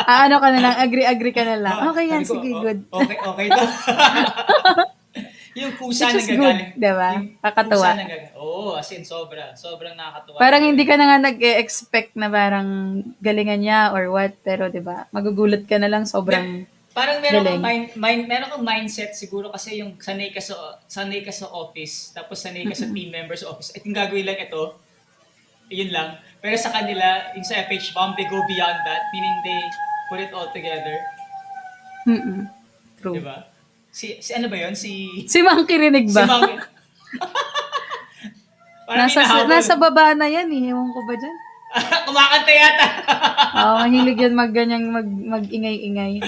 Ah, 0.02 0.20
ano 0.26 0.36
ka 0.38 0.48
na 0.50 0.60
lang, 0.60 0.74
agree-agree 0.78 1.34
ka 1.34 1.42
na 1.42 1.56
lang. 1.56 1.74
Ah, 1.74 1.90
Okay 1.90 2.04
yan, 2.06 2.22
sabi 2.22 2.26
ko, 2.26 2.42
sige, 2.42 2.50
oh, 2.52 2.62
good. 2.62 2.80
Okay, 2.92 3.16
okay 3.20 3.46
to. 3.48 3.62
yung 5.76 5.92
kusa 5.92 6.08
Which 6.08 6.24
is 6.24 6.28
good, 6.32 6.58
diba? 6.80 7.10
Yung 7.20 7.36
Kakatuwa. 7.44 7.90
kusa. 7.92 8.32
Oo, 8.40 8.72
oh, 8.72 8.80
as 8.80 8.88
in, 8.96 9.04
sobra. 9.04 9.52
Sobrang 9.52 9.92
nakakatuwa. 9.92 10.40
Parang 10.40 10.64
hindi 10.64 10.88
ka 10.88 10.96
na 10.96 11.04
nga 11.12 11.18
nag-expect 11.28 12.16
na 12.16 12.32
parang 12.32 12.68
galingan 13.20 13.60
niya 13.60 13.92
or 13.92 14.08
what, 14.08 14.32
pero 14.40 14.72
'di 14.72 14.80
ba? 14.80 15.04
Magugulat 15.12 15.68
ka 15.68 15.76
na 15.76 15.92
lang 15.92 16.08
sobrang 16.08 16.64
Parang 16.96 17.20
meron 17.20 17.44
Galing. 17.44 17.60
kang 17.60 17.60
mind, 17.60 17.84
mind, 17.92 18.22
meron 18.24 18.48
kang 18.48 18.64
mindset 18.64 19.12
siguro 19.12 19.52
kasi 19.52 19.84
yung 19.84 20.00
sanay 20.00 20.32
ka 20.32 20.40
sa 20.40 20.80
sanay 20.88 21.20
ka 21.20 21.28
sa 21.28 21.52
office, 21.52 22.16
tapos 22.16 22.40
sanay 22.40 22.64
ka 22.64 22.72
sa 22.72 22.88
team 22.88 23.12
members 23.12 23.44
office. 23.44 23.68
At 23.76 23.84
yung 23.84 23.92
gagawin 23.92 24.24
lang 24.24 24.40
ito, 24.40 24.80
yun 25.68 25.92
lang. 25.92 26.16
Pero 26.40 26.56
sa 26.56 26.72
kanila, 26.72 27.36
yung 27.36 27.44
sa 27.44 27.60
FH 27.68 27.92
Bomb, 27.92 28.16
they 28.16 28.24
go 28.24 28.40
beyond 28.48 28.80
that, 28.88 29.12
meaning 29.12 29.36
they 29.44 29.60
put 30.08 30.24
it 30.24 30.32
all 30.32 30.48
together. 30.56 30.96
mm 32.08 32.48
True. 32.96 33.12
Di 33.12 33.20
ba? 33.20 33.44
Si, 33.96 34.20
si 34.20 34.36
ano 34.36 34.52
ba 34.52 34.60
yun? 34.60 34.76
Si... 34.76 35.24
Si 35.24 35.40
Monkey 35.40 35.80
rinig 35.80 36.12
Si 36.12 36.20
ba? 36.20 36.28
Mang... 36.36 36.60
Parang 38.84 39.08
nasa, 39.08 39.48
nasa 39.48 39.74
baba 39.80 40.12
na 40.12 40.28
yan 40.28 40.52
eh. 40.52 40.68
Ewan 40.68 40.92
ko 40.92 41.00
ba 41.08 41.16
dyan? 41.16 41.36
Kumakanta 42.06 42.52
yata. 42.52 42.86
Oo, 43.56 43.74
mahilig 43.88 44.20
yan 44.20 44.36
mag 44.36 44.52
ganyang 44.52 44.84
mag, 44.92 45.08
mag-ingay-ingay. 45.08 46.20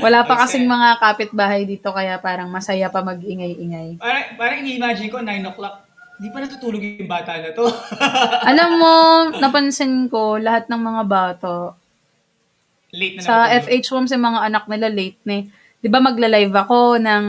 Wala 0.00 0.24
pa 0.24 0.40
kasing 0.40 0.64
mga 0.64 0.98
kapitbahay 1.04 1.68
dito 1.68 1.92
kaya 1.92 2.16
parang 2.16 2.48
masaya 2.48 2.88
pa 2.88 3.04
mag-ingay-ingay. 3.04 4.00
parang, 4.00 4.40
parang 4.40 4.58
ini-imagine 4.64 5.12
ko, 5.12 5.20
9 5.20 5.52
o'clock, 5.52 5.84
di 6.16 6.32
pa 6.32 6.40
natutulog 6.40 6.80
yung 6.80 7.06
bata 7.06 7.38
na 7.38 7.52
to. 7.52 7.68
Alam 8.48 8.70
mo, 8.80 8.94
napansin 9.36 10.08
ko 10.08 10.40
lahat 10.40 10.64
ng 10.72 10.80
mga 10.80 11.02
bata 11.04 11.76
Late 12.90 13.20
na 13.20 13.22
sa. 13.22 13.46
FH 13.52 13.86
Homes 13.94 14.10
yung 14.10 14.26
mga 14.26 14.40
anak 14.50 14.64
nila 14.66 14.90
late 14.90 15.20
na 15.28 15.34
eh. 15.38 15.59
'Di 15.80 15.88
ba 15.88 16.00
magla-live 16.00 16.52
ako 16.52 17.00
ng 17.00 17.24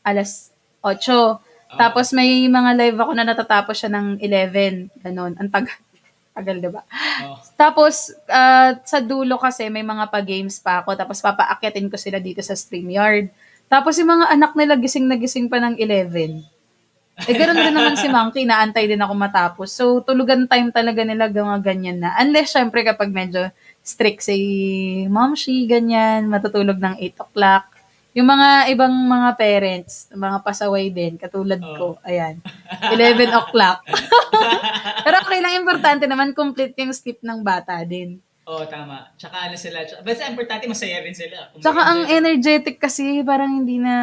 alas 0.00 0.50
8. 0.80 1.40
Tapos 1.76 2.16
may 2.16 2.48
mga 2.48 2.72
live 2.72 2.98
ako 2.98 3.12
na 3.12 3.24
natatapos 3.28 3.76
siya 3.76 3.90
ng 3.92 4.16
11, 4.20 4.88
ganun. 5.04 5.36
Ang 5.36 5.50
tagal. 5.52 5.76
Tagal, 6.36 6.56
'di 6.60 6.68
ba? 6.68 6.84
Oh. 7.24 7.40
Tapos, 7.56 8.12
ah, 8.28 8.76
sa 8.84 9.00
dulo 9.00 9.40
kasi, 9.40 9.72
may 9.72 9.80
mga 9.80 10.12
pa-games 10.12 10.60
pa 10.60 10.84
ako. 10.84 10.92
Tapos, 10.92 11.24
papaakyatin 11.24 11.88
ko 11.88 11.96
sila 11.96 12.20
dito 12.20 12.44
sa 12.44 12.52
StreamYard. 12.52 13.32
Tapos, 13.72 13.96
yung 13.96 14.12
mga 14.12 14.28
anak 14.36 14.52
nila 14.52 14.76
gising 14.76 15.08
na 15.08 15.16
gising 15.16 15.48
pa 15.48 15.56
ng 15.64 15.80
11. 15.80 16.44
Eh, 17.24 17.32
ganoon 17.32 17.56
din 17.56 17.72
naman 17.72 17.96
si 17.96 18.12
Monkey, 18.12 18.44
naantay 18.44 18.84
din 18.84 19.00
ako 19.00 19.16
matapos. 19.16 19.72
So, 19.72 20.04
tulugan 20.04 20.44
time 20.44 20.68
talaga 20.68 21.00
nila 21.00 21.32
mga 21.32 21.64
ganyan 21.64 22.04
na. 22.04 22.12
Unless, 22.20 22.52
syempre, 22.52 22.84
kapag 22.84 23.08
medyo 23.08 23.48
strict 23.86 24.26
si 24.26 24.36
Momshi, 25.06 25.62
ganyan, 25.70 26.26
matutulog 26.26 26.74
ng 26.76 26.98
8 26.98 27.22
o'clock. 27.22 27.64
Yung 28.16 28.26
mga 28.26 28.72
ibang 28.72 28.90
mga 28.90 29.30
parents, 29.36 30.08
mga 30.10 30.42
pasaway 30.42 30.90
din, 30.90 31.14
katulad 31.14 31.60
ko, 31.60 32.00
ayan, 32.02 32.42
11 32.90 33.30
o'clock. 33.30 33.86
Pero 35.06 35.16
okay 35.22 35.38
lang, 35.38 35.54
importante 35.54 36.08
naman, 36.10 36.34
complete 36.34 36.74
yung 36.80 36.90
sleep 36.90 37.22
ng 37.22 37.46
bata 37.46 37.78
din. 37.86 38.18
Oo, 38.46 38.62
tama. 38.66 39.10
Tsaka 39.18 39.50
ano 39.50 39.58
sila. 39.58 39.82
Tsaka, 39.82 40.06
basta 40.06 40.30
importante, 40.30 40.70
masaya 40.70 41.02
rin 41.02 41.14
sila. 41.14 41.50
Kung 41.50 41.60
Tsaka 41.60 41.80
ang 41.82 42.06
energetic 42.06 42.78
kasi, 42.78 43.20
parang 43.20 43.62
hindi 43.62 43.76
na 43.76 43.94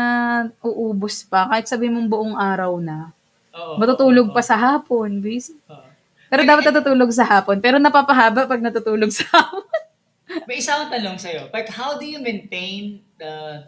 uubos 0.59 1.23
pa. 1.23 1.47
Kahit 1.47 1.71
sabi 1.71 1.87
mong 1.87 2.11
buong 2.11 2.35
araw 2.35 2.75
na. 2.77 3.15
Oo, 3.55 3.79
Matutulog 3.79 4.29
oo, 4.29 4.35
pa 4.35 4.43
sa 4.43 4.59
hapon, 4.59 5.23
busy. 5.23 5.55
oo. 5.67 5.89
Pero 6.33 6.41
dapat 6.43 6.63
natutulog 6.65 7.13
sa 7.13 7.29
hapon. 7.29 7.61
Pero 7.61 7.77
napapahaba 7.77 8.49
pag 8.49 8.57
natutulog 8.57 9.13
sa 9.13 9.23
hapon. 9.31 9.61
May 10.49 10.57
isa 10.57 10.73
akong 10.73 10.89
tanong 10.89 11.21
sa'yo. 11.21 11.53
Like, 11.53 11.69
how 11.69 11.93
do 11.93 12.03
you 12.03 12.17
maintain 12.17 13.05
the 13.15 13.61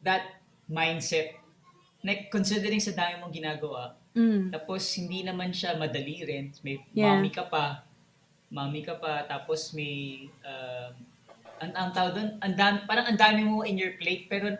that 0.00 0.36
mindset? 0.68 1.40
Like, 2.00 2.28
considering 2.28 2.76
sa 2.76 2.92
dami 2.92 3.16
mong 3.18 3.32
ginagawa, 3.32 3.96
Mm. 4.10 4.50
tapos 4.50 4.82
hindi 4.98 5.22
naman 5.22 5.54
siya 5.54 5.78
madali 5.78 6.20
rin. 6.20 6.50
May 6.60 6.82
Yeah. 6.90 7.14
mommy 7.14 7.30
ka 7.30 7.46
pa. 7.46 7.86
Mommy 8.50 8.82
ka 8.82 8.98
pa. 8.98 9.22
Tapos 9.22 9.70
may, 9.70 10.26
um, 10.42 10.90
ang, 11.56 11.70
ang 11.72 11.88
tawag 11.94 12.12
doon, 12.12 12.28
ang 12.36 12.52
dam- 12.52 12.84
parang 12.84 13.06
ang 13.06 13.14
dami 13.14 13.46
mo 13.46 13.62
in 13.62 13.78
your 13.78 13.94
plate, 13.94 14.26
pero 14.26 14.50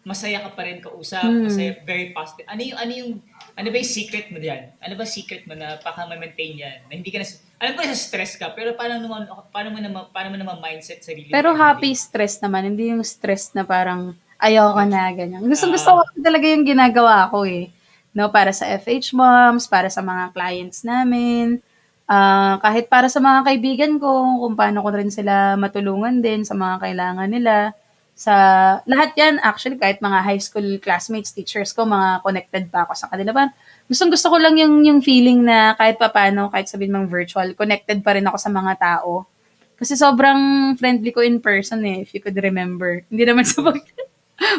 masaya 0.00 0.40
ka 0.40 0.56
pa 0.56 0.64
rin 0.64 0.80
kausap, 0.80 1.28
Mm. 1.28 1.44
masaya, 1.44 1.70
very 1.84 2.10
positive. 2.10 2.48
Ano 2.48 2.62
yung, 2.62 2.78
ano 2.80 2.92
yung, 2.94 3.10
ano 3.56 3.68
ba 3.72 3.76
yung 3.80 3.88
secret 3.88 4.28
mo 4.28 4.36
diyan? 4.36 4.76
Ano 4.84 4.94
ba 4.94 5.04
secret 5.08 5.48
mo 5.48 5.56
na 5.56 5.80
baka 5.80 6.04
ma-maintain 6.04 6.60
yan? 6.60 6.76
Na 6.86 6.92
hindi 6.92 7.08
ka 7.08 7.24
na, 7.24 7.26
alam 7.56 7.72
ko 7.72 7.80
na 7.82 7.96
stress 7.96 8.36
ka, 8.36 8.52
pero 8.52 8.76
paano 8.76 9.00
naman, 9.00 9.24
paano 9.48 9.68
mo 9.72 9.80
naman, 9.80 10.02
paano 10.12 10.28
mo 10.28 10.36
naman 10.36 10.60
mindset 10.60 11.00
sarili 11.00 11.28
mo 11.28 11.32
Pero 11.32 11.56
every 11.56 11.60
happy 11.64 11.90
stress 11.96 12.36
naman. 12.44 12.68
Hindi 12.68 12.92
yung 12.92 13.00
stress 13.00 13.56
na 13.56 13.64
parang 13.64 14.12
ayoko 14.36 14.84
na, 14.84 15.08
ganyan. 15.16 15.40
Gusto, 15.48 15.72
gusto 15.72 15.88
Ah. 15.88 16.04
ko 16.04 16.20
talaga 16.20 16.44
yung 16.44 16.68
ginagawa 16.68 17.32
ko 17.32 17.48
eh. 17.48 17.72
No, 18.12 18.28
para 18.28 18.52
sa 18.52 18.68
FH 18.68 19.16
Moms, 19.16 19.64
para 19.68 19.88
sa 19.88 20.04
mga 20.04 20.36
clients 20.36 20.84
namin, 20.84 21.60
ah, 22.04 22.60
kahit 22.60 22.92
para 22.92 23.08
sa 23.08 23.24
mga 23.24 23.40
kaibigan 23.48 23.92
ko, 23.96 24.40
kung 24.44 24.52
paano 24.56 24.84
ko 24.84 24.92
rin 24.92 25.08
sila 25.08 25.56
matulungan 25.56 26.20
din 26.20 26.44
sa 26.44 26.52
mga 26.52 26.76
kailangan 26.84 27.28
nila. 27.32 27.72
Sa 28.16 28.32
lahat 28.88 29.12
yan, 29.14 29.36
actually, 29.44 29.76
kahit 29.76 30.00
mga 30.00 30.24
high 30.24 30.40
school 30.40 30.80
classmates, 30.80 31.36
teachers 31.36 31.76
ko, 31.76 31.84
mga 31.84 32.24
connected 32.24 32.64
pa 32.72 32.88
ako 32.88 32.96
sa 32.96 33.12
kanila. 33.12 33.36
Parang 33.36 33.52
Gustong 33.86 34.10
gusto 34.10 34.34
ko 34.34 34.36
lang 34.42 34.58
yung, 34.58 34.82
yung 34.82 34.98
feeling 34.98 35.46
na 35.46 35.78
kahit 35.78 35.94
papano, 35.94 36.50
kahit 36.50 36.66
sabihin 36.66 36.90
mang 36.90 37.06
virtual, 37.06 37.54
connected 37.54 38.02
pa 38.02 38.18
rin 38.18 38.26
ako 38.26 38.34
sa 38.34 38.50
mga 38.50 38.72
tao. 38.82 39.30
Kasi 39.78 39.94
sobrang 39.94 40.74
friendly 40.74 41.14
ko 41.14 41.22
in 41.22 41.38
person 41.38 41.86
eh, 41.86 42.02
if 42.02 42.10
you 42.10 42.18
could 42.18 42.34
remember. 42.34 43.06
Hindi 43.06 43.22
naman 43.22 43.46
sa 43.50 43.62
pag... 43.62 43.78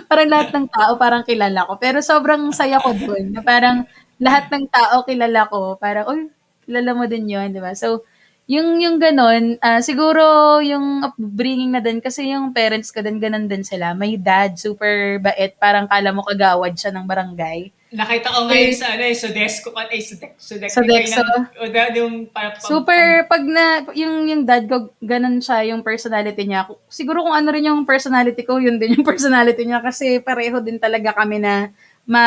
parang 0.07 0.29
lahat 0.31 0.49
ng 0.55 0.67
tao 0.71 0.91
parang 0.95 1.27
kilala 1.27 1.67
ko. 1.67 1.75
Pero 1.75 1.99
sobrang 1.99 2.55
saya 2.55 2.79
ko 2.79 2.95
dun. 2.95 3.35
Na 3.35 3.43
parang 3.43 3.83
lahat 4.15 4.47
ng 4.47 4.65
tao 4.71 5.03
kilala 5.03 5.43
ko. 5.51 5.75
Parang, 5.75 6.07
uy, 6.07 6.31
kilala 6.63 6.95
mo 6.95 7.03
din 7.03 7.27
yun, 7.27 7.51
di 7.51 7.59
ba? 7.59 7.75
So, 7.75 8.07
yung, 8.47 8.79
yung 8.79 8.95
ganun, 8.95 9.59
ah, 9.59 9.83
siguro 9.83 10.23
yung 10.63 11.03
upbringing 11.03 11.75
na 11.75 11.83
din, 11.83 11.99
kasi 11.99 12.31
yung 12.31 12.55
parents 12.55 12.95
ko 12.95 13.03
din, 13.03 13.19
ganun 13.19 13.51
din 13.51 13.61
sila. 13.61 13.91
May 13.91 14.15
dad, 14.15 14.55
super 14.55 15.19
bait, 15.19 15.59
parang 15.59 15.83
kala 15.85 16.15
mo 16.15 16.23
kagawad 16.23 16.71
siya 16.71 16.95
ng 16.95 17.03
barangay. 17.03 17.75
Nakita 17.87 18.27
ko 18.31 18.51
ngayon 18.51 18.75
sa 18.75 18.95
ano, 18.95 19.03
eh, 19.07 19.15
Sodexo, 19.15 19.71
ay, 19.75 19.99
Sodexo, 20.03 20.51
Sodexo, 20.59 20.79
Sodexo. 20.83 21.23
o 21.59 21.71
da- 21.71 21.91
yung 21.95 22.27
para 22.27 22.55
pag- 22.55 22.67
Super, 22.67 23.27
pag 23.27 23.43
na, 23.43 23.83
yung, 23.95 24.27
yung 24.27 24.43
dad 24.47 24.63
ko, 24.67 24.91
ganun 24.99 25.39
siya, 25.39 25.67
yung 25.71 25.83
personality 25.83 26.43
niya. 26.47 26.67
Siguro 26.87 27.23
kung 27.23 27.35
ano 27.35 27.47
rin 27.51 27.67
yung 27.67 27.83
personality 27.83 28.43
ko, 28.43 28.59
yun 28.59 28.79
din 28.79 28.95
yung 28.99 29.07
personality 29.07 29.63
niya. 29.63 29.79
Kasi 29.79 30.19
pareho 30.23 30.59
din 30.63 30.79
talaga 30.79 31.15
kami 31.15 31.39
na 31.39 31.71
ma, 32.07 32.23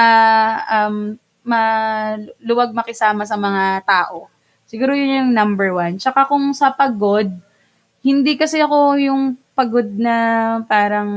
um, 0.69 1.17
maluwag 1.45 2.77
makisama 2.77 3.25
sa 3.25 3.37
mga 3.37 3.85
tao. 3.85 4.29
Siguro 4.71 4.95
yun 4.95 5.11
yung 5.11 5.31
number 5.35 5.75
one. 5.75 5.99
Tsaka 5.99 6.31
kung 6.31 6.55
sa 6.55 6.71
pagod, 6.71 7.27
hindi 8.07 8.39
kasi 8.39 8.63
ako 8.63 8.95
yung 9.03 9.35
pagod 9.59 9.91
na 9.99 10.15
parang, 10.71 11.11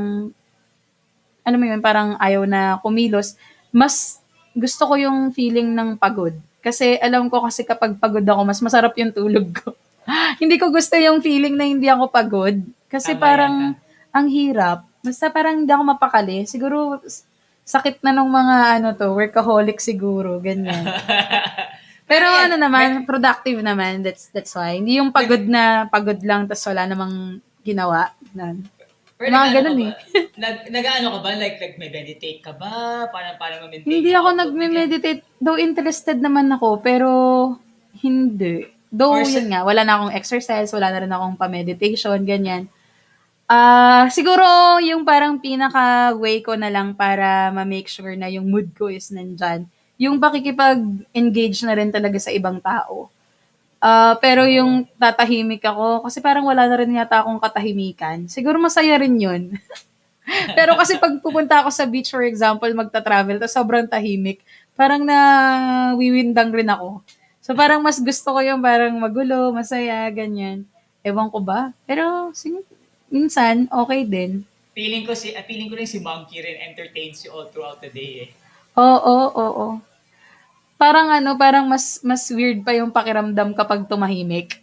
ano 1.45 1.55
mo 1.61 1.65
yun, 1.69 1.77
parang 1.77 2.17
ayaw 2.17 2.49
na 2.49 2.81
kumilos. 2.81 3.37
Mas 3.69 4.17
gusto 4.57 4.89
ko 4.89 4.97
yung 4.97 5.29
feeling 5.29 5.69
ng 5.69 6.01
pagod. 6.01 6.33
Kasi 6.65 6.97
alam 6.97 7.29
ko 7.29 7.45
kasi 7.45 7.61
kapag 7.61 8.01
pagod 8.01 8.25
ako, 8.25 8.41
mas 8.41 8.57
masarap 8.57 8.97
yung 8.97 9.13
tulog 9.13 9.53
ko. 9.53 9.77
hindi 10.41 10.57
ko 10.57 10.73
gusto 10.73 10.97
yung 10.97 11.21
feeling 11.21 11.53
na 11.53 11.69
hindi 11.69 11.85
ako 11.85 12.09
pagod. 12.09 12.57
Kasi 12.89 13.13
Tama 13.13 13.21
parang 13.21 13.55
yan, 13.69 13.77
ang 14.17 14.27
hirap. 14.33 14.79
Basta 15.05 15.29
parang 15.29 15.61
hindi 15.61 15.69
ako 15.69 15.93
mapakali. 15.93 16.49
Siguro 16.49 17.05
sakit 17.69 18.01
na 18.01 18.17
ng 18.17 18.29
mga 18.33 18.55
ano 18.81 18.87
to, 18.97 19.13
workaholic 19.13 19.77
siguro, 19.77 20.41
ganyan. 20.41 20.89
Pero 22.13 22.29
Ayan, 22.29 22.45
ano 22.45 22.55
naman, 22.61 23.09
productive 23.09 23.59
naman. 23.65 24.05
That's 24.05 24.29
that's 24.29 24.53
why. 24.53 24.77
Hindi 24.77 25.01
yung 25.01 25.09
pagod 25.09 25.49
na 25.49 25.89
pagod 25.89 26.21
lang 26.21 26.45
tas 26.45 26.61
wala 26.69 26.85
namang 26.85 27.41
ginawa. 27.65 28.13
Ganun. 28.29 28.69
Pero 29.17 29.33
Mga 29.33 29.49
ganun 29.55 29.79
eh. 29.87 29.93
Nag, 30.35 30.55
nag-ano 30.69 31.07
ka 31.17 31.19
ba? 31.23 31.31
Like, 31.33 31.57
like 31.57 31.75
may 31.81 31.89
meditate 31.89 32.43
ka 32.43 32.53
ba? 32.53 33.07
Para, 33.07 33.39
para 33.39 33.63
ma-maintain 33.63 33.87
Hindi 33.87 34.11
ako 34.11 34.29
nagme-meditate. 34.35 35.21
Though 35.39 35.57
interested 35.57 36.19
naman 36.19 36.51
ako, 36.53 36.83
pero 36.83 37.09
hindi. 38.03 38.67
Though, 38.93 39.17
Or 39.17 39.25
yun 39.25 39.49
nga, 39.49 39.65
wala 39.65 39.81
na 39.81 39.97
akong 39.97 40.13
exercise, 40.13 40.69
wala 40.69 40.93
na 40.93 41.01
rin 41.01 41.09
akong 41.09 41.39
pa-meditation, 41.39 42.19
ganyan. 42.27 42.69
Ah, 43.49 44.05
siguro 44.13 44.45
yung 44.85 45.01
parang 45.01 45.41
pinaka-way 45.41 46.45
ko 46.45 46.53
na 46.53 46.69
lang 46.69 46.93
para 46.93 47.49
ma-make 47.49 47.89
sure 47.89 48.13
na 48.13 48.29
yung 48.29 48.53
mood 48.53 48.69
ko 48.77 48.93
is 48.93 49.09
nandyan. 49.09 49.65
Yung 50.03 50.19
pakikipag-engage 50.19 51.63
na 51.63 51.73
rin 51.79 51.87
talaga 51.95 52.19
sa 52.19 52.35
ibang 52.35 52.59
tao. 52.59 53.07
Ah, 53.83 54.15
pero 54.19 54.47
yung 54.47 54.87
tatahimik 54.95 55.63
ako, 55.63 56.07
kasi 56.07 56.23
parang 56.23 56.47
wala 56.47 56.67
na 56.67 56.75
rin 56.79 56.95
yata 56.95 57.23
akong 57.23 57.39
katahimikan. 57.39 58.27
Siguro 58.27 58.59
masaya 58.59 58.95
rin 58.99 59.15
yun. 59.15 59.43
Pero 60.55 60.79
kasi 60.79 60.95
pag 60.95 61.19
pupunta 61.19 61.59
ako 61.59 61.67
sa 61.67 61.83
beach, 61.83 62.07
for 62.07 62.23
example, 62.23 62.71
magta-travel, 62.71 63.43
tapos 63.43 63.59
sobrang 63.59 63.83
tahimik, 63.83 64.39
parang 64.71 65.03
na 65.03 65.19
wiwindang 65.99 66.47
rin 66.55 66.71
ako. 66.71 67.03
So 67.43 67.51
parang 67.51 67.83
mas 67.83 67.99
gusto 67.99 68.31
ko 68.31 68.39
yung 68.39 68.63
parang 68.63 68.95
magulo, 68.95 69.51
masaya, 69.51 70.07
ganyan. 70.15 70.63
Ewan 71.03 71.27
ko 71.27 71.43
ba? 71.43 71.75
Pero 71.83 72.31
sing- 72.31 72.63
minsan, 73.11 73.67
okay 73.67 74.07
din. 74.07 74.47
Feeling 74.71 75.03
ko 75.03 75.11
si, 75.11 75.35
ah, 75.35 75.43
feeling 75.43 75.67
ko 75.67 75.75
rin 75.75 75.91
si 75.91 75.99
Monkey 75.99 76.39
rin 76.39 76.55
entertains 76.71 77.19
you 77.27 77.29
all 77.35 77.51
throughout 77.51 77.83
the 77.83 77.91
day 77.91 78.23
eh. 78.23 78.29
Oo, 78.79 79.27
oo, 79.27 79.43
oo. 79.43 79.67
Parang 80.75 81.07
ano, 81.09 81.37
parang 81.39 81.65
mas 81.69 82.01
mas 82.03 82.27
weird 82.33 82.65
pa 82.65 82.75
yung 82.75 82.91
pakiramdam 82.91 83.55
kapag 83.55 83.87
tumahimik. 83.87 84.59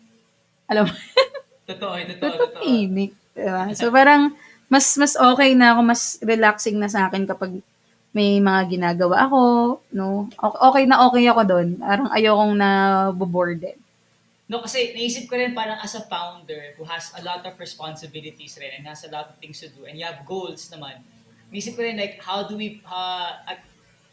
Alam 0.68 0.90
mo, 0.90 0.92
Totoo, 1.70 1.94
eh, 1.94 2.06
totoo, 2.14 2.30
totoo. 2.34 2.62
tumahimik. 2.66 3.12
Diba? 3.34 3.70
So 3.78 3.94
parang 3.94 4.34
mas 4.66 4.94
mas 4.98 5.14
okay 5.14 5.54
na 5.54 5.74
ako, 5.74 5.80
mas 5.86 6.02
relaxing 6.22 6.76
na 6.78 6.90
sa 6.90 7.06
akin 7.06 7.26
kapag 7.26 7.62
may 8.10 8.42
mga 8.42 8.66
ginagawa 8.66 9.30
ako, 9.30 9.40
no? 9.94 10.26
Okay 10.42 10.82
na 10.90 11.06
okay 11.06 11.30
ako 11.30 11.42
doon. 11.46 11.78
Parang 11.78 12.10
ayokong 12.10 12.54
na 12.58 12.70
din. 13.54 13.78
No, 14.50 14.58
kasi 14.58 14.90
naisip 14.98 15.30
ko 15.30 15.38
rin 15.38 15.54
parang 15.54 15.78
as 15.78 15.94
a 15.94 16.02
founder 16.10 16.74
who 16.74 16.82
has 16.82 17.14
a 17.14 17.22
lot 17.22 17.46
of 17.46 17.54
responsibilities 17.54 18.58
rin 18.58 18.74
and 18.74 18.82
has 18.82 19.06
a 19.06 19.10
lot 19.14 19.30
of 19.30 19.38
things 19.38 19.62
to 19.62 19.70
do 19.70 19.86
and 19.86 19.94
you 19.94 20.02
have 20.02 20.26
goals 20.26 20.66
naman. 20.74 20.98
Naisip 21.54 21.78
ko 21.78 21.86
rin 21.86 21.94
like 21.94 22.18
how 22.18 22.42
do 22.42 22.58
we 22.58 22.82
uh, 22.82 23.46
at 23.46 23.62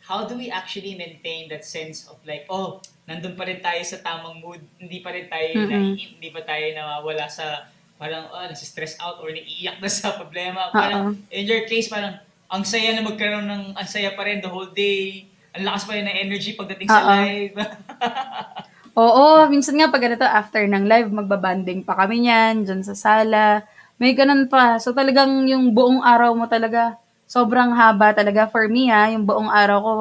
how 0.07 0.23
do 0.23 0.39
we 0.39 0.47
actually 0.47 0.95
maintain 0.95 1.51
that 1.51 1.67
sense 1.67 2.07
of 2.07 2.15
like 2.23 2.47
oh, 2.47 2.79
nandun 3.03 3.35
pa 3.35 3.43
rin 3.43 3.59
tayo 3.59 3.79
sa 3.83 3.99
tamang 3.99 4.39
mood, 4.39 4.63
hindi 4.79 5.03
pa 5.03 5.11
rin 5.11 5.27
tayo 5.27 5.47
Mm-mm. 5.51 5.67
naiinip, 5.67 6.09
hindi 6.17 6.29
pa 6.31 6.41
tayo 6.47 6.63
nawawala 6.71 7.27
sa 7.27 7.67
parang 7.99 8.31
oh, 8.31 8.45
nasi-stress 8.47 8.95
out 9.03 9.19
or 9.19 9.29
naiiyak 9.29 9.83
na 9.83 9.91
sa 9.91 10.15
problema. 10.15 10.71
Parang 10.71 11.19
in 11.27 11.45
your 11.45 11.67
case 11.67 11.91
parang 11.91 12.23
ang 12.47 12.63
saya 12.63 12.95
na 12.95 13.03
magkaroon 13.03 13.43
ng 13.43 13.63
ang 13.75 13.87
saya 13.87 14.15
pa 14.15 14.23
rin 14.23 14.39
the 14.39 14.47
whole 14.47 14.71
day. 14.71 15.27
Ang 15.51 15.67
lakas 15.67 15.83
pa 15.83 15.99
rin 15.99 16.07
ng 16.07 16.17
energy 16.23 16.55
pagdating 16.55 16.87
sa 16.87 17.03
Oo. 17.03 17.09
live. 17.11 17.55
Oo, 18.97 19.45
minsan 19.45 19.77
nga 19.77 19.93
pag 19.93 20.01
ganito, 20.01 20.25
after 20.25 20.65
ng 20.65 20.89
live, 20.89 21.13
magbabanding 21.13 21.85
pa 21.85 21.93
kami 21.93 22.25
niyan, 22.25 22.65
dyan 22.65 22.81
sa 22.81 22.97
sala. 22.97 23.61
May 24.01 24.17
ganun 24.17 24.49
pa. 24.49 24.81
So 24.81 24.89
talagang 24.89 25.45
yung 25.45 25.73
buong 25.77 26.01
araw 26.01 26.33
mo 26.33 26.49
talaga, 26.49 26.97
sobrang 27.27 27.75
haba 27.75 28.15
talaga. 28.15 28.47
For 28.47 28.65
me 28.71 28.87
ha, 28.89 29.11
yung 29.11 29.27
buong 29.27 29.51
araw 29.51 29.79
ko, 29.83 29.95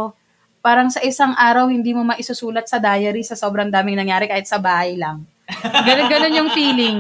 parang 0.63 0.89
sa 0.89 1.03
isang 1.03 1.35
araw, 1.35 1.69
hindi 1.69 1.93
mo 1.93 2.07
maisusulat 2.07 2.71
sa 2.71 2.79
diary 2.81 3.27
sa 3.27 3.35
sobrang 3.35 3.69
daming 3.69 3.99
nangyari 3.99 4.31
kahit 4.31 4.47
sa 4.47 4.57
bahay 4.57 4.95
lang. 4.95 5.27
Ganun, 5.63 6.09
ganun 6.11 6.39
yung 6.43 6.51
feeling. 6.51 6.99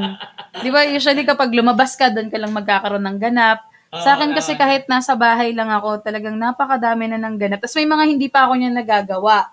Di 0.62 0.70
ba, 0.70 0.87
usually 0.87 1.27
kapag 1.27 1.51
lumabas 1.51 1.99
ka, 1.99 2.11
doon 2.12 2.31
ka 2.31 2.39
lang 2.39 2.53
magkakaroon 2.55 3.03
ng 3.03 3.18
ganap. 3.18 3.66
Sa 3.91 4.18
akin 4.18 4.35
kasi 4.35 4.59
kahit 4.59 4.91
nasa 4.91 5.14
bahay 5.14 5.55
lang 5.55 5.70
ako, 5.70 6.03
talagang 6.05 6.37
napakadami 6.37 7.11
na 7.11 7.18
ng 7.22 7.35
ganap. 7.39 7.59
Tapos 7.62 7.79
may 7.79 7.89
mga 7.89 8.05
hindi 8.07 8.27
pa 8.29 8.47
ako 8.47 8.53
niya 8.59 8.70
nagagawa. 8.74 9.51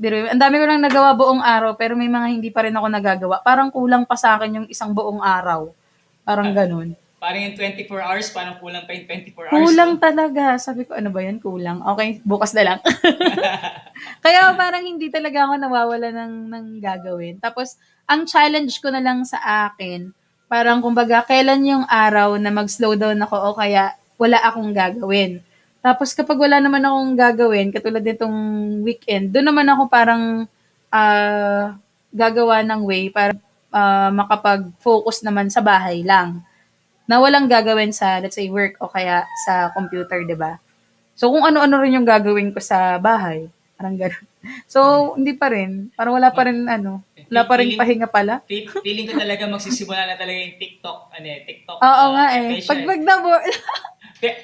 Pero 0.00 0.28
ang 0.28 0.40
dami 0.40 0.56
ko 0.56 0.64
lang 0.64 0.80
nagawa 0.80 1.12
buong 1.12 1.42
araw, 1.44 1.76
pero 1.76 1.92
may 1.92 2.08
mga 2.08 2.26
hindi 2.32 2.48
pa 2.48 2.64
rin 2.64 2.74
ako 2.74 2.86
nagagawa. 2.88 3.36
Parang 3.44 3.68
kulang 3.68 4.08
pa 4.08 4.16
sa 4.16 4.36
akin 4.36 4.62
yung 4.62 4.66
isang 4.70 4.94
buong 4.96 5.20
araw. 5.20 5.68
Parang 6.24 6.52
ganun. 6.52 6.96
Parang 7.20 7.40
yung 7.44 7.52
24 7.52 7.84
hours, 8.00 8.32
parang 8.32 8.56
kulang 8.56 8.88
pa 8.88 8.96
yung 8.96 9.04
24 9.04 9.52
hours. 9.52 9.52
Kulang 9.52 9.92
no? 9.92 10.00
talaga. 10.00 10.42
Sabi 10.56 10.88
ko, 10.88 10.96
ano 10.96 11.12
ba 11.12 11.20
yan? 11.20 11.36
Kulang. 11.36 11.84
Okay, 11.84 12.24
bukas 12.24 12.56
na 12.56 12.64
lang. 12.64 12.78
Kaya 14.24 14.56
parang 14.56 14.80
hindi 14.80 15.12
talaga 15.12 15.44
ako 15.44 15.60
nawawala 15.60 16.08
ng, 16.16 16.48
ng 16.48 16.66
gagawin. 16.80 17.36
Tapos, 17.36 17.76
ang 18.08 18.24
challenge 18.24 18.80
ko 18.80 18.88
na 18.88 19.04
lang 19.04 19.28
sa 19.28 19.36
akin, 19.68 20.16
parang 20.48 20.80
kumbaga, 20.80 21.20
kailan 21.28 21.60
yung 21.62 21.84
araw 21.84 22.40
na 22.40 22.48
mag-slow 22.48 22.96
down 22.96 23.20
ako 23.20 23.36
o 23.36 23.54
kaya 23.54 23.92
wala 24.16 24.40
akong 24.40 24.72
gagawin. 24.72 25.44
Tapos 25.80 26.12
kapag 26.12 26.36
wala 26.36 26.60
naman 26.60 26.84
akong 26.84 27.16
gagawin, 27.16 27.72
katulad 27.72 28.04
nitong 28.04 28.36
weekend, 28.84 29.32
doon 29.32 29.48
naman 29.48 29.64
ako 29.72 29.88
parang 29.88 30.44
ah, 30.92 31.72
gagawa 32.12 32.60
ng 32.60 32.80
way 32.84 33.08
para 33.08 33.32
ah, 33.72 34.12
makapag-focus 34.12 35.24
naman 35.24 35.48
sa 35.48 35.64
bahay 35.64 36.04
lang. 36.04 36.44
Na 37.10 37.18
walang 37.18 37.50
gagawin 37.50 37.90
sa, 37.90 38.22
let's 38.22 38.38
say, 38.38 38.46
work 38.46 38.78
o 38.78 38.86
kaya 38.86 39.26
sa 39.42 39.74
computer, 39.74 40.22
di 40.22 40.38
ba? 40.38 40.62
So, 41.18 41.26
kung 41.34 41.42
ano-ano 41.42 41.82
rin 41.82 41.98
yung 41.98 42.06
gagawin 42.06 42.54
ko 42.54 42.62
sa 42.62 43.02
bahay. 43.02 43.50
Parang 43.74 43.98
gano'n. 43.98 44.24
So, 44.70 45.12
hindi 45.18 45.34
pa 45.34 45.50
rin. 45.50 45.90
Parang 45.98 46.14
wala 46.14 46.30
pa 46.30 46.46
rin, 46.46 46.70
ano, 46.70 47.02
wala 47.28 47.42
pa 47.48 47.54
rin 47.58 47.74
Feeling- 47.74 47.80
pahinga 47.80 48.08
pala. 48.08 48.44
Fe- 48.46 48.68
Feeling 48.68 49.10
ko 49.10 49.18
talaga 49.18 49.42
magsisimula 49.50 50.02
na 50.06 50.14
talaga 50.14 50.38
yung 50.38 50.56
TikTok, 50.56 50.98
ano 51.12 51.26
eh, 51.26 51.40
TikTok. 51.44 51.78
Oo 51.82 52.04
uh, 52.06 52.08
nga 52.14 52.26
eh. 52.38 52.60
Pag, 52.62 52.78
pag 52.86 53.00
nabore, 53.00 53.44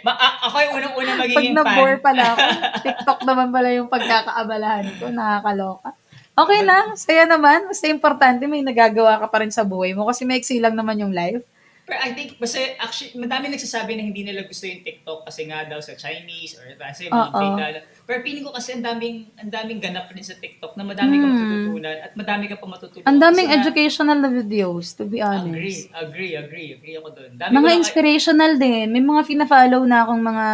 ma- 0.04 0.18
ako 0.48 0.56
yung 0.56 0.74
unang-una 0.80 1.10
pag 1.12 1.20
magiging 1.22 1.54
nabore 1.54 1.96
fan. 2.00 2.04
pala 2.04 2.24
ako, 2.32 2.46
TikTok 2.88 3.20
naman 3.28 3.48
pala 3.52 3.68
yung 3.72 3.88
pagkakaabalahan 3.92 4.86
ko. 4.98 5.04
Nakakaloka. 5.12 5.90
Okay 6.36 6.60
lang. 6.68 6.92
Saya 7.00 7.24
naman. 7.24 7.72
Basta 7.72 7.88
importante, 7.88 8.44
may 8.44 8.60
nagagawa 8.60 9.16
ka 9.20 9.26
pa 9.32 9.40
rin 9.40 9.52
sa 9.52 9.64
buhay 9.64 9.96
mo. 9.96 10.04
Kasi 10.04 10.28
maiksi 10.28 10.60
lang 10.60 10.76
naman 10.76 11.00
yung 11.00 11.12
life. 11.12 11.40
Pero 11.86 12.02
I 12.02 12.10
think, 12.12 12.34
basta 12.36 12.58
actually, 12.76 13.14
madami 13.14 13.46
nagsasabi 13.46 13.94
na 13.94 14.02
hindi 14.02 14.20
nila 14.20 14.42
gusto 14.42 14.66
yung 14.66 14.82
TikTok 14.82 15.22
kasi 15.22 15.46
nga 15.46 15.62
daw 15.62 15.78
sa 15.78 15.94
Chinese 15.94 16.58
or 16.58 16.66
kasi 16.74 17.06
mga 17.06 17.30
Oo. 17.30 17.54
na. 17.54 17.78
Pero 18.02 18.18
feeling 18.20 18.42
ko 18.42 18.50
kasi 18.50 18.74
ang 18.74 18.82
daming, 18.82 19.30
ang 19.36 19.46
daming 19.46 19.78
ganap 19.78 20.10
rin 20.10 20.18
sa 20.20 20.34
TikTok 20.34 20.74
na 20.74 20.82
madami 20.82 21.14
ka 21.14 21.22
Hmm. 21.22 21.30
matututunan 21.32 21.96
at 21.96 22.12
madami 22.12 22.44
ka 22.46 22.56
pa 22.58 22.66
matutunan. 22.66 23.06
Ang 23.06 23.18
daming 23.20 23.46
Kasi 23.46 23.52
nga- 23.52 23.62
educational 23.62 24.18
na 24.18 24.28
videos, 24.28 24.86
to 24.92 25.06
be 25.06 25.22
honest. 25.22 25.46
Agree, 25.46 25.78
agree, 25.94 26.32
agree, 26.34 26.68
agree 26.74 26.96
ako 26.96 27.08
doon. 27.12 27.30
Dami 27.36 27.50
ko 27.50 27.56
Mga 27.56 27.68
lang- 27.68 27.78
inspirational 27.80 28.52
din. 28.56 28.86
May 28.90 29.00
mga 29.00 29.22
fina-follow 29.24 29.82
na 29.82 29.96
akong 30.02 30.22
mga 30.24 30.46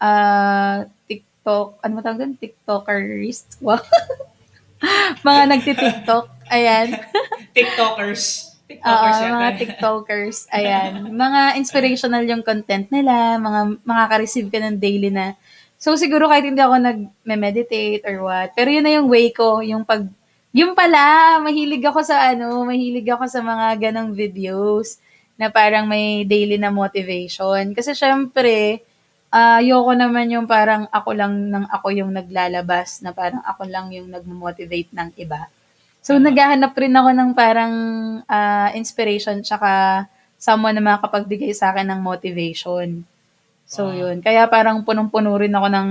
ah 0.00 0.76
TikTok, 1.06 1.78
ano 1.78 2.02
tawag 2.02 2.18
doon? 2.18 2.34
TikTokers. 2.36 3.38
Wow. 3.62 3.78
mga 5.22 5.42
nagti-TikTok. 5.48 6.24
Ayan. 6.46 6.92
TikTokers. 7.56 8.53
TikTokers 8.74 9.18
yata. 9.18 9.34
mga 9.34 9.50
TikTokers. 9.60 10.38
Ayan. 10.56 10.90
Mga 11.14 11.40
inspirational 11.62 12.24
yung 12.26 12.42
content 12.42 12.90
nila. 12.90 13.38
Mga 13.38 13.60
makaka-receive 13.86 14.48
ka 14.50 14.58
ng 14.58 14.76
daily 14.82 15.14
na. 15.14 15.38
So, 15.78 15.94
siguro 15.94 16.26
kahit 16.26 16.48
hindi 16.48 16.58
ako 16.58 16.80
nag-meditate 16.80 18.02
or 18.08 18.26
what. 18.26 18.50
Pero 18.58 18.68
yun 18.72 18.84
na 18.86 18.94
yung 18.94 19.06
way 19.06 19.30
ko. 19.30 19.60
Yung 19.60 19.84
pag, 19.84 20.06
yung 20.54 20.72
pala, 20.72 21.38
mahilig 21.42 21.82
ako 21.84 22.00
sa 22.02 22.30
ano, 22.30 22.62
mahilig 22.64 23.06
ako 23.10 23.26
sa 23.26 23.40
mga 23.42 23.90
ganong 23.90 24.14
videos 24.14 25.02
na 25.34 25.50
parang 25.50 25.90
may 25.90 26.22
daily 26.22 26.56
na 26.56 26.70
motivation. 26.70 27.74
Kasi 27.74 27.92
syempre, 27.92 28.86
ah, 29.34 29.58
ayoko 29.58 29.92
naman 29.98 30.30
yung 30.30 30.46
parang 30.46 30.86
ako 30.94 31.10
lang 31.10 31.50
ng 31.50 31.66
ako 31.66 31.90
yung 31.90 32.14
naglalabas 32.14 33.02
na 33.02 33.10
parang 33.10 33.42
ako 33.42 33.66
lang 33.66 33.90
yung 33.90 34.08
nagmo-motivate 34.14 34.94
ng 34.94 35.10
iba. 35.18 35.50
So, 36.04 36.20
Tama. 36.20 36.28
naghahanap 36.28 36.76
rin 36.76 36.92
ako 36.92 37.10
ng 37.16 37.30
parang 37.32 37.74
ah, 38.28 38.68
inspiration 38.76 39.40
tsaka 39.40 40.04
someone 40.36 40.76
na 40.76 40.84
makapagbigay 40.84 41.56
sa 41.56 41.72
akin 41.72 41.88
ng 41.88 42.00
motivation. 42.04 43.08
So, 43.64 43.88
Wow. 43.88 44.12
yun. 44.12 44.16
Kaya 44.20 44.44
parang 44.44 44.84
punong-puno 44.84 45.32
rin 45.40 45.56
ako 45.56 45.68
ng 45.72 45.88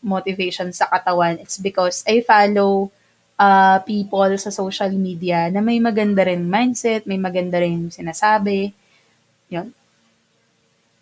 motivation 0.00 0.72
sa 0.72 0.88
katawan. 0.88 1.36
It's 1.36 1.60
because 1.60 2.00
I 2.08 2.24
follow 2.24 2.88
uh, 3.36 3.78
people 3.84 4.32
sa 4.40 4.48
social 4.48 4.88
media 4.96 5.52
na 5.52 5.60
may 5.60 5.76
maganda 5.78 6.24
rin 6.24 6.48
mindset, 6.48 7.04
may 7.04 7.20
maganda 7.20 7.60
rin 7.60 7.92
sinasabi. 7.92 8.72
Yun. 9.52 9.68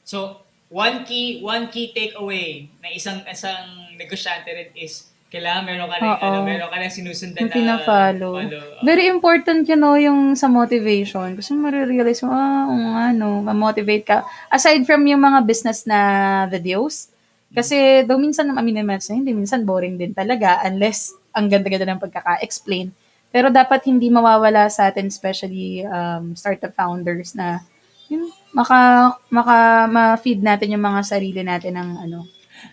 So, 0.03 0.43
one 0.67 1.07
key 1.07 1.39
one 1.43 1.71
key 1.71 1.95
takeaway 1.95 2.67
na 2.83 2.91
isang 2.91 3.23
isang 3.27 3.95
negosyante 3.95 4.51
rin 4.51 4.71
is 4.75 5.07
kailangan 5.37 5.63
meron 5.69 5.89
ka 5.93 5.97
rin 6.01 6.09
Oo. 6.09 6.25
ano, 6.25 6.39
meron 6.49 6.69
ka 6.73 6.77
rin 6.81 6.89
sinusundan 6.89 7.41
Yung 7.45 7.53
na 7.53 7.57
pina-follow. 7.61 8.35
follow. 8.41 8.81
Very 8.81 9.05
important 9.13 9.69
yun, 9.69 9.81
no, 9.85 10.01
yung 10.01 10.33
sa 10.33 10.49
motivation. 10.49 11.37
Kasi 11.37 11.53
marirealize 11.53 12.25
mo, 12.25 12.33
ah, 12.33 12.65
oo 12.65 12.89
nga, 12.97 13.05
no, 13.13 13.45
ma-motivate 13.45 14.05
ka. 14.09 14.25
Aside 14.49 14.89
from 14.89 15.05
yung 15.05 15.21
mga 15.21 15.45
business 15.45 15.85
na 15.85 16.01
videos, 16.49 17.13
kasi 17.53 18.03
daw 18.09 18.17
minsan, 18.17 18.49
mean, 18.49 18.81
naman, 18.81 18.99
hindi, 19.13 19.37
minsan 19.37 19.69
boring 19.69 20.01
din 20.01 20.17
talaga 20.17 20.65
unless 20.65 21.13
ang 21.37 21.53
ganda-ganda 21.53 21.85
ng 21.93 22.01
pagkaka-explain. 22.01 22.91
Pero 23.29 23.53
dapat 23.53 23.85
hindi 23.85 24.09
mawawala 24.09 24.73
sa 24.73 24.89
atin, 24.89 25.13
especially 25.13 25.85
um, 25.85 26.33
startup 26.33 26.73
founders 26.73 27.37
na 27.37 27.61
yun, 28.09 28.33
maka, 28.57 29.13
maka, 29.29 29.85
ma-feed 29.91 30.41
natin 30.41 30.73
yung 30.73 30.85
mga 30.85 31.01
sarili 31.05 31.43
natin 31.45 31.77
ng 31.77 31.91
ano, 32.09 32.25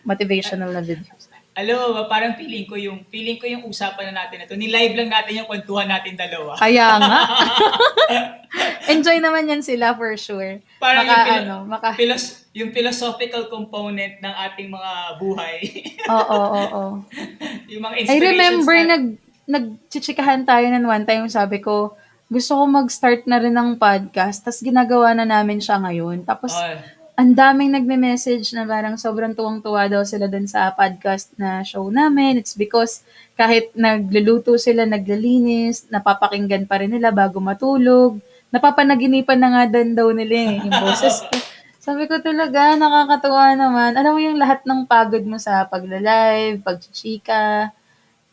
motivational 0.08 0.72
na 0.72 0.80
videos. 0.80 1.33
Ba, 1.54 2.10
parang 2.10 2.34
feeling 2.34 2.66
ko 2.66 2.74
yung 2.74 3.06
feeling 3.14 3.38
ko 3.38 3.46
yung 3.46 3.64
usapan 3.70 4.10
na 4.10 4.26
natin 4.26 4.42
na 4.42 4.50
to. 4.50 4.58
Ni-live 4.58 4.98
lang 4.98 5.14
natin 5.14 5.38
yung 5.38 5.50
kwentuhan 5.50 5.86
natin 5.86 6.18
dalawa. 6.18 6.58
Kaya 6.58 6.98
nga. 6.98 7.20
Enjoy 8.94 9.18
naman 9.22 9.48
yan 9.48 9.62
sila 9.62 9.94
for 9.94 10.18
sure. 10.18 10.60
Parang 10.82 11.06
maka, 11.06 11.14
yung, 11.14 11.24
philo- 11.24 11.40
ano, 11.46 11.56
maka, 11.66 11.88
philos- 11.94 12.44
yung 12.52 12.70
philosophical 12.74 13.48
component 13.48 14.18
ng 14.20 14.34
ating 14.50 14.70
mga 14.70 14.92
buhay. 15.22 15.58
oo, 16.10 16.20
oo, 16.20 16.58
oo. 16.58 16.84
yung 17.72 17.82
mga 17.82 17.96
I 17.96 18.00
inspirations 18.02 18.26
remember, 18.26 18.76
na- 18.76 18.90
nag, 18.90 19.06
nagchichikahan 19.46 20.44
tayo 20.44 20.66
ng 20.68 20.86
one 20.86 21.06
time, 21.06 21.26
sabi 21.30 21.62
ko, 21.62 21.94
gusto 22.28 22.58
ko 22.58 22.64
mag-start 22.66 23.30
na 23.30 23.38
rin 23.38 23.54
ng 23.54 23.78
podcast, 23.78 24.42
tapos 24.42 24.66
ginagawa 24.66 25.14
na 25.14 25.24
namin 25.24 25.62
siya 25.62 25.78
ngayon. 25.78 26.26
Tapos, 26.26 26.50
Oh, 26.50 26.78
ang 27.14 27.32
daming 27.38 27.72
nagme-message 27.78 28.58
na 28.58 28.66
parang 28.66 28.98
sobrang 28.98 29.38
tuwang-tuwa 29.38 29.86
daw 29.86 30.02
sila 30.02 30.26
dun 30.26 30.50
sa 30.50 30.74
podcast 30.74 31.30
na 31.38 31.62
show 31.62 31.86
namin. 31.94 32.42
It's 32.42 32.58
because 32.58 33.06
kahit 33.38 33.70
nagluluto 33.78 34.58
sila, 34.58 34.90
naglalinis, 34.90 35.86
napapakinggan 35.94 36.66
pa 36.66 36.82
rin 36.82 36.92
nila 36.94 37.14
bago 37.14 37.38
matulog. 37.38 38.18
Napapanaginipan 38.50 39.38
na 39.38 39.50
nga 39.54 39.64
din 39.70 39.94
daw 39.94 40.10
nila 40.10 40.34
eh, 40.34 40.56
yung 40.66 40.74
boses 40.74 41.22
ko. 41.26 41.38
Sabi 41.84 42.08
ko 42.10 42.18
talaga, 42.24 42.80
nakakatuwa 42.80 43.60
naman. 43.60 43.92
Alam 43.94 44.12
mo 44.16 44.20
yung 44.24 44.40
lahat 44.40 44.66
ng 44.66 44.88
pagod 44.90 45.22
mo 45.28 45.38
sa 45.38 45.68
pagla-live, 45.70 46.66
pagchichika, 46.66 47.70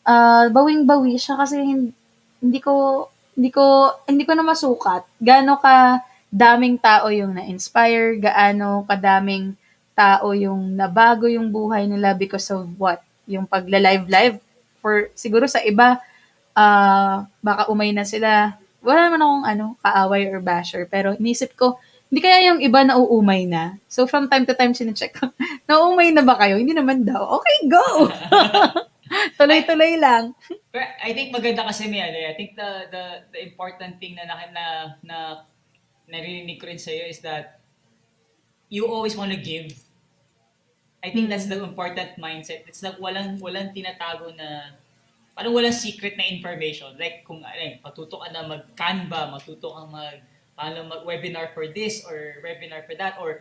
ah 0.05 0.49
bawing-bawi 0.49 1.20
siya 1.20 1.37
kasi 1.37 1.61
hin- 1.61 1.95
hindi 2.41 2.59
ko 2.61 3.07
hindi 3.37 3.51
ko 3.53 3.64
hindi 4.09 4.24
ko 4.24 4.33
na 4.33 4.45
masukat 4.45 5.05
gaano 5.20 5.61
ka 5.61 6.01
daming 6.31 6.78
tao 6.78 7.11
yung 7.11 7.35
na-inspire, 7.35 8.16
gaano 8.22 8.87
kadaming 8.87 9.59
tao 9.99 10.33
yung 10.33 10.78
nabago 10.78 11.26
yung 11.26 11.51
buhay 11.51 11.85
nila 11.91 12.14
because 12.14 12.49
of 12.55 12.64
what? 12.78 13.03
Yung 13.26 13.45
pagla-live 13.45 14.07
live 14.07 14.37
for 14.81 15.11
siguro 15.12 15.45
sa 15.45 15.61
iba 15.61 16.01
ah 16.55 17.26
baka 17.43 17.68
umay 17.68 17.91
na 17.91 18.07
sila. 18.07 18.57
Wala 18.81 19.11
naman 19.11 19.20
akong 19.20 19.45
ano, 19.45 19.66
kaaway 19.85 20.31
or 20.31 20.41
basher 20.41 20.89
pero 20.89 21.18
inisip 21.18 21.53
ko 21.59 21.76
hindi 22.11 22.26
kaya 22.26 22.51
yung 22.51 22.59
iba 22.59 22.83
nauumay 22.83 23.47
na. 23.47 23.78
So 23.87 24.03
from 24.11 24.26
time 24.26 24.43
to 24.51 24.59
time 24.59 24.74
sine-check 24.74 25.14
ko, 25.14 25.31
nauumay 25.70 26.11
na 26.11 26.26
ba 26.26 26.35
kayo? 26.43 26.59
Hindi 26.59 26.74
naman 26.74 27.07
daw. 27.07 27.39
Okay, 27.39 27.57
go. 27.70 28.11
Tuloy-tuloy 29.39 29.95
lang. 29.99 30.35
I 31.03 31.14
think 31.14 31.31
maganda 31.31 31.66
kasi 31.66 31.87
may 31.87 32.03
ano, 32.03 32.18
eh. 32.18 32.26
I 32.31 32.35
think 32.35 32.59
the 32.59 32.91
the 32.91 33.03
the 33.31 33.41
important 33.47 33.99
thing 34.03 34.18
na 34.18 34.26
na 34.26 34.35
na, 34.51 34.64
na 35.07 35.16
naririnig 36.11 36.58
ko 36.58 36.66
rin 36.66 36.78
sa 36.78 36.90
is 36.90 37.22
that 37.22 37.62
you 38.68 38.86
always 38.86 39.14
want 39.14 39.30
to 39.30 39.40
give. 39.40 39.72
I 41.00 41.08
think 41.08 41.32
that's 41.32 41.48
the 41.48 41.62
important 41.62 42.20
mindset. 42.20 42.68
It's 42.68 42.82
like 42.84 43.00
walang 43.00 43.40
walang 43.40 43.72
tinatago 43.72 44.36
na 44.36 44.76
parang 45.32 45.56
walang 45.56 45.72
secret 45.72 46.20
na 46.20 46.28
information. 46.28 46.92
Like 47.00 47.24
kung 47.24 47.40
ano, 47.40 47.56
eh, 47.56 47.80
matuto 47.80 48.20
ka 48.20 48.28
na 48.28 48.44
mag-Canva, 48.44 49.32
matuto 49.32 49.72
kang 49.72 49.88
mag 49.88 50.20
paano 50.61 50.84
mag-webinar 50.84 51.56
for 51.56 51.72
this 51.72 52.04
or 52.04 52.44
webinar 52.44 52.84
for 52.84 52.92
that 53.00 53.16
or 53.16 53.40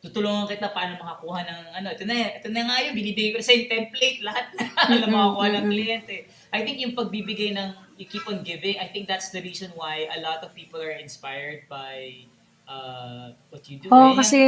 tutulungan 0.00 0.48
kita 0.48 0.72
paano 0.72 1.00
makakuha 1.00 1.44
ng 1.44 1.60
ano, 1.80 1.88
ito 1.92 2.04
na, 2.04 2.36
ito 2.36 2.48
na 2.52 2.64
nga 2.68 2.76
yun, 2.84 2.92
binibigay 2.92 3.32
ko 3.32 3.40
na 3.40 3.44
sa 3.44 3.56
yung 3.56 3.68
template, 3.72 4.20
lahat 4.20 4.46
na 4.52 4.64
alam 4.84 5.08
makakuha 5.08 5.46
ng 5.48 5.66
kliyente. 5.68 6.16
I 6.54 6.62
think 6.62 6.78
yung 6.78 6.94
pagbibigay 6.94 7.50
ng, 7.58 7.74
you 7.98 8.06
keep 8.06 8.22
on 8.30 8.46
giving, 8.46 8.78
I 8.78 8.86
think 8.86 9.10
that's 9.10 9.34
the 9.34 9.42
reason 9.42 9.74
why 9.74 10.06
a 10.14 10.22
lot 10.22 10.46
of 10.46 10.54
people 10.54 10.78
are 10.78 10.94
inspired 10.94 11.66
by 11.66 12.22
uh, 12.70 13.34
what 13.50 13.66
you 13.66 13.82
do. 13.82 13.90
Oo, 13.90 14.14
Eh, 14.14 14.22
kasi 14.22 14.40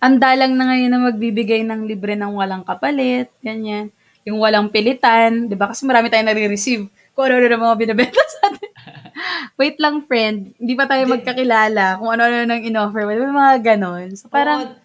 ang 0.00 0.16
dalang 0.16 0.56
na 0.56 0.72
ngayon 0.72 0.88
na 0.88 1.12
magbibigay 1.12 1.60
ng 1.60 1.84
libre 1.84 2.16
ng 2.16 2.32
walang 2.32 2.64
kapalit, 2.64 3.28
ganyan. 3.44 3.92
Yung 4.24 4.40
walang 4.40 4.72
pilitan, 4.72 5.44
di 5.44 5.52
ba? 5.52 5.68
Kasi 5.76 5.84
marami 5.84 6.08
tayong 6.08 6.32
nare-receive 6.32 6.88
kung 7.12 7.28
ano-ano 7.28 7.52
na 7.52 7.60
mga 7.60 7.76
binibenta 7.76 8.22
sa 8.32 8.48
atin. 8.48 8.70
Wait 9.60 9.76
lang, 9.76 10.08
friend. 10.08 10.56
Hindi 10.56 10.72
pa 10.72 10.88
tayo 10.88 11.04
magkakilala 11.04 12.00
kung 12.00 12.16
ano-ano 12.16 12.48
nang 12.48 12.64
in-offer 12.64 13.04
mo. 13.04 13.12
Di 13.12 13.20
ba 13.20 13.28
mga 13.28 13.76
ganon? 13.76 14.08
So, 14.16 14.32
parang, 14.32 14.72
Oo, 14.72 14.80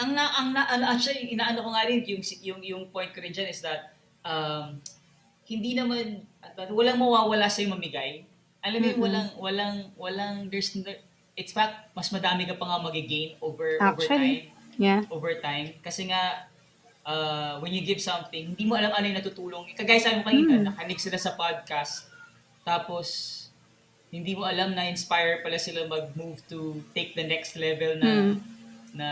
ang 0.00 0.10
na 0.16 0.24
ang 0.34 0.48
na 0.56 0.66
ano, 0.66 0.88
actually 0.88 1.30
inaano 1.30 1.62
ko 1.62 1.68
nga 1.70 1.86
rin 1.86 2.02
yung 2.02 2.22
yung 2.42 2.60
yung 2.64 2.82
point 2.90 3.12
ko 3.14 3.22
rin 3.22 3.30
dyan 3.30 3.46
is 3.46 3.62
that 3.62 3.94
um 4.26 4.82
hindi 5.44 5.74
naman 5.74 6.22
at- 6.40 6.58
at 6.58 6.70
walang 6.70 6.98
mawawala 6.98 7.46
sa 7.46 7.62
mamigay. 7.64 8.22
Alam 8.62 8.78
mo 8.78 8.88
Mm-mm. 8.88 9.02
walang 9.02 9.28
walang 9.36 9.76
walang 9.96 10.34
there's 10.46 10.70
no, 10.72 10.86
it's 11.34 11.50
fact 11.50 11.90
mas 11.92 12.08
madami 12.08 12.44
ka 12.44 12.54
pa 12.54 12.64
nga 12.64 12.78
magigain 12.78 13.34
over 13.40 13.74
over 13.76 13.98
Actually. 13.98 14.46
time 14.46 14.78
yeah. 14.78 15.00
over 15.08 15.32
time 15.38 15.74
kasi 15.80 16.06
nga 16.06 16.46
uh, 17.02 17.58
when 17.58 17.72
you 17.72 17.82
give 17.82 17.98
something 17.98 18.54
hindi 18.54 18.62
mo 18.62 18.76
alam 18.76 18.92
ano 18.92 19.02
yung 19.02 19.18
natutulong 19.18 19.66
kagaya 19.74 19.98
sabi 19.98 20.20
mo 20.20 20.24
kanina 20.24 20.54
Mm. 20.54 20.64
nakanig 20.68 21.00
sila 21.00 21.16
sa 21.16 21.34
podcast 21.34 22.06
tapos 22.62 23.06
hindi 24.08 24.36
mo 24.36 24.44
alam 24.44 24.70
na 24.70 24.86
inspire 24.86 25.40
pala 25.40 25.56
sila 25.56 25.88
mag-move 25.88 26.38
to 26.46 26.78
take 26.92 27.12
the 27.12 27.24
next 27.24 27.56
level 27.56 27.96
na 27.96 28.10
Mm. 28.12 28.34
na 28.92 29.08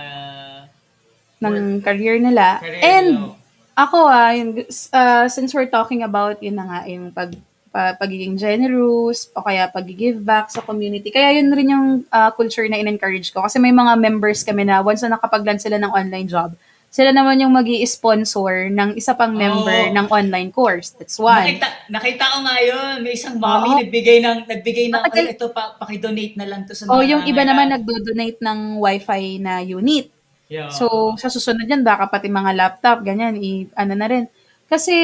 ng 1.40 1.80
career 1.80 2.20
nila. 2.20 2.60
career 2.60 2.84
And, 2.84 3.08
nila. 3.16 3.39
Ako 3.74 4.06
ah, 4.06 4.32
yung, 4.34 4.62
uh, 4.92 5.26
since 5.26 5.54
we're 5.54 5.70
talking 5.70 6.02
about, 6.02 6.38
yun 6.42 6.58
na 6.58 6.64
nga, 6.66 6.80
yung 6.86 7.10
pag, 7.10 7.34
pa, 7.70 7.94
pagiging 7.94 8.34
generous, 8.34 9.30
o 9.32 9.42
kaya 9.42 9.70
pag-give 9.70 10.18
back 10.20 10.50
sa 10.50 10.58
community. 10.60 11.10
Kaya 11.10 11.38
yun 11.38 11.54
rin 11.54 11.68
yung 11.70 11.86
ah, 12.10 12.34
culture 12.34 12.66
na 12.66 12.78
in-encourage 12.78 13.30
ko. 13.30 13.46
Kasi 13.46 13.62
may 13.62 13.70
mga 13.70 13.94
members 13.98 14.42
kami 14.42 14.66
na 14.66 14.82
once 14.82 15.06
na 15.06 15.14
nakapag-land 15.14 15.62
sila 15.62 15.78
ng 15.78 15.90
online 15.90 16.26
job, 16.26 16.50
sila 16.90 17.14
naman 17.14 17.38
yung 17.38 17.54
mag 17.54 17.70
sponsor 17.86 18.66
ng 18.66 18.98
isa 18.98 19.14
pang 19.14 19.30
member 19.30 19.86
Oo. 19.86 19.94
ng 19.94 20.06
online 20.10 20.50
course. 20.50 20.90
That's 20.98 21.22
one. 21.22 21.46
Nakita, 21.46 21.86
nakita 21.86 22.24
ko 22.26 22.36
nga 22.42 22.56
yun. 22.58 22.94
May 23.06 23.14
isang 23.14 23.38
mommy 23.38 23.70
Oo. 23.70 23.78
nagbigay 23.78 24.18
ng, 24.18 24.38
nagbigay 24.50 24.86
ng, 24.90 24.98
Matagal- 24.98 25.30
ito, 25.38 25.46
pa, 25.54 25.78
pakidonate 25.78 26.34
na 26.34 26.50
lang 26.50 26.66
to 26.66 26.74
sa 26.74 26.90
O 26.90 26.98
mga 26.98 27.06
yung 27.06 27.22
iba 27.30 27.46
naman 27.46 27.70
nangangailangan." 27.70 27.86
nagdo-donate 27.86 28.38
ng 28.42 28.58
wifi 28.82 29.24
na 29.38 29.62
unit. 29.62 30.10
Yeah. 30.50 30.74
So, 30.74 31.14
sa 31.14 31.30
susunod 31.30 31.62
yan, 31.62 31.86
baka 31.86 32.10
pati 32.10 32.26
mga 32.26 32.52
laptop, 32.58 33.06
ganyan, 33.06 33.38
i, 33.38 33.70
ano 33.78 33.94
na 33.94 34.10
rin. 34.10 34.26
Kasi, 34.66 34.94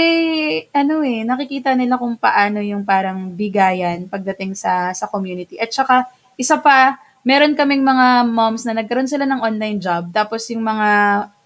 ano 0.74 1.06
eh, 1.06 1.22
nakikita 1.22 1.70
nila 1.78 1.94
kung 2.02 2.18
paano 2.18 2.58
yung 2.58 2.82
parang 2.82 3.30
bigayan 3.30 4.10
pagdating 4.10 4.58
sa 4.58 4.90
sa 4.90 5.06
community. 5.06 5.54
At 5.62 5.70
saka, 5.70 6.10
isa 6.34 6.58
pa, 6.58 6.98
meron 7.22 7.54
kaming 7.54 7.86
mga 7.86 8.26
moms 8.26 8.66
na 8.66 8.74
nagkaroon 8.74 9.06
sila 9.06 9.22
ng 9.22 9.38
online 9.38 9.78
job, 9.78 10.10
tapos 10.10 10.50
yung 10.50 10.66
mga 10.66 10.90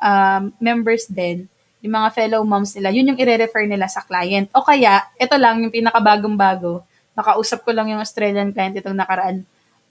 um, 0.00 0.42
members 0.56 1.04
din, 1.08 1.44
yung 1.84 1.96
mga 1.96 2.08
fellow 2.12 2.40
moms 2.44 2.72
nila, 2.76 2.92
yun 2.92 3.08
yung 3.12 3.20
i-refer 3.20 3.68
nila 3.68 3.84
sa 3.88 4.00
client. 4.04 4.48
O 4.56 4.64
kaya, 4.64 5.04
ito 5.20 5.36
lang, 5.36 5.60
yung 5.60 5.72
pinakabagong-bago, 5.72 6.84
nakausap 7.16 7.64
ko 7.64 7.72
lang 7.76 7.92
yung 7.92 8.00
Australian 8.00 8.52
client 8.52 8.80
itong 8.80 8.96
nakaraan, 8.96 9.44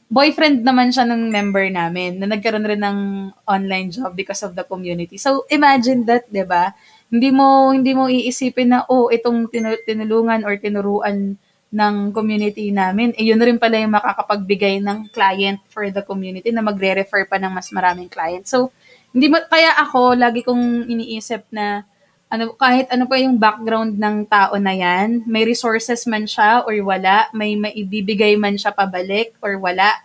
boyfriend 0.09 0.65
naman 0.65 0.89
siya 0.89 1.05
ng 1.05 1.29
member 1.29 1.65
namin 1.69 2.17
na 2.17 2.25
nagkaroon 2.25 2.65
rin 2.65 2.81
ng 2.81 2.99
online 3.45 3.93
job 3.93 4.11
because 4.17 4.41
of 4.41 4.57
the 4.57 4.65
community. 4.65 5.21
So 5.21 5.45
imagine 5.53 6.03
that, 6.09 6.25
'di 6.29 6.45
ba? 6.49 6.73
Hindi 7.13 7.29
mo 7.29 7.71
hindi 7.73 7.93
mo 7.93 8.09
iisipin 8.09 8.73
na 8.73 8.79
oh, 8.89 9.13
itong 9.13 9.49
tinu- 9.53 9.81
tinulungan 9.85 10.45
or 10.45 10.57
tinuruan 10.57 11.37
ng 11.69 11.95
community 12.17 12.73
namin, 12.73 13.13
eh 13.13 13.29
yun 13.29 13.37
rin 13.37 13.61
pala 13.61 13.77
yung 13.77 13.93
makakapagbigay 13.93 14.81
ng 14.81 15.13
client 15.13 15.61
for 15.69 15.85
the 15.93 16.01
community 16.01 16.49
na 16.49 16.65
magre-refer 16.65 17.29
pa 17.29 17.37
ng 17.37 17.53
mas 17.53 17.69
maraming 17.69 18.09
client. 18.09 18.49
So 18.49 18.73
Hindi 19.09 19.25
mo, 19.33 19.41
kaya 19.49 19.73
ako, 19.73 20.13
lagi 20.13 20.45
kong 20.45 20.85
iniisip 20.85 21.49
na, 21.49 21.81
ano, 22.29 22.53
kahit 22.53 22.93
ano 22.93 23.09
pa 23.09 23.17
yung 23.17 23.41
background 23.41 23.97
ng 23.97 24.29
tao 24.29 24.53
na 24.61 24.73
yan, 24.77 25.25
may 25.25 25.49
resources 25.49 26.05
man 26.05 26.29
siya 26.29 26.61
or 26.61 26.77
wala, 26.85 27.25
may 27.33 27.57
maibibigay 27.57 28.37
man 28.37 28.53
siya 28.53 28.69
pabalik 28.69 29.33
or 29.41 29.57
wala. 29.57 29.97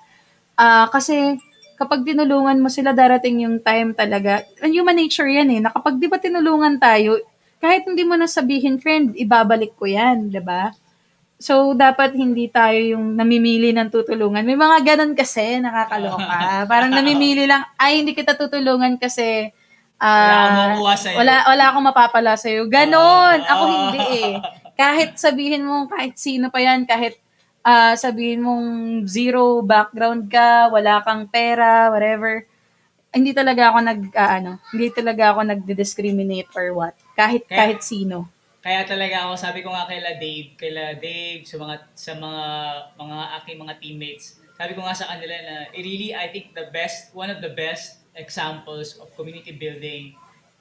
Ah, 0.57 0.89
kasi 0.89 1.37
kapag 1.77 2.01
tinulungan 2.09 2.64
mo 2.64 2.72
sila, 2.72 2.97
darating 2.97 3.45
yung 3.45 3.61
time 3.61 3.93
talaga. 3.93 4.41
And 4.64 4.72
human 4.72 4.97
nature 4.97 5.29
yan 5.29 5.53
eh, 5.53 5.61
na 5.61 5.68
kapag 5.68 6.01
di 6.01 6.09
ba 6.09 6.16
tinulungan 6.16 6.81
tayo, 6.81 7.20
kahit 7.61 7.85
hindi 7.85 8.09
mo 8.09 8.16
na 8.16 8.25
sabihin, 8.25 8.81
friend, 8.81 9.16
ibabalik 9.20 9.77
ko 9.77 9.85
yan, 9.85 10.33
di 10.33 10.41
ba? 10.41 10.72
So, 11.37 11.77
dapat 11.77 12.16
hindi 12.16 12.49
tayo 12.49 12.77
yung 12.77 13.16
namimili 13.20 13.72
ng 13.77 13.93
tutulungan. 13.93 14.45
May 14.45 14.57
mga 14.57 14.81
ganun 14.81 15.12
kasi, 15.12 15.61
nakakaloka. 15.61 16.64
Parang 16.72 16.93
namimili 16.93 17.45
lang, 17.45 17.68
ay, 17.77 18.01
hindi 18.01 18.16
kita 18.16 18.33
tutulungan 18.37 18.97
kasi 18.97 19.53
Wala 20.05 20.37
akong 20.37 20.85
ah, 20.85 21.17
wala, 21.17 21.35
wala 21.49 21.65
akong 21.73 21.87
mapapala 21.89 22.33
sa'yo. 22.37 22.69
Ganon! 22.69 23.39
Ah. 23.41 23.51
Ako 23.57 23.63
hindi 23.73 24.05
eh. 24.21 24.37
Kahit 24.77 25.17
sabihin 25.17 25.65
mo, 25.65 25.89
kahit 25.89 26.21
sino 26.21 26.53
pa 26.53 26.61
yan, 26.61 26.85
kahit 26.85 27.17
ah, 27.65 27.97
sabihin 27.97 28.45
mong 28.45 28.67
zero 29.09 29.65
background 29.65 30.29
ka, 30.29 30.69
wala 30.69 31.01
kang 31.01 31.25
pera, 31.33 31.89
whatever, 31.89 32.45
hindi 33.15 33.33
talaga 33.33 33.73
ako 33.73 33.79
nag, 33.81 34.01
ah, 34.13 34.31
ano, 34.43 34.53
hindi 34.75 34.93
talaga 34.93 35.33
ako 35.33 35.41
nagdi-discriminate 35.49 36.51
or 36.53 36.77
what. 36.77 36.95
Kahit, 37.17 37.49
Kaya- 37.49 37.73
kahit 37.73 37.81
sino. 37.81 38.29
Kaya 38.65 38.81
talaga 38.89 39.29
ako, 39.29 39.33
sabi 39.37 39.61
ko 39.61 39.69
nga 39.73 39.85
kaila 39.85 40.17
Dave, 40.17 40.57
kaila 40.57 40.97
Dave, 40.97 41.45
sa 41.45 41.61
mga 41.61 41.75
sa 41.93 42.13
mga 42.17 42.45
mga 42.97 43.19
aking 43.37 43.59
mga 43.61 43.75
teammates, 43.77 44.41
sabi 44.57 44.73
ko 44.73 44.81
nga 44.81 44.97
sa 44.97 45.05
kanila 45.13 45.37
na 45.37 45.69
eh, 45.69 45.85
really 45.85 46.17
I 46.17 46.33
think 46.33 46.57
the 46.57 46.73
best 46.73 47.13
one 47.13 47.29
of 47.29 47.45
the 47.45 47.53
best 47.53 48.04
examples 48.15 48.97
of 48.99 49.11
community 49.15 49.53
building 49.53 50.15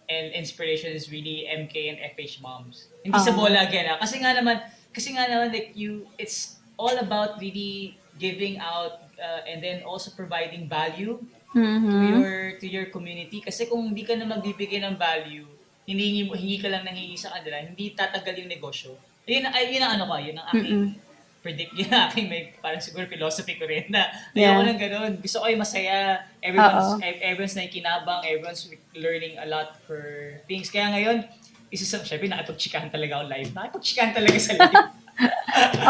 and 0.05 0.33
inspiration 0.33 0.91
is 0.91 1.07
really 1.07 1.47
MK 1.47 1.89
and 1.89 1.97
FH 2.13 2.41
moms. 2.41 2.91
Hindi 3.01 3.15
sa 3.17 3.31
Ah. 3.31 3.37
bola 3.37 3.59
again, 3.63 3.87
ah. 3.87 3.97
kasi 3.97 4.19
nga 4.19 4.35
naman 4.35 4.59
kasi 4.91 5.15
nga 5.15 5.25
naman 5.25 5.49
like 5.49 5.73
you 5.73 6.05
it's 6.17 6.59
all 6.75 6.93
about 6.95 7.39
really 7.39 7.95
giving 8.17 8.59
out 8.59 9.01
uh, 9.17 9.41
and 9.45 9.61
then 9.61 9.81
also 9.81 10.11
providing 10.11 10.69
value 10.69 11.17
to 11.49 11.57
Mhm. 11.57 12.09
your 12.09 12.29
to 12.57 12.65
your 12.65 12.85
community 12.89 13.37
kasi 13.37 13.65
kung 13.65 13.89
hindi 13.89 14.01
ka 14.01 14.13
na 14.13 14.25
magbibigay 14.25 14.81
ng 14.81 14.97
value 14.97 15.45
hindi 15.85 16.25
hingi 16.25 16.57
ka 16.57 16.69
lang 16.69 16.81
nang 16.81 16.93
hingi 16.93 17.13
sa 17.13 17.29
kanila 17.29 17.57
hindi 17.57 17.93
tatagal 17.93 18.37
yung 18.37 18.49
negosyo 18.49 18.93
yun 19.25 19.45
ay 19.45 19.69
yun 19.69 19.81
ang 19.81 19.97
ano 19.97 20.09
ko 20.09 20.17
yun 20.17 20.33
ang 20.37 20.47
aking 20.49 20.65
Mm-mm. 20.65 21.12
Predict 21.43 21.75
yun 21.75 21.91
aking 22.07 22.25
may 22.25 22.55
parang 22.57 22.79
siguro 22.79 23.03
philosophy 23.05 23.53
ko 23.53 23.67
rin 23.67 23.85
na 23.87 24.07
Yeah. 24.31 24.55
ayoko 24.55 24.63
ng 24.65 24.79
ganun 24.79 25.11
gusto 25.19 25.37
ko 25.37 25.45
yung 25.45 25.59
masaya 25.59 26.23
everyone's 26.39 26.89
Oo. 26.89 27.03
ev- 27.03 27.19
everyone's 27.21 27.53
nakikinabang 27.53 28.23
everyone's 28.23 28.63
learning 28.95 29.35
a 29.35 29.45
lot 29.45 29.75
for 29.83 29.99
things 30.47 30.71
kaya 30.71 30.87
ngayon 30.89 31.27
isa 31.67 31.83
sa 31.83 31.99
syempre 31.99 32.25
nakipagchikahan 32.25 32.87
talaga 32.87 33.19
ako 33.19 33.25
live 33.27 33.51
nakipagchikahan 33.51 34.11
talaga 34.11 34.37
sa 34.39 34.55
live 34.55 34.73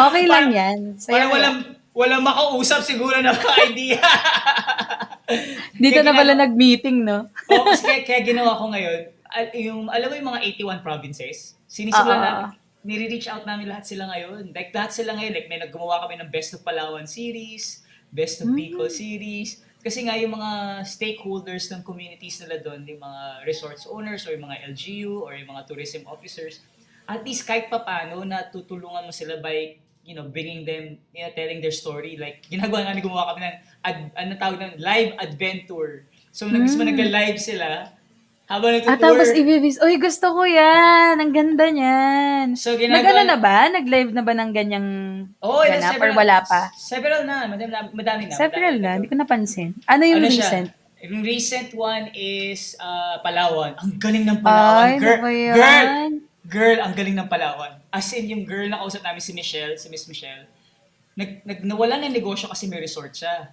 Okay 0.03 0.25
lang 0.25 0.49
Parang- 0.49 0.51
yan. 0.51 0.79
Saya 0.97 1.13
Parang 1.15 1.31
walang, 1.31 1.57
walang 1.93 2.23
makausap 2.23 2.83
siguro 2.83 3.15
na 3.15 3.31
idea. 3.63 4.01
Dito 5.73 5.95
Kaya 5.95 6.05
na 6.05 6.11
pala 6.13 6.33
nag-meeting, 6.35 7.07
no? 7.07 7.31
Oo, 7.47 7.63
kasi 7.65 7.83
kaya, 7.85 8.01
kaya 8.03 8.21
ginawa 8.21 8.59
ko 8.59 8.67
ngayon, 8.67 9.01
yung, 9.55 9.87
alam 9.87 10.11
mo 10.11 10.15
yung 10.19 10.29
mga 10.29 10.41
81 10.59 10.83
provinces? 10.83 11.55
Sinisimulan 11.65 12.51
Oo. 12.51 12.62
Nire-reach 12.83 13.31
out 13.31 13.47
namin 13.47 13.71
lahat 13.71 13.87
sila 13.87 14.11
ngayon. 14.11 14.51
Like, 14.51 14.75
lahat 14.75 14.91
sila 14.91 15.15
ngayon, 15.15 15.33
like, 15.33 15.47
may 15.47 15.59
naggumawa 15.59 16.03
kami 16.03 16.19
ng 16.19 16.29
Best 16.29 16.55
of 16.55 16.61
Palawan 16.61 17.07
series, 17.07 17.81
Best 18.11 18.43
of 18.43 18.51
Bicol 18.51 18.91
series. 18.91 19.63
Kasi 19.83 20.07
nga 20.07 20.15
yung 20.15 20.35
mga 20.35 20.83
stakeholders 20.87 21.67
ng 21.71 21.83
communities 21.83 22.39
nila 22.43 22.59
doon, 22.63 22.87
yung 22.87 23.03
mga 23.03 23.43
resorts 23.43 23.83
owners 23.87 24.23
or 24.27 24.35
yung 24.35 24.47
mga 24.47 24.63
LGU 24.71 25.23
or 25.23 25.35
yung 25.35 25.51
mga 25.51 25.67
tourism 25.67 26.07
officers, 26.07 26.63
at 27.03 27.19
least 27.23 27.43
kahit 27.43 27.67
pa 27.67 27.83
paano, 27.83 28.23
natutulungan 28.23 29.03
mo 29.03 29.11
sila 29.11 29.39
by 29.43 29.75
you 30.03 30.15
know, 30.15 30.27
bringing 30.27 30.67
them, 30.67 30.99
you 31.15 31.23
know, 31.23 31.31
telling 31.31 31.63
their 31.63 31.71
story. 31.71 32.19
Like, 32.19 32.43
ginagawa 32.51 32.83
namin, 32.83 33.01
gumawa 33.03 33.33
kami 33.33 33.47
ng, 33.47 33.57
ad, 33.87 33.97
ano 34.19 34.31
tawag 34.35 34.59
ng, 34.59 34.73
live 34.75 35.11
adventure. 35.15 36.03
So, 36.35 36.51
nag, 36.51 36.67
mm. 36.67 36.75
nag-live 36.75 37.39
sila, 37.39 37.95
habang 38.43 38.69
Ah, 38.69 38.77
nagtutour. 38.77 38.99
tapos 38.99 39.29
ibibis. 39.31 39.79
Uy, 39.79 39.95
gusto 39.95 40.27
ko 40.29 40.43
yan. 40.43 41.15
Ang 41.15 41.31
ganda 41.31 41.65
niyan. 41.67 42.47
So, 42.53 42.75
ginagawa- 42.75 42.99
Nag-ano 42.99 43.21
na 43.25 43.37
ba? 43.37 43.57
Nag-live 43.71 44.11
na 44.11 44.21
ba 44.21 44.33
ng 44.33 44.51
ganyang 44.51 44.87
yun, 45.33 45.79
ganap? 45.79 45.97
Or 45.97 46.11
wala 46.13 46.37
pa? 46.43 46.61
Several 46.75 47.23
na, 47.23 47.47
madami. 47.47 47.71
Madami 47.93 48.21
na 48.27 48.33
Several 48.35 48.75
madami 48.75 48.83
na. 48.83 48.91
Hindi 48.99 49.09
ko 49.09 49.15
napansin. 49.15 49.69
Ano 49.85 50.03
yung 50.03 50.19
Ano 50.19 50.27
recent? 50.27 50.67
siya? 50.69 50.81
Yung 51.03 51.19
recent 51.19 51.69
one 51.73 52.05
is 52.13 52.79
uh, 52.79 53.19
Palawan. 53.19 53.75
Ang 53.75 53.99
galing 53.99 54.23
ng 54.23 54.39
Palawan. 54.39 54.87
Ay, 54.87 54.99
girl, 54.99 55.19
girl, 55.51 55.87
girl, 56.45 56.77
ang 56.79 56.93
galing 56.93 57.15
ng 57.15 57.27
Palawan. 57.27 57.71
As 57.89 58.07
in, 58.11 58.27
yung 58.27 58.43
girl 58.43 58.67
na 58.67 58.79
kausap 58.79 59.03
namin 59.03 59.19
si 59.19 59.31
Michelle, 59.31 59.75
si 59.75 59.87
Miss 59.87 60.07
Michelle, 60.07 60.47
nag, 61.13 61.43
nag, 61.43 61.59
nawala 61.63 61.99
ng 61.99 62.11
negosyo 62.11 62.47
kasi 62.47 62.67
may 62.67 62.79
resort 62.79 63.11
siya. 63.11 63.51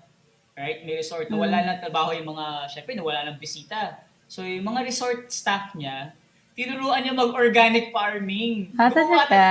Right? 0.55 0.85
May 0.85 0.99
resort. 0.99 1.27
Mm. 1.27 1.33
Nawala 1.33 1.57
ng 1.65 1.79
trabaho 1.81 2.11
yung 2.13 2.29
mga, 2.29 2.45
syempre, 2.69 2.95
nawala 2.95 3.27
ng 3.27 3.39
bisita. 3.39 3.99
So, 4.31 4.47
yung 4.47 4.63
mga 4.63 4.87
resort 4.87 5.27
staff 5.27 5.75
niya, 5.75 6.15
tinuruan 6.55 7.03
niya 7.03 7.11
mag-organic 7.11 7.91
farming. 7.91 8.71
Ah, 8.79 8.87
Gumawa 8.87 9.27
talaga? 9.27 9.43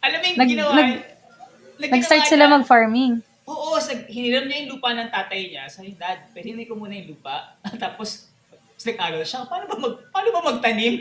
Alam 0.00 0.16
mo 0.16 0.24
yung 0.24 0.38
Nag- 0.40 0.48
ginawa? 0.48 0.72
nag- 0.72 1.04
nag- 1.76 1.92
Nag-start 1.92 2.24
sila 2.24 2.48
niya- 2.48 2.54
mag-farming. 2.56 3.12
Oo, 3.44 3.76
sag, 3.76 4.08
hiniram 4.08 4.48
niya 4.48 4.64
yung 4.64 4.80
lupa 4.80 4.96
ng 4.96 5.12
tatay 5.12 5.52
niya. 5.52 5.68
Sabi, 5.68 5.92
Dad, 6.00 6.32
pwede 6.32 6.64
ko 6.64 6.80
muna 6.80 6.96
yung 6.96 7.12
lupa. 7.12 7.60
Tapos, 7.76 8.32
nag-ano 8.80 9.20
siya, 9.20 9.44
paano 9.44 9.68
ba, 9.68 9.76
mag, 9.76 9.94
paano 10.08 10.28
ba 10.32 10.40
magtanim? 10.48 10.96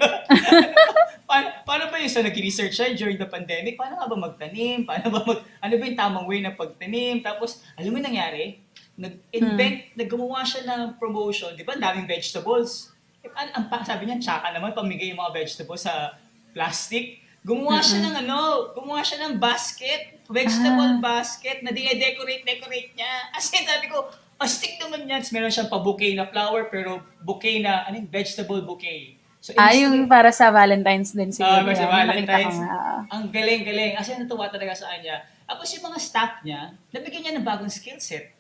paano, 1.30 1.48
paano 1.64 1.84
ba 1.88 2.04
yung 2.04 2.12
sa 2.12 2.20
nag-research 2.20 2.76
siya 2.76 2.92
during 2.92 3.16
the 3.16 3.24
pandemic? 3.24 3.80
Paano 3.80 3.96
nga 3.96 4.12
ba 4.12 4.18
magtanim? 4.20 4.84
Paano 4.84 5.08
ba 5.08 5.24
mag, 5.24 5.40
ano 5.40 5.74
ba 5.74 5.84
yung 5.88 5.96
tamang 5.96 6.28
way 6.28 6.44
na 6.44 6.52
pagtanim? 6.52 7.24
Tapos, 7.24 7.64
alam 7.80 7.96
mo 7.96 8.04
yung 8.04 8.12
nangyari? 8.12 8.60
Nag-invent, 9.00 9.96
naggumawa 9.96 10.44
siya 10.44 10.68
ng 10.68 11.00
promotion. 11.00 11.56
Di 11.56 11.64
ba, 11.64 11.80
ang 11.80 11.82
daming 11.82 12.04
vegetables. 12.06 12.92
Eh, 13.24 13.32
Ang, 13.32 13.72
ang, 13.72 13.84
sabi 13.88 14.04
niya, 14.04 14.20
tsaka 14.20 14.52
naman, 14.52 14.76
pamigay 14.76 15.16
yung 15.16 15.24
mga 15.24 15.40
vegetables 15.40 15.88
sa 15.88 16.20
plastic. 16.52 17.24
Gumawa 17.40 17.80
siya 17.80 18.04
ng 18.04 18.16
ano, 18.28 18.70
gumawa 18.76 19.00
siya 19.00 19.24
ng 19.24 19.40
basket, 19.40 20.20
vegetable 20.28 21.00
basket 21.00 21.64
na 21.64 21.72
dine-decorate-decorate 21.72 22.92
niya. 22.94 23.32
As 23.32 23.48
in, 23.48 23.64
sabi 23.64 23.88
ko, 23.88 24.12
astig 24.36 24.76
naman 24.76 25.08
yan. 25.08 25.24
Meron 25.32 25.52
siyang 25.52 25.72
pa-bouquet 25.72 26.20
na 26.20 26.28
flower, 26.28 26.68
pero 26.68 27.00
bouquet 27.24 27.64
na, 27.64 27.88
ano 27.88 28.04
vegetable 28.04 28.60
bouquet. 28.64 29.16
So, 29.40 29.56
Ah, 29.56 29.72
yung 29.72 30.12
para 30.12 30.36
sa 30.36 30.52
Valentine's 30.52 31.16
din 31.16 31.32
siguro. 31.32 31.48
Ah, 31.48 31.64
para 31.64 31.76
sa 31.80 31.88
Valentine's. 31.88 32.60
Ang 33.08 33.24
galing-galing. 33.32 33.96
Kasi 33.96 34.20
natuwa 34.20 34.52
talaga 34.52 34.76
sa 34.76 34.92
kanya. 34.92 35.24
Tapos 35.48 35.72
yung 35.72 35.88
mga 35.88 36.00
staff 36.00 36.34
niya, 36.44 36.76
nabigyan 36.92 37.22
niya 37.24 37.34
ng 37.40 37.48
bagong 37.48 37.72
skill 37.72 38.00
set. 38.04 38.36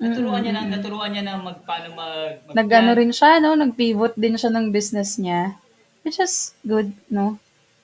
Naturuan 0.00 0.40
niya 0.40 0.54
ng 0.56 0.68
naturuan 0.72 1.10
niya 1.12 1.24
ng 1.28 1.40
mag 1.44 1.58
paano 1.68 1.92
mag, 1.92 2.40
mag 2.48 2.54
Nag-ano 2.56 2.90
rin 2.96 3.12
siya, 3.12 3.36
no? 3.36 3.52
Nag-pivot 3.52 4.16
din 4.16 4.40
siya 4.40 4.48
ng 4.48 4.72
business 4.72 5.20
niya. 5.20 5.60
Which 6.00 6.16
is 6.16 6.56
good, 6.64 6.96
no? 7.12 7.36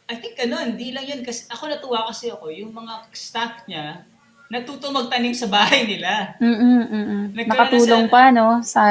I 0.09 0.17
think 0.17 0.41
ano, 0.41 0.57
hindi 0.65 0.97
lang 0.97 1.05
yun 1.05 1.21
kasi 1.21 1.45
ako 1.53 1.69
natuwa 1.69 2.09
kasi 2.09 2.33
ako 2.33 2.49
yung 2.49 2.73
mga 2.73 3.11
staff 3.13 3.69
niya 3.69 4.07
natuto 4.47 4.95
magtanim 4.95 5.35
sa 5.35 5.51
bahay 5.51 5.85
nila. 5.85 6.39
Nagkaroon 6.39 7.35
Nakatulong 7.35 8.05
na 8.07 8.09
sa- 8.09 8.15
pa, 8.15 8.23
no? 8.31 8.47
Sa, 8.63 8.83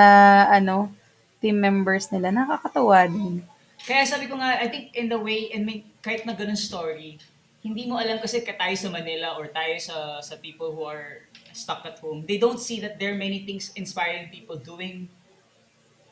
ano, 0.52 0.92
team 1.40 1.58
members 1.60 2.12
nila. 2.12 2.32
Nakakatawa 2.32 3.08
din. 3.08 3.40
Kaya 3.86 4.04
sabi 4.04 4.26
ko 4.28 4.36
nga, 4.36 4.60
I 4.60 4.68
think 4.68 4.92
in 4.98 5.08
the 5.08 5.20
way, 5.20 5.54
and 5.54 5.64
may, 5.64 5.86
kahit 6.02 6.26
na 6.26 6.34
ganun 6.34 6.58
story, 6.58 7.22
hindi 7.62 7.88
mo 7.90 7.98
alam 7.98 8.22
kasi 8.22 8.46
ka 8.46 8.54
tayo 8.54 8.76
sa 8.78 8.90
Manila 8.94 9.38
or 9.38 9.50
tayo 9.50 9.74
sa 9.82 10.22
sa 10.22 10.38
people 10.38 10.70
who 10.70 10.86
are 10.86 11.26
stuck 11.56 11.82
at 11.84 11.98
home, 11.98 12.28
they 12.28 12.36
don't 12.36 12.60
see 12.60 12.84
that 12.84 13.00
there 13.00 13.16
are 13.16 13.20
many 13.20 13.42
things 13.42 13.72
inspiring 13.74 14.28
people 14.30 14.60
doing 14.60 15.08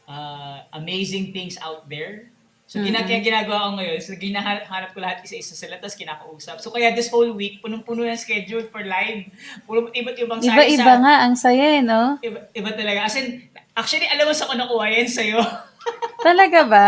uh, 0.07 0.63
amazing 0.73 1.31
things 1.31 1.59
out 1.59 1.87
there. 1.87 2.31
So, 2.63 2.81
gina- 2.81 3.03
kaya 3.05 3.19
ginagawa 3.21 3.69
ko 3.69 3.71
ngayon, 3.77 3.99
so 4.01 4.15
ginahanap 4.15 4.95
ko 4.95 5.03
lahat 5.03 5.21
isa-isa 5.21 5.53
sila, 5.53 5.77
tapos 5.77 5.93
kinakausap. 5.93 6.57
So, 6.57 6.71
kaya 6.71 6.95
this 6.95 7.11
whole 7.11 7.29
week, 7.35 7.61
punong-puno 7.61 8.01
ng 8.01 8.17
schedule 8.17 8.65
for 8.71 8.81
live. 8.81 9.29
Puro 9.67 9.91
iba't 9.91 10.17
ibang 10.17 10.39
Iba-iba 10.41 10.81
sa- 10.81 11.01
nga, 11.03 11.13
ang 11.27 11.35
saya, 11.35 11.77
eh, 11.77 11.81
no? 11.83 12.17
Iba, 12.23 12.49
iba 12.49 12.71
talaga. 12.73 13.05
As 13.05 13.13
in, 13.19 13.45
actually, 13.75 14.07
alam 14.09 14.25
mo 14.25 14.33
sa 14.33 14.47
ko 14.47 14.55
nakuha 14.55 14.89
yan 14.89 15.05
sa'yo. 15.05 15.37
Talaga 16.25 16.63
ba? 16.63 16.87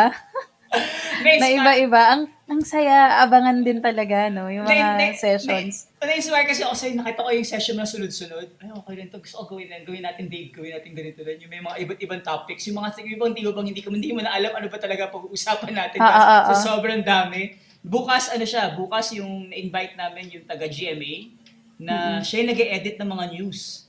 Guys, 1.26 1.40
na 1.42 1.50
iba-iba. 1.50 2.02
Ang, 2.12 2.22
ang 2.46 2.62
saya, 2.62 3.24
abangan 3.26 3.66
din 3.66 3.82
talaga, 3.82 4.30
no? 4.30 4.52
Yung 4.52 4.68
mga 4.68 4.76
Na- 4.76 4.98
na- 5.00 5.18
sessions. 5.18 5.90
Na, 5.98 6.06
na-inspire 6.06 6.46
kasi 6.46 6.62
ako 6.62 6.74
sa'yo, 6.78 6.94
nakita 7.00 7.26
ko 7.26 7.30
yung 7.34 7.48
session 7.48 7.76
na 7.80 7.88
sunod-sunod. 7.88 8.48
Ay, 8.62 8.70
okay 8.70 8.94
rin 8.94 9.08
to. 9.10 9.18
Gusto 9.18 9.42
ko 9.42 9.56
gawin, 9.56 9.68
na- 9.72 9.82
gawin 9.82 10.04
natin 10.06 10.30
date, 10.30 10.52
gawin 10.54 10.76
natin 10.76 10.92
ganito 10.94 11.22
din. 11.26 11.38
Yung 11.42 11.52
may 11.52 11.62
mga 11.64 11.78
iba't 11.82 12.00
ibang 12.04 12.22
topics. 12.22 12.64
Yung 12.70 12.78
mga 12.78 13.02
ibang 13.02 13.34
ko 13.34 13.52
bang 13.56 13.68
hindi 13.74 13.82
ko 13.82 13.90
hindi 13.90 14.12
mo 14.14 14.22
na 14.22 14.36
alam 14.36 14.52
ano 14.54 14.68
ba 14.70 14.78
talaga 14.78 15.10
pag-uusapan 15.10 15.74
natin. 15.74 16.00
Ah, 16.00 16.10
ah, 16.10 16.22
ah, 16.22 16.42
so, 16.52 16.54
ah. 16.54 16.62
sobrang 16.78 17.02
dami. 17.02 17.58
Bukas, 17.86 18.34
ano 18.34 18.46
siya, 18.46 18.74
bukas 18.74 19.14
yung 19.14 19.54
invite 19.54 19.94
namin 19.94 20.30
yung 20.34 20.46
taga 20.46 20.66
GMA 20.66 21.30
na 21.78 22.24
siya 22.24 22.42
yung 22.42 22.50
nag-edit 22.56 22.96
ng 22.98 23.10
mga 23.10 23.26
news. 23.38 23.86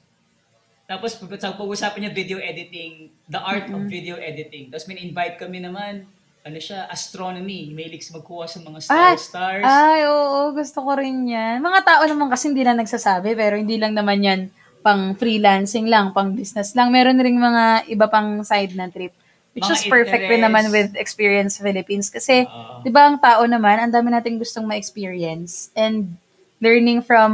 Tapos 0.86 1.18
pag 1.18 1.34
pag-usapan 1.34 1.98
niya 2.06 2.12
video 2.14 2.38
editing, 2.38 3.10
the 3.26 3.40
art 3.42 3.66
of 3.74 3.82
Mm. 3.82 3.90
video 3.90 4.14
editing. 4.14 4.70
Tapos 4.70 4.86
may 4.86 5.02
invite 5.02 5.34
kami 5.34 5.58
naman, 5.58 6.06
ano 6.46 6.58
siya, 6.62 6.86
astronomy. 6.86 7.74
May 7.74 7.90
leaks 7.90 8.14
magkuha 8.14 8.46
sa 8.46 8.62
mga 8.62 8.78
star 8.86 9.18
stars. 9.18 9.66
Ay, 9.66 10.06
oo, 10.06 10.54
gusto 10.54 10.78
ko 10.78 10.94
rin 10.94 11.26
yan. 11.26 11.58
Mga 11.58 11.80
tao 11.82 12.02
naman 12.06 12.30
kasi 12.30 12.54
hindi 12.54 12.62
lang 12.62 12.78
nagsasabi, 12.78 13.34
pero 13.34 13.58
hindi 13.58 13.74
lang 13.82 13.98
naman 13.98 14.22
yan 14.22 14.40
pang 14.78 15.18
freelancing 15.18 15.90
lang, 15.90 16.14
pang 16.14 16.38
business 16.38 16.78
lang. 16.78 16.94
Meron 16.94 17.18
ring 17.18 17.34
mga 17.34 17.90
iba 17.90 18.06
pang 18.06 18.46
side 18.46 18.78
na 18.78 18.86
trip. 18.86 19.10
Which 19.58 19.66
Mga 19.66 19.74
is 19.74 19.82
perfect 19.90 20.24
rin 20.30 20.38
interest. 20.38 20.46
naman 20.46 20.64
with 20.70 20.90
Experience 20.94 21.58
Philippines. 21.58 22.06
Kasi, 22.12 22.46
Oo. 22.46 22.86
di 22.86 22.94
ba 22.94 23.10
ang 23.10 23.18
tao 23.18 23.42
naman, 23.42 23.82
ang 23.82 23.90
dami 23.90 24.14
nating 24.14 24.38
gustong 24.38 24.68
ma-experience. 24.68 25.74
And 25.74 26.14
learning 26.62 27.02
from, 27.02 27.32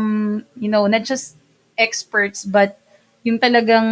you 0.56 0.72
know, 0.72 0.88
not 0.88 1.04
just 1.04 1.36
experts, 1.76 2.48
but 2.48 2.80
yung 3.26 3.36
talagang 3.36 3.84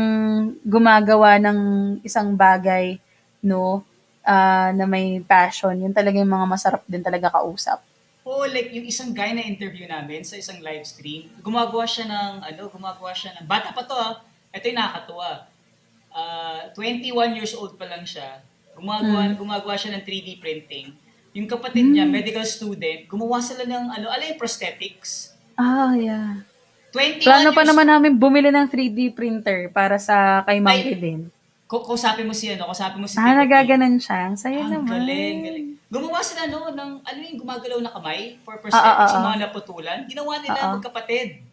gumagawa 0.65 1.37
ng 1.43 1.59
isang 2.07 2.39
bagay, 2.39 2.97
no, 3.45 3.85
ah, 4.25 4.71
na 4.75 4.85
may 4.85 5.21
passion. 5.25 5.75
Yun 5.77 5.95
talaga 5.95 6.21
yung 6.21 6.31
mga 6.31 6.47
masarap 6.49 6.83
din 6.85 7.05
talaga 7.05 7.33
kausap. 7.33 7.81
Oo, 8.25 8.45
like 8.45 8.71
yung 8.71 8.85
isang 8.85 9.17
guy 9.17 9.33
na 9.33 9.43
interview 9.43 9.89
namin 9.89 10.21
sa 10.23 10.37
isang 10.37 10.61
live 10.61 10.85
stream, 10.85 11.33
gumagawa 11.41 11.89
siya 11.89 12.05
ng, 12.07 12.33
ano, 12.45 12.63
gumagawa 12.69 13.17
siya 13.17 13.35
ng, 13.41 13.49
bata 13.49 13.73
pa 13.73 13.83
to 13.83 13.97
ah, 13.97 14.21
ito 14.53 14.65
yung 14.69 14.79
nakakatuwa. 14.79 15.31
Ah, 16.13 16.69
21 16.77 17.39
years 17.39 17.57
old 17.57 17.81
pa 17.81 17.89
lang 17.89 18.05
siya, 18.05 18.45
gumagawa, 18.77 19.33
gumagawa 19.35 19.75
siya 19.75 19.97
ng 19.97 20.05
3D 20.05 20.37
printing. 20.37 20.93
Yung 21.33 21.47
kapatid 21.47 21.87
niya, 21.87 22.05
medical 22.05 22.43
student, 22.45 23.07
gumawa 23.07 23.39
sila 23.41 23.65
ng, 23.65 23.85
ano, 23.99 24.07
alam 24.11 24.27
yung 24.35 24.41
prosthetics? 24.41 25.33
Ah, 25.55 25.95
yeah. 25.97 26.43
21 26.91 27.23
Plano 27.23 27.51
pa 27.55 27.63
years 27.63 27.71
naman 27.71 27.87
namin 27.87 28.13
bumili 28.19 28.51
ng 28.51 28.67
3D 28.67 29.15
printer 29.15 29.71
para 29.71 29.95
sa 29.97 30.43
kay 30.43 30.59
Eden. 30.59 31.31
Ku- 31.31 31.40
Kusapin 31.71 32.27
mo 32.27 32.35
si 32.35 32.51
ano, 32.51 32.67
kusapin 32.67 32.99
mo 32.99 33.07
si 33.07 33.15
Ah, 33.15 33.31
Timothy. 33.31 33.39
nagaganan 33.47 33.95
siya. 33.97 34.19
Ang 34.27 34.35
saya 34.35 34.67
Ang 34.67 34.83
naman. 34.83 34.91
galing, 34.91 35.39
galing. 35.47 35.69
Gumawa 35.87 36.19
sila 36.19 36.51
no, 36.51 36.71
ng, 36.71 36.91
ano 36.99 37.19
yung 37.23 37.39
gumagalaw 37.39 37.79
na 37.79 37.91
kamay 37.95 38.35
for 38.43 38.59
Ah, 38.67 38.75
ah, 38.75 38.95
ah, 38.97 39.09
ah. 39.09 39.23
mga 39.25 39.39
naputulan. 39.47 39.99
Ginawa 40.05 40.43
nila 40.43 40.59
ah. 40.59 40.71
magkapatid. 40.75 41.47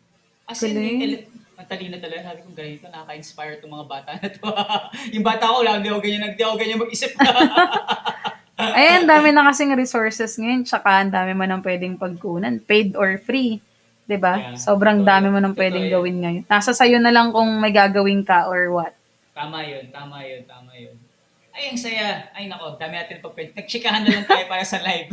As 0.43 0.57
in, 0.63 0.73
Galing. 0.73 0.97
ele- 1.01 1.25
ang 1.53 1.65
talino 1.65 1.97
talaga. 1.97 2.33
Sabi 2.33 2.39
ko, 2.41 2.49
galing 2.53 2.75
ito, 2.77 2.85
nakaka-inspire 2.85 3.53
itong 3.57 3.73
mga 3.73 3.85
bata 3.85 4.09
na 4.13 4.27
to. 4.29 4.45
yung 5.13 5.25
bata 5.25 5.45
ko 5.49 5.61
lang, 5.61 5.81
di 5.81 5.89
ako 5.89 5.99
ganyan, 6.01 6.33
di 6.33 6.41
ako 6.41 6.55
ganyan 6.55 6.79
mag-isip 6.81 7.11
na. 7.17 7.29
Ay, 8.57 8.97
ang 8.97 9.05
dami 9.05 9.29
na 9.29 9.45
kasing 9.45 9.73
resources 9.73 10.33
ngayon. 10.33 10.65
Tsaka 10.65 11.05
ang 11.05 11.13
dami 11.13 11.37
mo 11.37 11.45
nang 11.45 11.61
pwedeng 11.61 11.93
pagkunan. 11.93 12.57
Paid 12.57 12.97
or 12.97 13.21
free. 13.21 13.61
'Di 14.09 14.17
ba? 14.17 14.33
Yeah, 14.33 14.57
Sobrang 14.57 15.05
totoo 15.05 15.11
dami 15.13 15.27
mo 15.29 15.37
nang 15.37 15.53
Totoo 15.53 15.61
pwedeng 15.61 15.87
gawin 15.93 16.17
ngayon. 16.25 16.43
Nasa 16.49 16.73
sayo 16.73 16.97
na 16.97 17.13
lang 17.13 17.29
kung 17.29 17.45
may 17.61 17.69
gagawin 17.69 18.25
ka 18.25 18.49
or 18.49 18.73
what. 18.73 18.96
Tama 19.37 19.61
yun, 19.61 19.85
tama 19.93 20.25
yun, 20.25 20.41
tama 20.49 20.73
yun. 20.73 20.97
Ay, 21.53 21.73
ang 21.73 21.77
saya. 21.77 22.29
Ay, 22.37 22.45
nako, 22.45 22.77
dami 22.77 22.93
natin 22.93 23.17
pa 23.17 23.33
pwede. 23.33 23.49
Nagchikahan 23.53 24.05
na 24.05 24.13
lang 24.13 24.29
tayo 24.29 24.45
para 24.45 24.61
sa 24.61 24.77
live. 24.77 25.09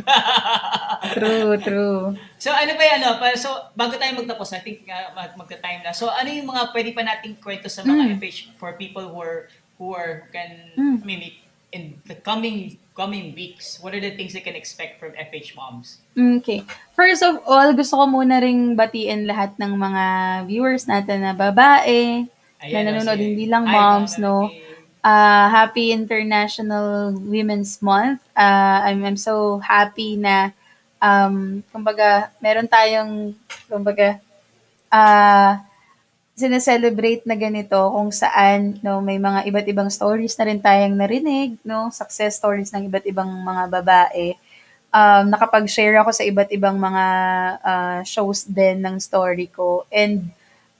True, 1.17 1.57
true. 1.57 2.17
So 2.37 2.53
ano 2.53 2.73
ba 2.77 2.85
yan, 2.85 3.01
ano? 3.01 3.17
So 3.37 3.49
bago 3.73 3.97
tayo 3.97 4.13
magtapos, 4.13 4.53
I 4.53 4.61
think 4.61 4.85
uh, 4.85 5.13
mag- 5.13 5.37
magka-time 5.37 5.81
na. 5.81 5.93
So 5.93 6.09
ano 6.09 6.29
yung 6.29 6.49
mga 6.49 6.73
pwede 6.73 6.91
pa 6.93 7.01
nating 7.01 7.41
kwento 7.41 7.69
sa 7.69 7.81
mga 7.81 8.17
Mm. 8.17 8.21
FH 8.21 8.57
for 8.57 8.77
people 8.77 9.05
who 9.09 9.21
are 9.21 9.49
who 9.77 9.93
are 9.93 10.29
can 10.33 10.73
Mm. 10.77 10.97
I 11.01 11.05
mean 11.05 11.21
in 11.73 11.83
the 12.05 12.15
coming 12.15 12.77
coming 12.95 13.35
weeks, 13.35 13.83
what 13.83 13.91
are 13.91 13.99
the 13.99 14.15
things 14.15 14.33
they 14.33 14.45
can 14.45 14.55
expect 14.55 15.01
from 15.01 15.17
FH 15.17 15.57
moms? 15.59 15.99
Okay. 16.15 16.63
First 16.95 17.27
of 17.27 17.43
all, 17.43 17.75
gusto 17.75 17.99
ko 17.99 18.05
muna 18.07 18.39
ring 18.39 18.79
batiin 18.79 19.27
lahat 19.27 19.59
ng 19.59 19.75
mga 19.75 20.05
viewers 20.47 20.87
natin 20.87 21.27
na 21.27 21.35
babae, 21.35 22.31
na 22.73 22.81
oh, 22.81 22.85
nanonood, 22.89 23.19
sige. 23.19 23.27
hindi 23.33 23.45
lang 23.51 23.65
moms, 23.67 24.17
no? 24.17 24.49
uh, 25.05 25.47
happy 25.53 25.93
International 25.93 27.13
Women's 27.13 27.79
Month. 27.85 28.25
Uh, 28.33 28.89
I'm, 28.89 29.05
I'm 29.05 29.21
so 29.21 29.61
happy 29.61 30.17
na, 30.17 30.51
um, 30.99 31.61
kumbaga, 31.69 32.33
meron 32.41 32.65
tayong, 32.65 33.37
kumbaga, 33.69 34.17
uh, 34.89 35.61
sineselebrate 36.35 37.23
na 37.31 37.39
ganito 37.39 37.79
kung 37.95 38.11
saan 38.11 38.83
no 38.83 38.99
may 38.99 39.23
mga 39.23 39.47
iba't 39.47 39.67
ibang 39.71 39.87
stories 39.87 40.35
na 40.35 40.51
rin 40.51 40.59
tayong 40.59 40.99
narinig 40.99 41.55
no 41.63 41.95
success 41.95 42.43
stories 42.43 42.75
ng 42.75 42.91
iba't 42.91 43.07
ibang 43.07 43.31
mga 43.31 43.71
babae 43.71 44.35
um, 44.91 45.31
nakapag-share 45.31 45.95
ako 46.03 46.11
sa 46.11 46.27
iba't 46.27 46.51
ibang 46.51 46.75
mga 46.75 47.07
uh, 47.63 48.01
shows 48.03 48.51
din 48.51 48.83
ng 48.83 48.99
story 48.99 49.47
ko 49.47 49.87
and 49.95 50.27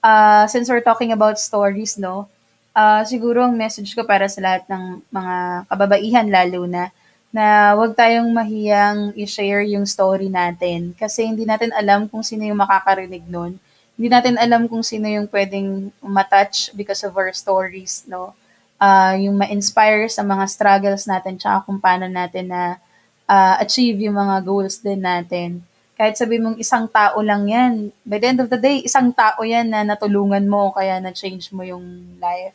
uh, 0.05 0.45
since 0.47 0.69
we're 0.69 0.85
talking 0.85 1.11
about 1.17 1.41
stories 1.41 1.97
no 1.97 2.29
Ah, 2.75 3.07
siguro 3.07 3.47
ang 3.47 3.55
message 3.55 3.95
ko 3.95 4.03
para 4.03 4.27
sa 4.27 4.43
lahat 4.43 4.67
ng 4.67 4.99
mga 5.15 5.35
kababaihan 5.71 6.27
lalo 6.27 6.67
na, 6.67 6.91
na 7.31 7.71
huwag 7.79 7.95
tayong 7.95 8.27
mahiyang 8.35 9.15
i-share 9.15 9.63
yung 9.63 9.87
story 9.87 10.27
natin. 10.27 10.91
Kasi 10.99 11.23
hindi 11.23 11.47
natin 11.47 11.71
alam 11.71 12.11
kung 12.11 12.27
sino 12.27 12.43
yung 12.43 12.59
makakarinig 12.59 13.23
nun. 13.31 13.63
Hindi 13.95 14.09
natin 14.11 14.35
alam 14.43 14.67
kung 14.67 14.83
sino 14.83 15.07
yung 15.07 15.31
pwedeng 15.31 15.95
matouch 16.03 16.75
because 16.75 17.07
of 17.07 17.15
our 17.15 17.31
stories, 17.31 18.03
no? 18.11 18.35
Ah, 18.75 19.15
yung 19.15 19.39
ma-inspire 19.39 20.11
sa 20.11 20.27
mga 20.27 20.43
struggles 20.51 21.07
natin 21.07 21.39
tsaka 21.39 21.71
kung 21.71 21.79
paano 21.79 22.11
natin 22.11 22.51
na 22.51 22.83
ah, 23.31 23.55
achieve 23.63 24.03
yung 24.03 24.19
mga 24.19 24.43
goals 24.43 24.83
din 24.83 24.99
natin. 24.99 25.63
Kahit 25.95 26.19
sabi 26.19 26.43
mong 26.43 26.59
isang 26.59 26.91
tao 26.91 27.23
lang 27.23 27.47
yan, 27.47 27.73
by 28.03 28.19
the 28.19 28.27
end 28.27 28.41
of 28.43 28.51
the 28.51 28.59
day, 28.59 28.83
isang 28.83 29.15
tao 29.15 29.41
yan 29.47 29.71
na 29.71 29.87
natulungan 29.87 30.43
mo 30.51 30.75
kaya 30.75 30.99
na-change 30.99 31.55
mo 31.55 31.63
yung 31.63 32.19
life 32.19 32.55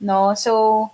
no? 0.00 0.34
So 0.34 0.86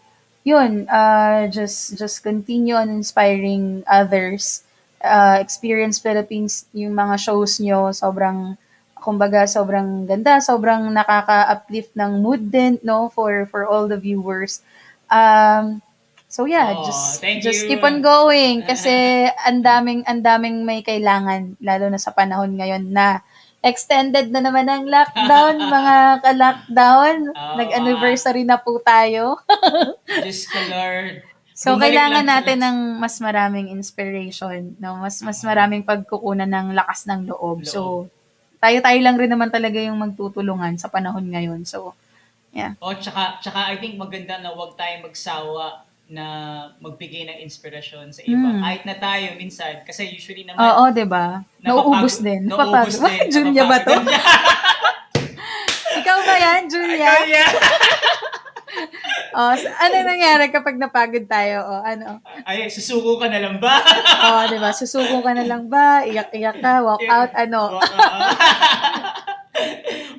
yun 0.45 0.85
uh 0.89 1.49
just 1.49 1.97
just 1.97 2.21
continue 2.25 2.77
on 2.77 2.89
inspiring 2.93 3.85
others. 3.89 4.65
Uh 5.01 5.37
experience 5.41 6.01
Philippines 6.01 6.65
yung 6.73 6.97
mga 6.97 7.17
shows 7.21 7.61
nyo 7.61 7.93
sobrang 7.93 8.57
kumbaga 8.97 9.45
sobrang 9.45 10.09
ganda 10.09 10.41
sobrang 10.41 10.89
nakaka-uplift 10.93 11.93
ng 11.97 12.13
mood 12.25 12.49
din 12.49 12.81
no? 12.81 13.13
For 13.13 13.45
for 13.53 13.69
all 13.69 13.89
the 13.89 14.01
viewers. 14.01 14.65
Um 15.13 15.84
so 16.35 16.51
yeah 16.51 16.75
Aw, 16.75 16.83
just 16.83 17.23
just 17.47 17.63
you. 17.65 17.69
keep 17.71 17.83
on 17.87 18.03
going 18.03 18.65
kasi 18.71 19.31
ang 19.47 19.63
daming 19.63 20.03
ang 20.11 20.19
daming 20.19 20.67
may 20.67 20.83
kailangan 20.83 21.55
lalo 21.63 21.87
na 21.87 22.01
sa 22.03 22.11
panahon 22.11 22.59
ngayon 22.59 22.91
na 22.91 23.23
extended 23.65 24.29
na 24.29 24.45
naman 24.45 24.69
ang 24.69 24.85
lockdown, 24.85 25.57
mga 25.81 25.97
ka-lockdown. 26.21 27.17
Oo. 27.33 27.57
Nag-anniversary 27.57 28.45
na 28.45 28.61
po 28.61 28.77
tayo. 28.85 29.41
Diyos 30.21 30.45
ko 30.53 30.61
Lord. 30.69 31.25
So, 31.57 31.73
Bumalik 31.73 31.97
kailangan 31.97 32.27
natin 32.29 32.59
ng 32.61 32.79
mas 33.01 33.17
maraming 33.25 33.73
inspiration, 33.73 34.77
no? 34.77 35.01
Mas 35.01 35.25
mas 35.25 35.41
maraming 35.41 35.87
pagkukunan 35.87 36.51
ng 36.51 36.77
lakas 36.77 37.09
ng 37.09 37.31
loob. 37.33 37.65
So, 37.65 38.13
tayo-tayo 38.61 38.99
lang 39.01 39.17
rin 39.17 39.33
naman 39.33 39.49
talaga 39.49 39.81
yung 39.81 39.97
magtutulungan 39.97 40.77
sa 40.77 40.93
panahon 40.93 41.25
ngayon. 41.25 41.65
So, 41.65 41.95
yeah. 42.53 42.77
Oh, 42.85 42.93
tsaka, 42.93 43.41
tsaka 43.41 43.71
I 43.71 43.81
think 43.81 43.97
maganda 43.97 44.37
na 44.43 44.53
huwag 44.53 44.77
tayong 44.77 45.09
magsawa 45.09 45.84
na 46.15 46.27
magbigay 46.79 47.27
ng 47.27 47.39
inspirasyon 47.43 48.15
sa 48.15 48.23
iba. 48.23 48.49
Mm. 48.49 48.63
Kahit 48.63 48.83
na 48.87 48.95
tayo 48.95 49.35
minsan. 49.35 49.83
Kasi 49.83 50.07
usually 50.09 50.47
naman, 50.47 50.63
Oo, 50.63 50.89
'di 50.89 51.05
ba? 51.05 51.43
Nauubos 51.59 52.23
din. 52.23 52.47
Nauubos 52.47 52.95
Napapagod. 53.03 53.11
din. 53.11 53.27
Julia 53.29 53.65
ba 53.67 53.79
to? 53.83 53.95
Ikaw 55.95 56.19
ba 56.23 56.35
yan, 56.37 56.63
Julia? 56.71 57.11
Julia! 57.21 57.47
Oh, 59.35 59.51
so, 59.51 59.67
ano 59.67 59.97
nangyari 60.07 60.47
kapag 60.51 60.79
napagod 60.79 61.27
tayo? 61.27 61.63
Oh, 61.63 61.83
ano? 61.83 62.23
Ay, 62.47 62.71
susuko 62.71 63.19
ka 63.19 63.27
na 63.27 63.43
lang 63.43 63.59
ba? 63.59 63.83
Oh, 64.23 64.47
'di 64.47 64.63
ba? 64.63 64.71
Susuko 64.71 65.23
ka 65.23 65.35
na 65.35 65.43
lang 65.43 65.67
ba? 65.67 66.07
Iyak-iyak 66.07 66.63
ka, 66.63 66.83
walk 66.83 67.03
out, 67.03 67.35
ano? 67.35 67.75
Oo. 67.75 67.83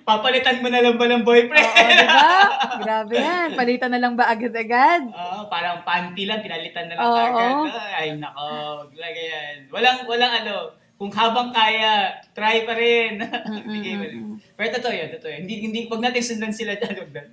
Papalitan 0.05 0.61
mo 0.61 0.69
na 0.69 0.85
lang 0.85 0.95
ba 0.95 1.05
ng 1.09 1.25
boyfriend? 1.25 1.65
Oo, 1.65 1.89
'di 1.89 2.05
ba? 2.07 2.29
Grabe 2.77 3.13
yan. 3.17 3.47
Palitan 3.57 3.91
na 3.91 3.99
lang 3.99 4.13
ba 4.13 4.29
agad-agad? 4.29 5.01
Oo, 5.09 5.49
parang 5.49 5.81
panty 5.81 6.29
lang, 6.29 6.45
pinalitan 6.45 6.87
na 6.87 6.95
lang 6.95 7.05
Oo. 7.05 7.17
agad. 7.17 7.53
Ay, 7.95 8.07
nako, 8.15 8.45
wag 8.85 9.15
yan. 9.17 9.57
Walang, 9.73 10.05
walang 10.05 10.33
ano, 10.43 10.55
kung 10.95 11.11
habang 11.11 11.51
kaya, 11.51 12.21
try 12.31 12.63
pa 12.63 12.73
rin. 12.77 13.19
Bigay 13.71 13.95
rin. 13.99 14.39
Pero 14.55 14.67
totoo 14.79 14.93
yun, 14.95 15.09
totoo 15.11 15.31
yun. 15.31 15.41
Hindi, 15.43 15.55
hindi, 15.67 15.79
wag 15.91 15.99
natin 15.99 16.23
sundan 16.23 16.55
sila 16.55 16.77
dyan. 16.79 17.11
Na. 17.11 17.23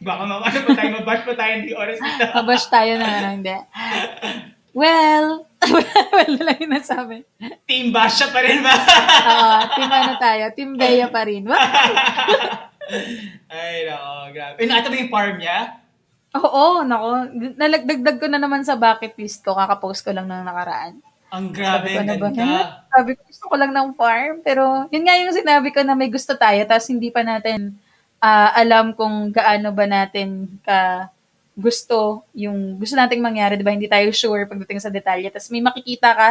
Baka 0.00 0.22
ma- 0.24 0.40
ano 0.40 0.58
pa 0.64 0.72
tayo, 0.72 0.90
mabash 0.96 1.24
pa 1.28 1.34
tayo, 1.36 1.52
hindi 1.60 1.76
oras 1.76 2.00
dito. 2.00 2.24
Mabash 2.32 2.66
tayo 2.72 2.92
na 2.96 3.06
ano, 3.20 3.28
hindi. 3.36 3.52
Well, 4.72 5.44
well 6.16 6.32
na 6.40 6.42
lang 6.48 6.58
yung 6.64 6.72
nasabi. 6.72 7.28
Team 7.68 7.92
bash 7.92 8.20
siya 8.20 8.28
pa 8.32 8.40
rin 8.40 8.64
ba? 8.64 8.72
Oo, 8.72 9.56
team 9.76 9.90
ano 9.92 10.12
tayo? 10.16 10.44
Team 10.56 10.70
Bea 10.80 11.06
pa 11.12 11.22
rin. 11.28 11.44
Ay, 13.52 13.84
nako, 13.86 14.10
grabe. 14.32 14.56
Eh, 14.58 14.66
nakita 14.66 14.88
mo 14.88 14.96
yung 14.96 15.12
farm 15.12 15.36
niya? 15.38 15.58
Oo, 16.32 16.64
nako. 16.82 17.08
Nalagdagdag 17.60 18.16
ko 18.16 18.26
na 18.32 18.40
naman 18.40 18.64
sa 18.64 18.74
bucket 18.74 19.12
list 19.20 19.44
ko. 19.44 19.52
Kakapost 19.52 20.00
ko 20.00 20.16
lang 20.16 20.26
ng 20.26 20.44
nakaraan. 20.44 20.96
Ang 21.32 21.48
grabe, 21.52 21.96
Sabi 21.96 22.12
ko 22.12 22.16
ba, 22.20 22.28
ganda. 22.28 22.44
"Ha? 22.44 22.60
Sabi 22.92 23.10
ko, 23.16 23.20
gusto 23.24 23.44
ko 23.48 23.54
lang 23.56 23.72
ng 23.72 23.88
farm. 23.96 24.44
Pero, 24.44 24.84
yun 24.92 25.04
nga 25.04 25.16
yung 25.16 25.32
sinabi 25.32 25.72
ko 25.72 25.80
na 25.80 25.96
may 25.96 26.12
gusto 26.12 26.36
tayo, 26.36 26.60
tapos 26.68 26.92
hindi 26.92 27.08
pa 27.08 27.24
natin 27.24 27.76
ah, 28.22 28.54
alam 28.54 28.94
kung 28.94 29.34
gaano 29.34 29.74
ba 29.74 29.82
natin 29.84 30.46
ka 30.62 31.10
gusto 31.52 32.24
yung 32.32 32.80
gusto 32.80 32.96
nating 32.96 33.20
mangyari, 33.20 33.56
'di 33.56 33.64
ba? 33.66 33.74
Hindi 33.76 33.88
tayo 33.88 34.08
sure 34.10 34.48
pagdating 34.48 34.80
sa 34.80 34.88
detalye. 34.88 35.28
Tapos 35.28 35.52
may 35.52 35.60
makikita 35.60 36.10
ka, 36.12 36.30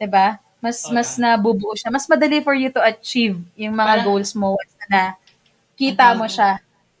'di 0.00 0.08
ba? 0.08 0.40
Mas 0.58 0.82
Oo, 0.84 0.94
mas 0.96 1.14
tama. 1.14 1.38
nabubuo 1.38 1.76
siya. 1.76 1.92
Mas 1.92 2.08
madali 2.10 2.42
for 2.42 2.56
you 2.56 2.72
to 2.72 2.82
achieve 2.82 3.38
yung 3.54 3.76
mga 3.76 4.02
Parang- 4.02 4.06
goals 4.06 4.32
mo 4.34 4.56
na 4.88 5.14
kita 5.78 6.16
mo 6.16 6.26
siya. 6.26 6.58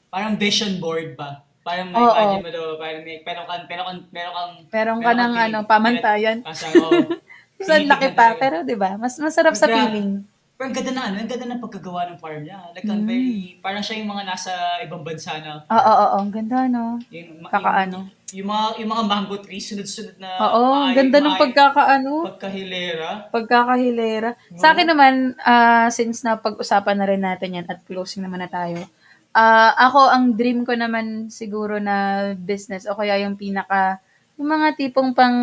Parang 0.08 0.38
vision 0.38 0.78
board 0.78 1.18
ba? 1.18 1.42
Parang 1.66 1.92
may 1.92 2.00
Oo. 2.00 2.08
imagine 2.08 2.40
mo 2.40 2.48
daw, 2.48 2.64
parang 2.80 3.02
may, 3.04 3.20
meron 3.20 3.44
kang, 3.44 3.62
meron 3.68 3.84
kang, 3.84 4.00
meron 4.08 4.32
kang, 4.32 4.52
Meron 4.72 4.98
ka 5.04 5.12
ng 5.12 5.32
ano, 5.36 5.58
pamantayan. 5.68 6.38
Pasang, 6.40 6.72
oh. 6.80 7.20
So, 7.58 7.74
ang 7.74 7.90
laki 7.90 8.14
pa, 8.14 8.38
pero 8.38 8.62
'di 8.62 8.78
ba? 8.78 8.94
Mas 8.94 9.18
masarap 9.18 9.52
sa 9.52 9.66
feeling. 9.66 10.22
Pero 10.58 10.66
ang 10.66 10.74
ganda 10.74 10.90
na, 10.90 11.02
ano, 11.06 11.22
ang 11.22 11.30
ganda 11.30 11.46
ng 11.46 11.62
pagkagawa 11.62 12.10
ng 12.10 12.18
farm 12.18 12.42
niya. 12.42 12.58
Like, 12.74 12.82
ang 12.82 13.06
Mm. 13.06 13.06
very, 13.06 13.30
parang 13.62 13.78
siya 13.78 14.02
yung 14.02 14.10
mga 14.10 14.26
nasa 14.26 14.50
ibang 14.82 15.06
bansa 15.06 15.38
na, 15.38 15.62
Oo, 15.62 15.70
oo, 15.70 15.94
oo. 15.94 16.16
Ang 16.18 16.32
ganda, 16.34 16.66
no? 16.66 16.98
yung, 17.14 17.46
Kakaano. 17.46 18.10
Yung, 18.10 18.34
yung, 18.34 18.48
mga, 18.50 18.66
yung 18.82 18.90
mga 18.90 19.04
mango 19.06 19.36
trees, 19.38 19.70
sunod-sunod 19.70 20.18
na, 20.18 20.34
Oo, 20.34 20.58
ang 20.58 20.82
maayos- 20.82 20.98
ganda 20.98 21.18
ng 21.22 21.36
pagkakaano. 21.38 22.12
Pagkahilera. 22.26 23.08
Pagkakahilera. 23.30 24.30
Sa 24.58 24.74
akin 24.74 24.86
naman, 24.90 25.14
ah, 25.40 25.86
since 25.94 26.26
na 26.26 26.34
pag-usapan 26.34 26.96
na 26.98 27.06
rin 27.06 27.22
natin 27.22 27.54
yan 27.54 27.66
at 27.70 27.78
closing 27.86 28.26
naman 28.26 28.42
na 28.42 28.50
tayo, 28.50 28.82
ah, 29.30 29.78
ako, 29.78 30.10
ang 30.10 30.34
dream 30.34 30.66
ko 30.66 30.74
naman 30.74 31.30
siguro 31.30 31.78
na 31.78 31.96
business 32.34 32.82
o 32.82 32.98
kaya 32.98 33.14
yung 33.22 33.38
pinaka, 33.38 34.02
yung 34.34 34.50
mga 34.50 34.74
tipong 34.74 35.14
pang 35.14 35.38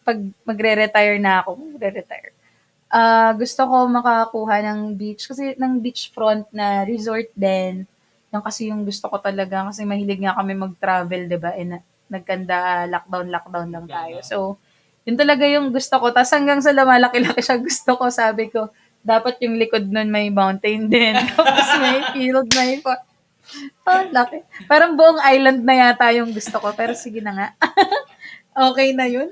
pag 0.00 0.16
magre-retire 0.48 1.20
na 1.20 1.44
ako, 1.44 1.60
magre-retire. 1.76 2.32
Ah, 2.96 3.30
gusto 3.36 3.60
ko 3.68 3.76
makakuha 3.92 4.56
ng 4.64 4.80
beach 4.96 5.28
kasi 5.28 5.52
ng 5.60 5.74
beachfront 5.84 6.48
na 6.58 6.66
resort 6.88 7.28
din. 7.36 7.84
Yung 8.32 8.40
kasi 8.48 8.72
yung 8.72 8.82
gusto 8.88 9.06
ko 9.12 9.20
talaga 9.20 9.68
kasi 9.68 9.84
mahilig 9.84 10.24
nga 10.24 10.36
kami 10.38 10.52
mag-travel, 10.56 11.22
'di 11.28 11.38
ba? 11.44 11.52
And 11.60 11.76
na- 11.76 11.86
nagkanda 12.08 12.88
lockdown 12.88 13.28
lockdown 13.28 13.68
lang 13.74 13.86
tayo. 13.90 14.16
So, 14.24 14.36
yun 15.04 15.18
talaga 15.20 15.44
yung 15.44 15.68
gusto 15.76 15.94
ko. 16.00 16.08
Tapos 16.14 16.32
hanggang 16.32 16.60
sa 16.64 16.72
lumalaki-laki 16.72 17.40
siya, 17.44 17.58
gusto 17.68 17.90
ko, 18.00 18.04
sabi 18.08 18.48
ko, 18.48 18.72
dapat 19.04 19.38
yung 19.44 19.60
likod 19.60 19.84
nun 19.92 20.08
may 20.08 20.32
mountain 20.32 20.88
din. 20.88 21.14
Tapos 21.36 21.68
may 21.78 21.98
field, 22.16 22.48
may 22.56 22.80
pa. 22.80 23.04
Oh, 23.86 24.02
laki. 24.10 24.42
Parang 24.66 24.98
buong 24.98 25.22
island 25.22 25.62
na 25.62 25.74
yata 25.90 26.10
yung 26.16 26.34
gusto 26.34 26.58
ko. 26.58 26.74
Pero 26.74 26.96
sige 26.98 27.22
na 27.22 27.32
nga. 27.34 27.48
okay 28.72 28.90
na 28.96 29.06
yun. 29.06 29.30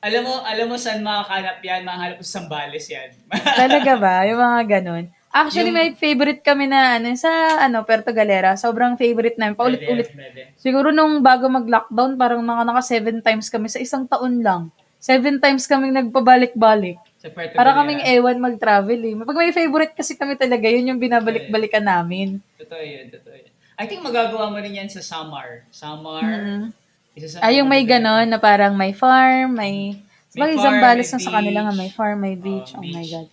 Alam 0.00 0.22
mo, 0.22 0.34
alam 0.40 0.66
mo 0.66 0.76
saan 0.76 1.00
makakanap 1.00 1.58
yan? 1.60 1.80
Makahanap 1.82 2.18
sa 2.20 2.30
Sambales 2.38 2.86
yan. 2.86 3.10
Talaga 3.60 3.92
ba? 3.96 4.14
Yung 4.24 4.38
mga 4.38 4.62
ganun. 4.80 5.04
Actually, 5.28 5.68
Yung- 5.68 5.76
may 5.76 5.88
favorite 5.92 6.40
kami 6.40 6.64
na 6.64 6.96
ano, 6.96 7.12
sa 7.12 7.28
ano, 7.60 7.84
Puerto 7.84 8.08
Galera. 8.10 8.56
Sobrang 8.56 8.96
favorite 8.96 9.36
namin. 9.36 9.52
Paulit-ulit. 9.52 10.08
Siguro 10.56 10.88
nung 10.90 11.20
bago 11.20 11.44
mag-lockdown, 11.46 12.16
parang 12.16 12.40
mga 12.40 12.62
naka 12.64 12.80
seven 12.80 13.20
times 13.20 13.46
kami 13.46 13.68
sa 13.68 13.76
isang 13.76 14.04
taon 14.04 14.40
lang. 14.40 14.72
Seven 14.96 15.36
times 15.36 15.68
kaming 15.68 15.92
nagpabalik-balik. 15.92 16.96
Sa 17.20 17.28
Puerto 17.28 17.52
Para 17.52 17.70
Galera. 17.70 17.78
kaming 17.78 18.02
ewan 18.08 18.38
mag-travel 18.40 18.96
eh. 18.98 19.12
Pag 19.14 19.36
may 19.36 19.52
favorite 19.52 19.92
kasi 19.92 20.16
kami 20.16 20.34
talaga, 20.34 20.66
yun 20.66 20.88
yung 20.88 21.00
binabalik-balikan 21.00 21.84
namin. 21.84 22.40
Totoo 22.56 22.80
yun, 22.80 23.12
totoo 23.12 23.34
yun. 23.34 23.52
I 23.76 23.84
think 23.84 24.00
magagawa 24.00 24.48
mo 24.48 24.56
rin 24.56 24.72
yan 24.72 24.88
sa 24.88 25.04
Samar. 25.04 25.68
Samar. 25.68 26.24
Mhm. 26.24 26.72
Isa 27.16 27.26
sa 27.32 27.40
Ay, 27.40 27.64
yung 27.64 27.68
may 27.72 27.82
ganon 27.88 28.28
na 28.28 28.36
parang 28.36 28.76
may 28.76 28.92
farm, 28.92 29.56
may... 29.56 29.96
May 30.36 30.52
Sabagay, 30.52 30.56
farm, 30.60 30.64
Zambales 30.68 31.08
may 31.08 31.12
na 31.16 31.24
sa 31.24 31.32
kanila 31.32 31.58
nga 31.64 31.72
may 31.72 31.88
farm, 31.88 32.18
may 32.20 32.36
beach. 32.36 32.76
Oo, 32.76 32.84
oh 32.84 32.84
my 32.84 32.92
beach. 32.92 33.12
God. 33.16 33.28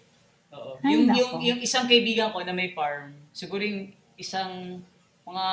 Oo. 0.56 0.72
Ay, 0.80 0.90
yung, 0.96 1.04
nako. 1.04 1.20
yung, 1.20 1.32
yung 1.44 1.60
isang 1.60 1.84
kaibigan 1.84 2.32
ko 2.32 2.40
na 2.48 2.56
may 2.56 2.72
farm, 2.72 3.12
siguro 3.36 3.60
yung 3.60 3.92
isang 4.16 4.80
mga 5.28 5.46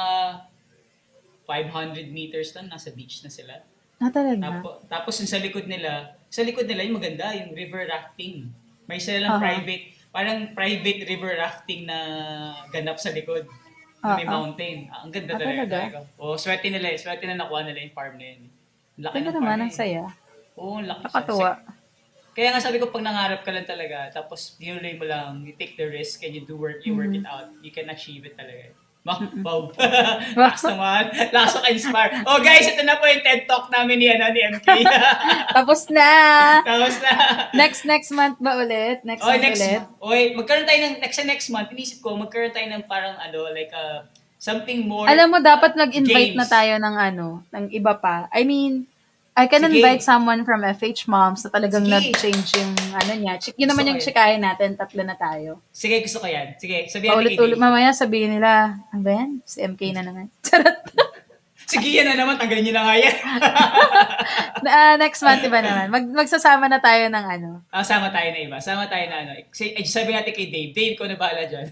500 1.51 2.07
meters 2.15 2.55
lang, 2.55 2.71
nasa 2.71 2.95
beach 2.95 3.27
na 3.27 3.31
sila. 3.35 3.67
Ah, 3.99 4.15
talaga? 4.15 4.39
Tapos, 4.39 4.73
tapos 4.87 5.15
yung 5.19 5.31
sa 5.35 5.43
likod 5.43 5.67
nila, 5.67 6.15
sa 6.31 6.47
likod 6.47 6.71
nila 6.71 6.87
yung 6.87 7.03
maganda, 7.03 7.35
yung 7.35 7.51
river 7.51 7.83
rafting. 7.91 8.47
May 8.87 9.03
sila 9.03 9.27
lang 9.27 9.33
Aha. 9.37 9.43
private, 9.43 9.85
parang 10.15 10.39
private 10.55 11.01
river 11.11 11.35
rafting 11.35 11.91
na 11.91 11.99
ganap 12.71 13.03
sa 13.03 13.11
likod. 13.11 13.51
Na 14.01 14.17
may 14.17 14.25
Aha. 14.25 14.33
mountain. 14.33 14.79
Ah, 14.89 15.05
ang 15.05 15.13
ganda 15.13 15.33
Ah, 15.33 15.39
talaga. 15.39 15.61
talaga? 15.61 15.77
talaga. 15.93 15.99
Oo, 16.17 16.35
swerte 16.35 16.69
nila 16.73 16.89
eh. 16.89 16.97
Swerte 16.97 17.25
na 17.29 17.37
nakuha 17.37 17.61
nila 17.63 17.85
yung 17.85 17.93
farm 17.93 18.17
na 18.17 18.27
yun. 18.27 18.43
Ang 18.97 19.03
Laki 19.05 19.15
Ganda 19.15 19.31
ng 19.31 19.37
naman, 19.37 19.59
ang 19.59 19.69
yun. 19.69 19.77
saya. 19.77 20.03
Oo, 20.57 20.73
ang 20.81 20.87
laki. 20.89 21.05
Sa- 21.05 21.61
Kaya 22.31 22.49
nga 22.55 22.63
sabi 22.63 22.79
ko, 22.79 22.89
pag 22.89 23.05
nangarap 23.05 23.41
ka 23.43 23.51
lang 23.53 23.67
talaga, 23.67 24.09
tapos 24.09 24.57
tinuloy 24.57 24.97
mo 24.97 25.05
lang, 25.05 25.45
you 25.45 25.53
take 25.53 25.77
the 25.77 25.85
risk 25.85 26.23
and 26.23 26.33
you 26.33 26.47
do 26.47 26.57
work, 26.57 26.81
you 26.87 26.95
work 26.95 27.11
it 27.11 27.21
Mm-hmm. 27.21 27.29
out, 27.29 27.51
you 27.61 27.69
can 27.69 27.91
achieve 27.91 28.25
it 28.25 28.39
talaga. 28.39 28.73
Wow. 29.01 29.73
Lakas 30.37 30.63
naman. 30.69 31.09
Lakas 31.33 31.57
ako 31.57 31.67
inspire. 31.73 32.21
Oh 32.29 32.37
guys, 32.45 32.69
ito 32.69 32.85
na 32.85 33.01
po 33.01 33.09
yung 33.09 33.25
TED 33.25 33.49
Talk 33.49 33.73
namin 33.73 33.97
ni, 33.97 34.13
ano, 34.13 34.29
ni 34.29 34.45
MK. 34.45 34.69
Tapos 35.57 35.89
na! 35.89 36.11
Tapos 36.61 37.01
na. 37.01 37.13
next 37.57 37.89
next 37.89 38.13
month 38.13 38.37
ba 38.37 38.61
ulit? 38.61 39.01
Next 39.09 39.25
Oy, 39.25 39.41
month 39.41 39.45
next 39.49 39.61
ulit? 39.65 39.83
Oy, 40.05 40.21
magkaroon 40.37 40.69
tayo 40.69 40.81
ng, 40.85 40.95
next 41.01 41.17
next 41.25 41.49
month, 41.49 41.73
inisip 41.73 42.05
ko, 42.05 42.13
magkaroon 42.13 42.53
tayo 42.53 42.69
ng 42.69 42.85
parang, 42.85 43.17
ano, 43.17 43.49
like, 43.57 43.73
uh, 43.73 44.05
something 44.37 44.85
more. 44.85 45.09
Alam 45.09 45.33
mo, 45.33 45.39
dapat 45.41 45.81
mag-invite 45.81 46.37
games. 46.37 46.41
na 46.41 46.47
tayo 46.49 46.77
ng 46.77 46.97
ano, 46.97 47.27
ng 47.57 47.65
iba 47.73 47.97
pa. 47.97 48.29
I 48.33 48.45
mean, 48.45 48.85
I 49.41 49.49
can 49.49 49.65
Sige. 49.65 49.81
invite 49.81 50.03
someone 50.05 50.45
from 50.45 50.61
FH 50.61 51.09
Moms 51.09 51.41
na 51.43 51.49
talagang 51.49 51.89
Sige. 51.89 51.95
nag-change 51.97 52.49
yung 52.61 52.73
ano 52.93 53.13
niya. 53.17 53.33
Chik, 53.37 53.57
yun 53.57 53.67
naman 53.67 53.89
Gusto 53.89 53.91
yung 53.91 53.97
ko 53.97 54.03
yan. 54.03 54.09
chikahin 54.13 54.43
natin, 54.45 54.69
tatlo 54.77 55.01
na 55.01 55.17
tayo. 55.17 55.51
Sige, 55.73 55.97
gusto 56.05 56.21
ko 56.21 56.29
yan. 56.29 56.61
Sige, 56.61 56.85
sabihan 56.87 57.17
natin 57.17 57.25
kay 57.25 57.37
Paulit-ulit, 57.41 57.57
mamaya 57.57 57.91
sabihin 57.91 58.37
nila, 58.37 58.77
ano 58.87 59.01
ba 59.01 59.13
yan? 59.17 59.31
Si 59.43 59.65
MK 59.65 59.81
na 59.97 60.03
naman. 60.05 60.29
Charot. 60.47 60.77
Sige, 61.71 61.87
yan 61.87 62.03
na 62.05 62.19
naman. 62.19 62.35
Tanggalin 62.35 62.67
nyo 62.67 62.75
na 62.75 62.83
nga 62.85 62.95
yan. 62.99 63.17
Ah, 64.61 65.01
next 65.01 65.25
month, 65.25 65.41
iba 65.41 65.65
naman. 65.65 65.89
Mag, 65.89 66.05
magsasama 66.05 66.69
na 66.69 66.77
tayo 66.77 67.09
ng 67.09 67.25
ano. 67.25 67.65
Ah, 67.73 67.81
sama 67.81 68.13
tayo 68.13 68.29
na 68.29 68.45
iba. 68.45 68.59
Sama 68.61 68.85
tayo 68.85 69.09
na 69.09 69.25
ano. 69.25 69.33
Say, 69.57 69.73
eh, 69.73 69.89
sabi 69.89 70.13
natin 70.13 70.37
kay 70.37 70.53
Dave. 70.53 70.77
Dave, 70.77 70.95
ko 71.01 71.09
na 71.09 71.17
bahala 71.17 71.49
dyan. 71.49 71.65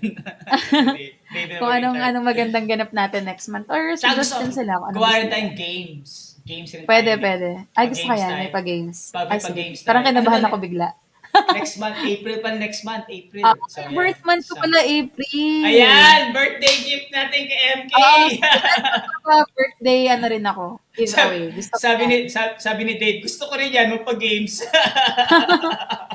Dave, 0.96 1.20
Dave 1.28 1.48
na 1.52 1.60
Kung 1.60 1.68
anong, 1.68 1.98
anong 2.00 2.24
magandang 2.24 2.64
ganap 2.64 2.88
natin 2.96 3.28
next 3.28 3.52
month. 3.52 3.68
Or 3.68 3.92
Tsaka 3.92 4.24
gusto, 4.24 4.40
suggestion 4.40 4.64
sila. 4.64 4.80
Kung 4.80 4.96
gusto 4.96 5.04
nila. 5.20 5.28
tayong 5.28 5.52
games. 5.52 6.27
Games 6.48 6.70
rin 6.72 6.82
Pwede, 6.82 7.10
tayo. 7.10 7.20
pwede. 7.20 7.48
Ay, 7.70 7.84
gusto 7.86 8.04
ko 8.04 8.14
yan. 8.14 8.32
May 8.34 8.50
pa-games. 8.50 8.98
Pa- 9.12 9.28
Ay, 9.28 9.38
pa-games 9.38 9.78
Parang 9.84 10.02
kinabahan 10.02 10.40
Ano 10.40 10.48
ako 10.48 10.56
bigla. 10.58 10.88
next 11.52 11.76
month, 11.76 12.00
April 12.02 12.36
pa 12.40 12.50
next 12.56 12.80
month. 12.82 13.04
April. 13.06 13.44
Ah, 13.44 13.52
So, 13.68 13.84
yan. 13.84 13.92
birth 13.92 14.20
month 14.24 14.42
ko 14.42 14.56
So- 14.56 14.62
pala, 14.64 14.80
April. 14.80 15.60
Ayan! 15.62 16.20
Birthday 16.32 16.76
gift 16.80 17.08
natin 17.12 17.40
kay 17.44 17.60
MK! 17.78 17.92
Ah, 17.92 19.44
birthday, 19.54 20.08
ano 20.08 20.24
rin 20.24 20.42
ako. 20.42 20.66
Giveaway. 20.98 21.62
Sabi 21.78 22.02
yan. 22.02 22.10
ni 22.10 22.18
sabi, 22.26 22.52
sabi 22.58 22.80
ni 22.82 22.94
Dave, 22.98 23.22
gusto 23.22 23.46
ko 23.46 23.54
rin 23.54 23.70
yan, 23.70 23.94
magpa-games. 23.94 24.60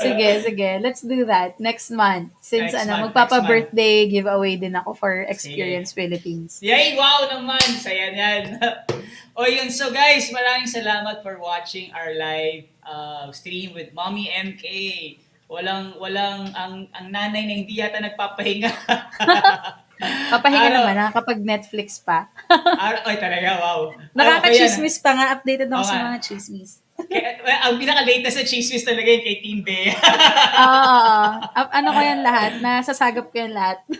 Sige, 0.00 0.28
sige. 0.40 0.70
Let's 0.80 1.02
do 1.02 1.26
that. 1.26 1.58
Next 1.60 1.90
month. 1.90 2.32
Since 2.40 2.72
Next 2.72 2.86
ano, 2.86 2.92
month, 2.92 3.04
magpapa-birthday 3.12 4.08
giveaway 4.08 4.56
din 4.56 4.74
ako 4.78 4.94
for 4.94 5.12
Experience 5.26 5.92
Philippines. 5.92 6.62
Yay! 6.62 6.96
Wow 6.96 7.28
naman! 7.28 7.60
Saya 7.76 8.14
yan. 8.14 8.56
o 9.38 9.44
yun, 9.44 9.68
so 9.68 9.90
guys, 9.90 10.30
maraming 10.32 10.70
salamat 10.70 11.20
for 11.20 11.36
watching 11.42 11.92
our 11.92 12.14
live 12.16 12.70
uh, 12.86 13.28
stream 13.34 13.74
with 13.74 13.92
Mommy 13.92 14.30
MK. 14.30 14.64
Walang, 15.50 15.98
walang, 15.98 16.54
ang, 16.54 16.86
ang 16.94 17.06
nanay 17.10 17.42
na 17.42 17.54
hindi 17.58 17.82
yata 17.82 17.98
nagpapahinga. 17.98 18.70
Papahinga 20.00 20.68
Araw- 20.72 20.76
naman 20.82 20.96
ha, 20.96 21.08
kapag 21.12 21.38
Netflix 21.38 22.00
pa. 22.00 22.32
Araw, 22.88 23.02
ay 23.04 23.16
talaga, 23.20 23.48
wow. 23.60 23.80
Nakaka-chismis 24.16 24.96
pa 24.98 25.10
nga. 25.12 25.26
Updated 25.36 25.68
ako 25.68 25.82
Oo 25.84 25.90
sa 25.90 25.96
mga 26.08 26.18
chismis. 26.20 26.72
Kaya, 27.00 27.40
ang 27.64 27.80
pinaka-latest 27.80 28.36
na 28.36 28.44
chismis 28.44 28.84
talaga 28.84 29.08
yung 29.08 29.24
kay 29.24 29.36
Team 29.40 29.58
Bea. 29.60 29.92
Oo. 30.64 31.08
Up- 31.52 31.72
Ano 31.72 31.88
ko 31.92 32.00
yan 32.00 32.20
lahat? 32.20 32.60
Nasasagap 32.60 33.28
ko 33.28 33.36
yan 33.36 33.52
lahat. 33.52 33.80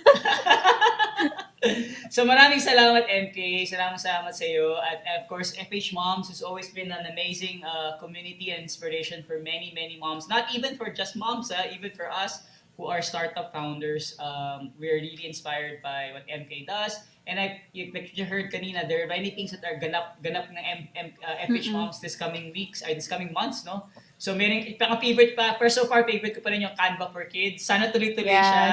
so 2.09 2.24
maraming 2.24 2.56
salamat 2.56 3.05
MK, 3.05 3.68
salamat 3.68 4.01
salamat 4.01 4.32
sa 4.32 4.44
iyo 4.48 4.81
at 4.81 5.05
of 5.20 5.28
course 5.28 5.52
FH 5.52 5.93
Moms 5.93 6.32
has 6.32 6.40
always 6.40 6.72
been 6.72 6.89
an 6.89 7.05
amazing 7.05 7.60
uh, 7.60 8.01
community 8.01 8.48
and 8.48 8.64
inspiration 8.64 9.20
for 9.20 9.36
many 9.44 9.68
many 9.77 10.01
moms, 10.01 10.24
not 10.24 10.48
even 10.56 10.72
for 10.72 10.89
just 10.89 11.20
moms, 11.20 11.52
ah, 11.52 11.68
even 11.68 11.93
for 11.93 12.09
us 12.09 12.48
who 12.81 12.89
are 12.89 13.05
startup 13.05 13.52
founders. 13.52 14.16
Um, 14.16 14.73
we're 14.81 14.97
really 14.97 15.28
inspired 15.28 15.85
by 15.85 16.16
what 16.16 16.24
MK 16.24 16.65
does. 16.65 16.97
And 17.28 17.36
I, 17.36 17.61
you, 17.77 17.93
like 17.93 18.16
you 18.16 18.24
heard 18.24 18.48
kanina, 18.48 18.89
there 18.89 19.05
are 19.05 19.07
many 19.07 19.36
things 19.36 19.52
that 19.52 19.61
are 19.62 19.77
ganap 19.77 20.16
ganap 20.24 20.48
ng 20.48 20.57
M, 20.57 20.81
M, 20.97 21.07
uh, 21.20 21.44
FH 21.44 21.69
Mm-mm. 21.69 21.77
Moms 21.77 22.01
this 22.01 22.16
coming 22.16 22.48
weeks, 22.57 22.81
ay 22.81 22.97
this 22.97 23.05
coming 23.07 23.36
months, 23.36 23.69
no? 23.69 23.85
So 24.16 24.32
meron, 24.32 24.65
parang 24.81 24.97
favorite 24.97 25.36
pa, 25.36 25.61
pero 25.61 25.69
so 25.69 25.85
far 25.85 26.09
favorite 26.09 26.32
ko 26.32 26.40
pa 26.40 26.48
rin 26.48 26.65
yung 26.65 26.73
Canva 26.73 27.12
for 27.12 27.28
Kids. 27.28 27.61
Sana 27.61 27.93
tuloy-tuloy 27.93 28.32
Yes. 28.32 28.48
siya. 28.48 28.65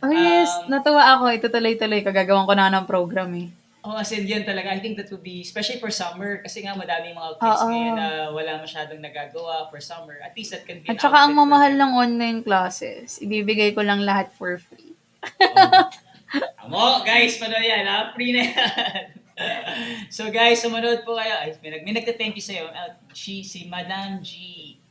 Oh 0.00 0.10
yes, 0.10 0.50
Um, 0.64 0.72
natuwa 0.72 1.04
ako. 1.20 1.24
Ito 1.28 1.46
tuloy-tuloy. 1.52 2.00
Kagagawan 2.00 2.48
ko 2.48 2.52
na 2.56 2.72
ng 2.72 2.88
program 2.88 3.28
eh. 3.36 3.48
Oh, 3.84 4.00
as 4.00 4.08
in, 4.16 4.24
yan 4.24 4.48
talaga. 4.48 4.72
I 4.72 4.80
think 4.80 4.96
that 4.96 5.12
would 5.12 5.20
be, 5.20 5.44
especially 5.44 5.76
for 5.76 5.92
summer, 5.92 6.40
kasi 6.40 6.64
nga 6.64 6.72
madaming 6.72 7.12
mga 7.12 7.36
kids 7.36 7.60
Oo. 7.60 7.68
ngayon 7.68 7.92
na 7.92 8.08
wala 8.32 8.56
masyadong 8.64 8.96
nagagawa 8.96 9.68
for 9.68 9.76
summer. 9.76 10.16
At 10.24 10.32
least 10.32 10.56
that 10.56 10.64
can 10.64 10.80
be 10.80 10.88
At 10.88 10.96
saka 10.96 11.28
ang 11.28 11.36
outlet 11.36 11.36
for 11.36 11.40
mamahal 11.44 11.72
them. 11.76 11.80
ng 11.84 11.92
online 11.92 12.40
classes. 12.40 13.20
Ibibigay 13.20 13.76
ko 13.76 13.84
lang 13.84 14.00
lahat 14.00 14.32
for 14.32 14.56
free. 14.56 14.96
Amo, 16.64 17.04
guys, 17.04 17.36
panood 17.36 17.60
yan, 17.60 17.84
ha? 17.84 18.10
Free 18.16 18.32
na 18.32 18.42
yan. 18.48 19.04
so 20.16 20.32
guys, 20.32 20.64
sumunod 20.64 21.04
po 21.04 21.20
kayo. 21.20 21.34
Ay, 21.44 21.52
may, 21.60 21.70
nag- 21.76 21.84
may 21.84 21.92
nagka-thank 21.92 22.34
you 22.34 22.44
sa'yo. 22.44 22.72
Uh, 22.72 22.96
she, 23.12 23.44
si 23.44 23.68
Madam 23.68 24.24
G. 24.24 24.32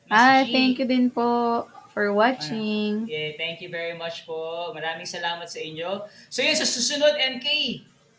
Ah, 0.08 0.46
thank 0.46 0.78
you 0.78 0.86
din 0.86 1.10
po 1.10 1.66
for 1.90 2.14
watching. 2.14 3.10
Yeah, 3.10 3.34
thank 3.42 3.58
you 3.62 3.74
very 3.74 3.98
much 3.98 4.30
po. 4.30 4.70
Maraming 4.70 5.10
salamat 5.10 5.50
sa 5.50 5.58
inyo. 5.58 6.06
So 6.30 6.46
yun, 6.46 6.54
sa 6.54 6.68
susunod, 6.68 7.18
MK, 7.18 7.48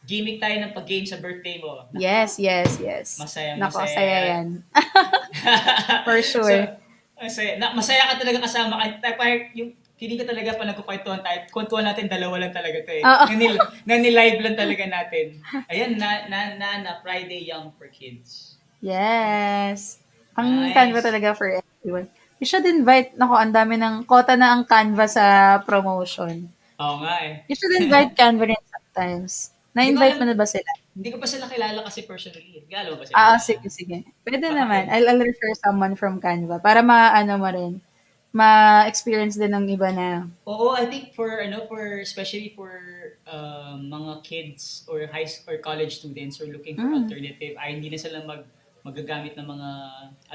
gimmick 0.04 0.36
tayo 0.36 0.56
ng 0.60 0.72
pag-game 0.72 1.08
sa 1.08 1.16
birthday 1.16 1.56
mo. 1.58 1.88
Yes, 1.96 2.36
yes, 2.36 2.76
yes. 2.76 3.16
Masaya, 3.16 3.56
Nako, 3.56 3.80
masaya 3.80 3.96
saya 3.96 4.16
yan. 4.30 4.46
For 6.06 6.18
sure. 6.20 6.44
So, 6.44 6.76
masaya, 7.16 7.52
na, 7.56 7.72
masaya 7.72 8.02
ka 8.12 8.14
talaga 8.20 8.38
kasama 8.44 8.72
ka. 8.76 8.84
Ta- 9.00 9.16
Parang 9.16 9.48
yung 9.56 9.72
feeling 9.96 10.20
ko 10.20 10.26
talaga 10.28 10.52
pa 10.52 10.64
nagkukwentuhan 10.66 11.24
tayo. 11.24 11.38
Kwentuhan 11.48 11.86
natin, 11.86 12.04
dalawa 12.06 12.36
lang 12.36 12.52
talaga 12.52 12.84
to 12.84 12.92
eh. 12.92 13.00
Oo. 13.00 13.24
Nanil, 13.32 13.54
nanilive 13.88 14.40
lang 14.44 14.56
talaga 14.58 14.84
natin. 14.84 15.26
Ayan, 15.72 15.96
na, 15.96 16.28
na, 16.28 16.38
na, 16.58 16.68
na 16.84 16.90
Friday 17.00 17.48
Young 17.48 17.72
for 17.80 17.88
Kids. 17.88 18.60
Yes. 18.84 19.96
Ang 20.36 20.68
Nice. 20.68 20.74
Canva 20.76 21.00
talaga 21.00 21.32
for 21.32 21.48
everyone. 21.48 22.10
You 22.36 22.44
should 22.44 22.66
invite, 22.66 23.16
nako, 23.16 23.38
ang 23.38 23.54
dami 23.54 23.80
ng, 23.80 24.04
kota 24.04 24.36
na 24.36 24.52
ang 24.52 24.68
Canva 24.68 25.08
sa 25.08 25.24
promotion. 25.64 26.50
Oo 26.76 26.96
nga 27.00 27.14
eh. 27.24 27.46
You 27.48 27.56
should 27.56 27.72
invite 27.72 28.12
Canva 28.20 28.50
rin 28.50 28.60
sometimes. 28.68 29.53
Na-invite 29.74 30.16
mo 30.22 30.24
na 30.24 30.38
ba 30.38 30.46
sila? 30.46 30.70
Hindi 30.94 31.10
ko 31.10 31.18
pa 31.18 31.26
sila 31.26 31.50
kilala 31.50 31.82
kasi 31.82 32.06
personally. 32.06 32.62
Mo 32.62 32.94
ba 32.94 33.04
sila? 33.04 33.14
Ah, 33.18 33.38
sige, 33.42 33.66
sige. 33.66 34.06
Pwede 34.22 34.46
naman. 34.46 34.86
I'll, 34.86 35.06
I'll 35.10 35.18
refer 35.18 35.50
someone 35.58 35.98
from 35.98 36.22
Canva 36.22 36.62
para 36.62 36.78
ma-ano 36.80 37.34
mo 37.34 37.50
rin. 37.50 37.82
Ma-experience 38.34 39.34
din 39.38 39.50
ng 39.54 39.66
iba 39.70 39.90
na. 39.90 40.26
Oo, 40.46 40.74
I 40.74 40.86
think 40.90 41.14
for 41.14 41.42
ano 41.42 41.66
for 41.70 42.02
especially 42.02 42.50
for 42.54 42.70
um, 43.30 43.86
mga 43.90 44.12
kids 44.26 44.82
or 44.90 45.06
high 45.06 45.26
or 45.46 45.58
college 45.62 46.02
students 46.02 46.38
who 46.38 46.46
are 46.46 46.54
looking 46.54 46.74
for 46.78 46.90
Mm. 46.90 47.06
alternative, 47.06 47.54
ay 47.58 47.78
hindi 47.78 47.90
na 47.90 47.98
sila 47.98 48.22
mag 48.26 48.42
magagamit 48.84 49.32
ng 49.38 49.46
mga 49.48 49.68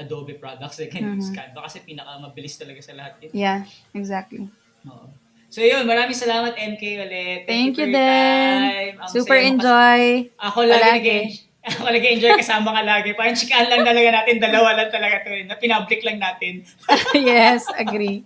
Adobe 0.00 0.34
products 0.40 0.80
like 0.82 0.90
Mhm. 0.96 1.20
mm 1.20 1.32
Canva 1.36 1.60
kasi 1.68 1.84
pinaka 1.86 2.18
mabilis 2.18 2.56
talaga 2.58 2.80
sa 2.82 2.96
lahat 2.96 3.20
yun. 3.22 3.30
Yeah, 3.36 3.60
exactly. 3.94 4.48
Oo. 4.88 5.19
So 5.50 5.60
yun, 5.60 5.82
maraming 5.82 6.14
salamat 6.14 6.54
MK 6.54 6.82
ulit. 7.02 7.40
Thank 7.42 7.74
you 7.74 7.90
for 7.90 7.90
your 7.90 7.98
din. 7.98 8.94
Super 9.10 9.34
kas- 9.34 9.50
enjoy. 9.50 10.00
Ako 10.38 10.58
lagi 10.62 10.78
Palagi. 10.78 11.18
nag 11.26 11.48
ako 11.76 11.88
lagi 11.90 12.06
enjoy 12.08 12.32
kasama 12.38 12.70
ka 12.70 12.82
lagi. 12.86 13.10
Parang 13.12 13.34
chikahan 13.34 13.66
lang 13.66 13.82
talaga 13.82 14.08
natin, 14.14 14.38
dalawa 14.38 14.78
lang 14.78 14.88
talaga 14.88 15.26
to. 15.26 15.34
eh, 15.34 15.44
Na 15.44 15.58
pinablik 15.58 16.00
lang 16.00 16.16
natin. 16.16 16.62
yes, 17.18 17.66
agree. 17.74 18.22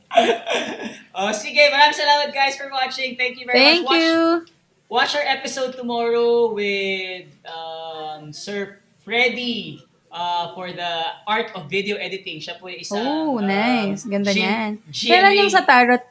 oh, 1.17 1.33
sige, 1.33 1.65
maraming 1.73 1.97
salamat 1.97 2.29
guys 2.31 2.55
for 2.55 2.69
watching. 2.69 3.17
Thank 3.17 3.41
you 3.41 3.49
very 3.49 3.57
Thank 3.59 3.89
much. 3.89 3.91
Watch, 3.91 4.05
you. 4.05 4.21
Watch 4.87 5.13
our 5.17 5.27
episode 5.27 5.73
tomorrow 5.75 6.53
with 6.53 7.27
um, 7.49 8.31
Sir 8.31 8.79
Freddy 9.01 9.81
uh, 10.13 10.53
for 10.53 10.71
the 10.71 10.93
art 11.27 11.51
of 11.57 11.67
video 11.67 11.97
editing. 11.97 12.39
Siya 12.39 12.61
po 12.61 12.69
yung 12.69 12.85
isang... 12.85 13.01
Oh, 13.01 13.41
uh, 13.41 13.43
nice. 13.43 14.05
Ganda 14.05 14.31
G- 14.31 14.45
niyan. 14.45 14.71
Kailan 14.93 15.35
yung 15.35 15.51
sa 15.51 15.65
tarot 15.65 16.05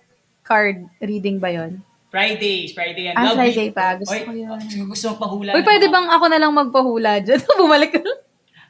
card 0.43 0.85
reading 0.99 1.39
ba 1.39 1.49
yon? 1.49 1.79
Fridays, 2.07 2.71
Friday 2.71 3.09
yan. 3.09 3.15
Ah, 3.17 3.25
Love 3.25 3.41
Friday 3.41 3.67
week. 3.67 3.73
pa. 3.73 3.97
Gusto 3.97 4.13
Oy, 4.13 4.21
ko 4.21 4.31
yun. 4.31 4.59
gusto 4.85 5.05
mo 5.09 5.15
pahula. 5.17 5.51
Uy, 5.51 5.63
pwede 5.65 5.89
bang 5.89 6.07
ako 6.07 6.25
na 6.27 6.37
lang 6.37 6.53
magpahula 6.53 7.11
dyan? 7.25 7.41
Bumalik 7.57 7.91
ka. 7.91 8.03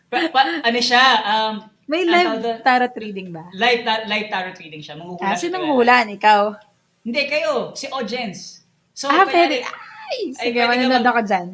Pa, 0.08 0.18
pa, 0.30 0.42
ano 0.62 0.80
siya? 0.80 1.04
Um, 1.22 1.54
May 1.84 2.08
live 2.08 2.40
doon? 2.40 2.58
tarot 2.64 2.96
reading 2.96 3.28
ba? 3.30 3.44
live, 3.52 3.84
ta- 3.84 4.08
live 4.08 4.32
tarot 4.32 4.56
reading 4.56 4.80
siya. 4.80 4.96
Manghuhula 4.96 5.28
Ah, 5.28 5.36
siya 5.36 5.52
hulaan? 5.60 6.08
Ikaw? 6.16 6.42
Hindi, 7.04 7.22
kayo. 7.28 7.76
Si 7.76 7.92
audience. 7.92 8.64
So, 8.96 9.12
ah, 9.12 9.28
kaya- 9.28 9.28
pwede. 9.28 9.56
Ay, 9.60 10.32
sige, 10.32 10.56
pwede 10.56 10.70
manunod 10.70 11.02
naman- 11.02 11.10
ako 11.10 11.20
dyan. 11.26 11.48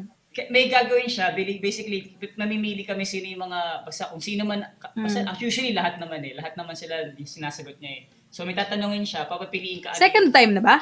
May 0.46 0.70
gagawin 0.70 1.10
siya, 1.10 1.34
basically, 1.58 2.14
mamimili 2.36 2.86
kami 2.86 3.02
sino 3.02 3.26
yung 3.26 3.50
mga, 3.50 3.82
basta 3.82 4.06
kung 4.06 4.22
sino 4.22 4.46
man, 4.46 4.62
basta, 4.78 5.26
Hmm. 5.26 5.34
usually 5.42 5.74
lahat 5.74 5.98
naman 5.98 6.22
eh, 6.22 6.38
lahat 6.38 6.54
naman 6.54 6.70
sila 6.72 6.94
sinasagot 7.18 7.82
niya 7.82 7.90
eh. 7.90 8.02
So 8.30 8.42
may 8.42 8.54
tatanungin 8.54 9.02
siya, 9.02 9.26
papapiliin 9.26 9.82
ka. 9.82 9.90
ano- 9.90 9.98
Second 9.98 10.30
time 10.30 10.52
na 10.54 10.62
ba? 10.62 10.76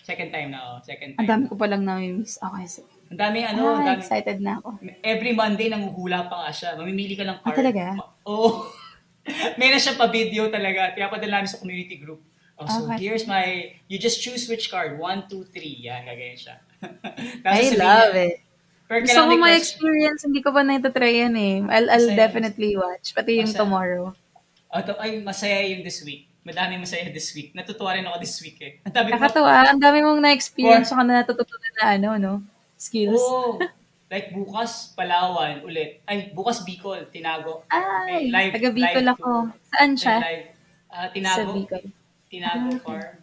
Second 0.00 0.30
time 0.30 0.50
na, 0.50 0.58
oh, 0.64 0.78
second 0.80 1.14
Ang 1.14 1.18
time. 1.18 1.28
dami 1.28 1.42
ko 1.46 1.54
palang 1.54 1.82
nami-miss. 1.82 2.34
Okay, 2.36 2.66
sige. 2.68 2.90
Ang 3.08 3.18
daming 3.20 3.44
ano, 3.44 3.62
ang 3.68 3.74
Ah, 3.76 3.86
daming, 3.88 4.00
excited 4.00 4.38
na 4.38 4.58
ako. 4.58 4.68
every 5.00 5.30
Monday 5.32 5.66
nanguhula 5.68 6.26
pa 6.26 6.42
nga 6.42 6.50
siya. 6.50 6.70
Mamimili 6.74 7.14
ka 7.14 7.22
ng 7.22 7.38
Ah, 7.38 7.42
card. 7.44 7.56
talaga? 7.56 7.84
Oo. 8.24 8.66
may 9.58 9.70
na 9.70 9.78
siya 9.78 9.94
pa 9.94 10.06
video 10.08 10.46
talaga. 10.48 10.90
Pinapadala 10.90 11.38
namin 11.38 11.46
sa 11.48 11.58
community 11.58 11.94
group. 11.96 12.18
Oh, 12.56 12.66
so 12.66 12.82
Okay. 12.84 12.98
here's 13.00 13.24
my, 13.24 13.46
you 13.86 13.94
just 13.96 14.18
choose 14.18 14.46
which 14.46 14.66
card. 14.68 14.98
One, 14.98 15.26
two, 15.26 15.42
three. 15.44 15.78
Yan, 15.80 16.02
gagayan 16.02 16.34
siya. 16.34 16.54
I 17.46 17.70
love 17.72 18.10
niya, 18.12 18.26
it. 18.28 18.36
Pero 18.84 18.98
Gusto 19.02 19.20
ko 19.24 19.34
may 19.36 19.54
experience. 19.54 20.20
Hindi 20.22 20.40
ko 20.40 20.50
pa 20.50 20.60
na-try 20.60 21.22
yan 21.22 21.34
eh. 21.34 21.54
I'll, 21.64 21.88
I'll 21.88 22.08
Masaya. 22.08 22.18
definitely 22.18 22.74
watch. 22.74 23.14
Pati 23.14 23.38
yung 23.38 23.48
Masaya. 23.48 23.62
tomorrow. 23.62 24.04
Oh, 24.68 24.80
to, 24.80 24.98
ay, 24.98 25.20
masaya 25.20 25.62
yung 25.68 25.80
this 25.80 26.02
week. 26.02 26.26
Madami 26.42 26.74
masaya 26.76 27.06
this 27.08 27.30
week. 27.32 27.54
Natutuwa 27.54 27.94
rin 27.94 28.02
ako 28.02 28.18
this 28.18 28.34
week 28.42 28.58
eh. 28.58 28.72
Ang 28.82 28.90
dami 28.90 29.08
ko. 29.08 29.14
Nakatawa. 29.14 29.50
Ang 29.70 29.78
dami 29.78 29.98
mong 30.02 30.20
na-experience. 30.20 30.90
Saka 30.90 31.06
na 31.06 31.22
natututunan 31.22 31.72
na 31.78 31.86
ano, 31.94 32.08
no? 32.18 32.32
Skills. 32.74 33.14
Oo. 33.16 33.62
like 34.10 34.28
bukas, 34.28 34.92
Palawan 34.92 35.62
ulit. 35.62 36.02
Ay, 36.04 36.34
bukas 36.34 36.60
Bicol, 36.60 37.08
Tinago. 37.08 37.64
Ay, 37.66 38.28
live- 38.28 38.52
taga 38.52 38.68
Bicol 38.68 39.00
live 39.00 39.14
ako. 39.14 39.24
tour. 39.24 39.44
Saan 39.70 39.90
siya? 39.96 40.16
live. 40.20 40.46
Sa 40.84 41.08
Tinago. 41.08 41.50
Bicol. 41.56 41.82
Tinago 42.28 42.68
Ah. 42.68 42.80
Farm. 42.82 43.21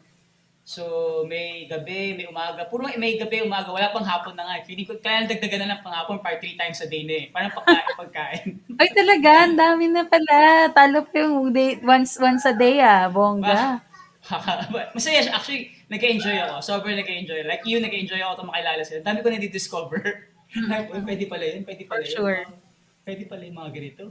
So, 0.70 0.84
may 1.26 1.66
gabi, 1.66 2.14
may 2.14 2.30
umaga. 2.30 2.62
Puro 2.70 2.86
may 2.94 3.18
gabi, 3.18 3.42
umaga. 3.42 3.74
Wala 3.74 3.90
pang 3.90 4.06
hapon 4.06 4.38
na 4.38 4.46
nga. 4.46 4.62
eh. 4.62 4.66
Feeling 4.70 4.86
ko, 4.86 4.94
kaya 5.02 5.26
dagdagan 5.26 5.66
na 5.66 5.74
lang 5.74 5.82
pang 5.82 5.98
hapon, 5.98 6.22
par 6.22 6.38
three 6.38 6.54
times 6.54 6.78
a 6.78 6.86
day 6.86 7.02
na 7.10 7.16
eh. 7.18 7.26
Parang 7.34 7.50
pagkain, 7.58 7.90
pagkain. 8.06 8.48
Ay, 8.78 8.94
talaga. 8.94 9.50
Ang 9.50 9.58
dami 9.58 9.90
na 9.90 10.06
pala. 10.06 10.70
Talo 10.70 11.10
ko 11.10 11.16
yung 11.18 11.50
day, 11.50 11.82
once, 11.82 12.22
once 12.22 12.46
a 12.46 12.54
day 12.54 12.78
ah. 12.86 13.10
Bongga. 13.10 13.82
Masaya 14.94 15.26
siya. 15.26 15.34
Actually, 15.42 15.74
nag-enjoy 15.90 16.38
ako. 16.38 16.62
Sobrang 16.62 17.02
nag-enjoy. 17.02 17.50
Like 17.50 17.66
you, 17.66 17.82
nag-enjoy 17.82 18.22
ako 18.22 18.32
ito 18.38 18.46
makilala 18.46 18.82
sila. 18.86 19.02
Dami 19.02 19.26
ko 19.26 19.28
na-discover. 19.34 20.02
like, 20.70 20.94
uy, 20.94 21.02
pwede 21.02 21.26
pala 21.26 21.44
yun, 21.50 21.66
pwede 21.66 21.84
pala 21.90 22.06
For 22.06 22.14
yun. 22.14 22.14
sure. 22.14 22.42
Pwede 23.02 23.24
pala 23.26 23.42
yung 23.42 23.58
mga 23.58 23.72
ganito. 23.74 24.04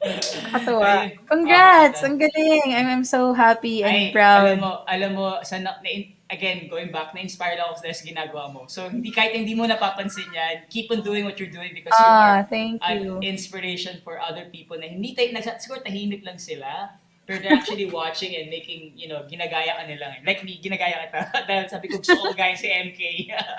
Ayun. 0.00 1.20
Congrats! 1.28 2.00
Ang 2.02 2.16
galing. 2.16 2.72
I'm, 2.72 2.88
I'm 2.88 3.04
so 3.04 3.32
happy 3.36 3.84
and 3.84 3.92
Ay, 3.92 4.12
proud. 4.12 4.48
alam 4.48 4.58
mo, 4.58 4.70
alam 4.88 5.10
mo, 5.12 5.26
sa 5.44 5.60
na, 5.60 5.76
na- 5.78 6.08
again, 6.30 6.70
going 6.70 6.88
back, 6.94 7.12
na-inspired 7.12 7.58
ako 7.58 7.82
sa 7.82 8.04
ginagawa 8.06 8.48
mo. 8.48 8.64
So, 8.70 8.88
hindi 8.88 9.10
kahit 9.10 9.34
hindi 9.34 9.52
mo 9.52 9.66
napapansin 9.66 10.30
yan, 10.30 10.64
keep 10.70 10.88
on 10.88 11.02
doing 11.02 11.26
what 11.26 11.36
you're 11.36 11.52
doing 11.52 11.74
because 11.74 11.92
you 11.92 12.06
Ah, 12.06 12.40
are 12.40 12.46
thank 12.46 12.78
you. 12.80 13.18
an 13.18 13.26
inspiration 13.26 13.98
for 14.00 14.16
other 14.16 14.46
people 14.48 14.78
na 14.78 14.86
hindi 14.86 15.12
tayo, 15.12 15.34
nagsa- 15.34 15.58
siguro 15.58 15.82
tahimik 15.82 16.22
lang 16.22 16.38
sila, 16.38 16.94
pero 17.26 17.42
they're 17.42 17.52
actually 17.52 17.90
watching 17.92 18.30
and 18.38 18.46
making, 18.48 18.94
you 18.94 19.10
know, 19.10 19.26
ginagaya 19.26 19.74
ka 19.74 19.84
nila. 19.84 20.16
Like 20.22 20.46
me, 20.46 20.62
ginagaya 20.62 21.10
kita. 21.10 21.20
Dahil 21.50 21.64
sabi 21.66 21.90
ko, 21.90 21.98
gusto 21.98 22.14
ko 22.16 22.30
gaya 22.32 22.54
si 22.54 22.70
MK. 22.70 23.00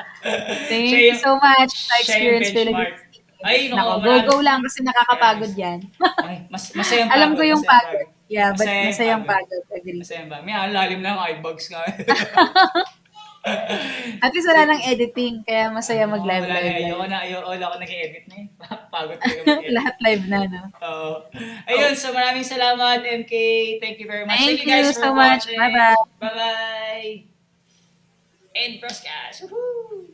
Thank 0.72 0.90
you 0.96 1.16
so 1.20 1.36
much 1.38 1.76
sa 1.92 1.96
experience. 2.02 2.50
Philippines. 2.50 3.20
Ay, 3.42 3.68
Nako, 3.68 3.98
nako, 3.98 4.06
go, 4.06 4.14
go 4.28 4.38
lang 4.42 4.60
kasi 4.62 4.80
nakakapagod 4.82 5.54
yan. 5.58 5.80
Ay, 6.22 6.46
mas, 6.48 6.70
masayang 6.72 7.10
Alam 7.16 7.34
ko 7.34 7.42
pagod, 7.42 7.52
yung 7.52 7.64
masayang 7.64 7.86
pagod. 7.90 8.08
Yeah, 8.32 8.50
but 8.54 8.64
Masaya 8.64 8.78
yung 8.78 8.88
masayang 8.88 9.24
pagod. 9.26 9.50
pagod. 9.50 9.78
Agree. 9.82 10.00
Masayang 10.00 10.30
ba? 10.30 10.38
May 10.40 10.54
ang 10.54 10.72
lalim 10.72 11.02
ng 11.02 11.18
eyebags 11.20 11.66
nga. 11.68 11.82
At 14.22 14.30
least 14.38 14.46
wala 14.46 14.70
nang 14.70 14.86
editing, 14.86 15.42
kaya 15.42 15.74
masaya 15.74 16.06
mag-live 16.06 16.46
Oo, 16.46 16.54
wala 16.54 16.62
na. 16.62 16.70
live. 16.70 16.78
Ayoko 16.86 17.06
na, 17.10 17.18
ayoko, 17.26 17.48
wala 17.50 17.66
ako 17.66 17.76
nag-edit 17.82 18.24
na 18.30 18.36
eh. 18.38 18.46
Pagod 18.94 19.18
mag-edit. 19.18 19.74
Lahat 19.74 19.96
live 19.98 20.26
na, 20.30 20.40
no? 20.46 20.62
Oo. 20.78 21.12
Ayun, 21.66 21.94
so 21.98 22.14
maraming 22.14 22.46
salamat, 22.46 23.02
MK. 23.02 23.34
Thank 23.82 23.98
you 23.98 24.06
very 24.06 24.30
much. 24.30 24.38
Thank 24.38 24.62
you 24.62 24.70
guys 24.70 24.94
you 24.94 24.94
for 24.94 25.10
so 25.10 25.18
much. 25.18 25.50
watching. 25.50 25.58
Bye-bye. 25.58 25.98
Bye-bye. 26.22 27.12
End 28.54 28.78
broadcast. 28.78 29.50
Woohoo! 29.50 30.11